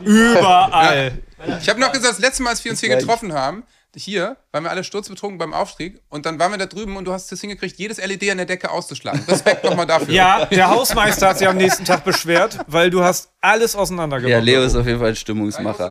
Überall. 0.00 1.18
Ich 1.60 1.68
habe 1.68 1.80
noch 1.80 1.92
gesagt, 1.92 2.14
das 2.14 2.18
letzte 2.18 2.42
Mal, 2.42 2.50
als 2.50 2.64
wir 2.64 2.70
uns 2.72 2.80
hier 2.80 2.96
getroffen 2.96 3.32
haben, 3.32 3.64
hier, 3.98 4.36
waren 4.52 4.64
wir 4.64 4.70
alle 4.70 4.84
sturzbetrunken 4.84 5.38
beim 5.38 5.54
Aufstieg 5.54 6.02
und 6.10 6.26
dann 6.26 6.38
waren 6.38 6.50
wir 6.50 6.58
da 6.58 6.66
drüben 6.66 6.96
und 6.96 7.06
du 7.06 7.12
hast 7.12 7.32
es 7.32 7.40
hingekriegt, 7.40 7.78
jedes 7.78 7.96
LED 7.96 8.30
an 8.30 8.36
der 8.36 8.44
Decke 8.44 8.70
auszuschlagen. 8.70 9.24
Respekt 9.26 9.64
nochmal 9.64 9.86
dafür. 9.86 10.12
Ja, 10.12 10.44
der 10.44 10.68
Hausmeister 10.68 11.28
hat 11.28 11.38
sich 11.38 11.48
am 11.48 11.56
nächsten 11.56 11.86
Tag 11.86 12.04
beschwert, 12.04 12.58
weil 12.66 12.90
du 12.90 13.02
hast 13.02 13.30
alles 13.40 13.74
auseinandergebracht. 13.74 14.32
Ja, 14.32 14.38
Leo 14.38 14.62
ist 14.62 14.76
auf 14.76 14.86
jeden 14.86 14.98
Fall 14.98 15.08
ein 15.10 15.16
Stimmungsmacher. 15.16 15.90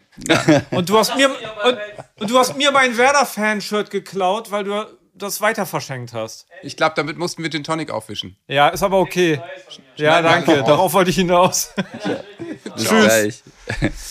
Und 0.69 0.87
du 0.87 0.99
hast 0.99 1.15
mir 1.15 1.29
und, 1.29 1.77
und 2.19 2.29
du 2.29 2.37
hast 2.37 2.55
mir 2.55 2.71
mein 2.71 2.95
Werder-Fan-Shirt 2.95 3.89
geklaut, 3.89 4.51
weil 4.51 4.65
du 4.65 4.85
das 5.17 5.41
weiter 5.41 5.65
verschenkt 5.65 6.13
hast. 6.13 6.45
Ich 6.61 6.75
glaube, 6.75 6.93
damit 6.95 7.17
mussten 7.17 7.41
wir 7.41 7.49
den 7.49 7.63
Tonic 7.63 7.89
aufwischen. 7.89 8.37
Ja, 8.47 8.69
ist 8.69 8.83
aber 8.83 8.99
okay. 8.99 9.41
Ja, 9.95 10.21
danke. 10.21 10.63
Darauf 10.67 10.93
wollte 10.93 11.09
ich 11.09 11.15
hinaus. 11.15 11.69
Gleich. 12.75 13.43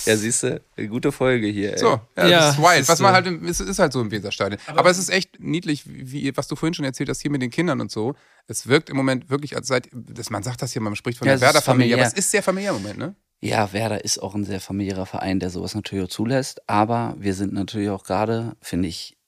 Ja, 0.07 0.16
siehst 0.16 0.42
du, 0.42 0.61
gute 0.88 1.12
Folge 1.12 1.46
hier. 1.46 1.72
Ey. 1.72 1.78
So, 1.78 2.00
ja, 2.16 2.26
Ja, 2.26 2.38
das 2.40 2.55
ist 2.55 2.62
wild. 2.62 2.80
es 2.80 2.88
Was 2.88 2.94
ist 2.94 3.02
man 3.02 3.12
halt, 3.12 3.26
es 3.26 3.61
ist 3.61 3.78
halt 3.78 3.92
so 3.92 4.00
im 4.00 4.11
Weserstadion. 4.11 4.61
Aber, 4.66 4.90
es 4.90 4.98
ist 4.98 5.11
echt 5.11 5.38
niedlich, 5.38 5.82
wie, 5.86 6.34
was 6.36 6.48
du 6.48 6.57
vorhin 6.57 6.74
schon 6.74 6.84
erzählt 6.84 7.09
hast, 7.11 7.20
hier 7.20 7.30
mit 7.30 7.42
den 7.42 7.50
Kindern 7.50 7.80
und 7.80 7.90
so. 7.90 8.14
Es 8.46 8.66
wirkt 8.66 8.88
im 8.88 8.96
Moment 8.96 9.28
wirklich, 9.30 9.57
als 9.57 9.68
seid, 9.68 9.88
das, 9.92 10.30
man 10.30 10.42
sagt 10.42 10.62
das 10.62 10.72
hier, 10.72 10.80
man 10.82 10.96
spricht 10.96 11.18
von 11.18 11.26
Ja, 11.26 11.32
der 11.32 11.36
ist 11.36 11.42
Werder-Familie, 11.42 11.96
aber 11.96 12.07
es 12.07 12.14
ist 12.14 12.30
sehr 12.30 12.42
familiär 12.42 12.70
im 12.70 12.82
Moment, 12.82 12.98
ne? 12.98 13.14
Ja, 13.40 13.72
Werder 13.74 14.02
ist 14.02 14.18
auch 14.18 14.34
ein 14.34 14.44
sehr 14.44 14.61
familiärer 14.61 15.05
Verein, 15.05 15.38
der 15.38 15.50
sowas 15.50 15.74
natürlich 15.74 16.07
auch 16.07 16.09
zulässt. 16.09 16.66
Aber 16.66 17.14
wir 17.18 17.34
sind 17.34 17.52
natürlich 17.52 17.90
auch 17.90 18.05
gerade, 18.05 18.57
finde 18.62 18.88
ich, 18.88 19.18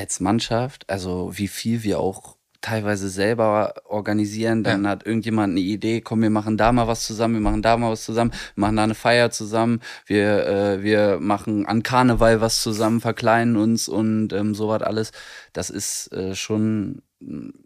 als 0.00 0.20
Mannschaft, 0.20 0.88
also 0.88 1.30
wie 1.34 1.48
viel 1.48 1.82
wir 1.82 2.00
auch 2.00 2.36
teilweise 2.60 3.08
selber 3.08 3.74
organisieren, 3.86 4.62
dann 4.62 4.86
hat 4.86 5.06
irgendjemand 5.06 5.52
eine 5.52 5.60
Idee, 5.60 6.00
komm, 6.00 6.22
wir 6.22 6.30
machen 6.30 6.56
da 6.56 6.72
mal 6.72 6.86
was 6.86 7.06
zusammen, 7.06 7.34
wir 7.34 7.40
machen 7.40 7.62
da 7.62 7.76
mal 7.76 7.90
was 7.90 8.04
zusammen, 8.04 8.32
wir 8.54 8.60
machen 8.60 8.76
da 8.76 8.84
eine 8.84 8.94
Feier 8.94 9.30
zusammen, 9.30 9.80
wir, 10.06 10.46
äh, 10.46 10.82
wir 10.82 11.18
machen 11.20 11.66
an 11.66 11.82
Karneval 11.82 12.40
was 12.40 12.62
zusammen, 12.62 13.00
verkleiden 13.00 13.56
uns 13.56 13.88
und 13.88 14.32
ähm, 14.32 14.54
sowas 14.54 14.82
alles. 14.82 15.12
Das 15.52 15.70
ist 15.70 16.12
äh, 16.12 16.34
schon 16.34 17.02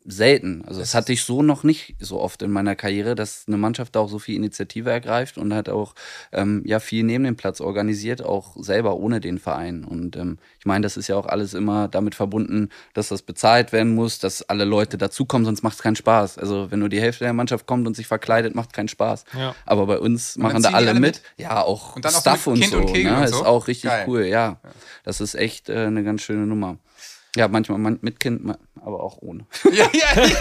selten. 0.05 0.64
Also 0.66 0.80
das 0.80 0.94
hatte 0.94 1.12
ich 1.12 1.22
so 1.22 1.42
noch 1.42 1.62
nicht 1.62 1.94
so 2.00 2.20
oft 2.20 2.42
in 2.42 2.50
meiner 2.50 2.74
Karriere, 2.74 3.14
dass 3.14 3.44
eine 3.46 3.57
Mannschaft 3.57 3.94
da 3.94 4.00
auch 4.00 4.09
so 4.09 4.18
viel 4.18 4.34
Initiative 4.34 4.90
ergreift 4.90 5.38
und 5.38 5.55
hat 5.55 5.68
auch 5.68 5.94
ähm, 6.32 6.62
ja 6.66 6.80
viel 6.80 7.05
neben 7.05 7.22
dem 7.24 7.36
Platz 7.36 7.61
organisiert, 7.61 8.22
auch 8.22 8.57
selber 8.59 8.96
ohne 8.96 9.20
den 9.20 9.38
Verein. 9.38 9.84
Und 9.84 10.16
ähm, 10.16 10.38
ich 10.59 10.66
meine, 10.66 10.82
das 10.82 10.96
ist 10.96 11.07
ja 11.09 11.16
auch 11.16 11.26
alles 11.26 11.55
immer 11.55 11.86
damit 11.86 12.16
verbunden, 12.16 12.68
dass 12.94 13.09
das 13.09 13.22
bezahlt 13.22 13.72
werden 13.72 13.94
muss, 13.94 14.18
dass 14.18 14.42
alle 14.42 14.64
Leute 14.64 14.98
dazukommen, 14.98 15.44
sonst 15.44 15.62
macht 15.62 15.76
es 15.76 15.82
keinen 15.82 15.96
Spaß. 15.96 16.38
Also 16.38 16.70
wenn 16.72 16.80
nur 16.80 16.88
die 16.88 17.00
Hälfte 17.00 17.22
der 17.24 17.32
Mannschaft 17.32 17.66
kommt 17.66 17.86
und 17.86 17.94
sich 17.94 18.09
verkleidet, 18.09 18.57
macht 18.57 18.72
keinen 18.72 18.88
Spaß. 18.88 19.24
Ja. 19.38 19.55
Aber 19.66 19.86
bei 19.86 19.98
uns 19.98 20.36
machen 20.36 20.62
da 20.62 20.70
alle, 20.70 20.90
alle 20.90 20.94
mit. 21.00 21.02
mit? 21.02 21.22
Ja, 21.36 21.62
auch 21.62 21.94
Und 21.94 22.05
auch 22.07 22.11
Stuff 22.11 22.46
mit 22.48 22.57
und 22.57 22.70
so. 22.70 22.78
und 22.78 22.92
ne? 22.92 23.16
und 23.16 23.22
Ist 23.22 23.30
so? 23.34 23.44
auch 23.44 23.68
richtig 23.68 23.90
Geil. 23.90 24.05
cool, 24.09 24.24
ja. 24.24 24.59
Das 25.05 25.20
ist 25.20 25.36
echt 25.36 25.68
äh, 25.68 25.86
eine 25.86 26.02
ganz 26.02 26.22
schöne 26.22 26.46
Nummer. 26.46 26.78
Ja, 27.37 27.49
manchmal 27.49 27.78
man- 27.78 27.99
mit 28.01 28.20
Kind, 28.20 28.43
aber 28.85 29.03
auch 29.03 29.18
ohne. 29.20 29.47
Ja, 29.72 29.87
ja, 29.93 30.24
ja. 30.24 30.35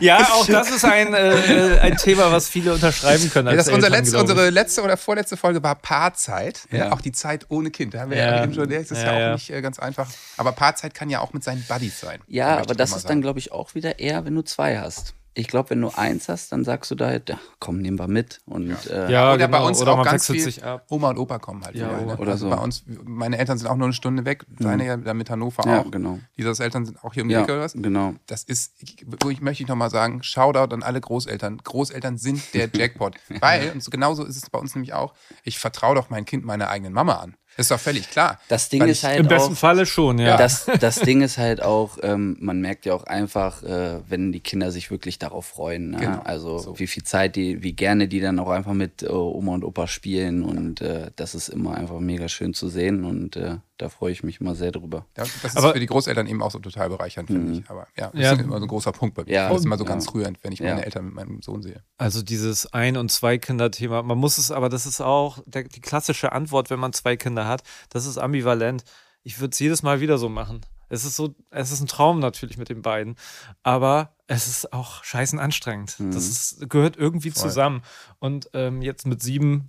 Ja, 0.00 0.18
auch 0.34 0.46
das 0.46 0.70
ist 0.70 0.84
ein, 0.84 1.14
äh, 1.14 1.30
äh, 1.76 1.78
ein 1.80 1.96
Thema, 1.96 2.30
was 2.30 2.48
viele 2.48 2.74
unterschreiben 2.74 3.30
können. 3.30 3.48
Ja, 3.48 3.54
Als 3.54 3.66
das 3.66 3.74
unser 3.74 3.86
Eltern, 3.88 4.04
letzte, 4.04 4.18
unsere 4.18 4.50
letzte 4.50 4.82
oder 4.82 4.96
vorletzte 4.98 5.36
Folge 5.38 5.62
war 5.62 5.74
Paarzeit. 5.74 6.60
Ja. 6.70 6.78
Ja. 6.78 6.92
Auch 6.92 7.00
die 7.00 7.12
Zeit 7.12 7.46
ohne 7.48 7.70
Kind. 7.70 7.94
Da 7.94 8.00
haben 8.00 8.10
wir 8.10 8.18
ja, 8.18 8.36
Ja. 8.36 8.44
eben 8.44 8.52
schon, 8.54 8.68
das 8.68 8.90
ist 8.90 8.98
ja, 8.98 9.04
Ja, 9.04 9.12
auch 9.12 9.18
ja. 9.20 9.32
nicht 9.34 9.50
äh, 9.50 9.62
ganz 9.62 9.78
einfach. 9.78 10.08
Aber 10.36 10.52
Paarzeit 10.52 10.92
kann 10.94 11.08
ja 11.10 11.20
auch 11.20 11.32
mit 11.32 11.42
seinen 11.44 11.64
Buddies 11.66 11.98
sein. 11.98 12.20
Ja, 12.28 12.58
aber 12.58 12.74
das 12.74 12.90
ist 12.90 13.04
dann, 13.04 13.08
sagen. 13.08 13.22
glaube 13.22 13.38
ich, 13.38 13.50
auch 13.52 13.74
wieder 13.74 13.98
eher, 13.98 14.24
wenn 14.26 14.34
du 14.34 14.42
zwei 14.42 14.78
hast. 14.78 15.14
Ich 15.38 15.46
glaube, 15.46 15.70
wenn 15.70 15.80
du 15.80 15.90
eins 15.94 16.28
hast, 16.28 16.50
dann 16.50 16.64
sagst 16.64 16.90
du 16.90 16.96
da 16.96 17.06
halt, 17.06 17.28
ja, 17.28 17.38
komm, 17.60 17.78
nehmen 17.78 17.96
wir 17.96 18.08
mit. 18.08 18.40
Und 18.46 18.72
äh, 18.90 19.08
Ja, 19.08 19.34
Oder 19.34 19.46
genau. 19.46 19.58
bei 19.60 19.64
uns 19.68 19.80
Oder 19.80 19.92
auch 19.92 20.04
ganz 20.04 20.26
viel 20.26 20.40
sich 20.40 20.64
ab. 20.64 20.84
Oma 20.90 21.10
und 21.10 21.18
Opa 21.18 21.38
kommen 21.38 21.64
halt 21.64 21.76
Ja, 21.76 21.88
wieder. 21.96 22.06
Ne? 22.06 22.16
oder 22.16 22.32
also 22.32 22.50
so. 22.50 22.56
bei 22.56 22.60
uns, 22.60 22.82
meine 23.04 23.38
Eltern 23.38 23.56
sind 23.56 23.68
auch 23.68 23.76
nur 23.76 23.86
eine 23.86 23.92
Stunde 23.94 24.24
weg, 24.24 24.44
deine 24.58 24.84
ja 24.84 24.96
dann 24.96 25.16
mit 25.16 25.30
Hannover 25.30 25.62
ja, 25.64 25.82
auch. 25.82 25.90
genau. 25.92 26.18
Lisas 26.36 26.58
Eltern 26.58 26.86
sind 26.86 27.04
auch 27.04 27.14
hier 27.14 27.22
um 27.22 27.28
die 27.28 27.34
Ja, 27.34 27.42
Ecke 27.42 27.52
oder 27.52 27.62
was? 27.62 27.74
genau. 27.74 28.14
Das 28.26 28.42
ist, 28.42 28.72
ich, 28.80 29.06
wo 29.22 29.30
ich 29.30 29.40
möchte 29.40 29.62
ich 29.62 29.68
nochmal 29.68 29.90
sagen, 29.90 30.24
Shoutout 30.24 30.74
an 30.74 30.82
alle 30.82 31.00
Großeltern. 31.00 31.58
Großeltern 31.62 32.18
sind 32.18 32.42
der 32.54 32.68
Jackpot. 32.74 33.14
Weil, 33.40 33.70
und 33.70 33.80
so 33.80 33.92
genauso 33.92 34.24
ist 34.24 34.36
es 34.36 34.50
bei 34.50 34.58
uns 34.58 34.74
nämlich 34.74 34.92
auch, 34.92 35.14
ich 35.44 35.60
vertraue 35.60 35.94
doch 35.94 36.10
mein 36.10 36.24
Kind 36.24 36.44
meiner 36.44 36.68
eigenen 36.68 36.92
Mama 36.92 37.14
an. 37.14 37.36
Ist 37.58 37.72
doch 37.72 37.80
völlig 37.80 38.08
klar. 38.08 38.38
Das 38.46 38.68
Ding 38.68 38.82
Weil 38.82 38.90
ist 38.90 39.02
halt 39.02 39.18
Im 39.18 39.26
auch, 39.26 39.30
besten 39.30 39.56
Falle 39.56 39.84
schon, 39.84 40.18
ja. 40.20 40.36
Das, 40.36 40.66
das 40.78 41.00
Ding 41.00 41.22
ist 41.22 41.38
halt 41.38 41.60
auch, 41.60 41.98
ähm, 42.02 42.36
man 42.38 42.60
merkt 42.60 42.86
ja 42.86 42.94
auch 42.94 43.02
einfach, 43.02 43.64
äh, 43.64 43.98
wenn 44.08 44.30
die 44.30 44.38
Kinder 44.38 44.70
sich 44.70 44.92
wirklich 44.92 45.18
darauf 45.18 45.46
freuen. 45.46 45.90
Ne? 45.90 45.96
Genau, 45.98 46.20
also 46.22 46.58
so. 46.58 46.78
wie 46.78 46.86
viel 46.86 47.02
Zeit 47.02 47.34
die, 47.34 47.60
wie 47.64 47.72
gerne 47.72 48.06
die 48.06 48.20
dann 48.20 48.38
auch 48.38 48.50
einfach 48.50 48.74
mit 48.74 49.02
äh, 49.02 49.08
Oma 49.08 49.54
und 49.54 49.64
Opa 49.64 49.88
spielen 49.88 50.44
und 50.44 50.80
äh, 50.80 51.10
das 51.16 51.34
ist 51.34 51.48
immer 51.48 51.74
einfach 51.74 51.98
mega 51.98 52.28
schön 52.28 52.54
zu 52.54 52.68
sehen 52.68 53.04
und 53.04 53.34
äh, 53.34 53.56
da 53.78 53.88
freue 53.88 54.12
ich 54.12 54.22
mich 54.22 54.40
immer 54.40 54.54
sehr 54.54 54.72
drüber. 54.72 55.06
Ja, 55.16 55.24
das 55.24 55.44
ist 55.44 55.56
Aber- 55.56 55.72
für 55.72 55.80
die 55.80 55.86
Großeltern 55.86 56.26
eben 56.26 56.42
auch 56.42 56.50
so 56.50 56.58
total 56.58 56.88
bereichernd, 56.90 57.28
finde 57.28 57.52
ich. 57.52 57.70
Aber 57.70 57.86
ja, 57.96 58.10
das 58.10 58.20
Ja. 58.20 58.32
ist 58.32 58.40
immer 58.40 58.56
so 58.58 58.64
ein 58.64 58.68
großer 58.68 58.92
Punkt 58.92 59.14
bei 59.14 59.24
mir. 59.24 59.32
Ja. 59.32 59.48
das 59.48 59.60
ist 59.60 59.64
immer 59.64 59.78
so 59.78 59.84
Ja. 59.84 59.88
ganz 59.90 60.12
rührend, 60.12 60.42
wenn 60.44 60.52
ich 60.52 60.58
Ja. 60.58 60.70
meine 60.74 60.84
Eltern 60.84 61.06
mit 61.06 61.14
meinem 61.14 61.40
Sohn 61.42 61.62
sehe. 61.62 61.82
Also 61.96 62.22
dieses 62.22 62.72
Ein- 62.72 62.96
und 62.96 63.10
Zwei-Kinder-Thema, 63.10 64.02
man 64.02 64.18
muss 64.18 64.36
es, 64.38 64.50
aber 64.50 64.68
das 64.68 64.84
ist 64.86 65.00
auch 65.00 65.38
der, 65.46 65.64
die 65.64 65.80
klassische 65.80 66.32
Antwort, 66.32 66.70
wenn 66.70 66.80
man 66.80 66.92
zwei 66.92 67.16
Kinder 67.16 67.46
hat. 67.46 67.62
Das 67.90 68.04
ist 68.04 68.18
ambivalent. 68.18 68.84
Ich 69.22 69.40
würde 69.40 69.52
es 69.52 69.58
jedes 69.58 69.82
Mal 69.82 70.00
wieder 70.00 70.18
so 70.18 70.28
machen. 70.28 70.60
Es 70.90 71.04
ist 71.04 71.16
so, 71.16 71.34
es 71.50 71.70
ist 71.70 71.80
ein 71.82 71.86
Traum 71.86 72.18
natürlich 72.18 72.56
mit 72.56 72.70
den 72.70 72.80
beiden, 72.82 73.16
aber 73.62 74.14
es 74.26 74.46
ist 74.46 74.72
auch 74.72 75.04
scheißen 75.04 75.38
anstrengend. 75.38 75.96
Das 75.98 76.26
ist, 76.28 76.68
gehört 76.70 76.96
irgendwie 76.96 77.32
zusammen. 77.32 77.82
Und 78.18 78.48
ähm, 78.54 78.80
jetzt 78.82 79.06
mit 79.06 79.22
sieben 79.22 79.68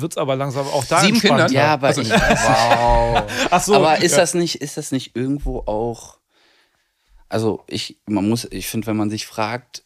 wird 0.00 0.12
es 0.12 0.16
aber 0.18 0.36
langsam 0.36 0.66
auch 0.66 0.84
da 0.84 1.00
Sieben. 1.00 1.20
Kinder? 1.20 1.50
Ja, 1.50 1.74
aber 1.74 1.88
Also- 1.88 2.02
ich, 2.02 2.10
wow. 2.10 3.22
Ach 3.50 3.62
so, 3.62 3.74
aber 3.74 3.98
ist 4.02 4.12
ja. 4.12 4.18
das 4.18 4.34
nicht, 4.34 4.56
ist 4.56 4.76
das 4.76 4.92
nicht 4.92 5.16
irgendwo 5.16 5.60
auch, 5.60 6.18
also 7.28 7.62
ich, 7.66 7.98
man 8.06 8.28
muss, 8.28 8.46
ich 8.50 8.68
finde, 8.68 8.86
wenn 8.86 8.96
man 8.96 9.10
sich 9.10 9.26
fragt, 9.26 9.84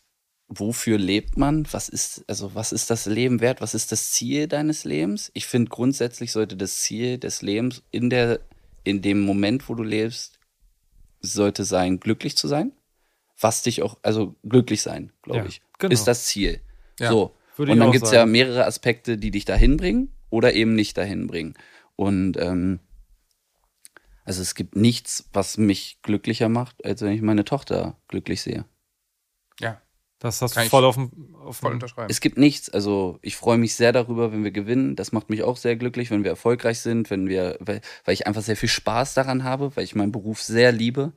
wofür 0.48 0.98
lebt 0.98 1.36
man? 1.38 1.66
Was 1.72 1.88
ist, 1.88 2.24
also 2.28 2.54
was 2.54 2.72
ist 2.72 2.90
das 2.90 3.06
Leben 3.06 3.40
wert? 3.40 3.60
Was 3.60 3.74
ist 3.74 3.90
das 3.90 4.10
Ziel 4.12 4.46
deines 4.48 4.84
Lebens? 4.84 5.30
Ich 5.34 5.46
finde 5.46 5.70
grundsätzlich 5.70 6.30
sollte 6.30 6.56
das 6.56 6.76
Ziel 6.76 7.18
des 7.18 7.40
Lebens 7.42 7.82
in 7.90 8.10
der, 8.10 8.40
in 8.84 9.00
dem 9.02 9.22
Moment, 9.22 9.68
wo 9.68 9.74
du 9.74 9.82
lebst, 9.82 10.38
sollte 11.20 11.64
sein, 11.64 12.00
glücklich 12.00 12.36
zu 12.36 12.48
sein. 12.48 12.72
Was 13.40 13.62
dich 13.62 13.82
auch, 13.82 13.96
also 14.02 14.36
glücklich 14.48 14.82
sein, 14.82 15.10
glaube 15.22 15.40
Ja, 15.40 15.46
ich, 15.46 15.62
genau. 15.78 15.92
ist 15.92 16.04
das 16.04 16.26
Ziel. 16.26 16.60
Ja, 17.00 17.10
so. 17.10 17.34
Würde 17.56 17.72
Und 17.72 17.78
dann 17.80 17.92
gibt 17.92 18.04
es 18.04 18.12
ja 18.12 18.26
mehrere 18.26 18.66
Aspekte, 18.66 19.18
die 19.18 19.30
dich 19.30 19.44
dahin 19.44 19.76
bringen 19.76 20.12
oder 20.30 20.52
eben 20.54 20.74
nicht 20.74 20.96
dahin 20.96 21.26
bringen. 21.26 21.54
Und 21.96 22.36
ähm, 22.38 22.80
also 24.24 24.40
es 24.42 24.54
gibt 24.54 24.76
nichts, 24.76 25.28
was 25.32 25.58
mich 25.58 25.98
glücklicher 26.02 26.48
macht, 26.48 26.84
als 26.84 27.02
wenn 27.02 27.12
ich 27.12 27.22
meine 27.22 27.44
Tochter 27.44 27.98
glücklich 28.08 28.42
sehe. 28.42 28.64
Ja, 29.60 29.80
Das 30.18 30.40
hast 30.40 30.54
Kann 30.54 30.62
du 30.62 30.66
ich 30.66 30.70
voll 30.70 30.84
auf 30.84 30.94
dem. 30.94 31.10
Voll 31.50 31.72
dem 31.72 31.74
unterschreiben. 31.74 32.08
Es 32.10 32.20
gibt 32.20 32.38
nichts. 32.38 32.70
Also 32.70 33.18
ich 33.22 33.36
freue 33.36 33.58
mich 33.58 33.74
sehr 33.74 33.92
darüber, 33.92 34.32
wenn 34.32 34.44
wir 34.44 34.52
gewinnen. 34.52 34.94
Das 34.96 35.12
macht 35.12 35.30
mich 35.30 35.42
auch 35.42 35.56
sehr 35.56 35.76
glücklich, 35.76 36.10
wenn 36.10 36.22
wir 36.24 36.30
erfolgreich 36.30 36.80
sind, 36.80 37.10
wenn 37.10 37.28
wir, 37.28 37.56
weil, 37.60 37.80
weil 38.04 38.14
ich 38.14 38.26
einfach 38.26 38.42
sehr 38.42 38.56
viel 38.56 38.68
Spaß 38.68 39.14
daran 39.14 39.42
habe, 39.44 39.74
weil 39.76 39.84
ich 39.84 39.94
meinen 39.96 40.12
Beruf 40.12 40.40
sehr 40.42 40.70
liebe. 40.72 41.12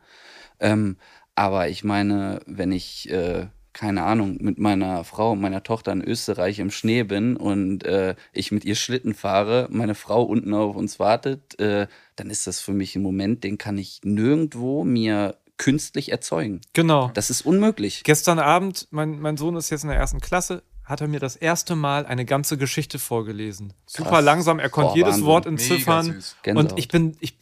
Ähm, 0.59 0.97
aber 1.35 1.69
ich 1.69 1.83
meine, 1.83 2.41
wenn 2.47 2.71
ich, 2.71 3.09
äh, 3.11 3.47
keine 3.75 4.03
Ahnung, 4.03 4.37
mit 4.39 4.57
meiner 4.57 5.03
Frau 5.03 5.33
und 5.33 5.41
meiner 5.41 5.61
Tochter 5.61 5.91
in 5.91 6.01
Österreich 6.01 6.59
im 6.59 6.71
Schnee 6.71 7.03
bin 7.03 7.35
und 7.35 7.83
äh, 7.83 8.15
ich 8.31 8.51
mit 8.53 8.63
ihr 8.63 8.75
Schlitten 8.75 9.13
fahre, 9.13 9.67
meine 9.69 9.95
Frau 9.95 10.23
unten 10.23 10.53
auf 10.53 10.77
uns 10.77 10.97
wartet, 10.97 11.59
äh, 11.59 11.87
dann 12.15 12.29
ist 12.29 12.47
das 12.47 12.61
für 12.61 12.71
mich 12.71 12.95
ein 12.95 13.01
Moment, 13.01 13.43
den 13.43 13.57
kann 13.57 13.77
ich 13.77 13.99
nirgendwo 14.03 14.85
mir 14.85 15.35
künstlich 15.57 16.09
erzeugen. 16.09 16.61
Genau. 16.71 17.11
Das 17.13 17.29
ist 17.29 17.45
unmöglich. 17.45 18.03
Gestern 18.05 18.39
Abend, 18.39 18.87
mein, 18.91 19.19
mein 19.19 19.35
Sohn 19.35 19.57
ist 19.57 19.69
jetzt 19.69 19.83
in 19.83 19.89
der 19.89 19.99
ersten 19.99 20.21
Klasse, 20.21 20.63
hat 20.85 21.01
er 21.01 21.07
mir 21.07 21.19
das 21.19 21.35
erste 21.35 21.75
Mal 21.75 22.05
eine 22.05 22.25
ganze 22.25 22.57
Geschichte 22.57 22.99
vorgelesen. 22.99 23.73
Super 23.85 24.09
Krass. 24.09 24.23
langsam, 24.25 24.59
er 24.59 24.69
konnte 24.69 24.91
Oh, 24.91 24.95
jedes 24.95 25.09
Wahnsinn. 25.13 25.25
Wort 25.25 25.45
entziffern. 25.45 26.23
Und 26.55 26.77
ich 26.77 26.87
bin, 26.87 27.17
ich 27.19 27.37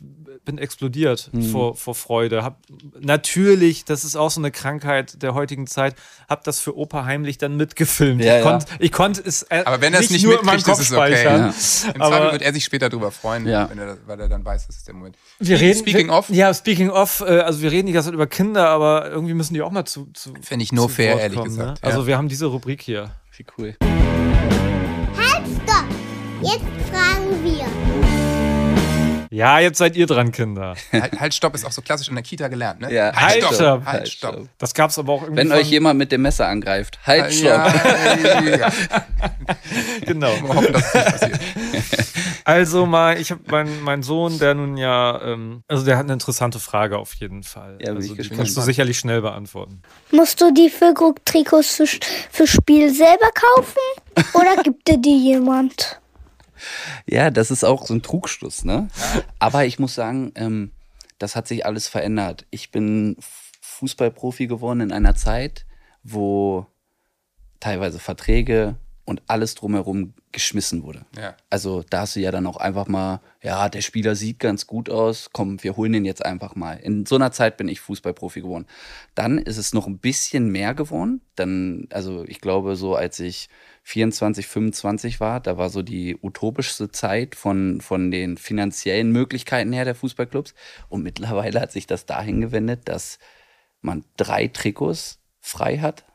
bin 0.46 0.58
explodiert 0.58 1.30
Mhm. 1.32 1.44
vor, 1.52 1.76
vor 1.76 1.96
Freude. 1.96 2.44
Hab, 2.44 2.58
natürlich, 3.00 3.86
das 3.86 4.04
ist 4.04 4.16
auch 4.16 4.30
so 4.30 4.42
eine 4.42 4.52
Krankheit 4.52 5.22
der 5.24 5.34
heutigen 5.34 5.68
Zeit, 5.68 5.96
hab 6.30 6.44
das 6.44 6.60
für 6.60 6.78
Opa 6.78 7.06
heimlich 7.06 7.38
dann 7.38 7.56
mitgefilmt. 7.56 8.22
Ja, 8.24 8.40
ich 8.40 8.44
ja. 8.44 8.52
konnte 8.52 8.66
ich 8.80 8.92
konnt 8.92 9.26
es 9.26 9.44
äh, 9.44 9.64
Aber 9.66 9.82
wenn 9.82 9.94
er 9.94 10.00
es 10.02 10.10
nicht 10.10 10.26
meinem 10.26 10.40
mitkriegt, 10.42 10.68
ist 10.68 10.80
es 10.80 10.92
okay. 10.92 11.16
speichern. 11.16 11.46
Im 11.96 12.02
Zweifel 12.02 12.32
wird 12.34 12.42
er 12.42 12.54
sich 12.54 12.64
später 12.66 12.90
darüber 12.90 13.12
freuen, 13.12 13.46
Ja. 13.48 13.70
wenn 13.70 13.80
er, 13.80 13.98
weil 14.06 14.20
er 14.20 14.28
dann 14.30 14.44
weiß, 14.44 14.68
das 14.68 14.78
ist 14.78 14.88
der 14.88 14.96
Moment. 14.96 15.16
wir 15.40 15.60
reden, 15.60 15.80
Speaking 15.80 16.08
wir, 16.08 16.14
of, 16.18 16.30
Ja, 16.30 16.54
speaking 16.54 16.90
of, 16.90 17.22
äh, 17.22 17.40
also 17.40 17.62
wir 17.62 17.72
reden 17.72 17.88
die 17.88 17.94
ganze 17.94 18.08
Zeit 18.08 18.14
über 18.16 18.28
Kinder, 18.28 18.68
aber 18.70 19.10
irgendwie 19.12 19.34
müssen 19.34 19.54
die 19.54 19.62
auch 19.62 19.72
mal 19.72 19.86
zu, 19.86 20.10
zu 20.14 20.34
Fände 20.42 20.64
ich 20.64 20.72
nur 20.72 20.88
zu 20.90 20.96
fair, 20.96 21.20
ehrlich 21.20 21.38
kommen, 21.38 21.50
gesagt, 21.50 21.82
Ne? 21.84 21.88
Also 21.88 22.02
ja. 22.02 22.08
wir 22.08 22.18
haben 22.18 22.28
diese 22.28 22.48
Rubrik 22.48 22.82
hier. 22.82 23.12
Wie 23.36 23.46
cool. 23.58 23.76
Halt, 25.18 25.48
stopp! 25.64 25.88
Jetzt 26.42 26.66
fragen 26.92 27.44
wir. 27.44 28.03
Ja, 29.34 29.58
jetzt 29.58 29.80
seid 29.80 29.96
ihr 29.96 30.06
dran, 30.06 30.32
Kinder. 30.32 30.76
halt, 30.92 31.20
halt, 31.20 31.34
stopp 31.34 31.56
ist 31.56 31.66
auch 31.66 31.72
so 31.72 31.82
klassisch 31.82 32.08
in 32.08 32.14
der 32.14 32.24
Kita 32.24 32.50
gelernt, 32.50 32.82
ne? 32.82 32.94
Ja, 32.94 33.12
halt, 33.16 33.44
stopp! 33.44 33.56
stopp. 33.56 33.86
Halt, 33.86 34.08
stopp! 34.08 34.48
Das 34.60 34.76
gab's 34.76 35.00
aber 35.00 35.12
auch 35.12 35.24
irgendwie 35.24 35.42
Wenn 35.42 35.48
von, 35.48 35.58
euch 35.58 35.72
jemand 35.72 35.98
mit 35.98 36.12
dem 36.12 36.22
Messer 36.22 36.48
angreift, 36.48 37.00
halt, 37.04 37.34
stopp. 37.34 37.46
Ja, 37.48 38.42
ja. 38.44 38.74
genau. 40.06 40.32
Wir 40.34 40.54
hoffen, 40.54 40.74
dass 40.74 40.94
es 40.94 41.22
nicht 41.22 41.42
passiert. 41.82 42.08
Also 42.46 42.86
mal, 42.86 43.22
ich 43.22 43.32
habe 43.32 43.40
meinen 43.50 43.82
mein 43.82 44.04
Sohn, 44.04 44.38
der 44.38 44.54
nun 44.54 44.76
ja, 44.76 45.22
ähm, 45.24 45.64
also 45.70 45.86
der 45.86 45.96
hat 45.96 46.04
eine 46.04 46.14
interessante 46.14 46.60
Frage 46.60 46.98
auf 46.98 47.14
jeden 47.14 47.44
Fall. 47.44 47.78
Ja, 47.82 47.94
also 47.94 48.10
die 48.10 48.18
gespannt. 48.18 48.40
kannst 48.40 48.58
du 48.58 48.62
sicherlich 48.62 49.00
schnell 49.00 49.22
beantworten. 49.22 49.82
Musst 50.12 50.42
du 50.42 50.52
die 50.52 50.70
Füllkrug-Trikots 50.70 51.78
für, 51.78 51.88
für 52.30 52.46
Spiel 52.46 52.94
selber 52.94 53.30
kaufen? 53.34 53.80
Oder 54.34 54.62
gibt 54.62 54.90
dir 54.90 54.98
die 54.98 55.24
jemand? 55.24 56.02
Ja, 57.06 57.30
das 57.30 57.52
ist 57.52 57.64
auch 57.64 57.86
so 57.86 57.94
ein 57.94 58.02
Trugschluss, 58.02 58.64
ne? 58.64 58.88
Aber 59.40 59.66
ich 59.66 59.80
muss 59.80 59.96
sagen, 59.96 60.32
ähm, 60.36 60.72
das 61.20 61.36
hat 61.36 61.48
sich 61.48 61.66
alles 61.66 61.88
verändert. 61.88 62.46
Ich 62.50 62.72
bin 62.72 63.18
Fußballprofi 63.62 64.48
geworden 64.48 64.82
in 64.82 64.92
einer 64.92 65.16
Zeit, 65.16 65.66
wo 66.04 66.68
teilweise 67.60 68.00
Verträge 68.00 68.76
und 69.06 69.22
alles 69.28 69.56
drumherum 69.56 70.14
geschmissen 70.32 70.84
wurde. 70.84 71.06
Ja. 71.18 71.36
Also 71.50 71.84
da 71.90 72.02
hast 72.02 72.16
du 72.16 72.20
ja 72.20 72.32
dann 72.32 72.48
auch 72.48 72.58
einfach 72.58 72.88
mal, 72.88 73.22
ja, 73.42 73.70
der 73.70 73.82
Spieler 73.82 74.16
sieht 74.16 74.40
ganz 74.40 74.66
gut 74.66 74.90
aus, 74.90 75.30
komm, 75.32 75.62
wir 75.64 75.76
holen 75.76 75.94
ihn 75.94 76.06
jetzt 76.06 76.26
einfach 76.26 76.56
mal. 76.56 76.76
In 76.76 77.06
so 77.06 77.16
einer 77.16 77.32
Zeit 77.32 77.58
bin 77.58 77.68
ich 77.68 77.82
Fußballprofi 77.82 78.42
geworden. 78.42 78.66
Dann 79.16 79.38
ist 79.38 79.58
es 79.58 79.74
noch 79.74 79.88
ein 79.88 80.00
bisschen 80.00 80.50
mehr 80.52 80.74
geworden. 80.74 81.22
Dann, 81.36 81.88
also 81.92 82.24
ich 82.26 82.40
glaube, 82.40 82.76
so 82.76 82.96
als 82.96 83.20
ich 83.20 83.50
24, 83.86 84.48
25 84.48 85.20
war, 85.20 85.40
da 85.42 85.58
war 85.58 85.70
so 85.70 85.82
die 85.82 86.18
utopischste 86.22 86.90
Zeit 86.92 87.36
von, 87.36 87.82
von 87.82 88.12
den 88.12 88.38
finanziellen 88.38 89.12
Möglichkeiten 89.12 89.74
her 89.74 89.84
der 89.86 89.94
Fußballclubs. 89.96 90.54
Und 90.90 91.04
mittlerweile 91.04 91.60
hat 91.60 91.72
sich 91.72 91.86
das 91.86 92.06
dahin 92.06 92.40
gewendet, 92.42 92.82
dass 92.86 93.20
man 93.82 94.06
drei 94.16 94.48
Trikots 94.48 95.20
frei 95.42 95.80
hat 95.80 96.06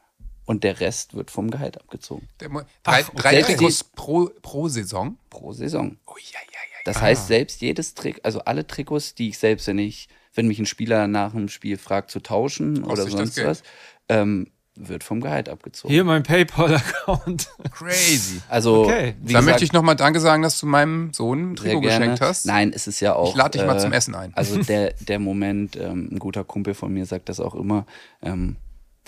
und 0.46 0.64
der 0.64 0.80
Rest 0.80 1.14
wird 1.14 1.30
vom 1.30 1.50
Gehalt 1.50 1.78
abgezogen. 1.78 2.26
Der 2.40 2.48
Mo- 2.48 2.62
Drei, 2.82 3.02
Ach, 3.04 3.10
drei 3.10 3.42
Trikots 3.42 3.84
pro, 3.84 4.30
pro 4.40 4.68
Saison? 4.68 5.18
Pro 5.28 5.52
Saison. 5.52 5.98
Oh, 6.06 6.14
ja, 6.16 6.40
ja, 6.46 6.58
ja. 6.72 6.78
Das 6.86 7.02
heißt, 7.02 7.26
selbst 7.26 7.60
jedes 7.60 7.92
Trick, 7.92 8.20
also 8.22 8.40
alle 8.40 8.66
Trikots, 8.66 9.14
die 9.14 9.28
ich 9.28 9.38
selbst, 9.38 9.66
wenn 9.66 9.78
ich, 9.78 10.08
wenn 10.32 10.46
mich 10.48 10.58
ein 10.58 10.64
Spieler 10.64 11.06
nach 11.06 11.32
dem 11.32 11.48
Spiel 11.48 11.76
fragt, 11.76 12.10
zu 12.10 12.20
tauschen 12.20 12.80
Kostet 12.82 12.92
oder 13.08 13.10
sonst 13.10 13.44
was, 13.44 13.62
ähm, 14.08 14.50
wird 14.80 15.04
vom 15.04 15.20
Gehalt 15.20 15.48
abgezogen. 15.48 15.92
Hier 15.92 16.04
mein 16.04 16.22
PayPal-Account. 16.22 17.48
Crazy. 17.72 18.40
Also, 18.48 18.84
Okay. 18.84 19.14
gesagt, 19.24 19.44
möchte 19.44 19.64
ich 19.64 19.72
nochmal 19.72 19.96
Danke 19.96 20.20
sagen, 20.20 20.42
dass 20.42 20.58
du 20.60 20.66
meinem 20.66 21.12
Sohn 21.12 21.52
ein 21.52 21.56
Trikot 21.56 21.80
geschenkt 21.80 22.20
hast. 22.20 22.46
Nein, 22.46 22.72
es 22.74 22.86
ist 22.86 23.00
ja 23.00 23.14
auch. 23.14 23.30
Ich 23.30 23.36
lade 23.36 23.58
dich 23.58 23.66
mal 23.66 23.76
äh, 23.76 23.80
zum 23.80 23.92
Essen 23.92 24.14
ein. 24.14 24.32
Also 24.34 24.62
der, 24.62 24.92
der 25.00 25.18
Moment, 25.18 25.76
ähm, 25.76 26.08
ein 26.12 26.18
guter 26.18 26.44
Kumpel 26.44 26.74
von 26.74 26.92
mir 26.92 27.06
sagt 27.06 27.28
das 27.28 27.40
auch 27.40 27.54
immer, 27.54 27.86
ähm, 28.22 28.56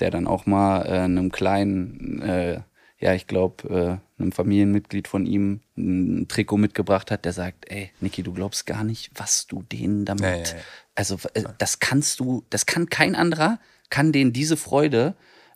der 0.01 0.11
dann 0.11 0.27
auch 0.27 0.47
mal 0.47 0.83
äh, 0.87 0.99
einem 1.01 1.31
kleinen, 1.31 2.23
äh, 2.23 2.61
ja, 2.99 3.15
ich 3.15 3.27
glaube, 3.27 4.01
äh, 4.19 4.21
einem 4.21 4.33
Familienmitglied 4.33 5.09
von 5.09 5.25
ihm 5.25 5.61
ein 5.77 6.27
Trikot 6.29 6.59
mitgebracht 6.59 7.11
hat, 7.11 7.25
der 7.25 7.33
sagt, 7.33 7.71
ey, 7.71 7.91
Niki, 8.01 8.23
du 8.23 8.33
glaubst 8.33 8.67
gar 8.67 8.85
nicht, 8.85 9.11
was 9.15 9.47
du 9.47 9.63
denen 9.63 10.05
damit. 10.05 10.23
Ja, 10.23 10.37
ja, 10.37 10.43
ja. 10.43 10.55
Also 10.95 11.17
äh, 11.35 11.45
das 11.59 11.79
kannst 11.79 12.21
du, 12.21 12.45
das 12.51 12.67
kann 12.67 12.89
kein 12.91 13.15
anderer, 13.15 13.59
kann 13.89 14.13
denen 14.13 14.33
diese 14.33 14.57
Freude 14.57 15.15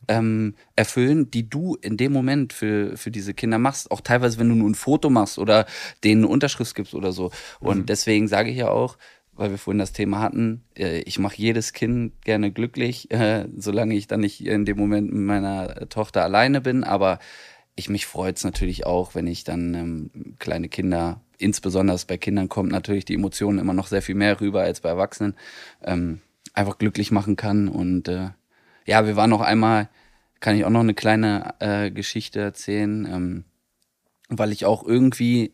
ähm, 0.09 0.55
erfüllen, 0.76 1.30
die 1.30 1.48
du 1.48 1.76
in 1.80 1.96
dem 1.96 2.12
Moment 2.12 2.52
für, 2.52 2.96
für 2.96 3.11
diese 3.11 3.34
Kinder 3.34 3.59
machst. 3.59 3.90
Auch 3.90 4.00
teilweise, 4.00 4.38
wenn 4.38 4.48
du 4.48 4.55
nur 4.55 4.70
ein 4.70 4.74
Foto 4.74 5.11
machst 5.11 5.38
oder 5.38 5.66
denen 6.02 6.22
eine 6.24 6.32
Unterschrift 6.32 6.74
gibst 6.74 6.94
oder 6.94 7.12
so. 7.12 7.30
Und 7.61 7.78
Mhm. 7.78 7.86
deswegen 7.86 8.28
sage 8.28 8.50
ich 8.50 8.57
ja 8.57 8.68
auch, 8.70 8.96
weil 9.36 9.50
wir 9.50 9.59
vorhin 9.59 9.78
das 9.80 9.92
Thema 9.92 10.20
hatten, 10.20 10.62
äh, 10.76 11.00
ich 11.00 11.18
mache 11.18 11.36
jedes 11.36 11.72
Kind 11.72 12.12
gerne 12.24 12.52
glücklich, 12.52 13.11
äh, 13.11 13.46
solange 13.57 13.94
ich 13.96 14.07
dann 14.07 14.20
nicht 14.20 14.44
in 14.44 14.64
dem 14.64 14.76
Moment 14.78 15.12
mit 15.12 15.22
meiner 15.22 15.88
Tochter 15.88 16.22
alleine 16.22 16.61
bin. 16.61 16.84
Aber 16.84 17.18
ich 17.76 17.88
mich 17.88 18.07
freut 18.07 18.36
es 18.36 18.44
natürlich 18.44 18.86
auch, 18.86 19.14
wenn 19.14 19.26
ich 19.26 19.42
dann 19.44 19.74
ähm, 19.74 20.11
kleine 20.38 20.68
Kinder, 20.68 21.20
insbesondere 21.38 21.98
bei 22.07 22.16
Kindern 22.16 22.48
kommt 22.48 22.70
natürlich 22.70 23.05
die 23.05 23.14
Emotionen 23.14 23.59
immer 23.59 23.74
noch 23.74 23.88
sehr 23.88 24.02
viel 24.02 24.14
mehr 24.14 24.40
rüber 24.40 24.62
als 24.62 24.80
bei 24.80 24.90
Erwachsenen, 24.90 25.34
ähm, 25.82 26.20
einfach 26.52 26.78
glücklich 26.78 27.11
machen 27.11 27.34
kann. 27.34 27.66
Und 27.66 28.07
äh, 28.07 28.28
ja, 28.87 29.07
wir 29.07 29.16
waren 29.16 29.30
noch 29.30 29.41
einmal, 29.41 29.89
kann 30.41 30.57
ich 30.57 30.64
auch 30.64 30.70
noch 30.70 30.80
eine 30.80 30.95
kleine 30.95 31.55
äh, 31.61 31.91
Geschichte 31.91 32.41
erzählen, 32.41 33.07
ähm, 33.07 33.45
weil 34.28 34.53
ich 34.53 34.66
auch 34.66 34.85
irgendwie 34.85 35.53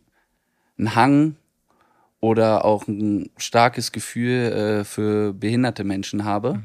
einen 0.78 0.94
Hang 0.94 1.36
oder 2.20 2.64
auch 2.64 2.86
ein 2.86 3.30
starkes 3.36 3.92
Gefühl 3.92 4.52
äh, 4.52 4.84
für 4.84 5.32
behinderte 5.32 5.84
Menschen 5.84 6.24
habe. 6.24 6.60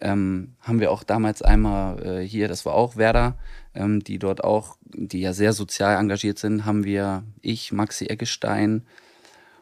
Ähm, 0.00 0.54
haben 0.60 0.80
wir 0.80 0.90
auch 0.90 1.02
damals 1.02 1.42
einmal 1.42 2.02
äh, 2.04 2.26
hier, 2.26 2.48
das 2.48 2.66
war 2.66 2.74
auch 2.74 2.96
Werder, 2.96 3.38
ähm, 3.74 4.02
die 4.02 4.18
dort 4.18 4.42
auch, 4.42 4.76
die 4.82 5.20
ja 5.20 5.32
sehr 5.32 5.52
sozial 5.52 5.96
engagiert 5.96 6.38
sind, 6.38 6.64
haben 6.64 6.84
wir, 6.84 7.22
ich, 7.42 7.72
Maxi 7.72 8.06
Eggestein 8.06 8.82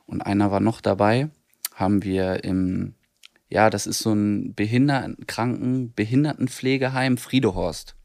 und 0.07 0.21
einer 0.23 0.51
war 0.51 0.61
noch 0.61 0.81
dabei, 0.81 1.29
haben 1.75 2.03
wir 2.03 2.45
im, 2.45 2.95
ja, 3.53 3.69
das 3.69 3.87
ist 3.87 3.99
so 3.99 4.13
ein 4.15 4.55
Behinderten, 4.55 5.27
Kranken, 5.27 5.93
Behindertenpflegeheim 5.93 7.19
Friedehorst. 7.19 7.97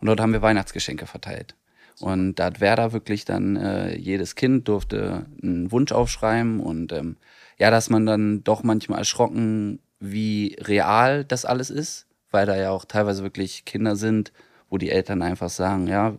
Und 0.00 0.06
dort 0.06 0.20
haben 0.20 0.32
wir 0.32 0.42
Weihnachtsgeschenke 0.42 1.06
verteilt. 1.06 1.54
Und 2.00 2.36
da 2.36 2.46
hat 2.46 2.60
Werder 2.60 2.92
wirklich 2.92 3.24
dann, 3.24 3.56
äh, 3.56 3.96
jedes 3.96 4.34
Kind 4.34 4.66
durfte 4.66 5.26
einen 5.42 5.70
Wunsch 5.70 5.92
aufschreiben 5.92 6.58
und 6.58 6.92
ähm, 6.92 7.16
ja, 7.58 7.70
dass 7.70 7.88
man 7.90 8.04
dann 8.06 8.42
doch 8.42 8.62
manchmal 8.64 8.98
erschrocken, 9.00 9.80
wie 10.00 10.56
real 10.60 11.24
das 11.24 11.44
alles 11.44 11.70
ist, 11.70 12.06
weil 12.30 12.46
da 12.46 12.56
ja 12.56 12.70
auch 12.70 12.84
teilweise 12.84 13.22
wirklich 13.22 13.64
Kinder 13.66 13.94
sind, 13.96 14.32
wo 14.70 14.78
die 14.78 14.90
Eltern 14.90 15.22
einfach 15.22 15.50
sagen, 15.50 15.86
ja, 15.86 16.16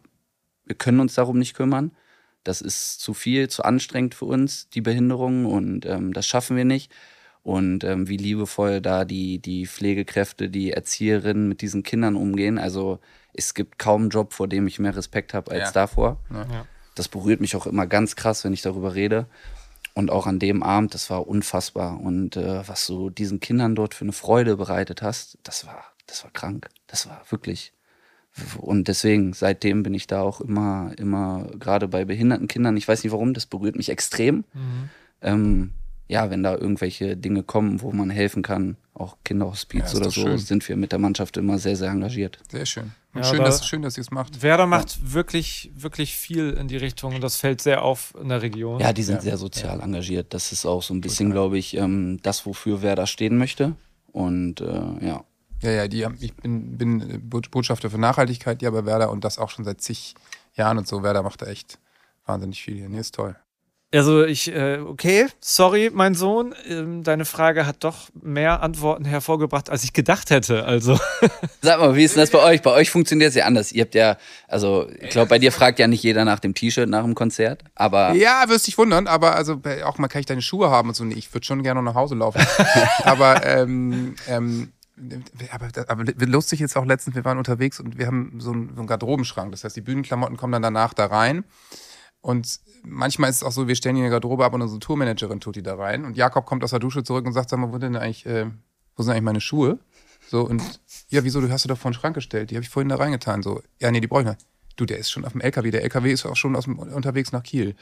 wir 0.65 0.75
können 0.75 0.99
uns 0.99 1.15
darum 1.15 1.39
nicht 1.39 1.55
kümmern. 1.55 1.91
Das 2.43 2.61
ist 2.61 3.01
zu 3.01 3.13
viel, 3.13 3.49
zu 3.49 3.63
anstrengend 3.63 4.15
für 4.15 4.25
uns, 4.25 4.69
die 4.69 4.81
Behinderung, 4.81 5.45
und 5.45 5.85
ähm, 5.85 6.13
das 6.13 6.25
schaffen 6.25 6.55
wir 6.55 6.65
nicht. 6.65 6.91
Und 7.43 7.83
ähm, 7.83 8.07
wie 8.07 8.17
liebevoll 8.17 8.81
da 8.81 9.03
die, 9.03 9.39
die 9.39 9.65
Pflegekräfte, 9.65 10.49
die 10.49 10.71
Erzieherinnen 10.71 11.47
mit 11.47 11.61
diesen 11.61 11.81
Kindern 11.81 12.15
umgehen. 12.15 12.59
Also 12.59 12.99
es 13.33 13.53
gibt 13.53 13.79
kaum 13.79 14.01
einen 14.03 14.09
Job, 14.11 14.33
vor 14.33 14.47
dem 14.47 14.67
ich 14.67 14.77
mehr 14.79 14.95
Respekt 14.95 15.33
habe 15.33 15.51
als 15.51 15.69
Ja. 15.69 15.71
davor. 15.71 16.19
Ja. 16.29 16.65
Das 16.93 17.07
berührt 17.07 17.41
mich 17.41 17.55
auch 17.55 17.65
immer 17.65 17.87
ganz 17.87 18.15
krass, 18.15 18.43
wenn 18.43 18.53
ich 18.53 18.61
darüber 18.61 18.93
rede. 18.93 19.25
Und 19.93 20.11
auch 20.11 20.27
an 20.27 20.39
dem 20.39 20.61
Abend, 20.61 20.93
das 20.93 21.09
war 21.09 21.27
unfassbar. 21.27 21.99
Und 21.99 22.37
äh, 22.37 22.67
was 22.67 22.85
du 22.85 23.09
diesen 23.09 23.39
Kindern 23.39 23.75
dort 23.75 23.93
für 23.93 24.05
eine 24.05 24.13
Freude 24.13 24.55
bereitet 24.55 25.01
hast, 25.01 25.37
das 25.43 25.65
war, 25.65 25.83
das 26.05 26.23
war 26.23 26.31
krank. 26.31 26.69
Das 26.87 27.09
war 27.09 27.23
wirklich. 27.29 27.73
Und 28.59 28.87
deswegen, 28.87 29.33
seitdem 29.33 29.83
bin 29.83 29.93
ich 29.93 30.07
da 30.07 30.21
auch 30.21 30.39
immer, 30.39 30.93
immer, 30.97 31.49
gerade 31.59 31.87
bei 31.87 32.05
behinderten 32.05 32.47
Kindern, 32.47 32.77
ich 32.77 32.87
weiß 32.87 33.03
nicht 33.03 33.11
warum, 33.11 33.33
das 33.33 33.45
berührt 33.45 33.75
mich 33.75 33.89
extrem. 33.89 34.45
Ähm, 35.21 35.71
ja, 36.11 36.29
wenn 36.29 36.43
da 36.43 36.53
irgendwelche 36.55 37.15
Dinge 37.15 37.41
kommen, 37.43 37.81
wo 37.81 37.91
man 37.93 38.09
helfen 38.09 38.43
kann, 38.43 38.75
auch 38.93 39.15
Kinderhospiz 39.23 39.93
Ja, 39.93 39.97
oder 39.97 40.11
so, 40.11 40.21
schön. 40.23 40.37
sind 40.37 40.67
wir 40.67 40.75
mit 40.75 40.91
der 40.91 40.99
Mannschaft 40.99 41.37
immer 41.37 41.57
sehr, 41.57 41.75
sehr 41.77 41.89
engagiert. 41.89 42.39
Sehr 42.51 42.65
schön. 42.65 42.91
Und 43.13 43.21
Ja, 43.21 43.23
schön, 43.23 43.37
da- 43.39 43.45
dass, 43.45 43.65
schön, 43.65 43.81
dass 43.81 43.97
ihr 43.97 44.01
es 44.01 44.11
macht. 44.11 44.41
Werder 44.43 44.67
macht 44.67 45.13
wirklich, 45.13 45.71
wirklich 45.75 46.15
viel 46.15 46.51
in 46.51 46.67
die 46.67 46.77
Richtung 46.77 47.15
und 47.15 47.21
das 47.21 47.37
fällt 47.37 47.61
sehr 47.61 47.81
auf 47.83 48.13
in 48.21 48.27
der 48.29 48.41
Region. 48.41 48.79
Ja, 48.81 48.91
die 48.93 49.03
sind 49.03 49.21
sehr 49.21 49.37
sozial 49.37 49.79
engagiert. 49.79 50.33
Das 50.33 50.51
ist 50.51 50.65
auch 50.65 50.83
so 50.83 50.93
ein 50.93 50.99
bisschen, 51.01 51.31
glaube 51.31 51.57
ich, 51.57 51.75
ähm, 51.77 52.19
das, 52.23 52.45
wofür 52.45 52.81
wer 52.81 52.95
da 52.95 53.07
stehen 53.07 53.37
möchte. 53.37 53.75
Und 54.11 54.59
äh, 54.61 54.65
ja, 55.05 55.23
Ja, 55.63 55.71
ja, 55.71 55.87
die 55.87 56.03
haben, 56.05 56.17
ich 56.19 56.33
bin, 56.35 56.77
bin 56.77 57.21
Bo- 57.29 57.39
Botschafter 57.51 57.89
für 57.89 57.97
Nachhaltigkeit 57.99 58.59
hier 58.59 58.71
bei 58.71 58.85
Werder 58.85 59.11
und 59.11 59.23
das 59.23 59.37
auch 59.39 59.49
schon 59.49 59.63
seit 59.63 59.79
zig 59.81 60.15
Jahren 60.55 60.77
und 60.77 60.87
so. 60.87 61.03
Werder 61.03 61.23
macht 61.23 61.41
da 61.41 61.45
echt 61.45 61.79
wahnsinnig 62.25 62.61
viel 62.61 62.75
hier. 62.75 62.89
Nee, 62.89 62.99
ist 62.99 63.15
toll. 63.15 63.35
Also 63.93 64.23
ich, 64.23 64.47
äh, 64.55 64.79
okay, 64.79 65.27
sorry, 65.41 65.91
mein 65.93 66.15
Sohn, 66.15 66.55
ähm, 66.69 67.03
deine 67.03 67.25
Frage 67.25 67.65
hat 67.65 67.83
doch 67.83 68.09
mehr 68.13 68.63
Antworten 68.63 69.03
hervorgebracht, 69.03 69.69
als 69.69 69.83
ich 69.83 69.91
gedacht 69.91 70.29
hätte. 70.29 70.63
Also 70.63 70.97
Sag 71.61 71.79
mal, 71.79 71.93
wie 71.97 72.05
ist 72.05 72.15
denn 72.15 72.21
das 72.21 72.29
bei 72.29 72.39
euch? 72.39 72.61
Bei 72.61 72.71
euch 72.71 72.89
funktioniert 72.89 73.29
es 73.29 73.35
ja 73.35 73.43
anders. 73.43 73.73
Ihr 73.73 73.83
habt 73.83 73.93
ja, 73.93 74.15
also 74.47 74.87
ich 75.01 75.09
glaube, 75.09 75.27
bei 75.27 75.39
dir 75.39 75.51
fragt 75.51 75.77
ja 75.77 75.87
nicht 75.87 76.03
jeder 76.03 76.23
nach 76.23 76.39
dem 76.39 76.53
T-Shirt 76.53 76.87
nach 76.87 77.03
dem 77.03 77.15
Konzert, 77.15 77.65
aber 77.75 78.13
Ja, 78.13 78.45
wirst 78.47 78.67
dich 78.67 78.77
wundern, 78.77 79.07
aber 79.07 79.35
also 79.35 79.59
auch 79.83 79.97
mal 79.97 80.07
kann 80.07 80.21
ich 80.21 80.25
deine 80.25 80.41
Schuhe 80.41 80.69
haben 80.69 80.87
und 80.87 80.95
so. 80.95 81.03
Nee, 81.03 81.15
ich 81.15 81.33
würde 81.33 81.45
schon 81.45 81.61
gerne 81.61 81.81
noch 81.81 81.91
nach 81.91 81.99
Hause 81.99 82.15
laufen. 82.15 82.41
aber, 83.03 83.45
ähm, 83.45 84.15
ähm, 84.29 84.71
aber, 85.51 85.67
aber 85.87 86.05
lustig 86.27 86.61
ist 86.61 86.77
auch 86.77 86.85
letztens, 86.85 87.17
wir 87.17 87.25
waren 87.25 87.37
unterwegs 87.37 87.81
und 87.81 87.97
wir 87.97 88.07
haben 88.07 88.35
so 88.39 88.53
einen, 88.53 88.69
so 88.73 88.79
einen 88.79 88.87
Garderobenschrank. 88.87 89.51
Das 89.51 89.65
heißt, 89.65 89.75
die 89.75 89.81
Bühnenklamotten 89.81 90.37
kommen 90.37 90.53
dann 90.53 90.61
danach 90.61 90.93
da 90.93 91.07
rein. 91.07 91.43
Und 92.21 92.59
manchmal 92.83 93.29
ist 93.29 93.37
es 93.37 93.43
auch 93.43 93.51
so, 93.51 93.67
wir 93.67 93.75
stellen 93.75 93.95
die 93.95 94.01
in 94.01 94.05
der 94.05 94.11
Garderobe 94.11 94.45
ab 94.45 94.53
und 94.53 94.61
unsere 94.61 94.79
Tourmanagerin 94.79 95.39
tut 95.39 95.55
die 95.55 95.63
da 95.63 95.75
rein. 95.75 96.05
Und 96.05 96.17
Jakob 96.17 96.45
kommt 96.45 96.63
aus 96.63 96.69
der 96.69 96.79
Dusche 96.79 97.03
zurück 97.03 97.25
und 97.25 97.33
sagt, 97.33 97.49
sag 97.49 97.59
mal, 97.59 97.71
wo, 97.71 97.77
denn 97.77 97.95
eigentlich, 97.95 98.25
äh, 98.25 98.45
wo 98.95 99.03
sind 99.03 99.11
eigentlich 99.11 99.23
meine 99.23 99.41
Schuhe? 99.41 99.79
So, 100.29 100.41
und 100.41 100.61
ja, 101.09 101.23
wieso, 101.23 101.41
du 101.41 101.49
hast 101.49 101.65
du 101.65 101.69
doch 101.69 101.77
vor 101.77 101.91
den 101.91 101.95
Schrank 101.95 102.15
gestellt. 102.15 102.51
Die 102.51 102.55
habe 102.55 102.63
ich 102.63 102.69
vorhin 102.69 102.89
da 102.89 102.95
reingetan. 102.95 103.41
So, 103.41 103.61
ja, 103.79 103.91
nee, 103.91 104.01
die 104.01 104.07
brauche 104.07 104.21
ich 104.21 104.27
nicht. 104.27 104.45
Du, 104.77 104.85
der 104.85 104.97
ist 104.97 105.11
schon 105.11 105.25
auf 105.25 105.33
dem 105.33 105.41
LKW. 105.41 105.69
Der 105.69 105.83
LKW 105.83 106.11
ist 106.11 106.25
auch 106.25 106.35
schon 106.35 106.55
aus 106.55 106.63
dem, 106.63 106.79
unterwegs 106.79 107.31
nach 107.31 107.43
Kiel. 107.43 107.75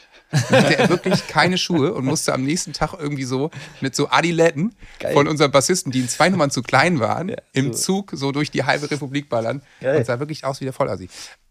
Der 0.50 0.80
hat 0.80 0.90
wirklich 0.90 1.28
keine 1.28 1.58
Schuhe 1.58 1.94
und 1.94 2.06
musste 2.06 2.34
am 2.34 2.44
nächsten 2.44 2.74
Tag 2.74 2.94
irgendwie 2.98 3.26
so 3.26 3.52
mit 3.82 3.96
so 3.96 4.10
Adiletten 4.10 4.76
von 5.14 5.28
unserem 5.28 5.52
Bassisten, 5.52 5.92
die 5.92 6.00
in 6.00 6.10
zwei 6.10 6.30
Nummern 6.30 6.50
zu 6.50 6.64
klein 6.64 7.00
waren, 7.00 7.36
im 7.54 7.74
Zug 7.74 8.12
so 8.14 8.32
durch 8.32 8.50
die 8.52 8.64
halbe 8.64 8.90
Republik 8.90 9.30
ballern. 9.30 9.62
Und 9.98 10.06
sah 10.06 10.20
wirklich 10.20 10.46
aus 10.46 10.60
wie 10.62 10.66
der 10.66 10.74
Vollassi. 10.74 11.10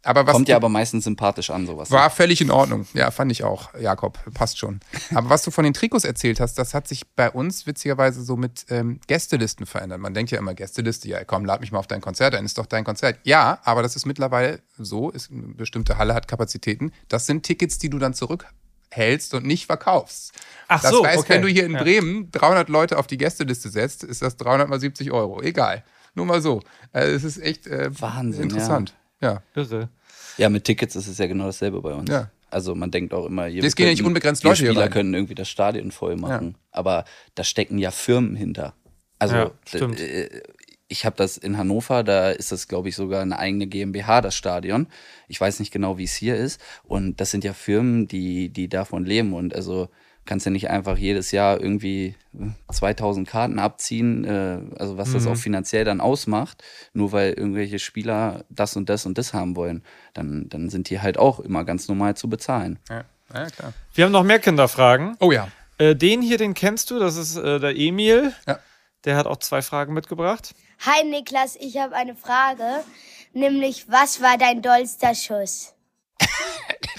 Aber 0.09 0.27
was 0.27 0.33
kommt 0.33 0.49
ja 0.49 0.57
aber 0.57 0.71
meistens 0.71 1.05
sympathisch 1.05 1.51
an, 1.51 1.67
sowas. 1.67 1.91
war 1.91 2.09
völlig 2.09 2.41
in 2.41 2.51
Ordnung. 2.51 2.87
Ja, 2.95 3.11
fand 3.11 3.31
ich 3.31 3.45
auch, 3.45 3.75
Jakob. 3.79 4.19
Passt 4.33 4.57
schon. 4.59 4.81
Aber 5.15 5.29
was 5.29 5.43
du 5.43 5.51
von 5.51 5.65
den 5.65 5.75
Trikots 5.75 6.05
erzählt 6.05 6.41
hast, 6.41 6.55
das 6.55 6.73
hat 6.73 6.89
sich 6.89 7.07
bei 7.15 7.31
uns 7.31 7.67
witzigerweise 7.67 8.23
so 8.23 8.39
mit 8.39 8.65
ähm, 8.71 9.01
Gästelisten 9.07 9.67
verändert. 9.67 10.01
Man 10.01 10.15
denkt 10.15 10.31
ja 10.31 10.39
immer, 10.39 10.55
Gästeliste, 10.55 11.09
ja 11.09 11.23
komm, 11.25 11.45
lad 11.45 11.61
mich 11.61 11.73
mal 11.73 11.79
auf 11.79 11.87
dein 11.87 12.01
Konzert 12.01 12.35
ein, 12.35 12.47
ist 12.47 12.57
doch 12.57 12.65
dein 12.65 12.85
Konzert. 12.85 13.19
Ja, 13.25 13.59
aber 13.65 13.83
das 13.83 13.97
ist 13.97 14.07
mittlerweile 14.07 14.61
so, 14.79 15.11
ist, 15.11 15.31
eine 15.31 15.55
bestimmte 15.55 15.99
Halle 15.99 16.15
hat 16.15 16.27
Kapazitäten. 16.27 16.91
Das 17.09 17.27
sind 17.27 17.43
Tickets, 17.43 17.77
die 17.77 17.91
du 17.91 17.99
dann 17.99 18.15
zurückhältst 18.15 19.35
und 19.35 19.45
nicht 19.45 19.67
verkaufst. 19.67 20.33
Ach 20.69 20.81
das 20.81 20.91
so, 20.91 21.05
heißt, 21.05 21.19
okay. 21.19 21.35
wenn 21.35 21.43
du 21.43 21.49
hier 21.49 21.67
in 21.67 21.73
Ja. 21.73 21.83
Bremen 21.83 22.31
300 22.31 22.71
Leute 22.71 22.97
auf 22.97 23.09
die 23.09 23.19
Gästeliste 23.19 23.69
setzt, 23.69 24.05
ist 24.05 24.23
das 24.23 24.39
300 24.39 24.71
mal 24.71 24.81
70 24.81 25.13
Euro. 25.13 25.43
Egal. 25.43 25.85
Nur 26.15 26.25
mal 26.25 26.41
so. 26.41 26.63
Also 26.93 27.15
es 27.15 27.25
ist 27.25 27.43
echt 27.43 27.67
äh, 27.67 27.91
Wahnsinn, 28.01 28.45
interessant. 28.45 28.95
Ja. 29.21 29.43
irre. 29.55 29.91
Ja, 30.39 30.49
mit 30.49 30.65
Tickets 30.65 30.97
ist 30.97 31.07
es 31.09 31.19
ja 31.19 31.27
genau 31.27 31.47
dasselbe 31.47 31.81
bei 31.83 31.93
uns. 31.95 32.09
Ja. 32.11 32.31
Also 32.51 32.75
man 32.75 32.91
denkt 32.91 33.13
auch 33.13 33.27
immer, 33.27 33.47
ihr 33.49 33.63
Es 33.63 33.77
gehen 33.77 33.87
ja 33.87 33.93
nicht 33.93 34.03
unbegrenzt 34.05 34.43
Leute 34.43 34.61
wir 34.61 34.67
hier 34.67 34.71
Spieler 34.73 34.85
rein. 34.87 34.91
können 34.93 35.15
irgendwie 35.15 35.35
das 35.35 35.49
Stadion 35.51 35.91
voll 35.91 36.17
machen, 36.17 36.57
aber 36.71 37.05
da 37.35 37.45
stecken 37.45 37.77
ja 37.79 37.91
Firmen 37.91 38.35
hinter. 38.37 38.75
Also 39.19 39.35
Ja, 39.35 39.45
d- 39.47 39.53
stimmt. 39.67 40.01
äh, 40.01 40.43
ich 40.91 41.05
habe 41.05 41.17
das 41.17 41.37
in 41.37 41.59
Hannover, 41.59 42.03
da 42.03 42.31
ist 42.31 42.51
das 42.51 42.67
glaube 42.69 42.89
ich 42.89 42.97
sogar 42.97 43.21
eine 43.21 43.39
eigene 43.39 43.67
GmbH 43.67 44.23
das 44.23 44.35
Stadion. 44.35 44.87
Ich 45.27 45.39
weiß 45.39 45.61
nicht 45.61 45.71
genau, 45.73 45.99
wie 45.99 46.05
es 46.05 46.15
hier 46.15 46.37
ist 46.37 46.59
und 46.85 47.21
das 47.21 47.31
sind 47.31 47.45
ja 47.45 47.53
Firmen, 47.53 48.09
die 48.09 48.49
die 48.49 48.69
davon 48.71 49.05
leben 49.05 49.35
und 49.35 49.55
also 49.55 49.91
kannst 50.29 50.47
ja 50.47 50.53
nicht 50.53 50.69
einfach 50.71 50.97
jedes 50.97 51.33
Jahr 51.33 51.59
irgendwie 51.61 52.15
äh, 52.39 52.73
2000 52.73 53.27
Karten 53.27 53.59
abziehen, 53.59 54.25
äh, 54.25 54.61
also 54.79 54.97
was 54.99 55.13
das 55.13 55.25
Mhm. 55.25 55.33
auch 55.33 55.37
finanziell 55.37 55.85
dann 55.85 56.01
ausmacht, 56.01 56.63
nur 56.93 57.11
weil 57.13 57.33
irgendwelche 57.33 57.79
Spieler 57.79 58.45
das 58.51 58.77
und 58.77 58.89
das 58.89 59.07
und 59.07 59.19
das 59.19 59.33
haben 59.33 59.57
wollen, 59.57 59.83
dann, 60.15 60.49
dann 60.51 60.69
sind 60.69 60.91
die 60.91 61.01
halt 61.01 61.19
auch 61.19 61.41
immer 61.41 61.65
ganz 61.65 61.89
normal 61.89 62.15
zu 62.17 62.29
bezahlen. 62.29 62.79
Ja, 62.89 63.05
ja 63.35 63.47
klar. 63.47 63.73
Wir 63.95 64.05
haben 64.05 64.13
noch 64.13 64.23
mehr 64.23 64.39
Kinderfragen. 64.39 65.17
Oh 65.19 65.33
ja. 65.33 65.49
Äh, 65.79 65.97
den 65.97 66.21
hier, 66.23 66.39
den 66.39 66.55
kennst 66.55 66.91
du, 66.91 66.99
das 66.99 67.17
ist 67.17 67.37
äh, 67.37 67.59
der 67.59 67.77
Emil. 67.77 68.33
Ja. 68.47 68.59
Der 69.05 69.17
hat 69.17 69.27
auch 69.27 69.39
zwei 69.39 69.63
Fragen 69.63 69.95
mitgebracht. 69.95 70.55
Hi 70.85 71.05
Niklas, 71.09 71.57
ich 71.57 71.79
habe 71.79 71.95
eine 71.97 72.15
Frage, 72.15 72.85
nämlich 73.33 73.87
was 73.89 74.21
war 74.21 74.37
dein 74.39 74.61
dollster 74.61 75.15
Schuss? 75.15 75.75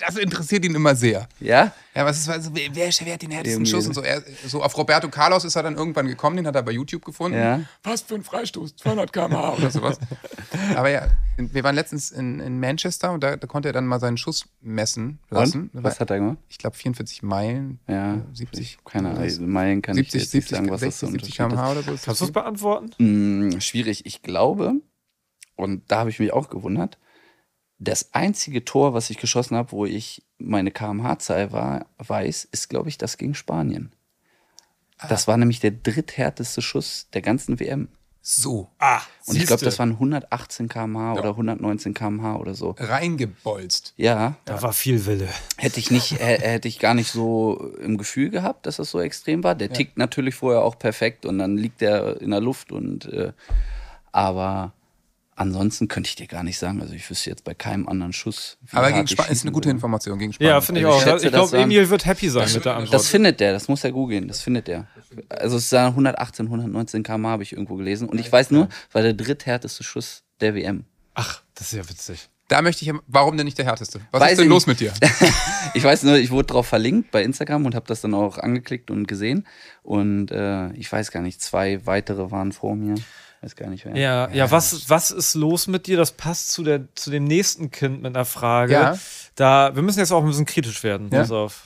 Das 0.01 0.15
interessiert 0.17 0.65
ihn 0.65 0.73
immer 0.73 0.95
sehr. 0.95 1.27
Ja? 1.39 1.73
Ja, 1.93 2.05
was 2.05 2.19
ist, 2.19 2.29
also, 2.29 2.49
wer, 2.53 2.73
wer 2.73 2.89
wer 3.03 3.13
hat 3.13 3.21
den 3.21 3.31
härtesten 3.31 3.65
Irgendwie. 3.65 3.71
Schuss 3.71 3.87
und 3.87 3.93
so? 3.93 4.01
Er, 4.01 4.23
so 4.47 4.63
auf 4.63 4.75
Roberto 4.77 5.09
Carlos 5.09 5.43
ist 5.43 5.55
er 5.55 5.63
dann 5.63 5.75
irgendwann 5.75 6.07
gekommen, 6.07 6.37
den 6.37 6.47
hat 6.47 6.55
er 6.55 6.63
bei 6.63 6.71
YouTube 6.71 7.05
gefunden. 7.05 7.37
Ja. 7.37 7.61
Was 7.83 8.01
für 8.01 8.15
ein 8.15 8.23
Freistoß, 8.23 8.75
200 8.77 9.11
km/h 9.11 9.53
oder 9.55 9.69
sowas. 9.71 9.99
Aber 10.75 10.89
ja, 10.89 11.07
wir 11.37 11.63
waren 11.63 11.75
letztens 11.75 12.11
in, 12.11 12.39
in 12.39 12.59
Manchester 12.59 13.11
und 13.11 13.23
da, 13.23 13.35
da 13.35 13.45
konnte 13.47 13.69
er 13.69 13.73
dann 13.73 13.85
mal 13.85 13.99
seinen 13.99 14.17
Schuss 14.17 14.45
messen 14.61 15.19
lassen. 15.29 15.69
Und? 15.73 15.83
Was 15.83 15.99
hat 15.99 16.09
er 16.09 16.17
gemacht? 16.17 16.37
Ich 16.47 16.57
glaube 16.57 16.75
44 16.75 17.21
Meilen, 17.23 17.79
Ja, 17.87 18.21
70, 18.33 18.79
keine 18.85 19.09
Ahnung, 19.09 19.21
also 19.21 19.41
Meilen 19.41 19.81
kann 19.81 19.97
ich 19.97 20.11
70, 20.11 20.21
jetzt 20.21 20.33
nicht 20.33 20.47
70, 20.47 20.57
sagen, 20.57 20.71
was 20.71 20.81
das 20.81 20.99
60, 20.99 20.99
für 20.99 21.05
ein 21.05 21.11
70 21.19 21.39
Unterschied 21.39 21.57
km/h 21.57 21.71
oder 21.71 21.83
so. 21.83 21.93
Ist 21.93 22.05
Kannst 22.05 22.21
du 22.21 22.23
das 22.23 22.29
es 22.29 22.33
beantworten? 22.33 22.91
Hm, 22.97 23.61
schwierig, 23.61 24.05
ich 24.05 24.21
glaube, 24.21 24.75
und 25.55 25.83
da 25.91 25.99
habe 25.99 26.09
ich 26.09 26.19
mich 26.19 26.31
auch 26.33 26.49
gewundert, 26.49 26.97
das 27.79 28.13
einzige 28.13 28.65
Tor, 28.65 28.93
was 28.93 29.09
ich 29.09 29.17
geschossen 29.17 29.55
habe, 29.55 29.71
wo 29.71 29.85
ich 29.85 30.23
meine 30.37 30.71
kmh-Zahl 30.71 31.51
war, 31.51 31.85
weiß, 31.97 32.47
ist, 32.51 32.69
glaube 32.69 32.89
ich, 32.89 32.97
das 32.97 33.17
gegen 33.17 33.35
Spanien. 33.35 33.91
Das 35.07 35.27
war 35.29 35.37
nämlich 35.37 35.61
der 35.61 35.71
dritthärteste 35.71 36.61
Schuss 36.61 37.07
der 37.13 37.21
ganzen 37.21 37.57
WM. 37.59 37.87
so 38.21 38.67
Ah, 38.79 38.99
Und 39.27 39.37
ich 39.37 39.45
glaube, 39.45 39.63
das 39.63 39.79
waren 39.79 39.91
118 39.93 40.67
km/h 40.67 41.13
oder 41.13 41.29
119 41.29 41.93
km/h 41.93 42.35
oder 42.35 42.53
so. 42.53 42.75
reingebolzt. 42.77 43.93
Ja, 43.95 44.35
Da 44.43 44.61
war 44.61 44.73
viel 44.73 45.05
Wille. 45.05 45.29
hätte 45.57 45.79
ich 45.79 45.89
nicht, 45.89 46.11
hä- 46.19 46.41
hätte 46.41 46.67
ich 46.67 46.79
gar 46.79 46.93
nicht 46.93 47.09
so 47.11 47.73
im 47.81 47.97
Gefühl 47.97 48.29
gehabt, 48.29 48.65
dass 48.65 48.75
das 48.75 48.91
so 48.91 48.99
extrem 48.99 49.41
war. 49.45 49.55
Der 49.55 49.71
tickt 49.71 49.97
natürlich 49.97 50.35
vorher 50.35 50.63
auch 50.63 50.77
perfekt 50.77 51.25
und 51.25 51.39
dann 51.39 51.55
liegt 51.57 51.81
er 51.81 52.19
in 52.21 52.31
der 52.31 52.41
Luft 52.41 52.73
und 52.73 53.05
äh, 53.05 53.31
aber 54.11 54.73
ansonsten 55.39 55.87
könnte 55.87 56.09
ich 56.09 56.15
dir 56.15 56.27
gar 56.27 56.43
nicht 56.43 56.59
sagen. 56.59 56.81
Also 56.81 56.93
ich 56.93 57.09
wüsste 57.09 57.29
jetzt 57.29 57.43
bei 57.43 57.53
keinem 57.53 57.87
anderen 57.87 58.13
Schuss. 58.13 58.57
Aber 58.73 58.91
gegen 58.91 59.07
Spanien 59.07 59.31
ist 59.31 59.43
eine 59.43 59.51
gute. 59.51 59.69
Information 59.69 60.19
gegen 60.19 60.33
Spanien. 60.33 60.53
Ja, 60.53 60.61
finde 60.61 60.81
ich 60.81 60.87
Also 60.87 60.97
auch. 60.97 61.17
ich 61.17 61.23
Ich, 61.23 61.31
glaube, 61.31 61.51
das 61.51 61.61
Emil 61.61 61.89
wird 61.89 62.05
happy 62.05 62.29
sein 62.29 62.51
mit 62.53 62.65
der 62.65 62.75
Antwort. 62.75 62.93
Das 62.93 63.07
findet 63.07 63.39
der, 63.39 63.53
das 63.53 63.67
muss 63.67 63.83
er 63.83 63.91
googeln, 63.91 64.27
das 64.27 64.41
findet 64.41 64.67
der. 64.67 64.87
Also 65.29 65.57
es 65.57 65.69
sind 65.69 65.79
118, 65.79 66.45
119 66.47 67.03
km 67.03 67.27
habe 67.27 67.43
ich 67.43 67.53
irgendwo 67.53 67.75
gelesen. 67.75 68.09
Und 68.09 68.19
ich 68.19 68.31
weiß 68.31 68.51
nur, 68.51 68.69
war 68.91 69.01
der 69.01 69.13
dritthärteste 69.13 69.83
Schuss 69.83 70.23
der 70.41 70.55
WM. 70.55 70.85
Ach, 71.13 71.41
das 71.55 71.71
ist 71.71 71.77
ja 71.77 71.89
witzig. 71.89 72.29
Da 72.47 72.63
möchte 72.63 72.83
ich, 72.83 72.91
warum 73.05 73.37
denn 73.37 73.45
nicht 73.45 73.59
der 73.59 73.65
härteste? 73.65 74.01
Was 74.11 74.21
Weiß 74.21 74.31
ist 74.31 74.37
denn 74.39 74.45
ich 74.45 74.49
los 74.49 74.65
mit 74.67 74.79
dir? 74.79 74.91
Ich 75.75 75.83
weiß 75.83 76.01
nur, 76.01 76.15
ich 76.17 76.31
wurde 76.31 76.47
drauf 76.47 76.65
verlinkt 76.65 77.11
bei 77.11 77.21
Instagram 77.23 77.67
und 77.67 77.75
habe 77.75 77.85
das 77.85 78.01
dann 78.01 78.15
auch 78.15 78.39
angeklickt 78.39 78.89
und 78.89 79.07
gesehen. 79.07 79.45
Und 79.83 80.31
äh, 80.31 80.71
ich 80.73 80.91
weiß 80.91 81.11
gar 81.11 81.21
nicht, 81.21 81.43
zwei 81.43 81.85
weitere 81.85 82.31
waren 82.31 82.51
vor 82.51 82.75
mir. 82.75 82.95
Weiß 83.41 83.55
gar 83.55 83.69
nicht 83.69 83.85
wer. 83.85 83.95
Ja, 83.95 84.29
ja, 84.31 84.51
was, 84.51 84.89
was 84.89 85.11
ist 85.11 85.35
los 85.35 85.67
mit 85.67 85.87
dir? 85.87 85.95
Das 85.95 86.11
passt 86.11 86.51
zu, 86.51 86.63
der, 86.63 86.93
zu 86.95 87.09
dem 87.09 87.23
nächsten 87.23 87.71
Kind 87.71 88.01
mit 88.01 88.15
einer 88.15 88.25
Frage. 88.25 88.73
Ja. 88.73 88.99
Da, 89.35 89.75
wir 89.75 89.81
müssen 89.81 89.99
jetzt 89.99 90.11
auch 90.11 90.21
ein 90.21 90.27
bisschen 90.27 90.45
kritisch 90.45 90.83
werden. 90.83 91.09
Ja. 91.11 91.21
Pass 91.21 91.31
auf. 91.31 91.63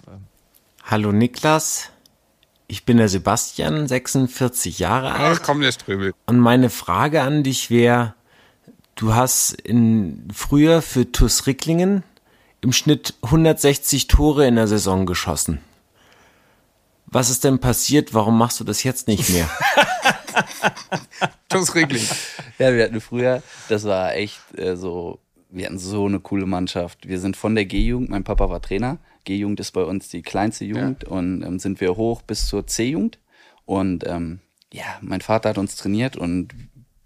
Hallo 0.83 1.11
Niklas, 1.11 1.89
ich 2.67 2.85
bin 2.85 2.97
der 2.97 3.09
Sebastian, 3.09 3.87
46 3.87 4.79
Jahre 4.79 5.13
alt. 5.13 5.41
komm, 5.43 5.61
der 5.61 5.71
Ströbel. 5.71 6.13
Und 6.25 6.39
meine 6.39 6.69
Frage 6.69 7.21
an 7.21 7.43
dich 7.43 7.71
wäre, 7.71 8.13
du 8.95 9.15
hast 9.15 9.53
in, 9.53 10.27
früher 10.33 10.81
für 10.81 11.11
TuS 11.11 11.47
Ricklingen 11.47 12.03
im 12.61 12.71
Schnitt 12.71 13.15
160 13.23 14.07
Tore 14.07 14.45
in 14.45 14.55
der 14.55 14.67
Saison 14.67 15.05
geschossen. 15.05 15.59
Was 17.05 17.29
ist 17.29 17.43
denn 17.43 17.59
passiert? 17.59 18.13
Warum 18.13 18.37
machst 18.37 18.59
du 18.59 18.63
das 18.63 18.83
jetzt 18.83 19.07
nicht 19.07 19.29
mehr? 19.29 19.49
Tuss 21.49 21.75
Regling. 21.75 22.07
Ja, 22.59 22.73
wir 22.73 22.83
hatten 22.83 23.01
früher, 23.01 23.41
das 23.69 23.83
war 23.85 24.15
echt 24.15 24.39
äh, 24.57 24.75
so, 24.75 25.19
wir 25.49 25.65
hatten 25.65 25.79
so 25.79 26.05
eine 26.05 26.19
coole 26.19 26.45
Mannschaft. 26.45 27.07
Wir 27.07 27.19
sind 27.19 27.37
von 27.37 27.55
der 27.55 27.65
G-Jugend, 27.65 28.09
mein 28.09 28.23
Papa 28.23 28.49
war 28.49 28.61
Trainer. 28.61 28.97
G-Jugend 29.25 29.59
ist 29.59 29.71
bei 29.71 29.83
uns 29.83 30.09
die 30.09 30.21
kleinste 30.21 30.65
Jugend 30.65 31.05
und 31.05 31.43
ähm, 31.43 31.59
sind 31.59 31.79
wir 31.79 31.95
hoch 31.95 32.21
bis 32.21 32.47
zur 32.47 32.67
C-Jugend. 32.67 33.19
Und 33.65 34.05
ähm, 34.05 34.39
ja, 34.71 34.97
mein 35.01 35.21
Vater 35.21 35.49
hat 35.49 35.57
uns 35.57 35.75
trainiert 35.75 36.17
und 36.17 36.49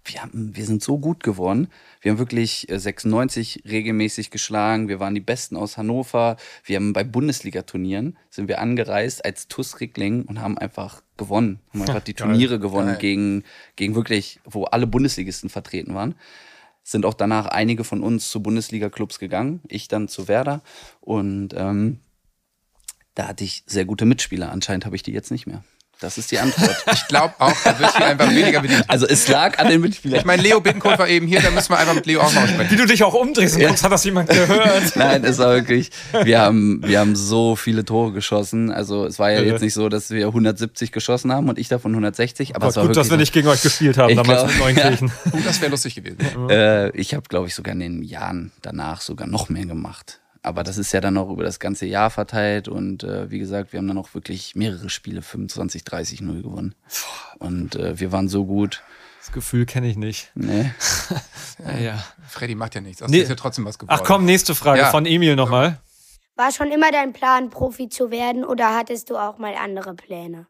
wir, 0.08 0.22
haben, 0.22 0.56
wir 0.56 0.64
sind 0.64 0.82
so 0.82 0.98
gut 0.98 1.22
geworden. 1.22 1.68
Wir 2.00 2.12
haben 2.12 2.18
wirklich 2.18 2.68
äh, 2.70 2.78
96 2.78 3.62
regelmäßig 3.66 4.30
geschlagen. 4.30 4.88
Wir 4.88 5.00
waren 5.00 5.14
die 5.14 5.20
Besten 5.20 5.56
aus 5.56 5.76
Hannover. 5.76 6.36
Wir 6.64 6.76
haben 6.76 6.92
bei 6.92 7.04
Bundesliga-Turnieren 7.04 8.16
sind 8.30 8.48
wir 8.48 8.60
angereist 8.60 9.24
als 9.24 9.48
TuS 9.48 9.80
Rickling 9.80 10.22
und 10.24 10.40
haben 10.40 10.58
einfach 10.58 11.02
gewonnen. 11.16 11.60
Haben 11.72 11.82
einfach 11.82 12.02
die 12.02 12.14
Turniere 12.14 12.58
gewonnen 12.58 12.88
Geil. 12.88 12.98
gegen, 12.98 13.44
gegen 13.76 13.94
wirklich, 13.94 14.40
wo 14.44 14.64
alle 14.64 14.86
Bundesligisten 14.86 15.50
vertreten 15.50 15.94
waren. 15.94 16.14
Sind 16.82 17.04
auch 17.04 17.14
danach 17.14 17.46
einige 17.46 17.84
von 17.84 18.02
uns 18.02 18.30
zu 18.30 18.42
Bundesliga-Clubs 18.42 19.18
gegangen. 19.18 19.60
Ich 19.68 19.88
dann 19.88 20.08
zu 20.08 20.26
Werder. 20.26 20.62
Und 21.00 21.54
ähm, 21.54 22.00
da 23.14 23.28
hatte 23.28 23.44
ich 23.44 23.64
sehr 23.66 23.84
gute 23.84 24.06
Mitspieler. 24.06 24.50
Anscheinend 24.50 24.86
habe 24.86 24.96
ich 24.96 25.02
die 25.02 25.12
jetzt 25.12 25.30
nicht 25.30 25.46
mehr. 25.46 25.64
Das 26.00 26.16
ist 26.16 26.30
die 26.30 26.38
Antwort. 26.38 26.76
Ich 26.92 27.06
glaube 27.08 27.34
auch, 27.38 27.52
da 27.64 27.78
wird 27.78 27.96
hier 27.96 28.06
einfach 28.06 28.30
weniger 28.30 28.60
bedient. 28.60 28.84
Also 28.86 29.06
es 29.06 29.26
lag 29.28 29.58
an 29.58 29.68
den 29.68 29.80
Mitspielern. 29.80 30.20
Ich 30.20 30.24
meine, 30.24 30.42
Leo 30.42 30.60
Bittencourt 30.60 30.98
war 30.98 31.08
eben 31.08 31.26
hier, 31.26 31.40
da 31.40 31.50
müssen 31.50 31.70
wir 31.70 31.78
einfach 31.78 31.94
mit 31.94 32.06
Leo 32.06 32.20
auch 32.20 32.32
mal 32.34 32.48
Wie 32.48 32.52
sprechen. 32.52 32.76
du 32.76 32.86
dich 32.86 33.02
auch 33.02 33.14
umdrehst 33.14 33.56
und 33.56 33.66
guckst, 33.66 33.82
hat 33.82 33.92
das 33.92 34.04
jemand 34.04 34.28
gehört? 34.28 34.94
Nein, 34.96 35.24
es 35.24 35.38
war 35.38 35.54
wirklich, 35.54 35.90
wir 36.22 36.40
haben, 36.40 36.82
wir 36.84 37.00
haben 37.00 37.16
so 37.16 37.56
viele 37.56 37.84
Tore 37.84 38.12
geschossen. 38.12 38.70
Also 38.70 39.06
es 39.06 39.18
war 39.18 39.30
ja 39.30 39.40
jetzt 39.40 39.62
nicht 39.62 39.74
so, 39.74 39.88
dass 39.88 40.10
wir 40.10 40.26
170 40.26 40.92
geschossen 40.92 41.32
haben 41.32 41.48
und 41.48 41.58
ich 41.58 41.68
davon 41.68 41.92
160. 41.92 42.54
Aber 42.54 42.64
Aber 42.64 42.70
es 42.70 42.76
war 42.76 42.86
gut, 42.86 42.96
dass 42.96 43.10
wir 43.10 43.16
nicht 43.16 43.32
gegen 43.32 43.48
euch 43.48 43.62
gespielt 43.62 43.96
haben, 43.98 44.10
Ich 44.10 44.16
damals 44.16 44.42
glaub, 44.42 44.50
mit 44.50 44.58
Neunkirchen. 44.76 45.12
Oh, 45.32 45.38
das 45.44 45.60
wäre 45.60 45.70
lustig 45.70 45.94
gewesen. 45.94 46.18
Äh, 46.50 46.90
ich 46.90 47.14
habe, 47.14 47.28
glaube 47.28 47.48
ich, 47.48 47.54
sogar 47.54 47.72
in 47.72 47.80
den 47.80 48.02
Jahren 48.02 48.52
danach 48.62 49.00
sogar 49.00 49.26
noch 49.26 49.48
mehr 49.48 49.66
gemacht. 49.66 50.20
Aber 50.48 50.62
das 50.64 50.78
ist 50.78 50.92
ja 50.92 51.02
dann 51.02 51.18
auch 51.18 51.28
über 51.28 51.44
das 51.44 51.60
ganze 51.60 51.84
Jahr 51.84 52.08
verteilt 52.08 52.68
und 52.68 53.04
äh, 53.04 53.30
wie 53.30 53.38
gesagt, 53.38 53.74
wir 53.74 53.78
haben 53.78 53.86
dann 53.86 53.98
auch 53.98 54.14
wirklich 54.14 54.54
mehrere 54.56 54.88
Spiele 54.88 55.20
25, 55.20 55.84
30, 55.84 56.22
0 56.22 56.42
gewonnen. 56.42 56.74
Und 57.38 57.76
äh, 57.76 58.00
wir 58.00 58.12
waren 58.12 58.28
so 58.28 58.46
gut. 58.46 58.82
Das 59.20 59.30
Gefühl 59.30 59.66
kenne 59.66 59.88
ich 59.88 59.96
nicht. 59.98 60.32
Nee. 60.34 60.72
Ja, 61.66 61.76
ja. 61.76 62.04
Freddy 62.28 62.54
macht 62.54 62.76
ja 62.76 62.80
nichts. 62.80 63.00
Nee. 63.02 63.08
nee. 63.10 63.18
ist 63.18 63.28
ja 63.28 63.34
trotzdem 63.34 63.64
was 63.64 63.78
geworden. 63.80 63.98
Ach 64.00 64.06
komm, 64.06 64.24
nächste 64.24 64.54
Frage 64.54 64.78
Ja. 64.78 64.90
von 64.90 65.04
Emil 65.06 65.34
nochmal. 65.34 65.80
War 66.36 66.52
schon 66.52 66.70
immer 66.70 66.92
dein 66.92 67.12
Plan, 67.12 67.50
Profi 67.50 67.88
zu 67.88 68.12
werden 68.12 68.44
oder 68.44 68.76
hattest 68.76 69.10
du 69.10 69.16
auch 69.18 69.38
mal 69.38 69.54
andere 69.56 69.94
Pläne? 69.94 70.46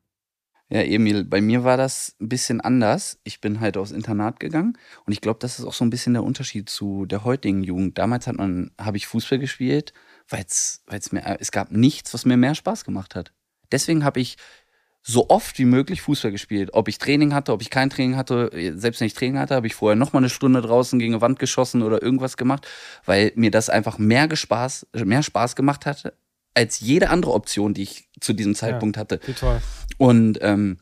Ja, 0.70 0.82
Emil, 0.82 1.24
bei 1.24 1.40
mir 1.40 1.65
war 1.65 1.78
das 1.78 2.15
ein 2.20 2.28
bisschen 2.28 2.61
anders. 2.61 3.19
Ich 3.24 3.40
bin 3.40 3.61
halt 3.61 3.78
aufs 3.78 3.90
Internat 3.90 4.39
gegangen 4.39 4.77
und 5.07 5.12
ich 5.15 5.23
glaube, 5.23 5.39
das 5.40 5.59
ist 5.59 5.65
auch 5.65 5.73
so 5.73 5.82
ein 5.85 5.89
bisschen 5.90 6.12
der 6.12 6.24
Unterschied 6.24 6.69
zu 6.69 7.07
der 7.07 7.24
heutigen 7.24 7.62
Jugend. 7.62 7.97
Damals 7.97 8.27
hat 8.27 8.36
man, 8.36 8.70
habe 8.78 8.99
ich 8.99 9.07
Fußball 9.07 9.39
gespielt, 9.39 9.95
weil 10.28 10.45
es 10.47 11.12
mir, 11.12 11.39
es 11.40 11.53
gab 11.53 11.73
nichts, 11.73 12.12
was 12.12 12.27
mir 12.27 12.36
mehr 12.36 12.55
Spaß 12.55 12.85
gemacht 12.85 13.15
hat. 13.15 13.32
Deswegen 13.73 14.05
habe 14.05 14.20
ich 14.20 14.36
so 15.03 15.31
oft 15.31 15.59
wie 15.59 15.65
möglich 15.65 16.03
Fußball 16.03 16.32
gespielt. 16.32 16.70
Ob 16.74 16.89
ich 16.89 16.99
Training 16.99 17.32
hatte, 17.32 17.55
ob 17.55 17.62
ich 17.62 17.70
kein 17.70 17.89
Training 17.89 18.16
hatte, 18.16 18.51
selbst 18.77 19.01
wenn 19.01 19.07
ich 19.07 19.15
Training 19.15 19.39
hatte, 19.39 19.55
habe 19.55 19.66
ich 19.66 19.74
vorher 19.74 19.97
noch 19.97 20.12
mal 20.12 20.19
eine 20.19 20.28
Stunde 20.28 20.61
draußen 20.61 20.99
gegen 20.99 21.15
eine 21.15 21.23
Wand 21.23 21.39
geschossen 21.39 21.82
oder 21.82 22.03
irgendwas 22.03 22.36
gemacht, 22.36 22.69
weil 23.07 23.32
mir 23.36 23.51
das 23.51 23.70
einfach 23.70 23.97
mehr 23.97 24.28
Spaß, 24.36 24.89
mehr 24.93 25.23
Spaß 25.23 25.57
gemacht 25.57 25.86
hatte 25.86 26.12
als 26.55 26.81
jede 26.81 27.11
andere 27.11 27.33
Option, 27.33 27.75
die 27.75 27.83
ich 27.83 28.09
zu 28.20 28.33
diesem 28.33 28.55
Zeitpunkt 28.55 28.97
hatte. 28.97 29.20
Wie 29.27 29.33
toll. 29.33 29.61
Und 29.97 30.39
ähm, 30.43 30.79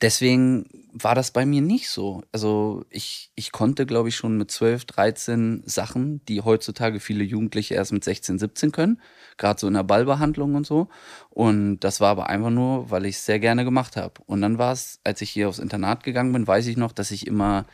deswegen 0.00 0.66
war 0.92 1.14
das 1.14 1.32
bei 1.32 1.44
mir 1.44 1.60
nicht 1.60 1.90
so. 1.90 2.22
Also 2.30 2.84
ich, 2.90 3.32
ich 3.34 3.50
konnte, 3.50 3.84
glaube 3.84 4.08
ich, 4.08 4.16
schon 4.16 4.36
mit 4.36 4.50
12, 4.50 4.84
13 4.84 5.62
Sachen, 5.66 6.24
die 6.26 6.42
heutzutage 6.42 7.00
viele 7.00 7.24
Jugendliche 7.24 7.74
erst 7.74 7.92
mit 7.92 8.04
16, 8.04 8.38
17 8.38 8.70
können. 8.70 9.00
Gerade 9.36 9.58
so 9.58 9.66
in 9.66 9.74
der 9.74 9.82
Ballbehandlung 9.82 10.54
und 10.54 10.66
so. 10.66 10.88
Und 11.30 11.80
das 11.80 12.00
war 12.00 12.10
aber 12.10 12.28
einfach 12.28 12.50
nur, 12.50 12.90
weil 12.90 13.06
ich 13.06 13.16
es 13.16 13.26
sehr 13.26 13.40
gerne 13.40 13.64
gemacht 13.64 13.96
habe. 13.96 14.14
Und 14.26 14.40
dann 14.40 14.58
war 14.58 14.72
es, 14.72 15.00
als 15.02 15.20
ich 15.20 15.30
hier 15.30 15.48
aufs 15.48 15.58
Internat 15.58 16.04
gegangen 16.04 16.32
bin, 16.32 16.46
weiß 16.46 16.66
ich 16.68 16.76
noch, 16.76 16.92
dass 16.92 17.10
ich 17.10 17.26
immer 17.26 17.66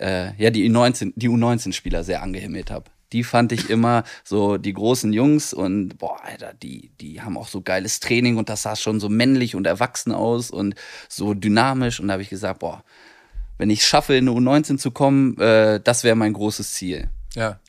äh, 0.00 0.34
ja, 0.42 0.50
die 0.50 0.68
U19, 0.70 1.12
die 1.16 1.28
U19-Spieler 1.28 2.04
sehr 2.04 2.22
angehimmelt 2.22 2.70
habe. 2.70 2.90
Die 3.12 3.24
fand 3.24 3.52
ich 3.52 3.70
immer 3.70 4.04
so 4.24 4.56
die 4.56 4.72
großen 4.72 5.12
Jungs 5.12 5.52
und 5.52 5.98
boah, 5.98 6.18
Alter, 6.24 6.54
die, 6.54 6.90
die 7.00 7.20
haben 7.20 7.36
auch 7.36 7.48
so 7.48 7.60
geiles 7.60 8.00
Training 8.00 8.36
und 8.36 8.48
das 8.48 8.62
sah 8.62 8.76
schon 8.76 9.00
so 9.00 9.08
männlich 9.08 9.54
und 9.54 9.66
erwachsen 9.66 10.12
aus 10.12 10.50
und 10.50 10.74
so 11.08 11.34
dynamisch. 11.34 12.00
Und 12.00 12.08
da 12.08 12.12
habe 12.12 12.22
ich 12.22 12.30
gesagt, 12.30 12.60
boah, 12.60 12.82
wenn 13.58 13.70
ich 13.70 13.86
schaffe, 13.86 14.14
in 14.14 14.28
eine 14.28 14.38
U19 14.38 14.78
zu 14.78 14.90
kommen, 14.90 15.38
äh, 15.38 15.80
das 15.80 16.04
wäre 16.04 16.16
mein 16.16 16.32
großes 16.32 16.74
Ziel. 16.74 17.10
Ja. 17.34 17.60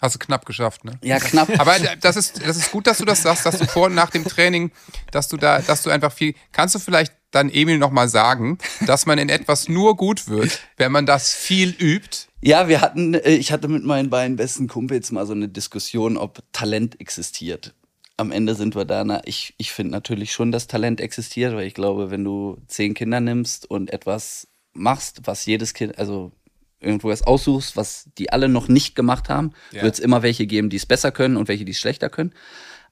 Hast 0.00 0.16
du 0.16 0.18
knapp 0.18 0.46
geschafft, 0.46 0.84
ne? 0.84 0.98
Ja, 1.02 1.18
knapp. 1.20 1.48
Aber 1.60 1.76
das 2.00 2.16
ist, 2.16 2.44
das 2.44 2.56
ist 2.56 2.72
gut, 2.72 2.86
dass 2.86 2.98
du 2.98 3.04
das 3.04 3.22
sagst, 3.22 3.46
dass 3.46 3.58
du 3.58 3.66
vor 3.66 3.86
und 3.86 3.94
nach 3.94 4.10
dem 4.10 4.24
Training, 4.24 4.72
dass 5.12 5.28
du 5.28 5.36
da, 5.36 5.60
dass 5.60 5.82
du 5.82 5.90
einfach 5.90 6.12
viel. 6.12 6.34
Kannst 6.50 6.74
du 6.74 6.80
vielleicht 6.80 7.12
dann 7.30 7.48
Emil 7.50 7.78
nochmal 7.78 8.08
sagen, 8.08 8.58
dass 8.86 9.06
man 9.06 9.18
in 9.18 9.28
etwas 9.28 9.68
nur 9.68 9.96
gut 9.96 10.26
wird, 10.28 10.60
wenn 10.76 10.90
man 10.90 11.06
das 11.06 11.34
viel 11.34 11.70
übt? 11.70 12.31
Ja, 12.44 12.66
wir 12.66 12.80
hatten, 12.80 13.14
äh, 13.14 13.30
ich 13.34 13.52
hatte 13.52 13.68
mit 13.68 13.84
meinen 13.84 14.10
beiden 14.10 14.36
besten 14.36 14.66
Kumpels 14.66 15.12
mal 15.12 15.26
so 15.26 15.32
eine 15.32 15.48
Diskussion, 15.48 16.16
ob 16.16 16.42
Talent 16.52 17.00
existiert. 17.00 17.72
Am 18.16 18.32
Ende 18.32 18.54
sind 18.56 18.74
wir 18.74 18.84
da, 18.84 19.04
na, 19.04 19.22
ich, 19.24 19.54
ich 19.58 19.72
finde 19.72 19.92
natürlich 19.92 20.32
schon, 20.32 20.50
dass 20.52 20.66
Talent 20.66 21.00
existiert, 21.00 21.54
weil 21.54 21.66
ich 21.66 21.74
glaube, 21.74 22.10
wenn 22.10 22.24
du 22.24 22.58
zehn 22.66 22.94
Kinder 22.94 23.20
nimmst 23.20 23.70
und 23.70 23.92
etwas 23.92 24.48
machst, 24.72 25.20
was 25.24 25.46
jedes 25.46 25.72
Kind, 25.72 25.98
also 25.98 26.32
irgendwo 26.80 27.08
was 27.08 27.22
aussuchst, 27.22 27.76
was 27.76 28.08
die 28.18 28.32
alle 28.32 28.48
noch 28.48 28.66
nicht 28.66 28.96
gemacht 28.96 29.28
haben, 29.28 29.52
Ja. 29.70 29.82
wird 29.82 29.94
es 29.94 30.00
immer 30.00 30.22
welche 30.22 30.46
geben, 30.46 30.68
die 30.68 30.76
es 30.76 30.86
besser 30.86 31.12
können 31.12 31.36
und 31.36 31.46
welche, 31.46 31.64
die 31.64 31.72
es 31.72 31.78
schlechter 31.78 32.10
können. 32.10 32.32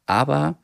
Aber 0.06 0.58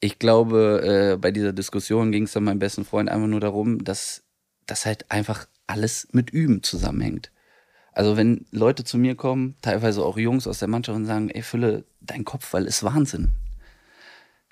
ich 0.00 0.18
glaube, 0.18 1.12
äh, 1.14 1.16
bei 1.18 1.30
dieser 1.30 1.52
Diskussion 1.52 2.10
ging 2.10 2.24
es 2.24 2.32
dann 2.32 2.44
meinem 2.44 2.58
besten 2.58 2.84
Freund 2.84 3.08
einfach 3.08 3.28
nur 3.28 3.40
darum, 3.40 3.84
dass 3.84 4.24
das 4.66 4.86
halt 4.86 5.10
einfach 5.10 5.46
alles 5.68 6.08
mit 6.10 6.30
Üben 6.30 6.64
zusammenhängt. 6.64 7.30
Also 7.96 8.18
wenn 8.18 8.44
Leute 8.50 8.84
zu 8.84 8.98
mir 8.98 9.14
kommen, 9.14 9.56
teilweise 9.62 10.04
auch 10.04 10.18
Jungs 10.18 10.46
aus 10.46 10.58
der 10.58 10.68
Mannschaft 10.68 10.96
und 10.96 11.06
sagen, 11.06 11.30
ey 11.30 11.40
Fülle, 11.40 11.84
dein 12.02 12.26
Kopfball 12.26 12.66
ist 12.66 12.84
Wahnsinn. 12.84 13.30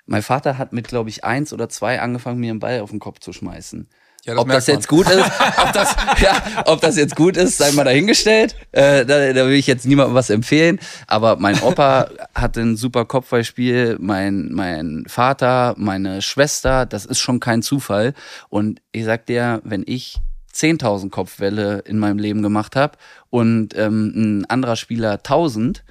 Mein 0.07 0.23
Vater 0.23 0.57
hat 0.57 0.73
mit, 0.73 0.87
glaube 0.87 1.11
ich, 1.11 1.23
eins 1.23 1.53
oder 1.53 1.69
zwei 1.69 2.01
angefangen, 2.01 2.39
mir 2.39 2.49
einen 2.49 2.59
Ball 2.59 2.79
auf 2.79 2.89
den 2.89 2.97
Kopf 2.99 3.19
zu 3.19 3.33
schmeißen. 3.33 3.87
Ja, 4.25 4.33
das 4.33 4.41
ob 4.41 4.47
das 4.47 4.65
merkt 4.65 4.79
jetzt 4.79 4.87
gut 4.87 5.07
ist, 5.07 5.31
ob 5.63 5.73
das, 5.73 5.95
ja, 6.19 6.43
ob 6.65 6.81
das 6.81 6.97
jetzt 6.97 7.15
gut 7.15 7.37
ist, 7.37 7.59
sei 7.59 7.71
mal 7.73 7.83
dahingestellt. 7.83 8.55
Äh, 8.71 9.05
da, 9.05 9.31
da 9.31 9.45
will 9.45 9.53
ich 9.53 9.67
jetzt 9.67 9.85
niemandem 9.85 10.15
was 10.15 10.31
empfehlen. 10.31 10.79
Aber 11.05 11.35
mein 11.35 11.61
Opa 11.61 12.09
hatte 12.33 12.61
ein 12.61 12.75
super 12.75 13.05
Kopfballspiel, 13.05 13.97
mein, 13.99 14.49
mein 14.53 15.03
Vater, 15.07 15.75
meine 15.77 16.23
Schwester, 16.23 16.87
das 16.87 17.05
ist 17.05 17.19
schon 17.19 17.39
kein 17.39 17.61
Zufall. 17.61 18.15
Und 18.49 18.81
ich 18.91 19.05
sag 19.05 19.27
dir, 19.27 19.61
wenn 19.63 19.83
ich 19.85 20.19
10.000 20.55 21.09
Kopfwelle 21.09 21.79
in 21.79 21.99
meinem 21.99 22.17
Leben 22.17 22.41
gemacht 22.41 22.75
habe 22.75 22.97
und 23.29 23.75
ähm, 23.75 24.13
ein 24.15 24.45
anderer 24.45 24.75
Spieler 24.75 25.13
1000, 25.13 25.83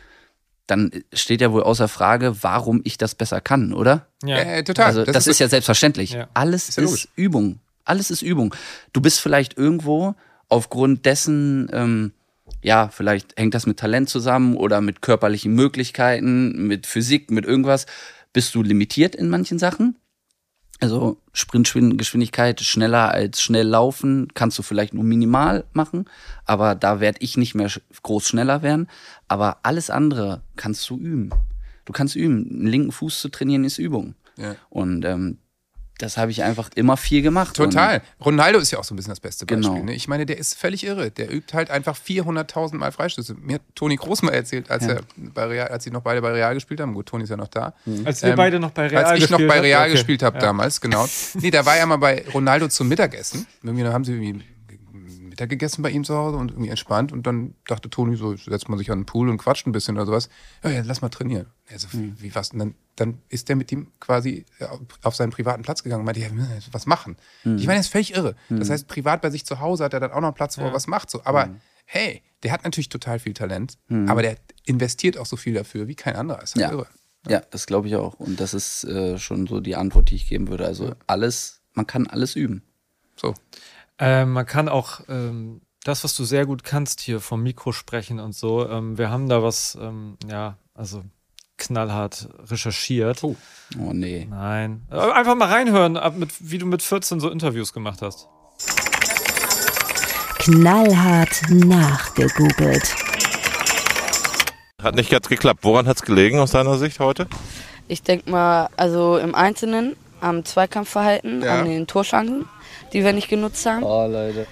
dann 0.66 0.90
steht 1.12 1.40
ja 1.40 1.52
wohl 1.52 1.62
außer 1.62 1.88
Frage, 1.88 2.42
warum 2.42 2.80
ich 2.84 2.96
das 2.96 3.14
besser 3.14 3.40
kann, 3.40 3.74
oder? 3.74 4.06
Ja. 4.24 4.38
Äh, 4.38 4.64
total. 4.64 4.86
Also 4.86 5.04
das, 5.04 5.26
ist, 5.26 5.38
ja 5.38 5.48
selbstverständlich. 5.48 6.12
Ja. 6.12 6.28
Alles 6.32 6.68
Ist 6.68 6.70
ist, 6.70 6.76
ja 6.76 6.84
logisch. 6.84 7.08
Übung. 7.16 7.60
Alles 7.84 8.10
ist 8.10 8.22
Übung. 8.22 8.54
Du 8.94 9.02
bist 9.02 9.20
vielleicht 9.20 9.58
irgendwo 9.58 10.14
aufgrund 10.48 11.04
dessen, 11.04 11.68
ähm, 11.72 12.12
ja, 12.62 12.88
vielleicht 12.88 13.38
hängt 13.38 13.54
das 13.54 13.66
mit 13.66 13.78
Talent 13.78 14.08
zusammen 14.08 14.56
oder 14.56 14.80
mit 14.80 15.02
körperlichen 15.02 15.54
Möglichkeiten, 15.54 16.66
mit 16.66 16.86
Physik, 16.86 17.30
mit 17.30 17.44
irgendwas, 17.44 17.84
bist 18.32 18.54
du 18.54 18.62
limitiert 18.62 19.14
in 19.14 19.28
manchen 19.28 19.58
Sachen. 19.58 19.96
Also 20.80 21.18
Sprintgeschwindigkeit 21.32 22.60
schneller 22.60 23.10
als 23.10 23.40
schnell 23.40 23.66
laufen 23.66 24.28
kannst 24.34 24.58
du 24.58 24.62
vielleicht 24.62 24.92
nur 24.92 25.04
minimal 25.04 25.64
machen, 25.72 26.06
aber 26.44 26.74
da 26.74 27.00
werde 27.00 27.18
ich 27.20 27.36
nicht 27.36 27.54
mehr 27.54 27.70
groß 28.02 28.28
schneller 28.28 28.62
werden. 28.62 28.88
Aber 29.28 29.58
alles 29.62 29.88
andere 29.88 30.42
kannst 30.56 30.88
du 30.90 30.98
üben. 30.98 31.30
Du 31.84 31.92
kannst 31.92 32.16
üben. 32.16 32.48
Einen 32.50 32.66
linken 32.66 32.92
Fuß 32.92 33.20
zu 33.20 33.28
trainieren 33.28 33.64
ist 33.64 33.78
Übung. 33.78 34.14
Ja. 34.36 34.56
Und 34.68 35.04
ähm, 35.04 35.38
das 35.98 36.16
habe 36.16 36.30
ich 36.32 36.42
einfach 36.42 36.70
immer 36.74 36.96
viel 36.96 37.22
gemacht. 37.22 37.54
Total. 37.56 38.02
Ronaldo 38.24 38.58
ist 38.58 38.70
ja 38.72 38.78
auch 38.78 38.84
so 38.84 38.94
ein 38.94 38.96
bisschen 38.96 39.12
das 39.12 39.20
beste 39.20 39.46
Beispiel. 39.46 39.62
Genau. 39.70 39.84
Ne? 39.84 39.94
Ich 39.94 40.08
meine, 40.08 40.26
der 40.26 40.38
ist 40.38 40.54
völlig 40.54 40.84
irre. 40.84 41.10
Der 41.12 41.32
übt 41.32 41.54
halt 41.56 41.70
einfach 41.70 41.96
400.000 41.96 42.74
Mal 42.76 42.90
Freistöße. 42.90 43.34
Mir 43.34 43.54
hat 43.56 43.62
Toni 43.74 43.96
Groß 43.96 44.22
mal 44.22 44.32
erzählt, 44.32 44.70
als, 44.70 44.84
Ja. 44.86 44.94
er 44.94 45.00
bei 45.16 45.44
Real, 45.44 45.68
als 45.68 45.84
sie 45.84 45.90
noch 45.90 46.02
beide 46.02 46.20
bei 46.20 46.32
Real 46.32 46.52
gespielt 46.54 46.80
haben. 46.80 46.94
Gut, 46.94 47.06
Toni 47.06 47.24
ist 47.24 47.30
ja 47.30 47.36
noch 47.36 47.48
da. 47.48 47.74
Als 48.04 48.22
wir 48.22 48.30
Ähm, 48.30 48.36
beide 48.36 48.58
noch 48.58 48.70
bei 48.72 48.88
Real 48.88 49.04
Als 49.04 49.18
ich 49.22 49.30
noch 49.30 49.38
gespielt 49.38 49.48
bei? 49.48 49.60
Real 49.60 49.82
Okay. 49.82 49.92
gespielt 49.92 50.22
habe 50.24 50.36
Ja. 50.38 50.42
damals, 50.42 50.80
genau. 50.80 51.06
Nee, 51.34 51.50
da 51.52 51.64
war 51.64 51.76
ja 51.76 51.86
mal 51.86 51.96
bei 51.96 52.24
Ronaldo 52.34 52.66
zum 52.68 52.88
Mittagessen. 52.88 53.46
Irgendwie 53.62 53.84
da 53.84 53.92
haben 53.92 54.04
sie 54.04 54.12
irgendwie 54.14 54.44
Mittag 55.20 55.48
gegessen 55.48 55.82
bei 55.82 55.90
ihm 55.90 56.04
zu 56.04 56.16
Hause 56.16 56.36
und 56.36 56.52
irgendwie 56.52 56.70
entspannt. 56.70 57.12
Und 57.12 57.26
dann 57.26 57.54
dachte 57.66 57.90
Toni 57.90 58.16
so, 58.16 58.36
setzt 58.36 58.68
man 58.68 58.78
sich 58.78 58.90
an 58.90 59.00
den 59.00 59.06
Pool 59.06 59.28
und 59.28 59.38
quatscht 59.38 59.66
ein 59.66 59.72
bisschen 59.72 59.96
oder 59.96 60.06
sowas. 60.06 60.28
Ja, 60.62 60.70
ja 60.70 60.82
lass 60.84 61.02
mal 61.02 61.08
trainieren. 61.08 61.46
Er 61.66 61.78
so, 61.78 61.88
Hm. 61.92 62.16
wie 62.20 62.32
was? 62.34 62.50
Und 62.50 62.58
dann, 62.60 62.74
dann 62.96 63.18
ist 63.28 63.48
der 63.48 63.56
mit 63.56 63.70
ihm 63.72 63.92
quasi 64.00 64.44
äh, 64.58 64.66
auf 65.02 65.14
seinen 65.16 65.30
privaten 65.30 65.62
Platz 65.62 65.82
gegangen 65.82 66.00
und 66.00 66.06
meinte, 66.06 66.20
ja, 66.20 66.28
was 66.72 66.86
machen. 66.86 67.16
Hm. 67.42 67.56
Ich 67.58 67.66
meine, 67.66 67.78
er 67.78 67.80
ist 67.80 67.88
völlig 67.88 68.14
irre. 68.14 68.36
Das 68.48 68.70
heißt, 68.70 68.86
privat 68.88 69.20
bei 69.22 69.30
sich 69.30 69.44
zu 69.44 69.60
Hause 69.60 69.84
hat 69.84 69.92
er 69.94 70.00
dann 70.00 70.12
auch 70.12 70.20
noch 70.20 70.28
einen 70.28 70.34
Platz, 70.34 70.58
wo 70.58 70.62
er 70.62 70.72
was 70.72 70.86
macht. 70.86 71.10
So. 71.10 71.22
Aber 71.24 71.46
Hm. 71.46 71.60
hey, 71.86 72.22
der 72.42 72.52
hat 72.52 72.64
natürlich 72.64 72.88
total 72.90 73.18
viel 73.18 73.34
Talent, 73.34 73.78
aber 74.06 74.22
der 74.22 74.36
investiert 74.64 75.16
auch 75.18 75.26
so 75.26 75.36
viel 75.36 75.54
dafür 75.54 75.88
wie 75.88 75.94
kein 75.94 76.14
anderer. 76.16 76.42
Ist 76.42 76.54
halt 76.56 76.62
Ja. 76.66 76.72
irre. 76.72 76.86
Ja, 77.26 77.40
das 77.50 77.64
glaube 77.66 77.88
ich 77.88 77.96
auch. 77.96 78.14
Und 78.20 78.38
das 78.38 78.52
ist 78.52 78.84
äh, 78.84 79.18
schon 79.18 79.46
so 79.46 79.60
die 79.60 79.76
Antwort, 79.76 80.10
die 80.10 80.14
ich 80.16 80.28
geben 80.28 80.48
würde. 80.48 80.66
Also 80.66 80.92
alles, 81.06 81.62
man 81.72 81.86
kann 81.86 82.06
alles 82.06 82.36
üben. 82.36 82.62
So. 83.16 83.32
Ähm, 83.98 84.32
man 84.32 84.44
kann 84.44 84.68
auch 84.68 85.00
ähm, 85.08 85.62
das, 85.84 86.04
was 86.04 86.14
du 86.16 86.24
sehr 86.24 86.44
gut 86.44 86.64
kannst, 86.64 87.00
hier 87.00 87.20
vom 87.20 87.42
Mikro 87.42 87.72
sprechen 87.72 88.20
und 88.20 88.34
so. 88.34 88.68
Ähm, 88.68 88.98
wir 88.98 89.08
haben 89.08 89.28
da 89.30 89.42
was, 89.42 89.78
ähm, 89.80 90.18
ja, 90.28 90.58
also 90.74 91.02
knallhart 91.58 92.28
recherchiert. 92.50 93.22
Oh. 93.24 93.36
Oh 93.78 93.92
nee. 93.92 94.26
Nein. 94.28 94.82
Einfach 94.90 95.34
mal 95.34 95.48
reinhören, 95.48 95.96
ab 95.96 96.16
mit, 96.16 96.30
wie 96.40 96.58
du 96.58 96.66
mit 96.66 96.82
14 96.82 97.20
so 97.20 97.30
Interviews 97.30 97.72
gemacht 97.72 98.02
hast. 98.02 98.28
Knallhart 100.38 101.42
nachgegoogelt. 101.50 102.94
Hat 104.82 104.94
nicht 104.96 105.10
ganz 105.10 105.28
geklappt. 105.28 105.60
Woran 105.62 105.86
hat 105.86 105.96
es 105.96 106.02
gelegen 106.02 106.38
aus 106.38 106.50
deiner 106.50 106.76
Sicht 106.76 107.00
heute? 107.00 107.26
Ich 107.88 108.02
denke 108.02 108.30
mal, 108.30 108.68
also 108.76 109.16
im 109.16 109.34
Einzelnen 109.34 109.96
am 110.20 110.44
Zweikampfverhalten, 110.44 111.42
Ja. 111.42 111.60
an 111.60 111.66
den 111.66 111.86
Torchancen, 111.86 112.46
die 112.92 113.04
wir 113.04 113.12
nicht 113.12 113.28
genutzt 113.28 113.64
haben, 113.66 113.82
Oh, 113.82 114.06
Leute. 114.06 114.46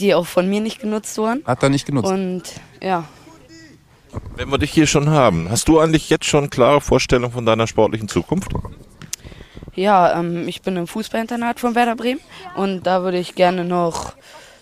die 0.00 0.14
auch 0.14 0.26
von 0.26 0.48
mir 0.48 0.60
nicht 0.60 0.80
genutzt 0.80 1.16
wurden. 1.18 1.42
Hat 1.46 1.62
er 1.62 1.68
nicht 1.70 1.86
genutzt. 1.86 2.10
Und 2.10 2.42
ja, 2.82 3.04
Wenn 4.36 4.50
wir 4.50 4.58
dich 4.58 4.70
hier 4.70 4.86
schon 4.86 5.10
haben, 5.10 5.50
hast 5.50 5.68
du 5.68 5.78
eigentlich 5.80 6.10
jetzt 6.10 6.24
schon 6.24 6.50
klare 6.50 6.80
Vorstellungen 6.80 7.32
von 7.32 7.46
deiner 7.46 7.66
sportlichen 7.66 8.08
Zukunft? 8.08 8.52
ja 9.74 10.18
ähm, 10.18 10.48
ich 10.48 10.62
bin 10.62 10.76
im 10.76 10.86
Fußballinternat 10.86 11.60
von 11.60 11.74
Werder 11.74 11.96
Bremen 11.96 12.20
und 12.56 12.86
da 12.86 13.02
würde 13.02 13.18
ich 13.18 13.34
gerne 13.34 13.64
noch 13.64 14.14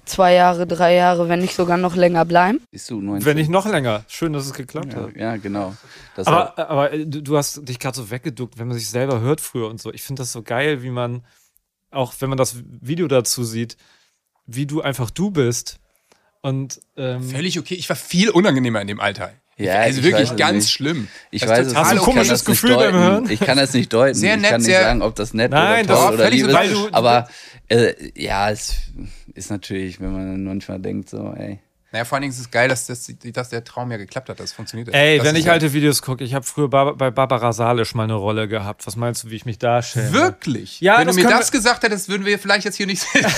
zwei 0.05 0.35
Jahre, 0.35 0.67
drei 0.67 0.95
Jahre, 0.95 1.29
wenn 1.29 1.41
nicht 1.41 1.55
sogar 1.55 1.77
noch 1.77 1.97
länger 1.97 2.25
bleiben. 2.25 2.61
Siehst 2.71 2.91
du, 2.91 3.01
19. 3.01 3.27
Wenn 3.27 3.37
nicht 3.37 3.51
noch 3.51 3.67
länger. 3.67 4.05
Schön, 4.09 4.33
dass 4.33 4.47
es 4.47 4.53
geklappt 4.53 4.93
ja, 4.93 5.01
hat. 5.01 5.17
ja, 5.17 5.37
genau. 5.37 5.75
Das 6.15 6.27
Aber, 6.27 6.59
aber 6.59 6.93
äh, 6.93 7.07
du, 7.07 7.23
du 7.23 7.37
hast 7.37 7.69
dich 7.69 7.79
gerade 7.79 7.97
so 7.97 8.11
weggeduckt, 8.11 8.59
wenn 8.59 8.69
man 8.69 8.77
sich 8.77 8.89
selber 8.89 9.21
hört 9.21 9.41
früher 9.41 9.69
und 9.69 9.81
so. 9.81 9.93
Ich 9.93 10.03
finde 10.03 10.23
das 10.23 10.33
so 10.33 10.43
geil, 10.43 10.83
wie 10.83 10.91
man, 10.91 11.25
auch 11.91 12.15
wenn 12.21 12.29
man 12.29 12.39
das 12.39 12.57
Video 12.65 13.09
dazu 13.09 13.45
sieht, 13.45 13.77
wie 14.47 14.67
du 14.67 14.81
einfach 14.81 15.11
du 15.11 15.31
bist. 15.31 15.81
Und 16.49 16.81
ähm, 16.97 17.23
Völlig 17.29 17.59
okay. 17.59 17.75
Ich 17.75 17.89
war 17.89 17.97
viel 17.97 18.31
unangenehmer 18.31 18.81
in 18.81 18.87
dem 18.87 19.01
Alter. 19.01 19.33
Ja, 19.59 19.77
also 19.81 19.99
ich 20.01 20.05
wirklich 20.05 20.25
weiß 20.29 20.33
es 20.33 20.37
ganz 20.37 20.65
nicht. 20.65 20.71
schlimm. 20.73 21.09
Ich 21.31 21.41
Das 21.41 21.51
weiß 21.51 21.67
es. 21.69 21.75
Hast 21.75 21.91
du 21.91 21.95
ein 21.95 21.97
Ich 21.99 22.03
komisches 22.05 22.29
das 22.29 22.47
nicht 22.49 22.61
Gefühl 22.61 22.77
beim 22.77 22.93
deuten. 22.93 22.99
Hören? 22.99 23.31
Ich 23.31 23.41
kann 23.41 23.57
das 23.57 23.73
nicht 23.73 23.91
deuten. 23.93 24.15
Sehr 24.15 24.35
ich 24.37 24.41
nett, 24.43 24.51
kann 24.51 24.61
nicht 24.61 24.67
sehr- 24.67 24.83
sagen, 24.83 25.03
ob 25.03 25.15
das 25.17 25.33
nett 25.35 25.51
Nein, 25.51 25.87
oder 25.87 25.95
toll 25.95 26.03
doch, 26.09 26.13
oder 26.15 26.25
völlig 26.25 26.43
lieb 26.47 26.61
ist. 26.61 26.95
Aber 26.95 27.29
äh, 27.69 27.95
ja, 28.15 28.51
es 28.51 28.75
ist 29.35 29.51
natürlich, 29.51 29.99
wenn 30.01 30.13
man 30.13 30.45
manchmal 30.45 30.79
denkt, 30.79 31.09
so, 31.09 31.33
ey. 31.37 31.59
Naja, 31.93 32.05
vor 32.05 32.17
allen 32.17 32.23
Dingen 32.23 32.35
ist 32.35 32.41
es 32.41 32.51
geil, 32.51 32.69
dass, 32.69 32.87
das, 32.87 33.11
dass 33.33 33.49
der 33.49 33.65
Traum 33.65 33.91
ja 33.91 33.97
geklappt 33.97 34.29
hat. 34.29 34.39
Das 34.39 34.53
funktioniert. 34.53 34.93
ey, 34.93 35.17
das 35.19 35.27
wenn 35.27 35.37
ich 35.37 35.51
alte 35.51 35.73
Videos 35.73 36.03
gucke, 36.03 36.23
ich 36.25 36.35
habe 36.35 36.45
früher 36.45 36.69
bei 36.69 37.11
Barbara 37.11 37.53
Salisch 37.55 37.95
mal 37.95 38.03
eine 38.05 38.15
Rolle 38.15 38.49
gehabt. 38.49 38.87
Was 38.87 38.97
meinst 38.97 39.25
du, 39.25 39.31
wie 39.31 39.37
ich 39.37 39.47
mich 39.47 39.59
darstelle? 39.59 40.13
Wirklich? 40.13 40.81
Ja, 40.83 40.99
Wenn 40.99 41.07
du 41.09 41.15
mir 41.15 41.29
das 41.29 41.51
gesagt 41.51 41.83
hättest, 41.85 42.09
würden 42.11 42.27
wir 42.27 42.39
vielleicht 42.39 42.67
jetzt 42.67 42.77
hier 42.77 42.87
nicht 42.87 43.01
sitzen. 43.13 43.31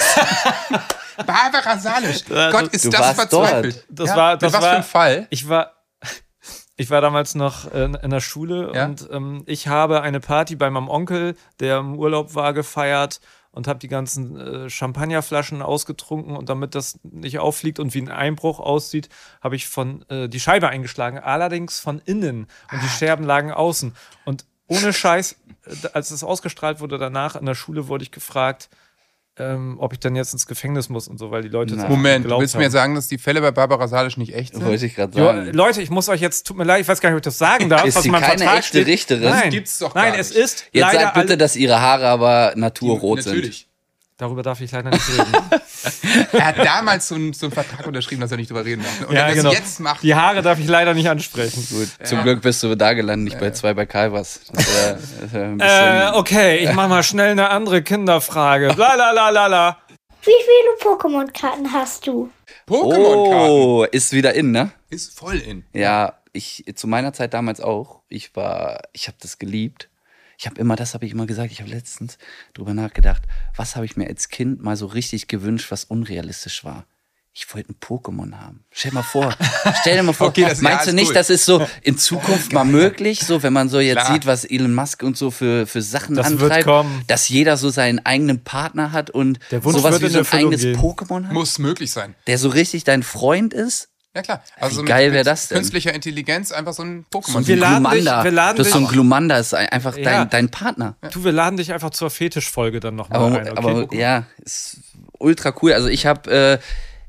Barbara 1.26 1.78
Salisch. 1.78 2.24
Gott, 2.26 2.68
ist 2.68 2.84
du 2.84 2.90
das 2.90 3.12
verzweifelt. 3.14 3.84
Das 3.90 4.10
Ja, 4.10 4.16
war, 4.16 4.36
das 4.36 4.52
was 4.52 4.62
war, 4.62 4.70
für 4.70 4.76
ein 4.76 4.82
Fall? 4.84 5.26
Ich 5.30 5.48
war, 5.48 5.72
ich 6.76 6.90
war 6.90 7.00
damals 7.00 7.34
noch 7.34 7.70
in, 7.72 7.94
in 7.94 8.10
der 8.10 8.20
Schule 8.20 8.72
Ja? 8.74 8.84
und 8.86 9.08
ähm, 9.10 9.42
ich 9.46 9.68
habe 9.68 10.02
eine 10.02 10.20
Party 10.20 10.56
bei 10.56 10.70
meinem 10.70 10.88
Onkel, 10.88 11.36
der 11.60 11.78
im 11.78 11.96
Urlaub 11.98 12.34
war, 12.34 12.52
gefeiert 12.52 13.20
und 13.50 13.66
habe 13.66 13.78
die 13.78 13.88
ganzen 13.88 14.38
äh, 14.38 14.70
Champagnerflaschen 14.70 15.62
ausgetrunken 15.62 16.36
und 16.36 16.48
damit 16.48 16.74
das 16.74 17.00
nicht 17.02 17.38
auffliegt 17.38 17.80
und 17.80 17.94
wie 17.94 18.02
ein 18.02 18.10
Einbruch 18.10 18.60
aussieht, 18.60 19.08
habe 19.42 19.56
ich 19.56 19.66
von 19.66 20.04
äh, 20.10 20.28
die 20.28 20.38
Scheibe 20.38 20.68
eingeschlagen, 20.68 21.18
allerdings 21.18 21.80
von 21.80 21.98
innen 22.04 22.46
und 22.72 22.82
die 22.82 22.88
Scherben 22.88 23.24
lagen 23.24 23.50
außen 23.50 23.94
und 24.24 24.44
ohne 24.68 24.92
Scheiß, 24.92 25.36
äh, 25.64 25.88
als 25.94 26.10
es 26.10 26.22
ausgestrahlt 26.22 26.80
wurde 26.80 26.98
danach 26.98 27.34
in 27.36 27.46
der 27.46 27.54
Schule, 27.54 27.88
wurde 27.88 28.04
ich 28.04 28.12
gefragt, 28.12 28.68
ähm, 29.38 29.76
ob 29.78 29.92
ich 29.92 30.00
dann 30.00 30.16
jetzt 30.16 30.32
ins 30.32 30.46
Gefängnis 30.46 30.88
muss 30.88 31.06
und 31.08 31.18
so, 31.18 31.30
weil 31.30 31.42
die 31.42 31.48
Leute 31.48 31.74
es 31.76 31.88
Moment, 31.88 32.24
du 32.24 32.38
willst 32.38 32.56
mir 32.56 32.64
haben. 32.64 32.70
sagen, 32.72 32.94
dass 32.94 33.08
die 33.08 33.18
Fälle 33.18 33.40
bei 33.40 33.50
Barbara 33.50 33.86
Salisch 33.88 34.16
nicht 34.16 34.34
echt 34.34 34.54
sind? 34.54 34.64
Wollte 34.64 34.86
ich 34.86 34.94
gerade 34.96 35.16
Jo, 35.18 35.26
sagen. 35.26 35.52
Leute, 35.52 35.80
ich 35.82 35.90
muss 35.90 36.08
euch 36.08 36.20
jetzt, 36.20 36.46
tut 36.46 36.56
mir 36.56 36.64
leid, 36.64 36.80
ich 36.80 36.88
weiß 36.88 37.00
gar 37.00 37.10
nicht, 37.10 37.14
ob 37.16 37.20
ich 37.20 37.24
das 37.24 37.38
sagen 37.38 37.68
darf, 37.68 37.84
Ist 37.84 37.96
was 37.96 38.02
sie 38.02 38.10
keine 38.10 38.24
Vertrag 38.26 38.58
echte 38.58 38.78
steht. 38.78 38.86
Richterin? 38.88 39.22
Nein, 39.30 39.42
Das 39.44 39.50
gibt's 39.50 39.78
doch 39.78 39.94
Nein, 39.94 40.12
gar 40.12 40.20
es 40.20 40.30
nicht. 40.30 40.38
ist 40.38 40.64
Jetzt 40.72 40.82
leider 40.82 41.00
sag 41.00 41.14
bitte, 41.14 41.26
alle- 41.28 41.36
dass 41.38 41.56
ihre 41.56 41.80
Haare 41.80 42.06
aber 42.08 42.52
naturrot 42.56 43.22
sind. 43.22 43.34
Natürlich. 43.34 43.67
Darüber 44.18 44.42
darf 44.42 44.60
ich 44.60 44.72
leider 44.72 44.90
nicht 44.90 45.08
reden. 45.08 45.32
Er 46.32 46.46
hat 46.46 46.58
damals 46.58 47.06
so 47.06 47.14
einen, 47.14 47.32
so 47.32 47.46
einen 47.46 47.52
Vertrag 47.52 47.86
unterschrieben, 47.86 48.20
dass 48.20 48.32
er 48.32 48.36
nicht 48.36 48.50
drüber 48.50 48.64
reden 48.64 48.82
darf. 48.82 49.08
Und 49.08 49.14
ja, 49.14 49.22
wenn 49.22 49.28
er 49.28 49.34
genau. 49.34 49.50
es 49.50 49.58
jetzt 49.58 49.80
macht, 49.80 50.02
Die 50.02 50.14
Haare 50.14 50.42
darf 50.42 50.58
ich 50.58 50.66
leider 50.66 50.92
nicht 50.92 51.08
ansprechen. 51.08 51.64
Gut, 51.70 51.88
zum 52.06 52.22
Glück 52.22 52.42
bist 52.42 52.62
du 52.62 52.74
da 52.74 52.94
gelandet, 52.94 53.32
nicht 53.32 53.40
bei 53.40 53.52
zwei 53.52 53.74
bei 53.74 53.86
Calvas. 53.86 54.40
Äh, 55.32 56.10
okay, 56.14 56.56
ich 56.58 56.72
mach 56.72 56.88
mal 56.88 57.04
schnell 57.04 57.30
eine 57.30 57.50
andere 57.50 57.82
Kinderfrage. 57.82 58.74
La 58.76 58.94
la 58.96 59.12
la 59.12 59.30
la 59.30 59.46
la. 59.46 59.78
Wie 60.22 60.32
viele 60.32 60.92
Pokémon-Karten 60.92 61.72
hast 61.72 62.06
du? 62.06 62.30
Pokémon-Karten 62.66 63.50
oh, 63.50 63.84
ist 63.84 64.12
wieder 64.12 64.34
in, 64.34 64.50
ne? 64.50 64.72
ist 64.90 65.16
voll 65.16 65.36
in. 65.36 65.64
Ja, 65.72 66.14
ich 66.32 66.64
zu 66.74 66.86
meiner 66.86 67.12
Zeit 67.12 67.34
damals 67.34 67.60
auch. 67.60 68.00
Ich 68.08 68.34
war, 68.34 68.82
ich 68.92 69.06
habe 69.06 69.16
das 69.20 69.38
geliebt. 69.38 69.88
Ich 70.40 70.46
habe 70.46 70.60
immer, 70.60 70.76
das 70.76 70.94
habe 70.94 71.04
ich 71.04 71.10
immer 71.12 71.26
gesagt. 71.26 71.50
Ich 71.50 71.60
habe 71.60 71.68
letztens 71.70 72.16
drüber 72.54 72.72
nachgedacht, 72.72 73.22
was 73.56 73.74
habe 73.74 73.84
ich 73.86 73.96
mir 73.96 74.06
als 74.06 74.28
Kind 74.28 74.62
mal 74.62 74.76
so 74.76 74.86
richtig 74.86 75.26
gewünscht, 75.26 75.70
was 75.70 75.84
unrealistisch 75.84 76.64
war. 76.64 76.86
Ich 77.34 77.52
wollte 77.54 77.72
ein 77.72 77.76
Pokémon 77.80 78.34
haben. 78.36 78.64
Stell 78.70 78.90
dir 78.92 78.96
mal 78.96 79.02
vor, 79.02 79.34
stell 79.80 79.96
dir 79.96 80.02
mal 80.04 80.12
vor, 80.12 80.28
Okay, 80.28 80.42
das- 80.48 80.60
ja, 80.60 80.68
meinst 80.70 80.86
du 80.86 80.92
nicht, 80.92 81.08
cool. 81.08 81.14
das 81.14 81.30
ist 81.30 81.44
so 81.44 81.64
in 81.82 81.98
Zukunft 81.98 82.52
mal 82.52 82.64
möglich, 82.64 83.20
so 83.20 83.42
wenn 83.42 83.52
man 83.52 83.68
so 83.68 83.78
jetzt 83.80 83.98
Klar. 84.00 84.12
sieht, 84.12 84.26
was 84.26 84.44
Elon 84.44 84.74
Musk 84.74 85.02
und 85.02 85.16
so 85.16 85.30
für, 85.30 85.66
für 85.66 85.82
Sachen 85.82 86.14
Das 86.16 86.30
wird 86.30 86.42
antreibt, 86.42 86.64
kommen. 86.66 87.02
dass 87.08 87.28
jeder 87.28 87.56
so 87.56 87.68
seinen 87.70 88.04
eigenen 88.06 88.42
Partner 88.42 88.92
hat 88.92 89.10
und 89.10 89.38
sowas 89.50 90.00
wie 90.00 90.08
so 90.08 90.18
ein 90.20 90.26
eigenes 90.32 90.62
gehen. 90.62 90.76
Pokémon 90.78 91.26
hat, 91.26 91.32
Muss 91.32 91.58
möglich 91.58 91.90
sein. 91.92 92.14
der 92.28 92.38
so 92.38 92.48
richtig 92.48 92.84
dein 92.84 93.02
Freund 93.02 93.54
ist. 93.54 93.88
Ja 94.18 94.22
klar. 94.22 94.42
Also 94.58 94.78
Wie 94.78 94.80
mit- 94.80 94.88
geil 94.88 95.12
wär 95.12 95.20
mit 95.20 95.26
das 95.28 95.46
denn? 95.46 95.58
Künstlicher 95.58 95.94
Intelligenz 95.94 96.50
einfach 96.50 96.72
so 96.72 96.82
ein 96.82 97.06
So 97.12 97.20
Pokémon. 97.20 97.36
ein 97.38 97.46
Wir 97.46 97.56
laden 97.56 97.84
dich- 97.84 97.92
Glumanda. 98.02 98.24
wir 98.24 98.30
laden 98.32 98.56
das 98.58 98.66
ist 98.66 98.72
so 98.72 98.78
ein 98.80 98.86
Glumanda, 98.88 99.38
ist 99.38 99.54
einfach 99.54 99.96
Ja. 99.96 100.04
dein, 100.04 100.30
dein 100.30 100.48
Partner. 100.50 100.96
Du, 101.12 101.22
wir 101.24 101.30
laden 101.32 101.56
dich 101.56 101.72
einfach 101.72 101.90
zur 101.90 102.10
Fetischfolge 102.10 102.80
dann 102.80 102.96
nochmal 102.96 103.18
Aber, 103.20 103.38
ein. 103.40 103.48
Okay? 103.52 103.86
aber 103.86 103.94
ja, 103.94 104.24
ist 104.38 104.78
ultra 105.18 105.54
cool. 105.62 105.72
Also 105.72 105.86
ich 105.86 106.04
habe 106.06 106.30
äh, 106.30 106.58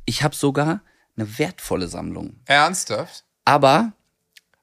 ich 0.06 0.22
habe 0.24 0.36
sogar 0.36 0.82
eine 1.18 1.40
wertvolle 1.40 1.88
Sammlung, 1.88 2.36
Ernsthaft? 2.46 3.24
aber 3.46 3.94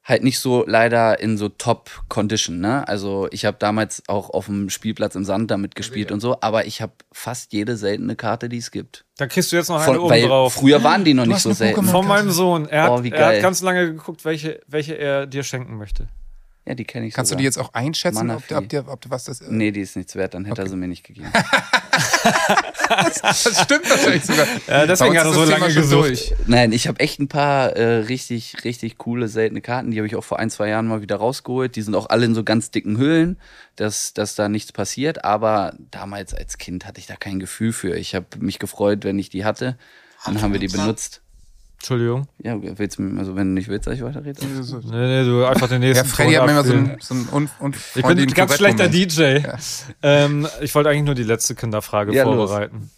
halt 0.08 0.22
nicht 0.22 0.38
so 0.38 0.64
leider 0.66 1.18
in 1.18 1.36
so 1.36 1.48
Top 1.48 1.90
Condition, 2.08 2.60
ne? 2.60 2.86
Also 2.86 3.26
ich 3.32 3.44
habe 3.44 3.56
damals 3.58 4.02
auch 4.06 4.30
auf 4.30 4.46
dem 4.46 4.70
Spielplatz 4.70 5.16
im 5.16 5.24
Sand 5.24 5.50
damit 5.50 5.74
gespielt 5.74 6.12
und 6.12 6.20
so, 6.20 6.38
aber 6.40 6.64
ich 6.66 6.80
habe 6.80 6.92
fast 7.12 7.52
jede 7.52 7.76
seltene 7.76 8.14
Karte, 8.14 8.48
die 8.48 8.58
es 8.58 8.70
gibt. 8.70 9.04
da 9.18 9.26
kriegst 9.26 9.50
du 9.50 9.56
jetzt 9.56 9.68
noch 9.68 9.76
eine 9.76 9.84
Von, 9.86 9.98
oben 9.98 10.10
weil 10.10 10.22
drauf. 10.28 10.54
früher 10.54 10.84
waren 10.84 11.04
die 11.04 11.12
noch 11.12 11.24
Du 11.24 11.30
nicht 11.30 11.40
so 11.42 11.52
selten. 11.52 11.82
Von 11.84 12.06
meinem 12.06 12.30
Sohn. 12.30 12.66
Er 12.68 12.84
hat, 12.84 12.90
Oh, 12.92 13.02
wie 13.02 13.10
er 13.10 13.26
hat 13.34 13.42
ganz 13.42 13.62
lange 13.62 13.84
geguckt, 13.92 14.24
welche, 14.24 14.60
welche 14.68 14.94
er 14.94 15.26
dir 15.26 15.42
schenken 15.42 15.76
möchte. 15.76 16.08
Ja, 16.66 16.74
die 16.74 16.84
kenne 16.84 17.06
ich 17.06 17.14
Kannst 17.14 17.30
du 17.30 17.34
sogar. 17.34 17.38
die 17.38 17.44
jetzt 17.44 17.58
auch 17.58 17.72
einschätzen, 17.74 18.28
ob, 18.30 18.42
ob, 18.50 18.68
der, 18.68 18.88
ob 18.88 19.00
der 19.00 19.10
was 19.10 19.24
das 19.24 19.40
ist? 19.40 19.50
Nee, 19.50 19.70
die 19.70 19.80
ist 19.82 19.94
nichts 19.96 20.16
wert, 20.16 20.34
dann 20.34 20.44
hätte 20.44 20.62
er 20.62 20.68
sie 20.68 20.76
mir 20.76 20.88
nicht 20.88 21.04
gegeben. 21.04 21.28
Das 22.88 23.62
stimmt 23.62 23.88
wahrscheinlich 23.90 24.24
sogar. 24.24 24.46
Ja, 24.68 24.86
deswegen 24.86 25.16
hat 25.18 25.24
er 25.24 25.30
ist 25.30 25.34
so 25.34 25.40
das 25.46 25.50
lange 25.50 25.72
gesucht. 25.72 26.08
durch. 26.08 26.34
Nein, 26.46 26.72
ich 26.72 26.88
habe 26.88 27.00
echt 27.00 27.20
ein 27.20 27.28
paar 27.28 27.70
äh, 27.70 27.98
richtig, 28.00 28.64
richtig 28.64 28.98
coole, 28.98 29.28
seltene 29.28 29.60
Karten. 29.60 29.90
Die 29.90 29.98
habe 29.98 30.06
ich 30.06 30.16
auch 30.16 30.24
vor 30.24 30.38
ein, 30.38 30.50
zwei 30.50 30.68
Jahren 30.68 30.86
mal 30.86 31.02
wieder 31.02 31.16
rausgeholt. 31.16 31.76
Die 31.76 31.82
sind 31.82 31.94
auch 31.94 32.08
alle 32.08 32.26
in 32.26 32.34
so 32.34 32.44
ganz 32.44 32.70
dicken 32.70 32.98
Hüllen, 32.98 33.38
dass, 33.76 34.12
dass 34.12 34.34
da 34.34 34.48
nichts 34.48 34.72
passiert. 34.72 35.24
Aber 35.24 35.74
damals 35.90 36.34
als 36.34 36.58
Kind 36.58 36.86
hatte 36.86 37.00
ich 37.00 37.06
da 37.06 37.16
kein 37.16 37.38
Gefühl 37.38 37.72
für. 37.72 37.96
Ich 37.96 38.14
habe 38.14 38.26
mich 38.38 38.58
gefreut, 38.58 39.04
wenn 39.04 39.18
ich 39.18 39.30
die 39.30 39.44
hatte. 39.44 39.78
Dann 40.24 40.42
haben 40.42 40.52
wir 40.52 40.60
die 40.60 40.68
benutzt. 40.68 41.22
Entschuldigung. 41.86 42.26
Ja, 42.42 42.58
willst 42.60 42.98
du, 42.98 43.16
also 43.16 43.36
wenn 43.36 43.46
du 43.46 43.54
nicht 43.54 43.68
willst, 43.68 43.86
dass 43.86 43.94
ich 43.94 44.02
weiterrede? 44.02 44.44
Nee, 44.44 44.90
nee, 44.90 45.24
du 45.24 45.44
einfach 45.44 45.68
den 45.68 45.80
Ja, 45.82 45.88
nächsten 45.90 46.08
Freddy 46.08 46.34
Ton 46.34 46.40
hat 46.40 46.46
mir 46.46 46.52
immer 46.52 46.64
so 46.64 46.72
einen, 46.72 46.96
so 47.00 47.14
einen 47.14 47.48
un, 47.60 47.74
Ich 47.94 48.02
bin 48.02 48.18
ein 48.18 48.26
ganz 48.26 48.56
schlechter. 48.56 48.88
DJ. 48.88 49.38
Ähm, 50.02 50.48
ich 50.60 50.74
wollte 50.74 50.90
eigentlich 50.90 51.04
nur 51.04 51.14
die 51.14 51.22
letzte 51.22 51.54
Kinderfrage 51.54 52.12
Ja, 52.12 52.24
los. 52.24 52.50
vorbereiten. 52.50 52.90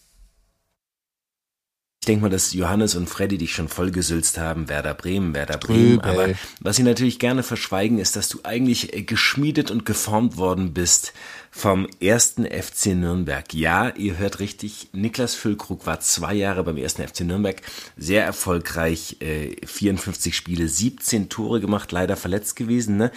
Ich 2.01 2.07
denke 2.07 2.23
mal, 2.23 2.31
dass 2.31 2.55
Johannes 2.55 2.95
und 2.95 3.11
Freddy 3.11 3.37
dich 3.37 3.53
schon 3.53 3.69
vollgesülzt 3.69 4.39
haben, 4.39 4.71
Werder 4.71 4.95
Bremen, 4.95 5.35
Werder 5.35 5.59
Bremen. 5.59 5.99
Ströbel. 6.01 6.25
Aber 6.25 6.35
was 6.61 6.77
sie 6.77 6.83
natürlich 6.83 7.19
gerne 7.19 7.43
verschweigen, 7.43 7.99
ist, 7.99 8.17
dass 8.17 8.31
du 8.31 8.39
eigentlich 8.45 8.95
äh, 8.97 9.03
geschmiedet 9.03 9.71
und 9.71 9.85
geformt 9.85 10.39
worden 10.39 10.73
bist 10.73 11.13
vom 11.51 11.89
ersten 12.01 12.45
FC 12.45 12.95
Nürnberg. 12.95 13.53
Ja, 13.55 13.91
ihr 13.97 14.19
hört 14.19 14.41
richtig, 14.41 14.89
Niklas 14.93 15.35
Füllkrug 15.35 15.87
war 15.87 16.01
zwei 16.01 16.35
Jahre 16.35 16.65
beim 16.65 16.77
ersten 16.77 17.07
FC 17.07 17.21
Nürnberg, 17.21 17.61
sehr 17.97 18.25
erfolgreich, 18.25 19.17
äh, 19.21 19.57
54 19.67 20.35
Spiele, 20.35 20.69
17 20.69 21.29
Tore 21.29 21.61
gemacht, 21.61 21.93
leider 21.93 22.17
verletzt 22.17 22.57
gewesen. 22.57 22.97
Ne? 22.97 23.11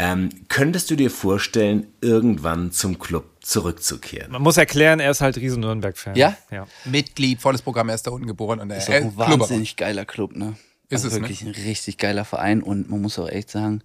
Ähm, 0.00 0.28
könntest 0.48 0.90
du 0.90 0.96
dir 0.96 1.10
vorstellen, 1.10 1.88
irgendwann 2.00 2.70
zum 2.70 2.98
Club 3.00 3.24
zurückzukehren? 3.40 4.30
Man 4.30 4.42
muss 4.42 4.56
erklären, 4.56 5.00
er 5.00 5.10
ist 5.10 5.20
halt 5.20 5.36
riesen 5.38 5.60
Nürnberg-Fan. 5.60 6.14
Ja? 6.14 6.36
ja. 6.52 6.66
Mitglied, 6.84 7.40
volles 7.40 7.62
Programm, 7.62 7.88
er 7.88 7.96
ist 7.96 8.06
da 8.06 8.12
unten 8.12 8.28
geboren. 8.28 8.60
Und 8.60 8.70
er 8.70 8.78
Ist 8.78 8.88
auch 8.88 8.94
ein 8.94 9.16
wahnsinnig 9.16 9.76
geiler 9.76 10.04
Club, 10.04 10.36
ne? 10.36 10.54
Ist 10.88 11.04
also 11.04 11.08
es, 11.08 11.14
ne? 11.14 11.20
wirklich 11.22 11.42
ein 11.42 11.66
richtig 11.66 11.98
geiler 11.98 12.24
Verein 12.24 12.62
und 12.62 12.88
man 12.88 13.02
muss 13.02 13.18
auch 13.18 13.28
echt 13.28 13.50
sagen, 13.50 13.82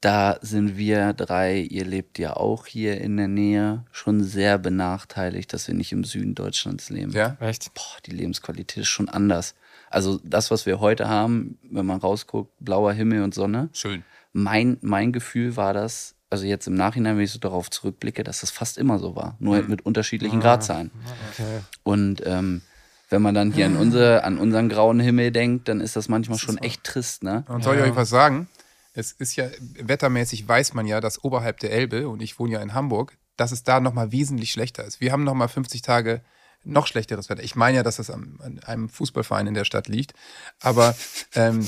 da 0.00 0.38
sind 0.42 0.76
wir 0.76 1.12
drei, 1.14 1.58
ihr 1.58 1.84
lebt 1.84 2.18
ja 2.18 2.36
auch 2.36 2.66
hier 2.66 3.00
in 3.00 3.16
der 3.16 3.28
Nähe, 3.28 3.84
schon 3.90 4.22
sehr 4.22 4.58
benachteiligt, 4.58 5.52
dass 5.52 5.66
wir 5.68 5.74
nicht 5.74 5.92
im 5.92 6.04
Süden 6.04 6.34
Deutschlands 6.34 6.90
leben. 6.90 7.12
Ja? 7.12 7.36
Echt? 7.40 7.72
Boah, 7.74 7.96
die 8.04 8.10
Lebensqualität 8.10 8.82
ist 8.82 8.88
schon 8.88 9.08
anders. 9.08 9.54
Also 9.90 10.20
das, 10.22 10.50
was 10.50 10.66
wir 10.66 10.80
heute 10.80 11.08
haben, 11.08 11.58
wenn 11.62 11.86
man 11.86 12.00
rausguckt, 12.00 12.52
blauer 12.60 12.92
Himmel 12.92 13.22
und 13.22 13.34
Sonne. 13.34 13.70
Schön. 13.72 14.04
Mein, 14.32 14.78
mein 14.82 15.12
Gefühl 15.12 15.56
war 15.56 15.72
das, 15.72 16.14
also 16.28 16.44
jetzt 16.44 16.66
im 16.66 16.74
Nachhinein, 16.74 17.16
wenn 17.16 17.24
ich 17.24 17.32
so 17.32 17.38
darauf 17.38 17.70
zurückblicke, 17.70 18.22
dass 18.22 18.40
das 18.40 18.50
fast 18.50 18.78
immer 18.78 18.98
so 18.98 19.16
war. 19.16 19.36
Nur 19.38 19.54
halt 19.54 19.68
mit 19.68 19.86
unterschiedlichen 19.86 20.40
Gradzahlen. 20.40 20.90
Okay. 21.32 21.60
Und 21.84 22.22
ähm, 22.26 22.60
wenn 23.08 23.22
man 23.22 23.34
dann 23.34 23.52
hier 23.52 23.66
an, 23.66 23.76
unsere, 23.78 24.24
an 24.24 24.38
unseren 24.38 24.68
grauen 24.68 25.00
Himmel 25.00 25.30
denkt, 25.30 25.68
dann 25.68 25.80
ist 25.80 25.96
das 25.96 26.08
manchmal 26.08 26.38
schon 26.38 26.58
echt 26.58 26.84
trist, 26.84 27.22
ne? 27.22 27.44
Und 27.48 27.64
soll 27.64 27.76
ich 27.76 27.82
euch 27.82 27.96
was 27.96 28.10
sagen? 28.10 28.48
Es 28.96 29.12
ist 29.12 29.36
ja, 29.36 29.50
wettermäßig 29.60 30.48
weiß 30.48 30.72
man 30.72 30.86
ja, 30.86 31.02
dass 31.02 31.22
oberhalb 31.22 31.60
der 31.60 31.70
Elbe, 31.70 32.08
und 32.08 32.22
ich 32.22 32.38
wohne 32.38 32.54
ja 32.54 32.62
in 32.62 32.72
Hamburg, 32.72 33.18
dass 33.36 33.52
es 33.52 33.62
da 33.62 33.78
nochmal 33.78 34.10
wesentlich 34.10 34.50
schlechter 34.50 34.84
ist. 34.84 35.02
Wir 35.02 35.12
haben 35.12 35.22
nochmal 35.22 35.48
50 35.48 35.82
Tage 35.82 36.22
noch 36.66 36.86
schlechteres 36.86 37.28
Wetter. 37.28 37.42
Ich 37.42 37.56
meine 37.56 37.78
ja, 37.78 37.82
dass 37.82 37.96
das 37.96 38.10
am, 38.10 38.38
an 38.42 38.60
einem 38.64 38.88
Fußballverein 38.88 39.46
in 39.46 39.54
der 39.54 39.64
Stadt 39.64 39.88
liegt, 39.88 40.12
aber 40.60 40.94
ähm, 41.34 41.66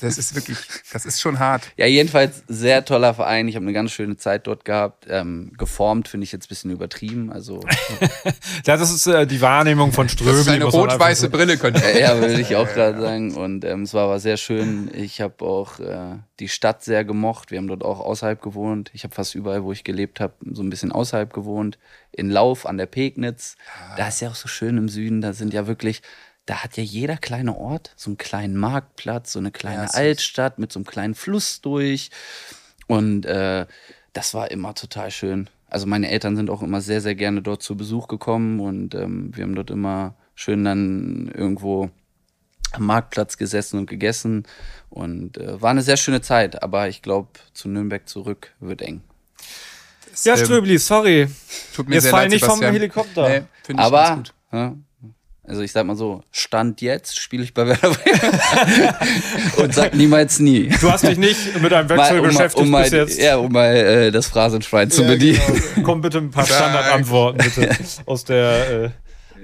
das 0.00 0.18
ist 0.18 0.34
wirklich, 0.34 0.58
das 0.92 1.06
ist 1.06 1.20
schon 1.20 1.38
hart. 1.38 1.62
Ja, 1.76 1.86
jedenfalls 1.86 2.42
sehr 2.48 2.84
toller 2.84 3.14
Verein. 3.14 3.48
Ich 3.48 3.56
habe 3.56 3.64
eine 3.64 3.72
ganz 3.72 3.92
schöne 3.92 4.16
Zeit 4.16 4.46
dort 4.46 4.64
gehabt. 4.64 5.06
Ähm, 5.08 5.52
geformt 5.56 6.08
finde 6.08 6.24
ich 6.24 6.32
jetzt 6.32 6.46
ein 6.46 6.48
bisschen 6.48 6.70
übertrieben. 6.70 7.32
Also 7.32 7.60
Ja, 8.66 8.76
das 8.76 8.90
ist 8.90 9.06
äh, 9.06 9.26
die 9.26 9.40
Wahrnehmung 9.40 9.92
von. 9.92 10.06
Das 10.06 10.20
ist 10.20 10.48
eine 10.48 10.64
rot-weiße 10.64 11.30
Brille, 11.30 11.56
könnte 11.56 11.82
äh, 11.82 12.00
ja, 12.00 12.18
würde 12.18 12.40
ich 12.40 12.56
auch 12.56 12.68
gerade 12.68 13.00
sagen. 13.00 13.34
Und 13.34 13.64
ähm, 13.64 13.82
es 13.82 13.94
war 13.94 14.04
aber 14.04 14.18
sehr 14.18 14.36
schön. 14.36 14.90
Ich 14.94 15.20
habe 15.20 15.44
auch 15.44 15.78
äh, 15.78 16.18
die 16.38 16.48
Stadt 16.48 16.82
sehr 16.82 17.04
gemocht. 17.04 17.50
Wir 17.50 17.58
haben 17.58 17.68
dort 17.68 17.84
auch 17.84 18.00
außerhalb 18.00 18.40
gewohnt. 18.40 18.90
Ich 18.94 19.04
habe 19.04 19.14
fast 19.14 19.34
überall, 19.34 19.64
wo 19.64 19.72
ich 19.72 19.84
gelebt 19.84 20.20
habe, 20.20 20.34
so 20.50 20.62
ein 20.62 20.70
bisschen 20.70 20.92
außerhalb 20.92 21.32
gewohnt. 21.32 21.78
In 22.12 22.30
Lauf 22.30 22.66
an 22.66 22.76
der 22.78 22.86
Pegnitz. 22.86 23.56
Da 23.96 24.08
ist 24.08 24.20
ja 24.20 24.30
auch 24.30 24.34
so 24.34 24.48
schön 24.48 24.76
im 24.76 24.88
Süden. 24.88 25.20
Da 25.20 25.32
sind 25.32 25.52
ja 25.54 25.66
wirklich, 25.66 26.02
da 26.46 26.64
hat 26.64 26.76
ja 26.76 26.82
jeder 26.82 27.16
kleine 27.16 27.56
Ort 27.56 27.92
so 27.96 28.10
einen 28.10 28.18
kleinen 28.18 28.56
Marktplatz, 28.56 29.32
so 29.32 29.38
eine 29.38 29.50
kleine 29.50 29.84
Ja. 29.84 29.90
Altstadt 29.90 30.58
mit 30.58 30.72
so 30.72 30.78
einem 30.80 30.86
kleinen 30.86 31.14
Fluss 31.14 31.60
durch. 31.60 32.10
Und 32.86 33.26
äh, 33.26 33.66
das 34.12 34.34
war 34.34 34.50
immer 34.50 34.74
total 34.74 35.10
schön. 35.10 35.48
Also 35.68 35.86
meine 35.86 36.10
Eltern 36.10 36.34
sind 36.34 36.50
auch 36.50 36.62
immer 36.62 36.80
sehr, 36.80 37.00
sehr 37.00 37.14
gerne 37.14 37.42
dort 37.42 37.62
zu 37.62 37.76
Besuch 37.76 38.08
gekommen 38.08 38.58
und 38.58 38.96
ähm, 38.96 39.30
wir 39.36 39.44
haben 39.44 39.54
dort 39.54 39.70
immer 39.70 40.16
schön 40.34 40.64
dann 40.64 41.30
irgendwo 41.32 41.90
am 42.72 42.86
Marktplatz 42.86 43.36
gesessen 43.36 43.78
und 43.78 43.88
gegessen 43.88 44.44
und 44.88 45.38
äh, 45.38 45.60
war 45.62 45.70
eine 45.70 45.82
sehr 45.82 45.96
schöne 45.96 46.22
Zeit. 46.22 46.62
Aber 46.62 46.88
ich 46.88 47.02
glaube, 47.02 47.28
zu 47.52 47.68
Nürnberg 47.68 48.08
zurück 48.08 48.52
wird 48.58 48.82
eng. 48.82 49.02
Ja, 50.24 50.34
ähm, 50.36 50.44
Ströbli, 50.44 50.78
sorry. 50.78 51.28
Tut 51.74 51.88
mir 51.88 51.94
Jetzt 51.96 52.04
sehr 52.04 52.10
fall 52.12 52.22
leid, 52.22 52.30
nicht 52.30 52.44
vom 52.44 52.56
Sebastian. 52.58 52.72
Helikopter. 52.74 53.28
Nee, 53.28 53.42
finde 53.62 53.82
ich 53.82 53.90
ganz 53.90 54.08
Aber, 54.08 54.16
gut. 54.16 54.32
ja, 54.52 54.74
also 55.46 55.62
ich 55.62 55.72
sag 55.72 55.84
mal 55.84 55.96
so, 55.96 56.22
Stand 56.30 56.80
jetzt 56.80 57.18
spiele 57.18 57.42
ich 57.42 57.52
bei 57.54 57.66
Werder 57.66 57.90
Bremen 57.90 58.94
und 59.56 59.74
sag 59.74 59.94
niemals 59.94 60.38
nie. 60.38 60.68
Du 60.80 60.92
hast 60.92 61.02
dich 61.04 61.18
nicht 61.18 61.60
mit 61.60 61.72
einem 61.72 61.88
Wechsel 61.88 62.12
Mal, 62.14 62.20
um, 62.20 62.26
beschäftigt 62.28 62.62
um 62.62 62.70
mal, 62.70 62.82
bis 62.84 62.92
jetzt. 62.92 63.18
Ja, 63.20 63.36
um 63.36 63.50
mal 63.50 63.74
äh, 63.74 64.10
das 64.12 64.26
Phrasenschwein 64.28 64.90
zu 64.92 65.02
Ja, 65.02 65.08
bedienen. 65.08 65.40
genau. 65.74 65.86
Komm 65.86 66.02
bitte 66.02 66.18
ein 66.18 66.30
paar 66.30 66.46
Standardantworten 66.46 67.38
bitte 67.38 67.76
aus 68.06 68.24
der 68.24 68.84
äh, 68.84 68.90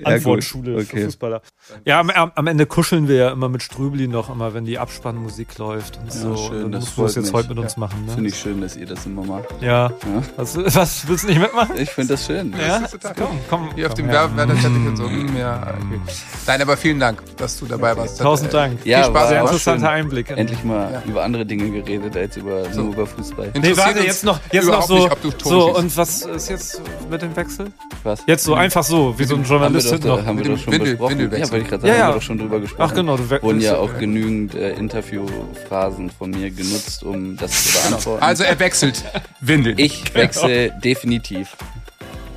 Ja, 0.00 0.06
Antwortschule 0.14 0.80
für 0.84 0.94
okay. 0.96 1.04
Fußballer. 1.06 1.42
Ja, 1.84 2.00
am, 2.00 2.10
am 2.10 2.46
Ende 2.46 2.66
kuscheln 2.66 3.08
wir 3.08 3.16
ja 3.16 3.30
immer 3.30 3.48
mit 3.48 3.62
Ströbli 3.62 4.08
noch, 4.08 4.30
immer 4.30 4.52
wenn 4.54 4.64
die 4.64 4.78
Abspannmusik 4.78 5.56
läuft 5.58 5.98
und 5.98 6.12
so. 6.12 6.36
schön, 6.36 6.64
und 6.64 6.72
dann 6.72 6.80
das 6.80 6.96
musst 6.96 7.16
du 7.16 7.20
jetzt 7.20 7.32
heute 7.32 7.48
mit 7.50 7.58
uns 7.58 7.76
machen, 7.76 8.04
ne? 8.06 8.12
Finde 8.12 8.28
ich 8.30 8.38
schön, 8.38 8.60
dass 8.60 8.76
ihr 8.76 8.86
das 8.86 9.06
immer 9.06 9.24
macht. 9.24 9.46
Ja. 9.60 9.88
Ja. 9.88 9.92
Was, 10.36 10.56
was 10.56 11.08
willst 11.08 11.24
du 11.24 11.28
nicht 11.28 11.40
mitmachen? 11.40 11.76
Ich 11.78 11.90
finde 11.90 12.14
das 12.14 12.26
schön. 12.26 12.52
Ja, 12.58 12.80
Das 12.80 12.92
ist 12.92 13.02
total 13.02 13.14
komm, 13.16 13.38
komm. 13.48 13.74
Hier 13.74 13.86
auf 13.86 13.94
dem 13.94 14.06
her. 14.08 14.30
Werder 14.36 14.54
Teppich 14.54 14.86
und 14.86 14.96
so. 14.96 15.08
hm, 15.08 15.36
Ja, 15.36 15.62
okay. 15.76 16.00
Nein, 16.46 16.62
aber 16.62 16.76
vielen 16.76 17.00
Dank, 17.00 17.22
dass 17.36 17.58
du 17.58 17.66
dabei 17.66 17.96
warst. 17.96 18.20
Tausend 18.20 18.50
Äh, 18.50 18.52
Dank. 18.52 18.84
Ja, 18.86 19.02
Viel 19.02 19.10
Spaß. 19.12 19.28
Sehr 19.28 19.40
interessanter 19.40 19.86
schön. 19.86 19.94
Einblick. 19.96 20.30
in- 20.30 20.36
Endlich 20.38 20.62
mal 20.64 20.92
Ja. 20.92 21.02
über 21.06 21.24
andere 21.24 21.46
Dinge 21.46 21.70
geredet 21.70 22.16
als 22.16 22.36
über, 22.36 22.68
nur 22.74 22.92
über 22.92 23.06
Fußball. 23.06 23.52
Nee, 23.60 23.76
warte, 23.76 24.00
jetzt 24.00 24.24
noch, 24.24 24.40
jetzt 24.52 24.66
noch 24.68 24.82
so. 24.86 24.94
nicht, 24.98 25.12
ob 25.12 25.22
du 25.22 25.30
Tore 25.30 25.54
so, 25.54 25.76
und 25.78 25.96
was 25.96 26.22
ist 26.22 26.48
jetzt 26.50 26.80
mit 27.10 27.22
dem 27.22 27.34
Wechsel? 27.36 27.66
Was? 28.02 28.20
Jetzt 28.26 28.44
so 28.44 28.54
einfach 28.54 28.84
so, 28.84 29.18
wie 29.18 29.24
so 29.24 29.34
ein 29.34 29.44
Haben 29.48 29.48
Journalist 29.90 30.04
doch, 30.08 30.18
noch. 30.18 30.26
haben 30.26 30.38
wir 30.38 30.44
doch 30.44 30.58
schon 30.58 30.72
Windel- 30.72 30.90
besprochen. 30.92 31.20
Ja, 31.20 31.28
wollte 31.50 31.56
ich 31.58 31.68
gerade 31.68 31.82
sagen, 31.82 31.86
Ja, 31.86 31.92
haben 31.92 31.98
ja. 32.00 32.08
wir 32.08 32.14
doch 32.14 32.22
schon 32.22 32.38
drüber 32.38 32.60
gesprochen. 32.60 32.88
Ach 32.90 32.94
genau, 32.94 33.16
du 33.16 33.30
Wurden 33.42 33.60
ja 33.60 33.76
auch 33.76 33.98
genügend 33.98 34.54
äh, 34.54 34.72
Interviewphrasen 34.74 36.10
von 36.10 36.30
mir 36.30 36.50
genutzt, 36.50 37.02
um 37.02 37.36
das 37.36 37.64
zu 37.72 37.78
beantworten. 37.88 38.22
Also 38.22 38.44
er 38.44 38.58
wechselt 38.58 39.04
Windeln. 39.40 39.78
ich 39.78 40.14
wechsle 40.14 40.72
definitiv. 40.82 41.56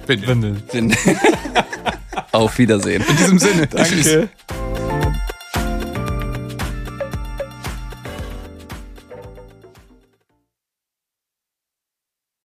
Windeln. 0.08 0.64
Windeln. 0.72 0.98
Bin 1.04 1.16
Auf 2.32 2.58
Wiedersehen. 2.58 3.04
In 3.08 3.18
diesem 3.18 3.40
Sinne. 3.40 3.68
Danke. 3.68 4.30